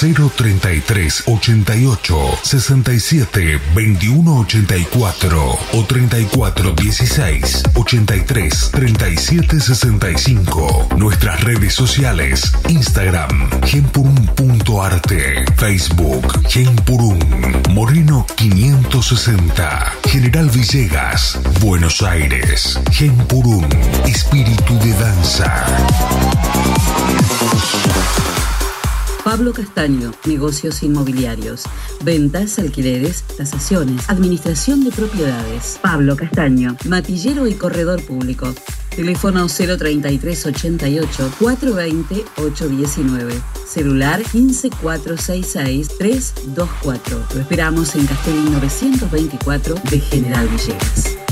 033 0.00 1.24
88 1.26 2.38
67 2.42 3.60
21 3.74 4.40
84 4.40 5.58
o 5.72 5.84
34 5.84 6.74
16 6.74 7.62
83 7.74 8.70
37 8.70 9.60
65. 9.60 10.88
Nuestras 10.96 11.44
redes 11.44 11.74
sociales: 11.74 12.52
Instagram, 12.68 13.50
gempurum.arte, 13.64 15.44
Facebook, 15.56 16.39
gempurum, 16.48 17.18
Moreno 17.70 18.26
560, 18.36 19.92
General 20.06 20.48
Villegas, 20.50 21.38
Buenos 21.60 22.02
Aires, 22.02 22.78
gempurum, 22.90 23.64
espíritu 24.06 24.78
de 24.78 24.92
danza. 24.94 25.66
Pablo 29.24 29.52
Castaño, 29.52 30.12
negocios 30.24 30.82
inmobiliarios, 30.82 31.64
ventas, 32.02 32.58
alquileres, 32.58 33.22
tasaciones, 33.36 34.08
administración 34.08 34.82
de 34.84 34.90
propiedades. 34.90 35.78
Pablo 35.82 36.16
Castaño, 36.16 36.76
matillero 36.86 37.46
y 37.46 37.54
corredor 37.54 38.02
público. 38.04 38.52
Teléfono 38.94 39.46
033 39.48 40.46
88 40.46 41.32
420 41.38 42.24
819. 42.36 43.34
Celular 43.66 44.20
15466 44.22 45.88
324. 45.98 47.24
Lo 47.34 47.40
esperamos 47.40 47.94
en 47.94 48.06
Castellín 48.06 48.52
924 48.52 49.74
de 49.90 50.00
General 50.00 50.48
Villegas. 50.48 51.29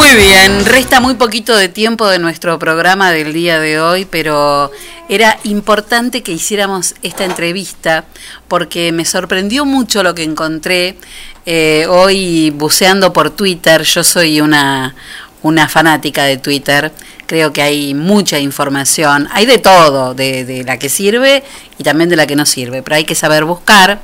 Muy 0.00 0.16
bien, 0.16 0.64
resta 0.64 0.98
muy 0.98 1.12
poquito 1.12 1.54
de 1.54 1.68
tiempo 1.68 2.08
de 2.08 2.18
nuestro 2.18 2.58
programa 2.58 3.12
del 3.12 3.34
día 3.34 3.60
de 3.60 3.78
hoy, 3.78 4.06
pero 4.06 4.70
era 5.10 5.38
importante 5.44 6.22
que 6.22 6.32
hiciéramos 6.32 6.94
esta 7.02 7.26
entrevista 7.26 8.06
porque 8.48 8.92
me 8.92 9.04
sorprendió 9.04 9.66
mucho 9.66 10.02
lo 10.02 10.14
que 10.14 10.22
encontré 10.22 10.96
eh, 11.44 11.84
hoy 11.86 12.48
buceando 12.48 13.12
por 13.12 13.28
Twitter. 13.28 13.82
Yo 13.82 14.02
soy 14.02 14.40
una, 14.40 14.94
una 15.42 15.68
fanática 15.68 16.24
de 16.24 16.38
Twitter, 16.38 16.92
creo 17.30 17.52
que 17.52 17.62
hay 17.62 17.94
mucha 17.94 18.40
información, 18.40 19.28
hay 19.30 19.46
de 19.46 19.58
todo, 19.58 20.14
de, 20.14 20.44
de 20.44 20.64
la 20.64 20.80
que 20.80 20.88
sirve 20.88 21.44
y 21.78 21.84
también 21.84 22.10
de 22.10 22.16
la 22.16 22.26
que 22.26 22.34
no 22.34 22.44
sirve, 22.44 22.82
pero 22.82 22.96
hay 22.96 23.04
que 23.04 23.14
saber 23.14 23.44
buscar. 23.44 24.00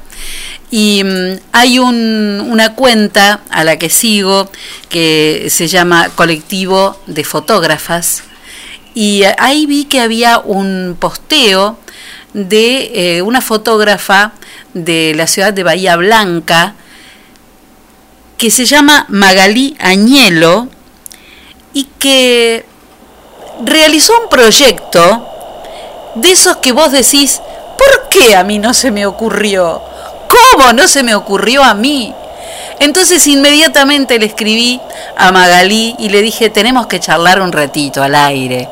Y 0.70 1.02
mm, 1.02 1.38
hay 1.50 1.80
un- 1.80 2.46
una 2.48 2.74
cuenta 2.76 3.40
a 3.50 3.64
la 3.64 3.78
que 3.80 3.90
sigo 3.90 4.48
que 4.88 5.48
se 5.50 5.66
llama 5.66 6.08
Colectivo 6.14 7.00
de 7.08 7.24
Fotógrafas. 7.24 8.22
Y 8.94 9.24
ahí 9.38 9.66
vi 9.66 9.86
que 9.86 10.00
había 10.00 10.38
un 10.38 10.96
posteo 10.96 11.76
de 12.32 13.16
eh, 13.16 13.22
una 13.22 13.40
fotógrafa 13.40 14.34
de 14.72 15.14
la 15.16 15.26
ciudad 15.26 15.52
de 15.52 15.64
Bahía 15.64 15.96
Blanca 15.96 16.74
que 18.38 18.52
se 18.52 18.66
llama 18.66 19.04
Magalí 19.08 19.74
Añelo 19.80 20.68
y 21.72 21.88
que 21.98 22.64
realizó 23.64 24.12
un 24.22 24.28
proyecto 24.28 25.26
de 26.14 26.30
esos 26.32 26.56
que 26.58 26.72
vos 26.72 26.92
decís, 26.92 27.40
¿por 27.78 28.08
qué 28.08 28.34
a 28.36 28.44
mí 28.44 28.58
no 28.58 28.74
se 28.74 28.90
me 28.90 29.06
ocurrió? 29.06 29.80
¿Cómo 30.52 30.72
no 30.72 30.88
se 30.88 31.02
me 31.02 31.14
ocurrió 31.14 31.62
a 31.62 31.74
mí? 31.74 32.14
Entonces 32.78 33.26
inmediatamente 33.26 34.18
le 34.18 34.26
escribí 34.26 34.80
a 35.16 35.32
Magalí 35.32 35.94
y 35.98 36.10
le 36.10 36.20
dije, 36.20 36.50
tenemos 36.50 36.86
que 36.86 37.00
charlar 37.00 37.40
un 37.40 37.50
ratito 37.52 38.02
al 38.02 38.14
aire. 38.14 38.68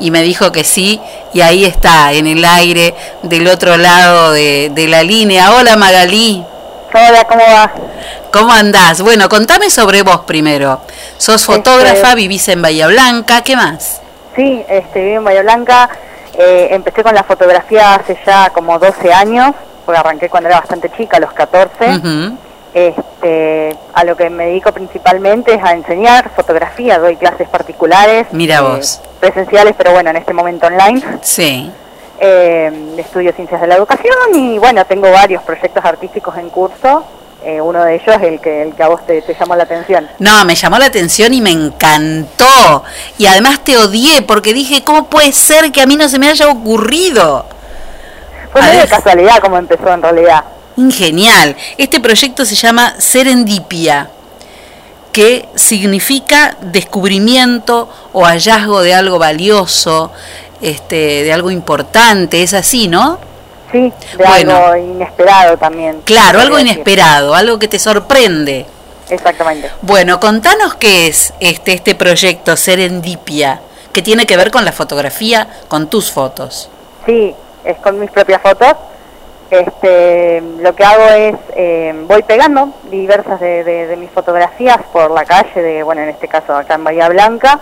Y 0.00 0.10
me 0.10 0.22
dijo 0.22 0.50
que 0.50 0.64
sí, 0.64 1.00
y 1.32 1.40
ahí 1.40 1.64
está, 1.64 2.12
en 2.12 2.26
el 2.26 2.44
aire, 2.44 2.94
del 3.22 3.46
otro 3.46 3.76
lado 3.76 4.32
de, 4.32 4.70
de 4.74 4.88
la 4.88 5.04
línea. 5.04 5.52
Hola 5.52 5.76
Magalí. 5.76 6.44
Hola, 6.92 7.24
¿cómo 7.24 7.42
va? 7.44 7.72
¿Cómo 8.32 8.52
andás? 8.52 9.00
Bueno, 9.02 9.28
contame 9.28 9.70
sobre 9.70 10.02
vos 10.02 10.20
primero. 10.26 10.80
Sos 11.18 11.44
fotógrafa, 11.44 11.94
Este- 12.08 12.14
vivís 12.16 12.48
en 12.48 12.60
Bahía 12.62 12.88
Blanca, 12.88 13.42
¿qué 13.42 13.54
más? 13.56 14.00
Sí, 14.34 14.64
este, 14.68 15.04
vivo 15.04 15.18
en 15.18 15.24
Bahía 15.24 15.42
Blanca. 15.42 15.88
Eh, 16.36 16.68
empecé 16.72 17.02
con 17.02 17.14
la 17.14 17.22
fotografía 17.22 17.94
hace 17.94 18.18
ya 18.26 18.50
como 18.50 18.78
12 18.78 19.12
años, 19.12 19.54
porque 19.84 20.00
arranqué 20.00 20.28
cuando 20.28 20.48
era 20.48 20.60
bastante 20.60 20.90
chica, 20.96 21.18
a 21.18 21.20
los 21.20 21.32
14. 21.32 21.96
Ujú. 21.96 22.38
este, 22.74 23.76
a 23.92 24.02
lo 24.02 24.16
que 24.16 24.28
me 24.30 24.46
dedico 24.46 24.72
principalmente 24.72 25.54
es 25.54 25.62
a 25.62 25.72
enseñar 25.72 26.30
fotografía, 26.34 26.98
doy 26.98 27.16
clases 27.16 27.48
particulares. 27.48 28.26
Mira 28.32 28.58
eh, 28.58 28.62
vos. 28.62 29.00
Presenciales, 29.20 29.74
pero 29.78 29.92
bueno, 29.92 30.10
en 30.10 30.16
este 30.16 30.32
momento 30.32 30.66
online. 30.66 31.02
Sí. 31.22 31.70
Eh, 32.18 32.94
estudio 32.98 33.32
ciencias 33.32 33.60
de 33.60 33.66
la 33.66 33.76
educación 33.76 34.14
y 34.34 34.58
bueno, 34.58 34.84
tengo 34.86 35.10
varios 35.10 35.42
proyectos 35.42 35.84
artísticos 35.84 36.36
en 36.36 36.50
curso. 36.50 37.04
Eh, 37.46 37.60
uno 37.60 37.84
de 37.84 37.96
ellos 37.96 38.08
es 38.08 38.22
el 38.22 38.40
que, 38.40 38.62
el 38.62 38.74
que 38.74 38.82
a 38.82 38.88
vos 38.88 39.04
te, 39.06 39.20
te 39.20 39.34
llamó 39.38 39.54
la 39.54 39.64
atención. 39.64 40.08
No, 40.18 40.46
me 40.46 40.54
llamó 40.54 40.78
la 40.78 40.86
atención 40.86 41.34
y 41.34 41.42
me 41.42 41.50
encantó. 41.50 42.84
Y 43.18 43.26
además 43.26 43.62
te 43.62 43.76
odié 43.76 44.22
porque 44.22 44.54
dije, 44.54 44.82
¿cómo 44.82 45.10
puede 45.10 45.30
ser 45.32 45.70
que 45.70 45.82
a 45.82 45.86
mí 45.86 45.96
no 45.96 46.08
se 46.08 46.18
me 46.18 46.30
haya 46.30 46.48
ocurrido? 46.48 47.44
Fue 48.50 48.62
medio 48.62 48.80
de 48.80 48.88
casualidad 48.88 49.40
como 49.40 49.58
empezó 49.58 49.92
en 49.92 50.00
realidad. 50.00 50.44
Genial. 50.90 51.54
Este 51.76 52.00
proyecto 52.00 52.46
se 52.46 52.54
llama 52.54 52.94
Serendipia, 52.98 54.08
que 55.12 55.46
significa 55.54 56.56
descubrimiento 56.62 57.90
o 58.12 58.24
hallazgo 58.24 58.80
de 58.80 58.94
algo 58.94 59.18
valioso, 59.18 60.10
este, 60.62 61.24
de 61.24 61.32
algo 61.32 61.50
importante. 61.50 62.42
Es 62.42 62.54
así, 62.54 62.88
¿no? 62.88 63.18
Sí, 63.74 63.92
de 64.16 64.24
Bueno. 64.24 64.56
algo 64.56 64.76
inesperado 64.76 65.56
también. 65.56 66.00
Claro, 66.04 66.40
algo 66.40 66.56
decir. 66.58 66.70
inesperado, 66.74 67.34
algo 67.34 67.58
que 67.58 67.66
te 67.66 67.80
sorprende. 67.80 68.66
Exactamente. 69.10 69.68
Bueno, 69.82 70.20
contanos 70.20 70.74
qué 70.76 71.08
es 71.08 71.34
este, 71.40 71.72
este 71.72 71.96
proyecto 71.96 72.56
Serendipia, 72.56 73.60
que 73.92 74.00
tiene 74.00 74.26
que 74.26 74.36
ver 74.36 74.52
con 74.52 74.64
la 74.64 74.70
fotografía, 74.70 75.48
con 75.66 75.88
tus 75.90 76.12
fotos. 76.12 76.70
Sí, 77.04 77.34
es 77.64 77.76
con 77.78 77.98
mis 77.98 78.10
propias 78.12 78.40
fotos. 78.42 78.74
Este, 79.50 80.40
lo 80.60 80.74
que 80.74 80.84
hago 80.84 81.04
es, 81.16 81.34
eh, 81.54 81.92
voy 82.08 82.22
pegando 82.22 82.70
diversas 82.90 83.38
de, 83.40 83.62
de- 83.62 83.86
de 83.88 83.96
mis 83.96 84.10
fotografías 84.10 84.78
por 84.92 85.10
la 85.10 85.24
calle, 85.24 85.60
de 85.60 85.82
bueno, 85.82 86.00
en 86.02 86.08
este 86.08 86.26
caso 86.28 86.54
acá 86.56 86.74
en 86.76 86.84
Bahía 86.84 87.08
Blanca, 87.08 87.58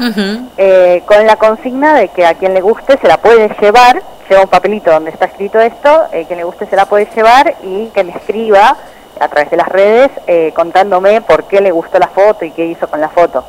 eh, 0.56 1.02
con 1.06 1.26
la 1.26 1.36
consigna 1.36 1.94
de 1.94 2.09
que 2.09 2.24
a 2.24 2.34
quien 2.34 2.55
le 2.55 2.60
guste 2.60 2.98
se 3.01 3.09
la 3.09 3.16
puede 3.18 3.48
llevar, 3.60 4.02
lleva 4.33 4.45
un 4.45 4.49
papelito 4.49 4.91
donde 4.91 5.11
está 5.11 5.27
escrito 5.27 5.61
esto, 5.61 6.05
eh, 6.11 6.25
quien 6.27 6.39
le 6.39 6.45
guste 6.45 6.67
se 6.67 6.75
la 6.75 6.87
puede 6.87 7.07
llevar 7.15 7.55
y 7.63 7.89
que 7.89 8.03
me 8.03 8.13
escriba 8.13 8.79
a 9.21 9.29
través 9.29 9.51
de 9.51 9.59
las 9.59 9.69
redes 9.69 10.11
eh, 10.27 10.53
contándome 10.55 11.21
por 11.21 11.45
qué 11.45 11.61
le 11.61 11.71
gustó 11.71 11.99
la 11.99 12.09
foto 12.09 12.47
y 12.47 12.51
qué 12.51 12.65
hizo 12.65 12.89
con 12.89 13.01
la 13.01 13.11
foto. 13.11 13.45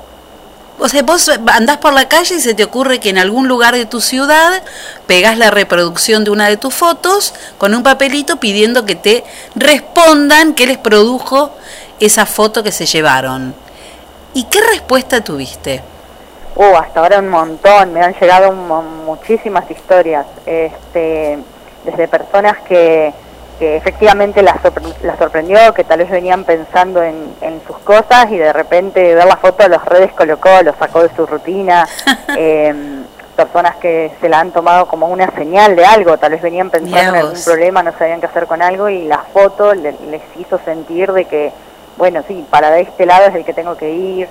O 0.79 0.89
sea, 0.89 1.01
vos 1.03 1.29
andás 1.53 1.77
por 1.77 1.93
la 1.93 2.09
calle 2.09 2.35
y 2.35 2.41
se 2.41 2.53
te 2.53 2.65
ocurre 2.65 2.99
que 2.99 3.09
en 3.09 3.17
algún 3.17 3.47
lugar 3.47 3.75
de 3.75 3.85
tu 3.85 4.01
ciudad 4.01 4.61
pegás 5.07 5.37
la 5.37 5.51
reproducción 5.51 6.25
de 6.25 6.31
una 6.31 6.49
de 6.49 6.57
tus 6.57 6.73
fotos 6.73 7.33
con 7.57 7.73
un 7.73 7.83
papelito 7.83 8.37
pidiendo 8.37 8.83
que 8.85 8.95
te 8.95 9.23
respondan 9.55 10.53
qué 10.53 10.67
les 10.67 10.77
produjo 10.77 11.51
esa 12.01 12.25
foto 12.25 12.61
que 12.61 12.73
se 12.73 12.85
llevaron. 12.85 13.55
¿Y 14.33 14.45
qué 14.45 14.59
respuesta 14.61 15.23
tuviste? 15.23 15.92
Uh, 16.55 16.75
hasta 16.75 16.99
ahora 16.99 17.19
un 17.19 17.29
montón, 17.29 17.93
me 17.93 18.01
han 18.01 18.13
llegado 18.13 18.49
un 18.51 19.05
muchísimas 19.05 19.69
historias, 19.71 20.25
este, 20.45 21.39
desde 21.83 22.07
personas 22.07 22.57
que, 22.67 23.11
que 23.59 23.75
efectivamente 23.77 24.41
las, 24.43 24.57
sorpre- 24.57 24.95
las 25.01 25.17
sorprendió, 25.17 25.73
que 25.73 25.83
tal 25.83 25.99
vez 25.99 26.09
venían 26.11 26.43
pensando 26.43 27.01
en, 27.01 27.33
en 27.41 27.59
sus 27.65 27.77
cosas 27.79 28.27
y 28.29 28.37
de 28.37 28.53
repente 28.53 29.15
ver 29.15 29.25
la 29.25 29.37
foto 29.37 29.67
los 29.67 29.83
redes 29.85 30.11
colocó, 30.13 30.49
lo 30.63 30.73
sacó 30.75 31.01
de 31.01 31.15
su 31.15 31.25
rutina, 31.25 31.87
em, 32.37 33.03
personas 33.35 33.75
que 33.77 34.11
se 34.21 34.29
la 34.29 34.39
han 34.39 34.51
tomado 34.51 34.87
como 34.87 35.07
una 35.07 35.31
señal 35.31 35.75
de 35.75 35.85
algo, 35.85 36.17
tal 36.19 36.33
vez 36.33 36.41
venían 36.43 36.69
pensando 36.69 36.97
en 36.97 37.15
algún 37.15 37.31
problema, 37.45 37.81
no 37.81 37.91
sabían 37.97 38.19
qué 38.19 38.27
hacer 38.27 38.45
con 38.45 38.61
algo 38.61 38.89
y 38.89 39.05
la 39.07 39.19
foto 39.33 39.73
le- 39.73 39.95
les 40.09 40.21
hizo 40.37 40.59
sentir 40.63 41.11
de 41.13 41.25
que, 41.25 41.51
bueno, 41.97 42.23
sí, 42.27 42.45
para 42.51 42.69
de 42.69 42.81
este 42.81 43.07
lado 43.07 43.25
es 43.27 43.33
el 43.35 43.43
que 43.43 43.53
tengo 43.55 43.75
que 43.75 43.91
ir, 43.91 44.29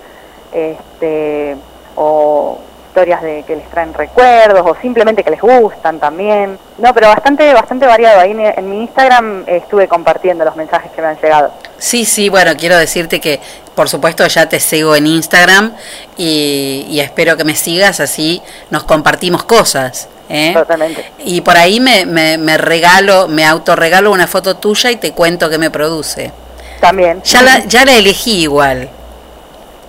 este, 0.52 1.56
o 1.96 2.58
historias 2.92 3.22
de 3.22 3.42
que 3.46 3.56
les 3.56 3.66
traen 3.70 3.94
recuerdos 3.94 4.60
o 4.66 4.76
simplemente 4.82 5.24
que 5.24 5.30
les 5.30 5.40
gustan 5.40 5.98
también. 5.98 6.58
No, 6.76 6.92
pero 6.92 7.08
bastante 7.08 7.52
bastante 7.54 7.86
variado. 7.86 8.20
Ahí 8.20 8.32
en, 8.32 8.68
mi 8.68 8.82
Instagram 8.82 9.44
estuve 9.46 9.88
compartiendo 9.88 10.44
los 10.44 10.56
mensajes 10.56 10.92
que 10.92 11.00
me 11.00 11.08
han 11.08 11.16
llegado. 11.16 11.50
Sí, 11.78 12.04
sí, 12.04 12.28
bueno, 12.28 12.52
quiero 12.54 12.76
decirte 12.76 13.18
que 13.18 13.40
por 13.74 13.88
supuesto 13.88 14.26
ya 14.26 14.46
te 14.46 14.60
sigo 14.60 14.94
en 14.94 15.06
Instagram 15.06 15.74
y, 16.18 16.84
y 16.90 17.00
espero 17.00 17.38
que 17.38 17.44
me 17.44 17.54
sigas, 17.54 17.98
así 18.00 18.42
nos 18.70 18.84
compartimos 18.84 19.44
cosas. 19.44 20.08
¿eh? 20.28 20.52
Totalmente. 20.52 21.10
Y 21.24 21.40
por 21.40 21.56
ahí 21.56 21.80
me, 21.80 22.04
me, 22.04 22.36
me 22.36 22.58
regalo, 22.58 23.26
me 23.26 23.46
autorregalo 23.46 24.12
una 24.12 24.26
foto 24.26 24.56
tuya 24.56 24.90
y 24.90 24.96
te 24.96 25.12
cuento 25.12 25.48
qué 25.48 25.56
me 25.56 25.70
produce. 25.70 26.30
También. 26.80 27.22
Ya 27.22 27.40
la, 27.42 27.64
ya 27.64 27.86
la 27.86 27.96
elegí 27.96 28.42
igual. 28.42 28.90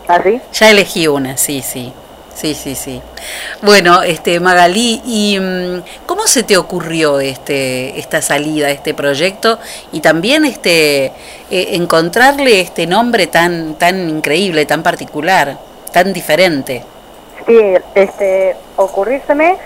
¿Ah, 0.08 0.22
sí? 0.24 0.42
Ya 0.54 0.72
elegí 0.72 1.08
una, 1.08 1.38
sí, 1.38 1.62
sí. 1.62 1.94
Sí, 2.34 2.56
sí, 2.56 2.74
sí. 2.76 3.02
Bueno, 3.62 4.02
este 4.02 4.40
Magalí, 4.40 5.02
¿y 5.06 5.40
mm, 5.40 5.84
cómo 6.08 6.26
se 6.26 6.44
te 6.44 6.58
ocurrió 6.58 7.20
este 7.20 8.00
esta 8.00 8.22
salida, 8.22 8.72
este 8.72 8.94
proyecto 8.96 9.60
y 9.92 10.02
también 10.02 10.44
este 10.44 11.06
eh, 11.06 11.12
encontrarle 11.52 12.60
este 12.60 12.88
nombre 12.88 13.28
tan 13.28 13.76
tan 13.76 14.10
increíble, 14.10 14.66
tan 14.66 14.82
particular, 14.82 15.58
tan 15.92 16.12
diferente? 16.12 16.84
Sí, 17.46 17.60
este, 17.94 18.56
ocurrírseme, 18.78 19.58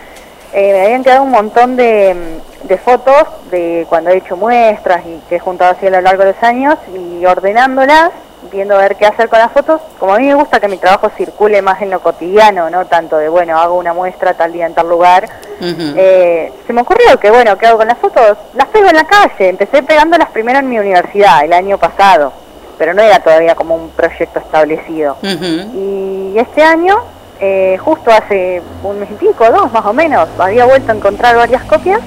eh, 0.54 0.74
me 0.74 0.82
habían 0.86 1.04
quedado 1.04 1.24
un 1.24 1.32
montón 1.32 1.76
de, 1.76 2.16
de 2.64 2.78
fotos 2.78 3.28
de 3.52 3.86
cuando 3.88 4.10
he 4.10 4.18
hecho 4.18 4.36
muestras 4.36 5.06
y 5.06 5.20
que 5.30 5.36
he 5.36 5.40
juntado 5.40 5.72
así 5.72 5.88
a 5.88 5.92
lo 5.92 6.02
largo 6.02 6.24
de 6.24 6.34
los 6.34 6.44
años 6.44 6.76
y 6.94 7.26
ordenándolas, 7.26 8.12
viendo 8.52 8.76
a 8.76 8.80
ver 8.80 8.96
qué 8.96 9.06
hacer 9.06 9.30
con 9.30 9.40
las 9.40 9.52
fotos. 9.52 9.82
Como 10.00 10.14
a 10.14 10.20
mí 10.20 10.28
me 10.28 10.36
gusta 10.36 10.60
que 10.60 10.68
mi 10.68 10.78
trabajo 10.78 11.10
circule 11.18 11.62
más 11.62 11.82
en 11.82 11.90
lo 11.90 12.00
cotidiano, 12.00 12.70
no 12.70 12.86
tanto 12.86 13.18
de, 13.18 13.30
bueno, 13.30 13.58
hago 13.58 13.76
una 13.76 13.94
muestra 13.94 14.34
tal 14.34 14.54
día 14.54 14.66
en 14.66 14.74
tal 14.74 14.90
lugar. 14.90 15.28
Eh, 15.62 16.52
se 16.66 16.74
me 16.74 16.82
ocurrió 16.82 17.20
que, 17.20 17.30
bueno, 17.32 17.58
¿qué 17.58 17.68
hago 17.68 17.78
con 17.78 17.88
las 17.88 17.98
fotos? 17.98 18.38
Las 18.54 18.68
pego 18.68 18.88
en 18.90 18.96
la 18.96 19.06
calle. 19.06 19.50
Empecé 19.50 19.84
pegándolas 19.84 20.30
primero 20.30 20.60
en 20.60 20.70
mi 20.70 20.78
universidad, 20.80 21.44
el 21.44 21.54
año 21.54 21.78
pasado, 21.78 22.32
pero 22.78 22.94
no 22.94 23.02
era 23.02 23.20
todavía 23.20 23.56
como 23.56 23.76
un 23.76 23.90
proyecto 23.90 24.40
establecido. 24.40 25.18
Y 25.24 26.36
este 26.38 26.64
año, 26.64 26.98
eh, 27.40 27.78
justo 27.80 28.12
hace 28.12 28.62
un 28.84 29.00
mes 29.00 29.10
y 29.12 29.16
pico, 29.16 29.50
dos 29.50 29.72
más 29.72 29.86
o 29.86 29.94
menos, 29.94 30.28
había 30.38 30.66
vuelto 30.66 30.92
a 30.92 30.96
encontrar 30.96 31.36
varias 31.36 31.64
copias 31.64 32.02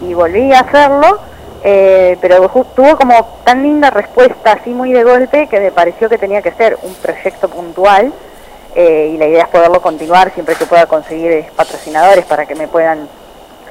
y 0.00 0.14
volví 0.14 0.52
a 0.52 0.60
hacerlo, 0.60 1.20
eh, 1.64 2.16
pero 2.20 2.48
tuvo 2.74 2.96
como 2.96 3.38
tan 3.44 3.62
linda 3.62 3.90
respuesta, 3.90 4.52
así 4.52 4.70
muy 4.70 4.92
de 4.92 5.04
golpe, 5.04 5.46
que 5.48 5.60
me 5.60 5.70
pareció 5.70 6.08
que 6.08 6.18
tenía 6.18 6.42
que 6.42 6.52
ser 6.52 6.78
un 6.82 6.94
proyecto 6.94 7.48
puntual 7.48 8.12
eh, 8.74 9.10
y 9.14 9.16
la 9.18 9.26
idea 9.26 9.42
es 9.44 9.48
poderlo 9.48 9.80
continuar 9.82 10.32
siempre 10.32 10.54
que 10.56 10.66
pueda 10.66 10.86
conseguir 10.86 11.30
eh, 11.30 11.50
patrocinadores 11.54 12.24
para 12.24 12.46
que 12.46 12.54
me 12.54 12.68
puedan 12.68 13.06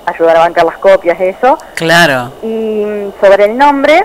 ayudar 0.05 0.37
a 0.37 0.39
bancar 0.41 0.65
las 0.65 0.77
copias, 0.77 1.19
eso. 1.19 1.57
Claro. 1.75 2.31
Y 2.43 2.83
mm, 2.85 3.11
sobre 3.19 3.45
el 3.45 3.57
nombre, 3.57 4.03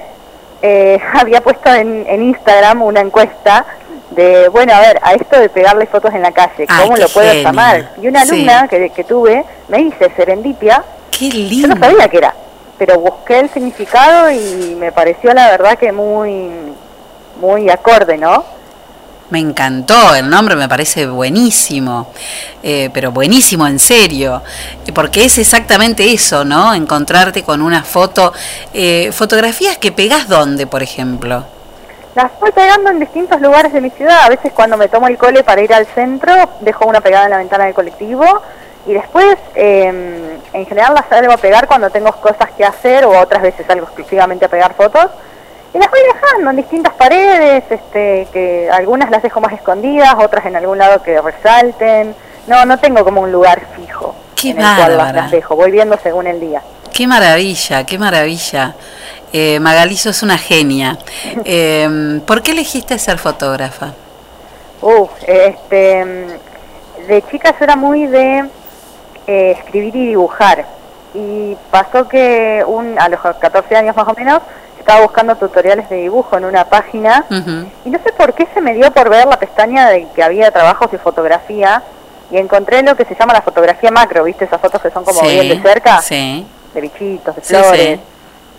eh, 0.62 0.98
había 1.14 1.40
puesto 1.40 1.72
en, 1.72 2.04
en 2.08 2.22
Instagram 2.22 2.82
una 2.82 3.00
encuesta 3.00 3.64
de, 4.10 4.48
bueno, 4.48 4.72
a 4.74 4.80
ver, 4.80 4.98
a 5.02 5.12
esto 5.14 5.38
de 5.38 5.48
pegarle 5.48 5.86
fotos 5.86 6.14
en 6.14 6.22
la 6.22 6.32
calle, 6.32 6.66
¿cómo 6.66 6.96
lo 6.96 7.08
puedo 7.08 7.28
genia. 7.28 7.42
llamar? 7.44 7.90
Y 8.00 8.08
una 8.08 8.24
Sí. 8.24 8.30
alumna 8.32 8.68
que, 8.68 8.90
que 8.90 9.04
tuve 9.04 9.44
me 9.68 9.78
dice 9.78 10.10
Serendipia, 10.16 10.82
Qué 11.10 11.28
yo 11.30 11.68
no 11.68 11.76
sabía 11.78 12.08
que 12.08 12.18
era. 12.18 12.34
Pero 12.78 12.98
busqué 12.98 13.40
el 13.40 13.50
significado 13.50 14.30
y 14.30 14.76
me 14.78 14.92
pareció 14.92 15.32
la 15.32 15.50
verdad 15.50 15.78
que 15.78 15.92
muy, 15.92 16.50
muy 17.40 17.70
acorde, 17.70 18.16
¿no? 18.16 18.44
Me 19.28 19.40
encantó, 19.40 20.14
el 20.14 20.30
nombre 20.30 20.54
me 20.54 20.68
parece 20.68 21.08
buenísimo, 21.08 22.12
eh, 22.62 22.90
pero 22.94 23.10
buenísimo 23.10 23.66
en 23.66 23.80
serio, 23.80 24.40
porque 24.94 25.24
es 25.24 25.38
exactamente 25.38 26.12
eso, 26.12 26.44
¿no? 26.44 26.72
Encontrarte 26.72 27.42
con 27.42 27.60
una 27.60 27.82
foto, 27.82 28.32
eh, 28.72 29.10
fotografías 29.10 29.78
que 29.78 29.90
pegás 29.90 30.28
dónde, 30.28 30.68
por 30.68 30.80
ejemplo. 30.84 31.44
Las 32.14 32.30
voy 32.38 32.52
pegando 32.52 32.90
en 32.90 33.00
distintos 33.00 33.40
lugares 33.40 33.72
de 33.72 33.80
mi 33.80 33.90
ciudad. 33.90 34.20
A 34.22 34.28
veces 34.28 34.52
cuando 34.52 34.76
me 34.76 34.88
tomo 34.88 35.08
el 35.08 35.18
cole 35.18 35.42
para 35.42 35.60
ir 35.60 35.74
al 35.74 35.86
centro, 35.86 36.32
dejo 36.60 36.86
una 36.86 37.00
pegada 37.00 37.24
en 37.24 37.30
la 37.32 37.38
ventana 37.38 37.64
del 37.64 37.74
colectivo. 37.74 38.24
Y 38.86 38.92
después, 38.94 39.36
eh, 39.56 40.38
en 40.52 40.66
general 40.66 40.94
las 40.94 41.06
salgo 41.08 41.32
a 41.32 41.36
pegar 41.36 41.66
cuando 41.66 41.90
tengo 41.90 42.12
cosas 42.12 42.50
que 42.56 42.64
hacer 42.64 43.04
o 43.04 43.18
otras 43.20 43.42
veces 43.42 43.66
salgo 43.66 43.84
exclusivamente 43.84 44.44
a 44.44 44.48
pegar 44.48 44.74
fotos. 44.74 45.08
Y 45.74 45.78
las 45.78 45.90
voy 45.90 46.00
dejando 46.14 46.50
en 46.50 46.56
distintas 46.56 46.94
paredes, 46.94 47.64
este, 47.68 48.28
que 48.32 48.70
algunas 48.72 49.10
las 49.10 49.22
dejo 49.22 49.40
más 49.40 49.52
escondidas, 49.52 50.14
otras 50.18 50.46
en 50.46 50.56
algún 50.56 50.78
lado 50.78 51.02
que 51.02 51.20
resalten. 51.20 52.14
No, 52.46 52.64
no 52.64 52.78
tengo 52.78 53.04
como 53.04 53.22
un 53.22 53.32
lugar 53.32 53.60
fijo 53.74 54.14
Qué 54.36 54.50
en 54.50 54.60
el 54.60 54.76
cual 54.76 54.96
las, 54.96 55.30
dejo. 55.32 55.56
Voy 55.56 55.72
viendo 55.72 55.98
según 56.00 56.28
el 56.28 56.38
día. 56.38 56.62
Qué 56.92 57.06
maravilla, 57.08 57.84
qué 57.84 57.98
maravilla. 57.98 58.74
Eh, 59.32 59.58
Magalí, 59.60 59.96
sos 59.96 60.22
una 60.22 60.38
genia. 60.38 60.96
Eh, 61.44 62.20
¿Por 62.26 62.42
qué 62.42 62.52
elegiste 62.52 62.98
ser 62.98 63.18
fotógrafa? 63.18 63.92
Uh, 64.80 65.08
este, 65.26 66.04
mm, 66.04 67.06
de 67.08 67.22
chica 67.30 67.50
yo 67.58 67.64
era 67.64 67.76
muy 67.76 68.06
de 68.06 68.44
eh, 69.26 69.56
escribir 69.58 69.94
y 69.96 70.06
dibujar. 70.08 70.64
Y 71.14 71.56
pasó 71.70 72.06
que 72.08 72.62
un, 72.66 72.98
a 72.98 73.08
los 73.08 73.20
14 73.20 73.76
años 73.76 73.96
más 73.96 74.06
o 74.08 74.14
menos 74.14 74.40
estaba 74.78 75.00
buscando 75.00 75.34
tutoriales 75.36 75.88
de 75.88 75.96
dibujo 75.96 76.36
en 76.36 76.44
una 76.44 76.64
página 76.66 77.24
y 77.84 77.90
no 77.90 77.98
sé 78.04 78.12
por 78.12 78.34
qué 78.34 78.46
se 78.54 78.60
me 78.60 78.74
dio 78.74 78.90
por 78.92 79.08
ver 79.08 79.26
la 79.26 79.38
pestaña 79.38 79.88
de 79.88 80.06
que 80.14 80.22
había 80.22 80.50
trabajos 80.52 80.90
de 80.92 80.98
fotografía 80.98 81.82
y 82.30 82.36
encontré 82.38 82.82
lo 82.82 82.94
que 82.96 83.04
se 83.04 83.14
llama 83.16 83.32
la 83.32 83.40
fotografía 83.42 83.90
macro, 83.90 84.24
¿viste? 84.24 84.44
Esas 84.44 84.60
fotos 84.60 84.80
que 84.82 84.90
son 84.90 85.04
como 85.04 85.20
Sí, 85.20 85.26
bien 85.40 85.48
de 85.48 85.60
cerca, 85.62 86.00
Sí. 86.02 86.46
de 86.74 86.80
bichitos, 86.80 87.34
de 87.34 87.42
flores. 87.42 87.98
sí. 87.98 88.00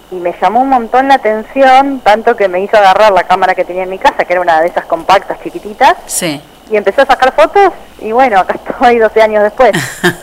Y 0.10 0.16
me 0.16 0.34
llamó 0.42 0.62
un 0.62 0.70
montón 0.70 1.10
la 1.10 1.16
atención, 1.16 2.00
tanto 2.00 2.36
que 2.36 2.48
me 2.48 2.62
hizo 2.62 2.78
agarrar 2.78 3.12
la 3.12 3.24
cámara 3.24 3.54
que 3.56 3.66
tenía 3.66 3.84
en 3.84 3.90
mi 3.90 3.98
casa, 4.00 4.24
que 4.26 4.34
era 4.34 4.42
una 4.42 4.62
de 4.62 4.68
esas 4.68 4.86
compactas 4.86 5.38
chiquititas, 5.44 5.96
Sí. 6.08 6.42
Y 6.72 6.78
empecé 6.78 7.02
a 7.02 7.06
sacar 7.06 7.34
fotos 7.34 7.74
y 8.00 8.12
bueno, 8.12 8.40
acá 8.40 8.56
estoy 8.64 8.98
12 9.00 9.22
años 9.22 9.44
después. 9.44 9.72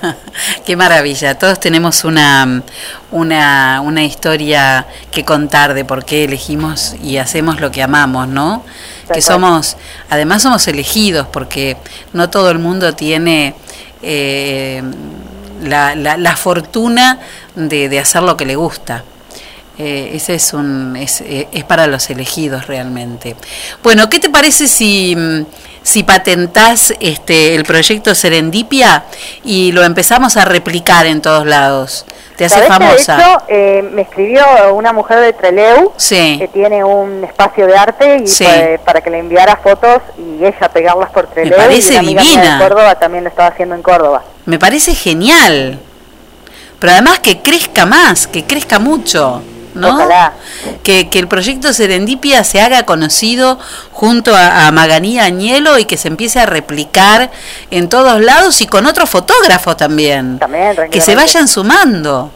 Qué 0.65 0.77
maravilla. 0.77 1.37
Todos 1.37 1.59
tenemos 1.59 2.05
una, 2.05 2.63
una, 3.11 3.81
una 3.83 4.05
historia 4.05 4.87
que 5.11 5.25
contar 5.25 5.75
de 5.75 5.85
por 5.85 6.05
qué 6.05 6.25
elegimos 6.25 6.95
y 7.03 7.19
hacemos 7.19 7.61
lo 7.61 7.71
que 7.71 7.83
amamos, 7.83 8.29
¿no? 8.29 8.65
Tal 9.07 9.17
Que 9.17 9.23
cual. 9.23 9.23
somos, 9.23 9.77
además 10.11 10.43
somos 10.43 10.67
elegidos 10.69 11.27
porque 11.29 11.77
no 12.13 12.31
todo 12.31 12.51
el 12.51 12.59
mundo 12.59 12.95
tiene 12.95 13.55
eh, 14.03 14.83
la, 15.63 15.95
la, 15.95 16.17
la 16.17 16.37
fortuna 16.37 17.19
de, 17.55 17.89
de 17.89 17.99
hacer 17.99 18.23
lo 18.23 18.37
que 18.37 18.47
le 18.47 18.57
gusta. 18.57 19.03
Eh, 19.77 20.13
ese 20.15 20.37
es 20.37 20.53
un 20.53 20.95
es, 20.95 21.21
eh, 21.23 21.49
es 21.51 21.65
para 21.65 21.89
los 21.89 22.09
elegidos 22.09 22.69
realmente. 22.69 23.35
Bueno, 23.83 24.09
¿qué 24.09 24.21
te 24.21 24.31
parece 24.31 24.69
si 24.69 25.17
mm, 25.17 25.47
si 25.85 26.03
patentás 26.03 26.93
este 26.99 27.55
el 27.55 27.63
proyecto 27.65 28.15
Serendipia 28.17 29.05
y 29.45 29.71
lo 29.71 29.85
empezamos 29.85 30.37
a 30.37 30.45
replicar 30.45 31.07
en 31.07 31.21
todos 31.23 31.47
lados? 31.47 32.05
Te 32.37 32.47
hace 32.47 32.57
¿Sabés 32.57 32.69
que 32.69 32.73
famosa. 32.75 33.17
de 33.17 33.23
hecho 33.23 33.43
eh, 33.49 33.83
me 33.93 34.03
escribió 34.03 34.45
una 34.75 34.93
mujer 34.93 35.21
de 35.21 35.33
Treleu 35.35 35.93
Sí. 35.97 36.37
que 36.41 36.49
tiene 36.49 36.83
un 36.83 37.23
espacio 37.23 37.67
de 37.69 37.77
arte 37.77 38.23
y 38.25 38.27
Sí. 38.27 38.45
para 38.85 39.01
que 39.03 39.11
le 39.11 39.19
enviara 39.21 39.57
fotos 39.59 40.03
y 40.19 40.45
ella 40.45 40.69
pegarlas 40.73 41.11
por 41.11 41.29
Treleu. 41.29 41.57
parece 41.57 41.91
y 41.91 41.93
una 41.93 42.01
amiga 42.01 42.23
mía 42.23 42.31
divina. 42.33 42.59
de 42.59 42.65
Córdoba 42.65 42.95
también 42.97 43.23
lo 43.23 43.31
estaba 43.31 43.51
haciendo 43.51 43.77
en 43.77 43.83
Córdoba. 43.83 44.25
Me 44.47 44.59
parece 44.59 44.95
genial. 44.97 45.79
Pero 46.81 46.93
además 46.93 47.21
que 47.21 47.39
crezca 47.41 47.87
más, 47.87 48.27
que 48.27 48.45
crezca 48.45 48.79
mucho, 48.81 49.41
¿no? 49.75 49.95
Ojalá. 49.95 50.33
Que, 50.83 51.09
que 51.09 51.19
el 51.19 51.29
proyecto 51.29 51.73
Serendipia 51.73 52.45
se 52.45 52.61
haga 52.61 52.85
conocido 52.85 53.59
junto 53.93 54.35
a, 54.35 54.67
a 54.67 54.73
Maganí 54.73 55.19
Añelo 55.19 55.79
y 55.79 55.85
que 55.85 55.97
se 55.97 56.09
empiece 56.09 56.41
a 56.41 56.47
replicar 56.47 57.31
en 57.71 57.89
todos 57.89 58.21
lados 58.21 58.61
y 58.61 58.67
con 58.67 58.87
otros 58.87 59.11
fotógrafos 59.11 59.77
también. 59.77 60.39
También, 60.39 60.77
Que 60.91 61.01
se 61.01 61.15
vayan 61.15 61.49
sumando. 61.49 62.31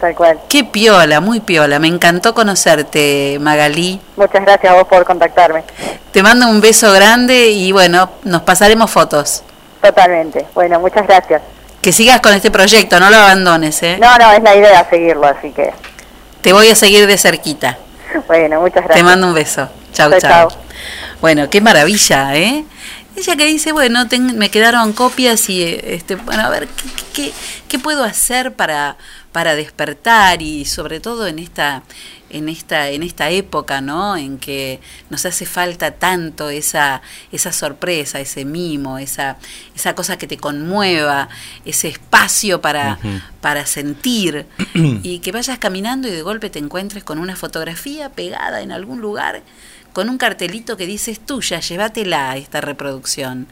Tal 0.00 0.14
cual. 0.14 0.38
Qué 0.48 0.62
piola, 0.62 1.20
muy 1.20 1.40
piola. 1.40 1.80
Me 1.80 1.88
encantó 1.88 2.32
conocerte, 2.32 3.38
Magalí. 3.40 4.00
Muchas 4.16 4.42
gracias 4.42 4.72
a 4.72 4.76
vos 4.76 4.86
por 4.86 5.04
contactarme. 5.04 5.64
Te 6.12 6.22
mando 6.22 6.48
un 6.48 6.60
beso 6.60 6.92
grande 6.92 7.48
y 7.48 7.72
bueno, 7.72 8.10
nos 8.22 8.42
pasaremos 8.42 8.90
fotos. 8.90 9.42
Totalmente. 9.82 10.46
Bueno, 10.54 10.78
muchas 10.78 11.06
gracias. 11.06 11.42
Que 11.82 11.92
sigas 11.92 12.20
con 12.20 12.32
este 12.32 12.50
proyecto, 12.50 13.00
no 13.00 13.10
lo 13.10 13.16
abandones, 13.16 13.82
¿eh? 13.82 13.98
No, 14.00 14.16
no, 14.18 14.32
es 14.32 14.42
la 14.42 14.54
idea 14.54 14.88
seguirlo, 14.88 15.26
así 15.26 15.50
que 15.50 15.72
Te 16.42 16.52
voy 16.52 16.68
a 16.68 16.74
seguir 16.74 17.06
de 17.06 17.18
cerquita. 17.18 17.78
bueno, 18.26 18.60
muchas 18.60 18.84
gracias. 18.84 18.96
Te 18.96 19.02
mando 19.02 19.28
un 19.28 19.34
beso. 19.34 19.68
Chau, 19.92 20.10
Chau. 20.20 20.48
Bueno, 21.20 21.50
qué 21.50 21.60
maravilla, 21.60 22.36
¿eh? 22.36 22.64
Ella 23.16 23.34
que 23.36 23.46
dice, 23.46 23.72
bueno, 23.72 24.06
ten- 24.06 24.38
me 24.38 24.48
quedaron 24.50 24.92
copias 24.92 25.48
y, 25.50 25.62
este, 25.64 26.14
bueno, 26.14 26.42
a 26.44 26.50
ver, 26.50 26.68
¿qué, 26.68 26.88
qué, 27.12 27.32
qué 27.66 27.78
puedo 27.80 28.04
hacer 28.04 28.52
para, 28.52 28.96
para 29.38 29.54
despertar 29.54 30.42
y 30.42 30.64
sobre 30.64 30.98
todo 30.98 31.28
en 31.28 31.38
esta, 31.38 31.84
en 32.28 32.48
esta, 32.48 32.90
en 32.90 33.04
esta 33.04 33.30
época, 33.30 33.80
¿no? 33.80 34.16
En 34.16 34.36
que 34.36 34.80
nos 35.10 35.24
hace 35.26 35.46
falta 35.46 35.92
tanto 35.92 36.50
esa, 36.50 37.02
esa 37.30 37.52
sorpresa, 37.52 38.18
ese 38.18 38.44
mimo, 38.44 38.98
esa, 38.98 39.36
esa 39.76 39.94
cosa 39.94 40.18
que 40.18 40.26
te 40.26 40.38
conmueva, 40.38 41.28
ese 41.64 41.86
espacio 41.86 42.60
para, 42.60 42.98
para 43.40 43.64
sentir 43.64 44.44
y 44.74 45.20
que 45.20 45.30
vayas 45.30 45.60
caminando 45.60 46.08
y 46.08 46.10
de 46.10 46.22
golpe 46.22 46.50
te 46.50 46.58
encuentres 46.58 47.04
con 47.04 47.20
una 47.20 47.36
fotografía 47.36 48.08
pegada 48.08 48.60
en 48.60 48.72
algún 48.72 49.00
lugar 49.00 49.44
con 49.92 50.08
un 50.08 50.18
cartelito 50.18 50.76
que 50.76 50.86
dice 50.86 51.12
es 51.12 51.20
tuya, 51.20 51.60
llévatela 51.60 52.36
esta 52.36 52.60
reproducción. 52.60 53.46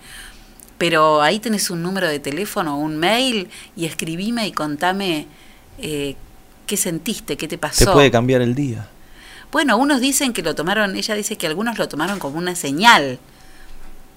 Pero 0.78 1.22
ahí 1.22 1.38
tenés 1.38 1.70
un 1.70 1.84
número 1.84 2.08
de 2.08 2.18
teléfono, 2.18 2.76
un 2.76 2.96
mail 2.96 3.50
y 3.76 3.84
escribime 3.86 4.48
y 4.48 4.52
contame 4.52 5.28
eh, 5.78 6.16
qué 6.66 6.76
sentiste, 6.76 7.36
qué 7.36 7.48
te 7.48 7.58
pasó. 7.58 7.84
Te 7.86 7.92
puede 7.92 8.10
cambiar 8.10 8.40
el 8.42 8.54
día. 8.54 8.88
Bueno, 9.52 9.76
unos 9.76 10.00
dicen 10.00 10.32
que 10.32 10.42
lo 10.42 10.54
tomaron, 10.54 10.96
ella 10.96 11.14
dice 11.14 11.36
que 11.36 11.46
algunos 11.46 11.78
lo 11.78 11.88
tomaron 11.88 12.18
como 12.18 12.36
una 12.38 12.54
señal, 12.56 13.18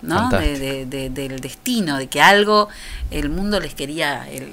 ¿no? 0.02 0.16
De, 0.16 0.22
Fantástico. 0.22 0.60
de- 0.60 0.86
de- 0.86 1.10
del 1.10 1.40
destino, 1.40 1.98
de 1.98 2.08
que 2.08 2.22
algo 2.22 2.68
el 3.12 3.30
mundo 3.30 3.60
les 3.60 3.74
quería, 3.76 4.28
el- 4.30 4.52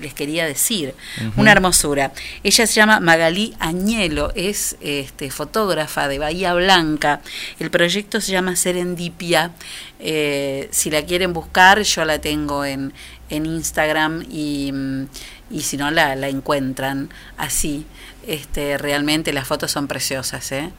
les 0.00 0.14
quería 0.14 0.46
decir. 0.46 0.94
Una 1.36 1.52
hermosura. 1.52 2.12
Ella 2.42 2.66
se 2.66 2.72
llama 2.74 3.00
Magalí 3.00 3.54
Añelo, 3.58 4.32
es 4.34 4.76
este, 4.80 5.30
fotógrafa 5.30 6.08
de 6.08 6.18
Bahía 6.18 6.54
Blanca. 6.54 7.20
El 7.58 7.70
proyecto 7.70 8.20
se 8.20 8.32
llama 8.32 8.56
Serendipia. 8.56 9.50
Eh, 9.98 10.68
si 10.70 10.90
la 10.90 11.02
quieren 11.04 11.32
buscar, 11.34 11.82
yo 11.82 12.04
la 12.06 12.18
tengo 12.18 12.64
en, 12.64 12.92
en 13.28 13.44
Instagram 13.46 14.24
y, 14.30 14.70
mm, 14.72 15.04
y 15.50 15.62
si 15.62 15.76
no, 15.76 15.90
la, 15.90 16.14
la 16.14 16.28
encuentran 16.28 17.10
así. 17.36 17.86
Este, 18.26 18.78
realmente 18.78 19.32
las 19.32 19.46
fotos 19.46 19.72
son 19.72 19.88
preciosas, 19.88 20.52
¿eh? 20.52 20.70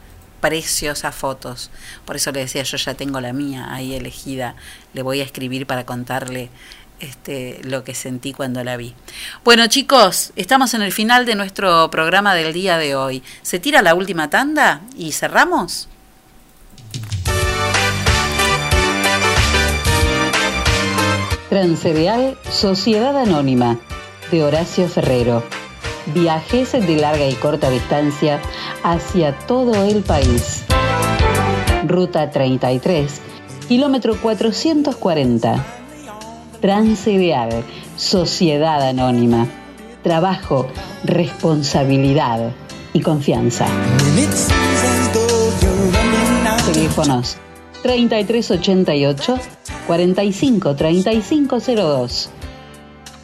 preciosas 0.41 1.15
fotos. 1.15 1.69
Por 2.05 2.15
eso 2.15 2.31
le 2.31 2.41
decía, 2.41 2.63
yo 2.63 2.77
ya 2.77 2.95
tengo 2.95 3.21
la 3.21 3.31
mía 3.31 3.73
ahí 3.73 3.93
elegida. 3.93 4.55
Le 4.93 5.03
voy 5.03 5.21
a 5.21 5.23
escribir 5.23 5.67
para 5.67 5.85
contarle 5.85 6.49
este, 6.99 7.61
lo 7.63 7.83
que 7.83 7.93
sentí 7.93 8.33
cuando 8.33 8.63
la 8.63 8.75
vi. 8.75 8.93
Bueno, 9.45 9.67
chicos, 9.67 10.33
estamos 10.35 10.73
en 10.73 10.81
el 10.81 10.91
final 10.91 11.25
de 11.25 11.35
nuestro 11.35 11.89
programa 11.91 12.33
del 12.33 12.53
día 12.53 12.77
de 12.77 12.95
hoy. 12.95 13.23
¿Se 13.43 13.59
tira 13.59 13.81
la 13.81 13.93
última 13.93 14.29
tanda 14.29 14.81
y 14.97 15.11
cerramos? 15.11 15.87
Transcereal 21.49 22.37
Sociedad 22.49 23.17
Anónima 23.17 23.77
de 24.31 24.43
Horacio 24.43 24.87
Ferrero. 24.87 25.43
Viajes 26.07 26.71
de 26.71 26.95
larga 26.95 27.27
y 27.27 27.35
corta 27.35 27.69
distancia 27.69 28.41
hacia 28.81 29.37
todo 29.39 29.85
el 29.85 30.01
país. 30.01 30.63
Ruta 31.85 32.31
33, 32.31 33.21
kilómetro 33.67 34.15
440. 34.19 35.63
Transcereal 36.61 37.63
Sociedad 37.97 38.81
Anónima. 38.81 39.45
Trabajo, 40.01 40.67
responsabilidad 41.03 42.53
y 42.93 43.01
confianza. 43.01 43.67
Teléfonos 46.73 47.37
3388 47.83 49.37
453502 49.87 52.29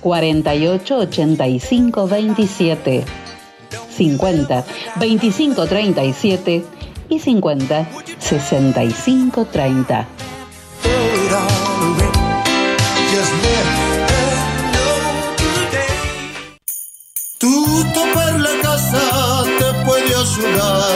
48 0.07 0.99
85 0.99 2.07
27. 2.07 3.03
50 3.89 4.63
25 4.95 5.65
37 5.67 6.65
y 7.09 7.19
50 7.19 7.89
65 8.17 9.45
30. 9.51 10.07
Tu 17.38 17.84
topar 17.93 18.39
la 18.39 18.61
casa 18.61 19.43
te 19.59 19.73
puede 19.85 20.15
ayudar 20.15 20.95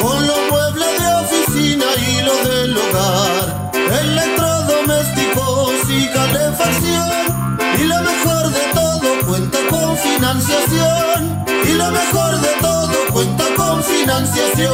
con 0.00 0.26
los 0.26 0.38
muebles 0.50 0.98
de 0.98 1.14
oficina 1.24 1.84
y 2.08 2.22
los 2.22 2.42
del 2.48 2.74
hogar, 2.78 3.70
electrodomésticos 4.00 5.90
y 5.90 6.08
calefacción. 6.08 7.25
Financiación. 10.40 11.44
Y 11.64 11.72
lo 11.72 11.90
mejor 11.90 12.40
de 12.40 12.48
todo 12.60 12.92
cuenta 13.12 13.44
con 13.56 13.82
financiación. 13.82 14.70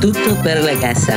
Tuto 0.00 0.36
per 0.42 0.62
la 0.64 0.74
casa. 0.74 1.16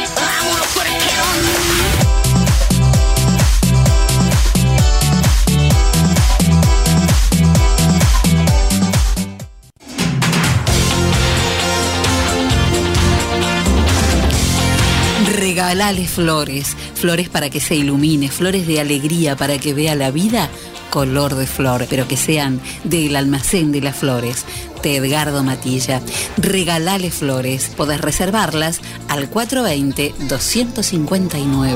Regalale 15.71 16.05
flores, 16.05 16.75
flores 16.95 17.29
para 17.29 17.49
que 17.49 17.61
se 17.61 17.75
ilumine, 17.75 18.27
flores 18.27 18.67
de 18.67 18.81
alegría 18.81 19.37
para 19.37 19.57
que 19.57 19.73
vea 19.73 19.95
la 19.95 20.11
vida 20.11 20.49
color 20.89 21.35
de 21.35 21.47
flor, 21.47 21.87
pero 21.89 22.09
que 22.09 22.17
sean 22.17 22.59
del 22.83 23.15
almacén 23.15 23.71
de 23.71 23.79
las 23.79 23.95
flores, 23.95 24.43
de 24.83 24.97
Edgardo 24.97 25.45
Matilla. 25.45 26.01
Regalale 26.35 27.09
flores, 27.09 27.71
podés 27.77 28.01
reservarlas 28.01 28.81
al 29.07 29.31
420-259. 29.31 31.71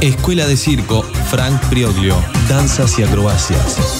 Escuela 0.00 0.48
de 0.48 0.56
Circo 0.56 1.04
Frank 1.30 1.60
Prioglio, 1.68 2.16
Danzas 2.48 2.98
y 2.98 3.04
Acrobacias. 3.04 3.99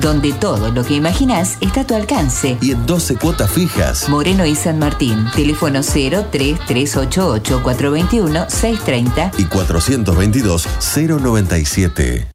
Donde 0.00 0.32
todo 0.32 0.70
lo 0.70 0.84
que 0.84 0.94
imaginas 0.94 1.56
está 1.60 1.82
a 1.82 1.86
tu 1.86 1.94
alcance. 1.94 2.56
Y 2.60 2.72
en 2.72 2.86
12 2.86 3.16
cuotas 3.16 3.50
fijas. 3.50 4.08
Moreno 4.08 4.44
y 4.44 4.54
San 4.54 4.78
Martín. 4.78 5.26
Teléfono 5.34 5.80
03388 5.82 7.62
421 7.62 8.46
630 8.48 9.30
Y 9.38 9.44
422 9.44 10.68
097. 10.94 12.28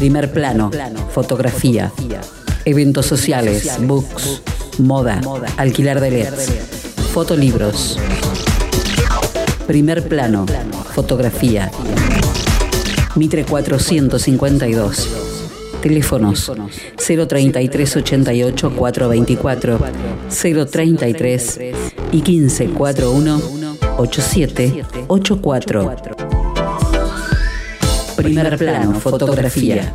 Primer 0.00 0.32
plano, 0.32 0.70
fotografía, 1.12 1.92
eventos 2.64 3.04
sociales, 3.04 3.70
books, 3.80 4.40
moda, 4.78 5.20
alquilar 5.58 6.00
de 6.00 6.10
LEDs, 6.10 6.48
fotolibros. 7.12 7.98
Primer 9.66 10.08
plano, 10.08 10.46
fotografía. 10.94 11.70
Mitre 13.16 13.44
452. 13.44 15.08
Teléfonos 15.82 16.52
033 16.96 17.96
88 17.96 18.72
424 18.76 19.78
033 20.70 21.60
y 22.12 22.22
1541 22.22 23.40
8784. 23.98 26.16
Primer 28.16 28.56
plano, 28.58 29.00
fotografía. 29.00 29.92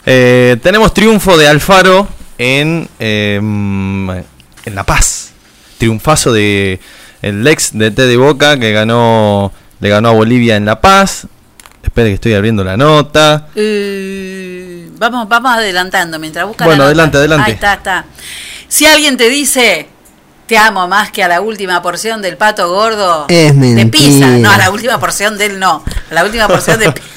Eh, 0.06 0.58
tenemos 0.62 0.94
triunfo 0.94 1.38
de 1.38 1.48
Alfaro 1.48 2.08
en, 2.38 2.90
eh, 3.00 3.38
en 3.38 4.76
La 4.76 4.84
Paz. 4.84 5.32
Triunfazo 5.78 6.34
de 6.34 6.82
el 7.22 7.48
ex 7.48 7.78
de 7.78 7.92
T 7.92 8.08
de 8.08 8.18
Boca 8.18 8.60
que 8.60 8.72
ganó 8.72 9.52
le 9.80 9.90
ganó 9.90 10.10
a 10.10 10.14
Bolivia 10.14 10.56
en 10.56 10.66
La 10.66 10.82
Paz. 10.82 11.28
Espere 11.84 12.10
que 12.10 12.16
estoy 12.16 12.34
abriendo 12.34 12.64
la 12.64 12.78
nota. 12.78 13.48
Eh, 13.56 14.90
vamos, 14.98 15.28
vamos 15.28 15.52
adelantando 15.54 16.20
mientras 16.20 16.46
busca 16.48 16.66
Bueno, 16.66 16.84
la 16.84 16.90
nota. 16.90 16.90
adelante, 16.92 17.18
adelante. 17.18 17.46
Ahí 17.48 17.54
está, 17.54 17.74
está. 17.74 18.06
Si 18.68 18.86
alguien 18.86 19.18
te 19.18 19.30
dice 19.30 19.88
te 20.48 20.58
amo 20.58 20.86
más 20.88 21.12
que 21.12 21.24
a 21.24 21.30
la 21.30 21.40
última 21.40 21.82
porción 21.82 22.22
del 22.22 22.36
pato 22.36 22.68
gordo 22.70 23.26
Es 23.30 23.58
de 23.58 23.86
pizza, 23.86 24.28
mentira. 24.28 24.50
no 24.50 24.52
a 24.52 24.58
la 24.58 24.70
última 24.70 25.00
porción 25.00 25.38
del 25.38 25.58
no, 25.60 25.82
a 26.10 26.14
la 26.14 26.26
última 26.26 26.46
porción 26.48 26.78
de 26.80 26.92
pizza. 26.92 27.08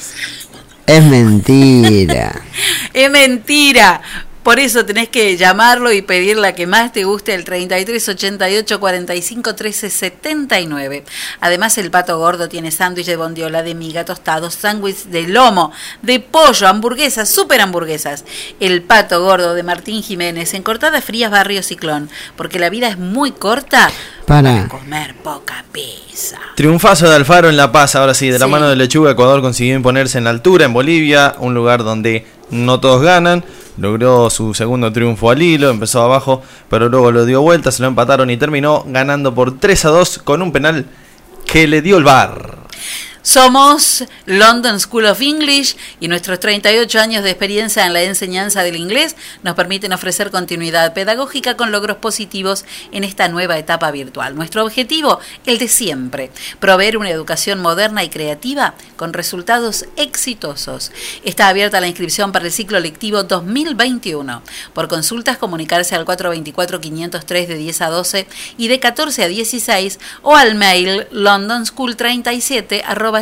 Es 0.87 1.03
mentira. 1.03 2.41
Es 2.93 3.11
mentira. 3.11 4.01
Por 4.45 4.59
eso 4.59 4.85
tenés 4.85 5.09
que 5.09 5.35
llamarlo 5.37 5.91
y 5.91 6.03
pedir 6.03 6.37
la 6.37 6.53
que 6.53 6.67
más 6.67 6.93
te 6.93 7.03
guste 7.03 7.33
el 7.33 7.43
33 7.43 8.09
88 8.09 8.79
45 8.79 9.55
13 9.55 9.89
79. 9.89 11.03
Además, 11.41 11.79
el 11.79 11.89
pato 11.89 12.19
gordo 12.19 12.47
tiene 12.47 12.69
sándwich 12.69 13.07
de 13.07 13.15
bondiola, 13.15 13.63
de 13.63 13.73
miga, 13.73 14.05
tostados, 14.05 14.53
sándwich 14.53 15.05
de 15.05 15.23
lomo, 15.23 15.71
de 16.03 16.19
pollo, 16.19 16.67
hamburguesas, 16.67 17.27
super 17.27 17.59
hamburguesas. 17.59 18.23
El 18.59 18.83
pato 18.83 19.23
gordo 19.23 19.55
de 19.55 19.63
Martín 19.63 20.03
Jiménez 20.03 20.53
en 20.53 20.61
Cortadas 20.61 21.03
Frías, 21.03 21.31
Barrio 21.31 21.63
Ciclón. 21.63 22.11
Porque 22.37 22.59
la 22.59 22.69
vida 22.69 22.87
es 22.87 22.99
muy 22.99 23.31
corta 23.31 23.89
Para. 24.27 24.67
comer 24.67 25.15
poca 25.23 25.65
pizza. 25.71 26.37
Triunfazo 26.55 27.09
de 27.09 27.15
Alfaro 27.15 27.49
en 27.49 27.57
La 27.57 27.71
Paz, 27.71 27.95
ahora 27.95 28.13
sí, 28.13 28.29
de 28.29 28.37
la 28.37 28.45
Sí. 28.45 28.51
mano 28.51 28.69
de 28.69 28.75
Lechuga, 28.75 29.09
Ecuador 29.09 29.41
consiguió 29.41 29.73
imponerse 29.73 30.19
en 30.19 30.25
la 30.25 30.29
altura 30.29 30.65
en 30.65 30.73
Bolivia, 30.73 31.33
un 31.39 31.55
lugar 31.55 31.83
donde 31.83 32.27
no 32.51 32.79
todos 32.79 33.01
ganan. 33.01 33.43
Logró 33.77 34.29
su 34.29 34.53
segundo 34.53 34.91
triunfo 34.91 35.29
al 35.29 35.41
hilo, 35.41 35.69
empezó 35.69 36.01
abajo, 36.01 36.41
pero 36.69 36.87
luego 36.87 37.11
lo 37.11 37.25
dio 37.25 37.41
vuelta, 37.41 37.71
se 37.71 37.81
lo 37.81 37.89
empataron 37.89 38.29
y 38.29 38.37
terminó 38.37 38.85
ganando 38.87 39.35
por 39.35 39.59
3 39.59 39.85
a 39.85 39.89
2 39.89 40.19
con 40.19 40.41
un 40.41 40.51
penal 40.51 40.85
que 41.45 41.67
le 41.67 41.81
dio 41.81 41.97
el 41.97 42.03
bar. 42.03 42.64
Somos 43.25 44.03
London 44.27 44.79
School 44.79 45.05
of 45.07 45.19
English 45.19 45.75
y 45.99 46.07
nuestros 46.07 46.39
38 46.39 46.99
años 46.99 47.23
de 47.23 47.31
experiencia 47.31 47.83
en 47.83 47.93
la 47.93 48.03
enseñanza 48.03 48.61
del 48.61 48.75
inglés 48.75 49.15
nos 49.41 49.55
permiten 49.55 49.93
ofrecer 49.93 50.29
continuidad 50.29 50.93
pedagógica 50.93 51.57
con 51.57 51.71
logros 51.71 51.97
positivos 51.97 52.65
en 52.91 53.03
esta 53.03 53.27
nueva 53.27 53.57
etapa 53.57 53.89
virtual. 53.89 54.35
Nuestro 54.35 54.63
objetivo, 54.63 55.19
el 55.47 55.57
de 55.57 55.67
siempre, 55.67 56.29
proveer 56.59 56.97
una 56.97 57.09
educación 57.09 57.61
moderna 57.61 58.03
y 58.03 58.09
creativa 58.09 58.75
con 58.95 59.11
resultados 59.11 59.85
exitosos. 59.95 60.91
Está 61.23 61.47
abierta 61.47 61.81
la 61.81 61.87
inscripción 61.87 62.31
para 62.31 62.45
el 62.45 62.51
ciclo 62.51 62.79
lectivo 62.79 63.23
2021. 63.23 64.43
Por 64.71 64.87
consultas, 64.87 65.39
comunicarse 65.39 65.95
al 65.95 66.05
424-503 66.05 67.47
de 67.47 67.55
10 67.55 67.81
a 67.81 67.89
12 67.89 68.27
y 68.59 68.67
de 68.67 68.79
14 68.79 69.23
a 69.23 69.27
16 69.27 69.99
o 70.21 70.35
al 70.35 70.53
mail 70.53 71.07
londonschool37 71.09 72.83
arroba 72.85 73.14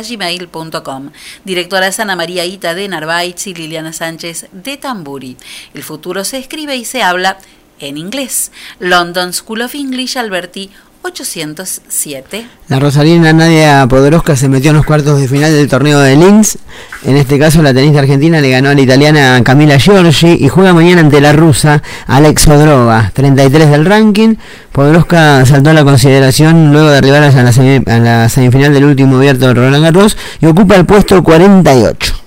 Directora 1.44 1.90
Ana 1.98 2.16
María 2.16 2.44
Ita 2.44 2.74
de 2.74 2.88
Narváez 2.88 3.46
y 3.46 3.54
Liliana 3.54 3.92
Sánchez 3.92 4.48
de 4.52 4.76
Tamburi. 4.76 5.36
El 5.74 5.82
futuro 5.82 6.24
se 6.24 6.38
escribe 6.38 6.76
y 6.76 6.84
se 6.84 7.02
habla 7.02 7.38
en 7.78 7.96
inglés. 7.96 8.52
London 8.78 9.32
School 9.32 9.62
of 9.62 9.74
English 9.74 10.16
Alberti 10.16 10.70
807. 11.04 12.46
La 12.68 12.80
rosarina 12.80 13.30
Nadia 13.34 13.86
Podoroska 13.86 14.36
se 14.36 14.48
metió 14.48 14.70
en 14.70 14.78
los 14.78 14.86
cuartos 14.86 15.20
de 15.20 15.28
final 15.28 15.52
del 15.52 15.68
torneo 15.68 16.00
de 16.00 16.16
Linz. 16.16 16.56
En 17.04 17.18
este 17.18 17.38
caso, 17.38 17.62
la 17.62 17.74
tenista 17.74 17.98
argentina 17.98 18.40
le 18.40 18.48
ganó 18.48 18.70
a 18.70 18.74
la 18.74 18.80
italiana 18.80 19.38
Camila 19.44 19.78
Giorgi 19.78 20.38
y 20.40 20.48
juega 20.48 20.72
mañana 20.72 21.02
ante 21.02 21.20
la 21.20 21.34
rusa 21.34 21.82
Alex 22.06 22.46
Podrova, 22.46 23.10
33 23.12 23.70
del 23.70 23.84
ranking. 23.84 24.36
Podoroska 24.72 25.44
saltó 25.44 25.70
a 25.70 25.74
la 25.74 25.84
consideración 25.84 26.72
luego 26.72 26.88
de 26.88 26.96
arribar 26.96 27.22
a 27.22 27.30
la, 27.30 27.50
a 27.50 27.98
la 27.98 28.28
semifinal 28.30 28.72
del 28.72 28.84
último 28.84 29.18
abierto 29.18 29.48
de 29.48 29.54
Roland 29.54 29.84
Garros 29.84 30.16
y 30.40 30.46
ocupa 30.46 30.76
el 30.76 30.86
puesto 30.86 31.22
48. 31.22 32.23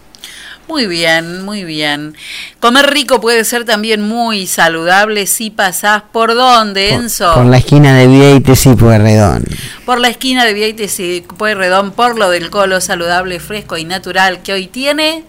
Muy 0.67 0.85
bien, 0.85 1.43
muy 1.45 1.63
bien. 1.63 2.15
Comer 2.59 2.87
rico 2.89 3.21
puede 3.21 3.45
ser 3.45 3.63
también 3.63 4.01
muy 4.01 4.47
saludable 4.47 5.25
si 5.25 5.49
pasás 5.49 6.03
por 6.11 6.35
dónde, 6.35 6.89
Enzo. 6.93 7.33
Por 7.35 7.45
la 7.45 7.57
esquina 7.57 7.95
de 7.95 8.07
Vieites 8.07 8.65
y 8.65 8.75
Pueyrredón. 8.75 9.45
Por 9.85 9.99
la 10.01 10.09
esquina 10.09 10.43
de 10.43 10.53
Vieites 10.53 10.99
y 10.99 11.21
Pueyrredón, 11.21 11.91
por 11.91 12.17
lo 12.17 12.29
del 12.29 12.49
colo 12.49 12.81
saludable, 12.81 13.39
fresco 13.39 13.77
y 13.77 13.85
natural 13.85 14.41
que 14.43 14.51
hoy 14.53 14.67
tiene. 14.67 15.23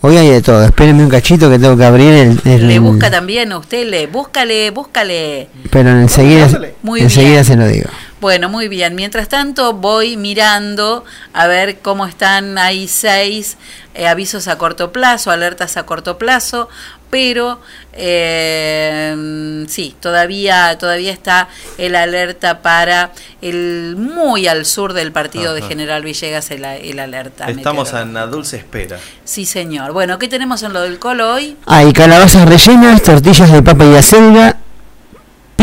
Hoy 0.00 0.16
hay 0.16 0.28
de 0.30 0.40
todo. 0.40 0.64
Espérenme 0.64 1.02
un 1.04 1.10
cachito 1.10 1.50
que 1.50 1.58
tengo 1.58 1.76
que 1.76 1.84
abrir 1.84 2.10
el. 2.14 2.40
el- 2.46 2.66
Le 2.68 2.78
busca 2.78 3.10
también 3.10 3.52
a 3.52 3.58
usted, 3.58 3.86
le, 3.86 4.06
búscale, 4.06 4.70
búscale. 4.70 5.48
Pero 5.70 5.90
enseguida, 5.90 6.48
Muy 6.82 7.00
enseguida 7.02 7.32
bien. 7.32 7.44
se 7.44 7.56
lo 7.56 7.66
digo. 7.68 7.90
Bueno, 8.20 8.48
muy 8.48 8.68
bien. 8.68 8.94
Mientras 8.96 9.28
tanto, 9.28 9.74
voy 9.74 10.16
mirando 10.16 11.04
a 11.32 11.46
ver 11.46 11.78
cómo 11.78 12.04
están 12.04 12.58
ahí 12.58 12.88
seis 12.88 13.56
eh, 13.94 14.08
avisos 14.08 14.48
a 14.48 14.58
corto 14.58 14.92
plazo, 14.92 15.30
alertas 15.30 15.76
a 15.76 15.86
corto 15.86 16.18
plazo, 16.18 16.68
pero 17.10 17.60
eh, 17.92 19.64
sí, 19.68 19.94
todavía, 20.00 20.76
todavía 20.78 21.12
está 21.12 21.48
el 21.78 21.94
alerta 21.94 22.60
para 22.60 23.12
el 23.40 23.94
muy 23.96 24.46
al 24.46 24.66
sur 24.66 24.92
del 24.92 25.12
partido 25.12 25.54
de. 25.54 25.62
General 25.62 26.02
Villegas, 26.02 26.50
el, 26.50 26.64
el 26.64 26.98
alerta. 26.98 27.48
Estamos 27.48 27.92
en 27.92 28.14
la 28.14 28.26
dulce 28.26 28.56
espera. 28.56 28.98
Sí, 29.24 29.46
señor. 29.46 29.92
Bueno, 29.92 30.18
¿qué 30.18 30.26
tenemos 30.26 30.62
en 30.62 30.72
lo 30.72 30.80
del 30.80 30.98
colo 30.98 31.34
hoy? 31.34 31.56
Hay 31.66 31.92
calabazas 31.92 32.48
rellenas, 32.48 33.02
tortillas 33.02 33.52
de 33.52 33.62
papa 33.62 33.84
y 33.84 33.94
acelga, 33.94 34.56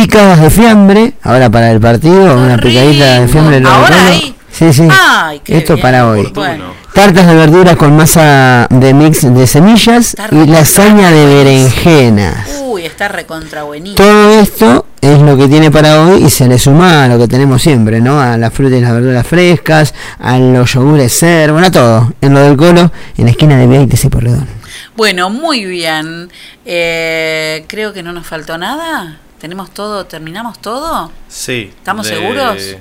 picadas 0.06 0.40
de 0.40 0.52
fiambre, 0.52 1.14
ahora 1.24 1.50
para 1.50 1.72
el 1.72 1.80
partido, 1.80 2.36
una 2.38 2.58
picadita 2.58 3.22
de 3.22 3.28
fiambre. 3.28 3.60
lo 3.60 3.70
¿Ahora 3.70 3.88
recuerdo. 3.88 4.12
ahí? 4.12 4.36
Sí, 4.52 4.72
sí. 4.72 4.88
Ay, 4.92 5.42
qué 5.44 5.58
Esto 5.58 5.74
bien. 5.74 5.82
para 5.82 6.08
hoy. 6.08 6.32
Bueno. 6.34 6.66
Tartas 6.94 7.26
de 7.26 7.34
verduras 7.34 7.76
con 7.76 7.96
masa 7.98 8.68
de 8.70 8.94
mix 8.94 9.34
de 9.34 9.48
semillas 9.48 10.16
y 10.32 10.46
lasaña 10.46 11.12
de 11.12 11.26
berenjenas. 11.26 12.62
Uy, 12.62 12.86
está 12.86 13.08
recontra 13.08 13.64
buenísimo. 13.64 13.98
Todo 13.98 14.40
esto 14.40 14.86
es 15.02 15.20
lo 15.22 15.36
que 15.36 15.48
tiene 15.48 15.72
para 15.72 16.04
hoy 16.04 16.24
y 16.24 16.30
se 16.30 16.48
le 16.48 16.60
suma 16.60 17.06
a 17.06 17.08
lo 17.08 17.18
que 17.18 17.28
tenemos 17.28 17.64
siempre, 17.64 18.00
¿no? 18.00 18.22
A 18.22 18.38
las 18.38 18.54
frutas 18.54 18.78
y 18.78 18.82
las 18.82 18.94
verduras 18.94 19.26
frescas, 19.26 19.94
a 20.20 20.38
los 20.38 20.72
yogures 20.72 21.12
ser, 21.12 21.52
bueno, 21.52 21.68
a 21.68 21.72
todo. 21.72 22.14
En 22.22 22.34
lo 22.36 22.42
del 22.42 22.56
colo, 22.56 22.92
en 23.18 23.26
la 23.26 23.32
esquina 23.32 23.58
de 23.58 23.66
Vieites 23.68 24.06
y 24.06 24.10
Porredón. 24.10 24.48
Bueno, 24.96 25.30
muy 25.30 25.66
bien. 25.66 26.30
Eh, 26.64 27.66
creo 27.68 27.92
que 27.92 28.04
no 28.04 28.14
nos 28.14 28.26
faltó 28.26 28.58
nada. 28.58 29.18
¿Tenemos 29.40 29.72
todo? 29.72 30.06
¿Terminamos 30.06 30.60
todo? 30.60 31.12
Sí. 31.28 31.74
¿Estamos 31.78 32.08
seguros? 32.08 32.78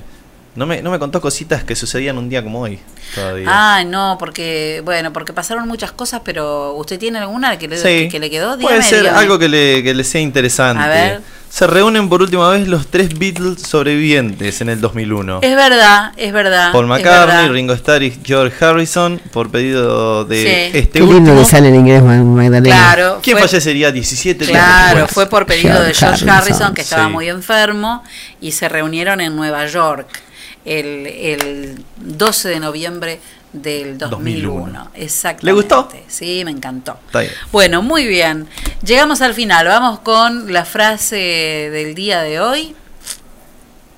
No 0.55 0.65
me, 0.65 0.81
no 0.81 0.89
me 0.89 0.99
contó 0.99 1.19
cositas 1.19 1.63
que 1.65 1.75
sucedían 1.75 2.17
un 2.17 2.29
día 2.29 2.41
como 2.41 2.61
hoy 2.61 2.79
todavía. 3.13 3.45
Ah, 3.49 3.83
no, 3.85 4.15
porque, 4.17 4.81
bueno, 4.85 5.11
porque 5.11 5.33
pasaron 5.33 5.67
muchas 5.67 5.91
cosas, 5.91 6.21
pero 6.23 6.73
¿usted 6.75 6.97
tiene 6.97 7.19
alguna 7.19 7.57
que 7.57 7.67
le, 7.67 7.77
Sí. 7.77 7.83
que, 7.83 8.09
que 8.09 8.19
le 8.19 8.29
quedó? 8.29 8.57
Puede 8.57 8.81
ser 8.81 9.01
dígame. 9.01 9.17
algo 9.19 9.37
que 9.37 9.49
le, 9.49 9.83
que 9.83 9.93
le 9.93 10.03
sea 10.05 10.21
interesante. 10.21 10.81
A 10.81 10.87
ver. 10.87 11.21
Se 11.49 11.67
reúnen 11.67 12.09
por 12.09 12.21
última 12.21 12.49
vez 12.49 12.67
los 12.67 12.87
tres 12.87 13.17
Beatles 13.17 13.61
sobrevivientes 13.61 14.59
en 14.59 14.67
el 14.67 14.81
2001. 14.81 15.39
Es 15.41 15.55
verdad, 15.55 16.11
es 16.17 16.33
verdad. 16.33 16.71
Paul 16.73 16.87
McCartney, 16.87 17.35
verdad. 17.37 17.51
Ringo 17.51 17.73
Starr 17.73 18.03
y 18.03 18.11
George 18.25 18.65
Harrison 18.65 19.21
por 19.31 19.49
pedido 19.51 20.25
de 20.25 20.41
Sí. 20.71 20.77
este 20.77 20.99
Qué 20.99 21.05
lindo 21.05 21.17
último. 21.31 21.39
que 21.39 21.45
sale 21.45 21.69
en 21.69 21.75
inglés, 21.75 22.03
Ma- 22.03 22.17
Magdalena. 22.23 22.75
Claro. 22.75 23.19
¿Quién 23.21 23.37
fue- 23.37 23.47
fallecería 23.47 23.89
17 23.91 24.45
días 24.45 24.57
Claro, 24.57 24.97
después? 24.97 25.13
fue 25.13 25.27
por 25.29 25.45
pedido 25.45 25.75
de 25.81 25.93
George 25.93 25.99
George 25.99 26.29
Harrison, 26.29 26.29
Harrison, 26.29 26.73
que 26.73 26.81
estaba 26.81 27.05
sí. 27.05 27.11
muy 27.11 27.29
enfermo, 27.29 28.03
y 28.41 28.51
se 28.51 28.67
reunieron 28.67 29.21
en 29.21 29.35
Nueva 29.37 29.65
York 29.65 30.07
el, 30.65 31.05
el 31.07 31.85
12 31.97 32.49
de 32.49 32.59
noviembre 32.59 33.19
del 33.53 33.97
2001. 33.97 34.51
2001. 34.51 34.91
Exactamente. 34.95 35.45
¿Le 35.45 35.51
gustó? 35.53 35.89
Sí, 36.07 36.41
me 36.43 36.51
encantó. 36.51 36.97
Está 37.05 37.19
bien. 37.21 37.31
Bueno, 37.51 37.81
muy 37.81 38.05
bien. 38.05 38.47
Llegamos 38.83 39.21
al 39.21 39.33
final. 39.33 39.67
Vamos 39.67 39.99
con 39.99 40.51
la 40.51 40.65
frase 40.65 41.15
del 41.71 41.95
día 41.95 42.21
de 42.21 42.39
hoy. 42.41 42.75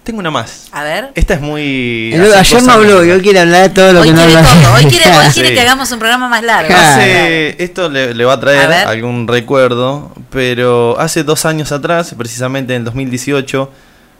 Tengo 0.03 0.19
una 0.19 0.31
más. 0.31 0.67
A 0.71 0.83
ver. 0.83 1.11
Esta 1.15 1.33
es 1.33 1.41
muy. 1.41 2.11
El- 2.13 2.33
ayer 2.33 2.63
no 2.63 2.71
habló 2.71 3.03
y 3.03 3.11
hoy 3.11 3.21
quiere 3.21 3.39
hablar 3.41 3.63
de 3.63 3.69
todo 3.71 3.91
lo 3.91 4.01
Hoy 4.01 4.07
que 4.07 4.13
no 4.13 4.21
habló. 4.21 4.39
Hoy 4.75 4.85
quiere, 4.85 5.05
hoy 5.17 5.25
quiere 5.33 5.49
Sí. 5.49 5.55
que 5.55 5.59
hagamos 5.61 5.91
un 5.91 5.99
programa 5.99 6.29
más 6.29 6.43
largo. 6.43 6.73
Hace, 6.73 7.61
esto 7.61 7.89
le, 7.89 8.13
le 8.13 8.23
va 8.23 8.33
a 8.33 8.39
traer 8.39 8.71
A 8.71 8.89
algún 8.89 9.27
recuerdo, 9.27 10.13
pero 10.29 10.97
hace 10.97 11.23
dos 11.25 11.45
años 11.45 11.73
atrás, 11.73 12.15
precisamente 12.17 12.73
en 12.73 12.81
el 12.81 12.85
2018, 12.85 13.69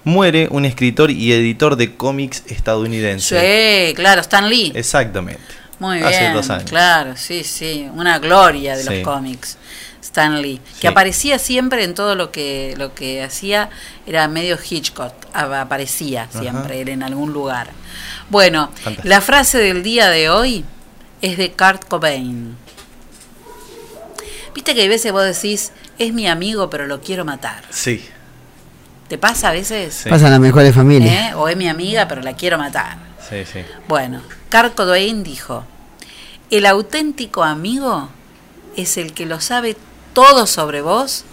muere 0.08 0.48
un 0.50 0.66
escritor 0.66 1.12
y 1.12 1.32
editor 1.34 1.76
de 1.76 1.96
cómics 1.96 2.44
estadounidense. 2.48 3.88
Sí, 3.90 3.94
claro, 3.94 4.22
Stan 4.22 4.50
Lee. 4.50 4.72
Exactamente. 4.74 5.42
Muy 5.80 6.00
Hace 6.00 6.20
bien. 6.22 6.34
dos 6.34 6.50
años. 6.50 6.70
Claro, 6.70 7.16
sí, 7.18 7.44
sí. 7.44 7.88
Una 7.94 8.18
gloria 8.18 8.76
de 8.76 8.84
Sí. 8.84 8.90
los 8.90 9.04
cómics. 9.04 9.58
Stan 10.02 10.42
Lee. 10.42 10.60
Sí. 10.74 10.80
Que 10.82 10.88
aparecía 10.88 11.38
siempre 11.38 11.84
en 11.84 11.94
todo 11.94 12.16
lo 12.16 12.32
que, 12.32 12.74
lo 12.78 12.96
que 12.96 13.22
hacía. 13.22 13.70
Era 14.08 14.28
medio 14.28 14.58
Hitchcock. 14.58 15.14
Aparecía 15.34 16.24
Ajá. 16.24 16.40
siempre 16.40 16.82
él 16.82 16.90
en 16.90 17.04
algún 17.04 17.34
lugar. 17.34 17.70
Bueno, 18.30 18.72
Fantástico. 18.76 19.08
la 19.08 19.22
frase 19.22 19.58
del 19.60 19.84
día 19.84 20.10
de 20.10 20.30
hoy 20.30 20.64
es 21.22 21.38
de 21.38 21.52
Kurt 21.52 21.86
Cobain. 21.86 22.56
Viste 24.56 24.74
que 24.74 24.86
a 24.86 24.88
veces 24.90 25.12
vos 25.12 25.24
decís, 25.26 25.72
es 26.00 26.14
mi 26.14 26.28
amigo, 26.28 26.70
pero 26.70 26.88
lo 26.88 27.02
quiero 27.02 27.24
matar. 27.26 27.64
Sí. 27.70 28.04
¿Te 29.08 29.18
pasa 29.18 29.50
a 29.50 29.52
veces? 29.54 30.06
Pasan 30.10 30.32
las 30.32 30.40
mejores 30.40 30.76
familias. 30.76 31.32
¿Eh? 31.32 31.36
O 31.36 31.48
es 31.48 31.56
mi 31.56 31.70
amiga, 31.70 32.08
pero 32.08 32.22
la 32.22 32.34
quiero 32.34 32.58
matar. 32.58 32.98
Sí, 33.28 33.46
sí. 33.46 33.60
Bueno, 33.88 34.22
Kurt 34.52 34.76
Cobain 34.76 35.24
dijo, 35.24 35.64
el 36.50 36.66
auténtico 36.66 37.44
amigo 37.44 38.10
es 38.76 38.98
el 38.98 39.14
que 39.14 39.26
lo 39.26 39.40
sabe 39.40 39.78
todo 40.14 40.46
sobre 40.46 40.82
vos 40.82 41.26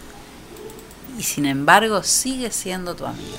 y 1.19 1.23
sin 1.23 1.47
embargo 1.47 2.03
sigue 2.03 2.51
siendo 2.51 2.95
tu 2.95 3.07
amigo. 3.07 3.39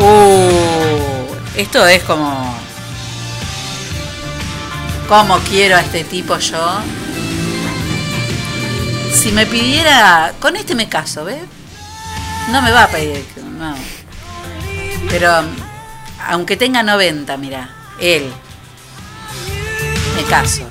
Uh, 0.00 1.58
esto 1.58 1.86
es 1.86 2.02
como... 2.04 2.56
¿Cómo 5.08 5.38
quiero 5.38 5.76
a 5.76 5.80
este 5.80 6.04
tipo 6.04 6.38
yo? 6.38 6.80
Si 9.18 9.32
me 9.32 9.46
pidiera... 9.46 10.32
Con 10.38 10.54
este 10.54 10.76
me 10.76 10.88
caso, 10.88 11.24
¿ves? 11.24 11.42
No 12.52 12.62
me 12.62 12.70
va 12.70 12.84
a 12.84 12.88
pedir... 12.88 13.24
No. 13.58 13.74
Pero 15.10 15.32
aunque 16.28 16.56
tenga 16.56 16.84
90, 16.84 17.36
mira, 17.36 17.68
él. 18.00 18.32
Me 20.14 20.22
caso. 20.22 20.62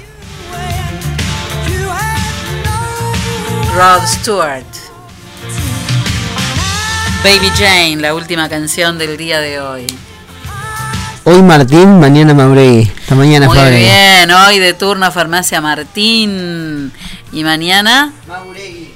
Rod 3.76 4.08
Stewart. 4.08 4.64
Baby 7.24 7.52
Jane, 7.58 7.98
la 7.98 8.14
última 8.14 8.48
canción 8.48 8.98
del 8.98 9.18
día 9.18 9.42
de 9.42 9.60
hoy. 9.60 9.88
Hoy 11.26 11.42
Martín, 11.42 12.00
mañana 12.00 12.34
Mauregui. 12.34 12.90
Hasta 13.02 13.16
mañana, 13.16 13.48
Muy 13.48 13.58
bien, 13.72 14.32
hoy 14.32 14.60
de 14.60 14.74
turno 14.74 15.12
Farmacia 15.12 15.60
Martín. 15.60 16.94
Y 17.32 17.44
mañana 17.44 18.14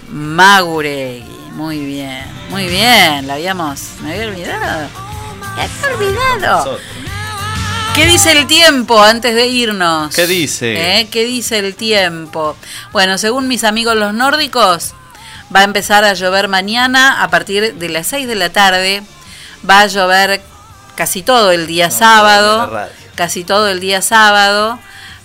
Maguregui. 0.09 1.41
Muy 1.51 1.79
bien, 1.85 2.23
muy 2.49 2.67
bien. 2.67 3.27
La 3.27 3.33
habíamos. 3.33 3.81
Me 4.01 4.13
había 4.13 4.27
olvidado. 4.27 4.89
Me 5.55 5.61
había 5.63 5.95
olvidado. 5.95 6.79
¿Qué 7.95 8.05
dice 8.05 8.31
el 8.31 8.47
tiempo 8.47 9.03
antes 9.03 9.35
de 9.35 9.47
irnos? 9.47 10.15
¿Qué 10.15 10.25
dice? 10.25 11.01
¿Eh? 11.01 11.09
¿Qué 11.11 11.25
dice 11.25 11.59
el 11.59 11.75
tiempo? 11.75 12.55
Bueno, 12.93 13.17
según 13.17 13.49
mis 13.49 13.65
amigos 13.65 13.97
los 13.97 14.13
nórdicos, 14.13 14.93
va 15.53 15.59
a 15.59 15.63
empezar 15.63 16.05
a 16.05 16.13
llover 16.13 16.47
mañana 16.47 17.21
a 17.21 17.29
partir 17.29 17.75
de 17.75 17.89
las 17.89 18.07
6 18.07 18.27
de 18.27 18.35
la 18.35 18.49
tarde. 18.49 19.03
Va 19.69 19.81
a 19.81 19.87
llover 19.87 20.41
casi 20.95 21.21
todo 21.21 21.51
el 21.51 21.67
día 21.67 21.91
sábado. 21.91 22.71
Casi 23.15 23.43
todo 23.43 23.67
el 23.67 23.81
día 23.81 24.01
sábado. 24.01 24.79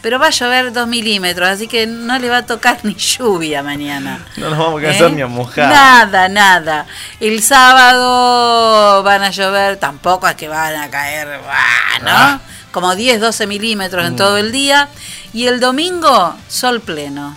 Pero 0.07 0.21
va 0.21 0.29
a 0.29 0.31
llover 0.31 0.73
2 0.73 0.87
milímetros, 0.87 1.49
así 1.49 1.67
que 1.67 1.85
no 1.85 2.17
le 2.21 2.29
va 2.29 2.37
a 2.37 2.47
tocar 2.47 2.79
ni 2.85 2.95
lluvia 2.95 3.65
mañana. 3.65 4.25
No 4.37 4.51
nos 4.51 4.59
vamos 4.61 4.81
a 4.81 4.87
cansar 4.87 5.09
¿Eh? 5.11 5.13
ni 5.17 5.23
a 5.23 5.27
mojar. 5.27 5.69
Nada, 5.69 6.29
nada. 6.29 6.87
El 7.19 7.43
sábado 7.43 9.03
van 9.03 9.25
a 9.25 9.31
llover, 9.31 9.79
tampoco 9.79 10.29
es 10.29 10.37
que 10.37 10.47
van 10.47 10.77
a 10.77 10.89
caer. 10.91 11.27
¿no? 12.03 12.09
Ah. 12.11 12.39
Como 12.71 12.95
10, 12.95 13.21
12 13.21 13.49
milímetros 13.49 14.07
en 14.07 14.13
Mm. 14.13 14.17
todo 14.17 14.37
el 14.39 14.53
día. 14.53 14.89
Y 15.33 15.49
el 15.49 15.59
domingo, 15.59 16.37
sol 16.47 16.81
pleno. 16.81 17.37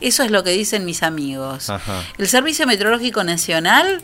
Eso 0.00 0.24
es 0.24 0.32
lo 0.32 0.42
que 0.42 0.50
dicen 0.50 0.84
mis 0.84 1.04
amigos. 1.04 1.70
Ajá. 1.70 2.02
El 2.18 2.26
Servicio 2.28 2.66
Meteorológico 2.66 3.22
Nacional, 3.22 4.02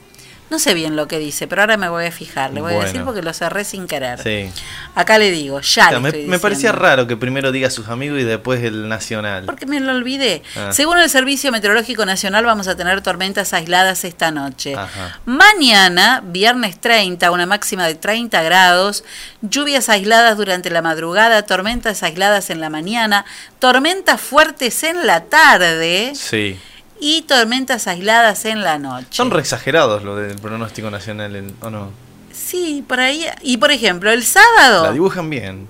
no 0.51 0.59
sé 0.59 0.75
bien 0.75 0.95
lo 0.95 1.09
que 1.09 1.19
dice, 1.19 1.47
pero 1.47 1.63
ahora 1.63 1.77
me 1.77 1.89
voy 1.89 2.07
a 2.07 2.13
fijar. 2.13 2.53
Le 2.53 2.61
voy 2.61 2.75
a 2.75 2.81
decir 2.81 3.03
porque 3.03 3.23
lo 3.23 3.33
cerré 3.33 3.65
sin 3.65 3.87
querer. 3.87 4.23
Sí. 4.23 4.51
Acá 4.95 5.19
le 5.19 5.31
digo, 5.31 5.61
ya. 5.61 5.87
O 5.87 5.89
sea, 5.89 5.91
le 5.93 6.01
me, 6.01 6.09
estoy 6.11 6.27
me 6.27 6.39
parecía 6.39 6.73
raro 6.73 7.07
que 7.07 7.17
primero 7.17 7.51
diga 7.51 7.71
sus 7.71 7.89
amigos 7.89 8.21
y 8.21 8.25
después 8.25 8.63
el 8.63 8.89
nacional. 8.89 9.45
Porque 9.47 9.67
me 9.67 9.81
lo 9.81 9.93
olvidé. 9.93 10.43
Ah. 10.57 10.71
Según 10.73 10.99
el 10.99 11.09
Servicio 11.09 11.51
Meteorológico 11.51 12.07
Nacional, 12.07 12.45
vamos 12.45 12.69
a 12.69 12.77
tener 12.77 13.01
tormentas 13.01 13.53
aisladas 13.53 14.05
esta 14.05 14.31
noche. 14.31 14.75
Ajá. 14.75 15.19
Mañana, 15.25 16.23
viernes 16.25 16.81
30, 16.81 17.31
una 17.31 17.47
máxima 17.47 17.87
de 17.87 17.95
30 17.95 18.43
grados, 18.43 19.05
lluvias 19.43 19.89
aisladas 19.89 20.37
durante 20.37 20.71
la 20.71 20.83
madrugada, 20.83 21.43
tormentas 21.43 22.03
aisladas 22.03 22.51
en 22.51 22.61
la 22.61 22.71
mañana, 22.71 23.25
tormentas 23.59 24.21
fuertes 24.21 24.83
en 24.85 25.07
la 25.07 25.25
tarde 25.25 26.13
Sí. 26.15 26.59
Y 27.07 27.21
tormentas 27.21 27.87
aisladas 27.87 28.47
en 28.47 28.63
la 28.63 28.79
noche. 28.79 29.09
Son 29.11 29.31
re 29.31 29.41
exagerados 29.41 30.03
lo 30.05 30.17
del 30.17 30.39
pronóstico 30.39 30.91
nacional, 30.91 31.37
el- 31.37 31.53
¿o 31.61 31.69
no? 31.69 31.91
Sí, 32.33 32.83
por 32.89 32.99
ahí. 32.99 33.27
Y 33.43 33.59
por 33.59 33.71
ejemplo, 33.71 34.11
el 34.11 34.25
sábado. 34.25 34.85
La 34.85 34.93
dibujan 34.93 35.29
bien. 35.29 35.69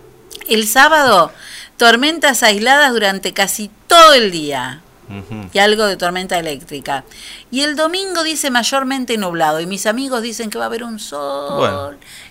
El 0.48 0.68
sábado, 0.68 1.32
tormentas 1.76 2.44
aisladas 2.44 2.92
durante 2.92 3.32
casi 3.32 3.68
todo 3.88 4.14
el 4.14 4.30
día. 4.30 4.80
Y 5.52 5.58
algo 5.58 5.84
de 5.86 5.96
tormenta 5.96 6.38
eléctrica. 6.38 7.04
Y 7.50 7.60
el 7.62 7.74
domingo 7.76 8.22
dice 8.22 8.50
mayormente 8.50 9.18
nublado. 9.18 9.60
Y 9.60 9.66
mis 9.66 9.86
amigos 9.86 10.22
dicen 10.22 10.50
que 10.50 10.58
va 10.58 10.64
a 10.64 10.66
haber 10.68 10.84
un 10.84 10.98
sol. 11.00 11.58
Bueno. 11.58 11.90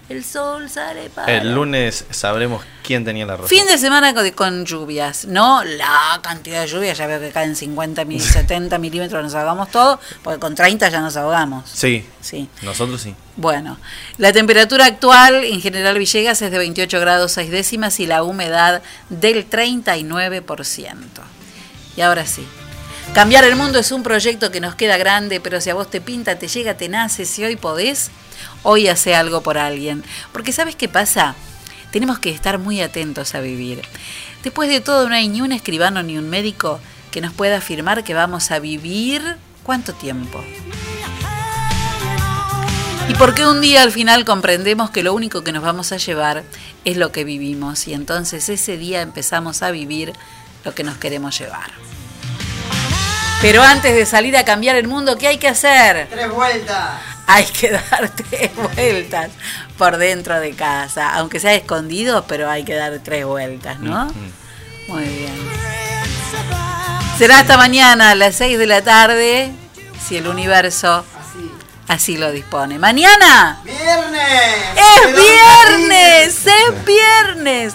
El 0.10 0.24
sol 0.24 0.70
sale 0.70 1.10
para. 1.10 1.32
El 1.32 1.54
lunes 1.56 2.06
sabremos 2.10 2.64
quién 2.84 3.06
tenía 3.06 3.26
la 3.26 3.34
razón. 3.34 3.48
Fin 3.48 3.66
de 3.66 3.78
semana 3.78 4.14
con, 4.14 4.30
con 4.32 4.66
lluvias. 4.66 5.26
No 5.26 5.64
la 5.64 6.20
cantidad 6.22 6.62
de 6.62 6.68
lluvias. 6.68 6.98
Ya 6.98 7.08
veo 7.08 7.20
que 7.20 7.32
caen 7.32 7.56
50 7.56 8.04
mil, 8.06 8.22
70 8.22 8.78
milímetros. 8.80 9.24
Nos 9.24 9.34
ahogamos 9.34 9.72
todo. 9.72 10.00
Porque 10.22 10.40
con 10.40 10.56
30 10.56 10.90
ya 10.90 11.00
nos 11.00 11.16
ahogamos. 11.16 11.70
Sí. 11.70 12.06
Sí. 12.22 12.50
Nosotros 12.62 13.02
sí. 13.02 13.16
Bueno, 13.38 13.78
la 14.18 14.34
temperatura 14.34 14.86
actual 14.86 15.44
en 15.46 15.62
General 15.62 15.98
Villegas 15.98 16.42
es 16.42 16.52
de 16.52 16.58
28 16.58 17.00
grados 17.00 17.32
6 17.32 17.50
décimas 17.50 18.00
y 18.00 18.06
la 18.06 18.24
humedad 18.24 18.82
del 19.10 19.50
39%. 19.50 20.96
Y 21.96 22.02
ahora 22.02 22.26
sí. 22.26 22.46
Cambiar 23.14 23.44
el 23.44 23.56
mundo 23.56 23.78
es 23.78 23.92
un 23.92 24.02
proyecto 24.02 24.50
que 24.50 24.60
nos 24.60 24.74
queda 24.74 24.98
grande, 24.98 25.40
pero 25.40 25.62
si 25.62 25.70
a 25.70 25.76
vos 25.76 25.90
te 25.90 26.02
pinta, 26.02 26.40
te 26.40 26.48
llega, 26.48 26.78
te 26.78 26.90
nace, 26.90 27.26
si 27.26 27.44
hoy 27.44 27.56
podés, 27.56 28.10
hoy 28.64 28.88
hace 28.88 29.14
algo 29.14 29.42
por 29.42 29.60
alguien. 29.60 30.04
Porque 30.32 30.52
¿sabes 30.52 30.76
qué 30.76 30.90
pasa? 30.90 31.36
Tenemos 31.92 32.18
que 32.18 32.32
estar 32.32 32.58
muy 32.58 32.82
atentos 32.82 33.36
a 33.36 33.40
vivir. 33.40 33.84
Después 34.42 34.68
de 34.68 34.82
todo, 34.82 35.08
no 35.08 35.14
hay 35.16 35.28
ni 35.28 35.42
un 35.42 35.52
escribano 35.52 36.02
ni 36.02 36.18
un 36.18 36.28
médico 36.28 36.80
que 37.12 37.22
nos 37.22 37.34
pueda 37.34 37.58
afirmar 37.58 38.04
que 38.04 38.16
vamos 38.16 38.50
a 38.50 38.58
vivir 38.58 39.38
cuánto 39.62 39.94
tiempo. 39.94 40.44
Y 43.10 43.14
porque 43.16 43.46
un 43.46 43.62
día 43.62 43.84
al 43.84 43.92
final 43.92 44.26
comprendemos 44.26 44.90
que 44.90 45.04
lo 45.04 45.14
único 45.14 45.44
que 45.44 45.52
nos 45.52 45.62
vamos 45.62 45.92
a 45.92 45.98
llevar 45.98 46.44
es 46.86 46.98
lo 46.98 47.12
que 47.12 47.26
vivimos 47.26 47.88
y 47.88 47.94
entonces 47.94 48.50
ese 48.50 48.78
día 48.78 49.02
empezamos 49.02 49.62
a 49.62 49.72
vivir 49.72 50.14
lo 50.66 50.74
que 50.74 50.84
nos 50.84 50.98
queremos 50.98 51.38
llevar. 51.38 51.72
Pero 53.44 53.62
antes 53.62 53.94
de 53.94 54.06
salir 54.06 54.38
a 54.38 54.46
cambiar 54.46 54.78
el 54.78 54.88
mundo, 54.88 55.18
¿qué 55.18 55.28
hay 55.28 55.38
que 55.38 55.50
hacer? 55.50 56.08
Tres 56.10 56.32
vueltas. 56.32 56.92
Hay 57.28 57.44
que 57.44 57.72
dar 57.72 58.10
tres 58.30 58.52
vueltas 58.56 59.32
por 59.78 59.98
dentro 59.98 60.40
de 60.40 60.54
casa, 60.54 61.14
aunque 61.16 61.42
sea 61.42 61.54
escondido, 61.54 62.24
pero 62.26 62.50
hay 62.50 62.64
que 62.64 62.74
dar 62.74 62.98
tres 63.04 63.26
vueltas, 63.26 63.82
¿no? 63.82 64.08
Muy 64.88 65.04
bien. 65.04 65.34
Será 67.18 67.40
hasta 67.40 67.58
mañana 67.58 68.12
a 68.12 68.16
las 68.16 68.36
6 68.36 68.58
de 68.58 68.66
la 68.66 68.82
tarde. 68.82 69.52
si 70.08 70.16
el 70.16 70.28
universo 70.28 71.04
así 71.90 72.16
lo 72.18 72.32
dispone. 72.32 72.80
Mañana 72.80 73.60
¡Viernes! 73.66 74.24
es 74.78 75.16
viernes, 75.16 76.48
es 76.48 76.86
viernes. 76.86 77.74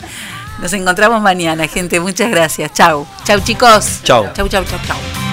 Nos 0.61 0.73
encontramos 0.73 1.21
mañana, 1.21 1.69
gente. 1.69 2.01
Muchas 2.01 2.31
gracias. 2.31 2.73
Chau. 2.73 3.07
Chau, 3.25 3.41
chicos. 3.41 4.01
Chau. 4.03 4.33
Chau, 4.33 4.49
chau, 4.49 4.65
chau, 4.65 4.79
chau. 4.87 5.28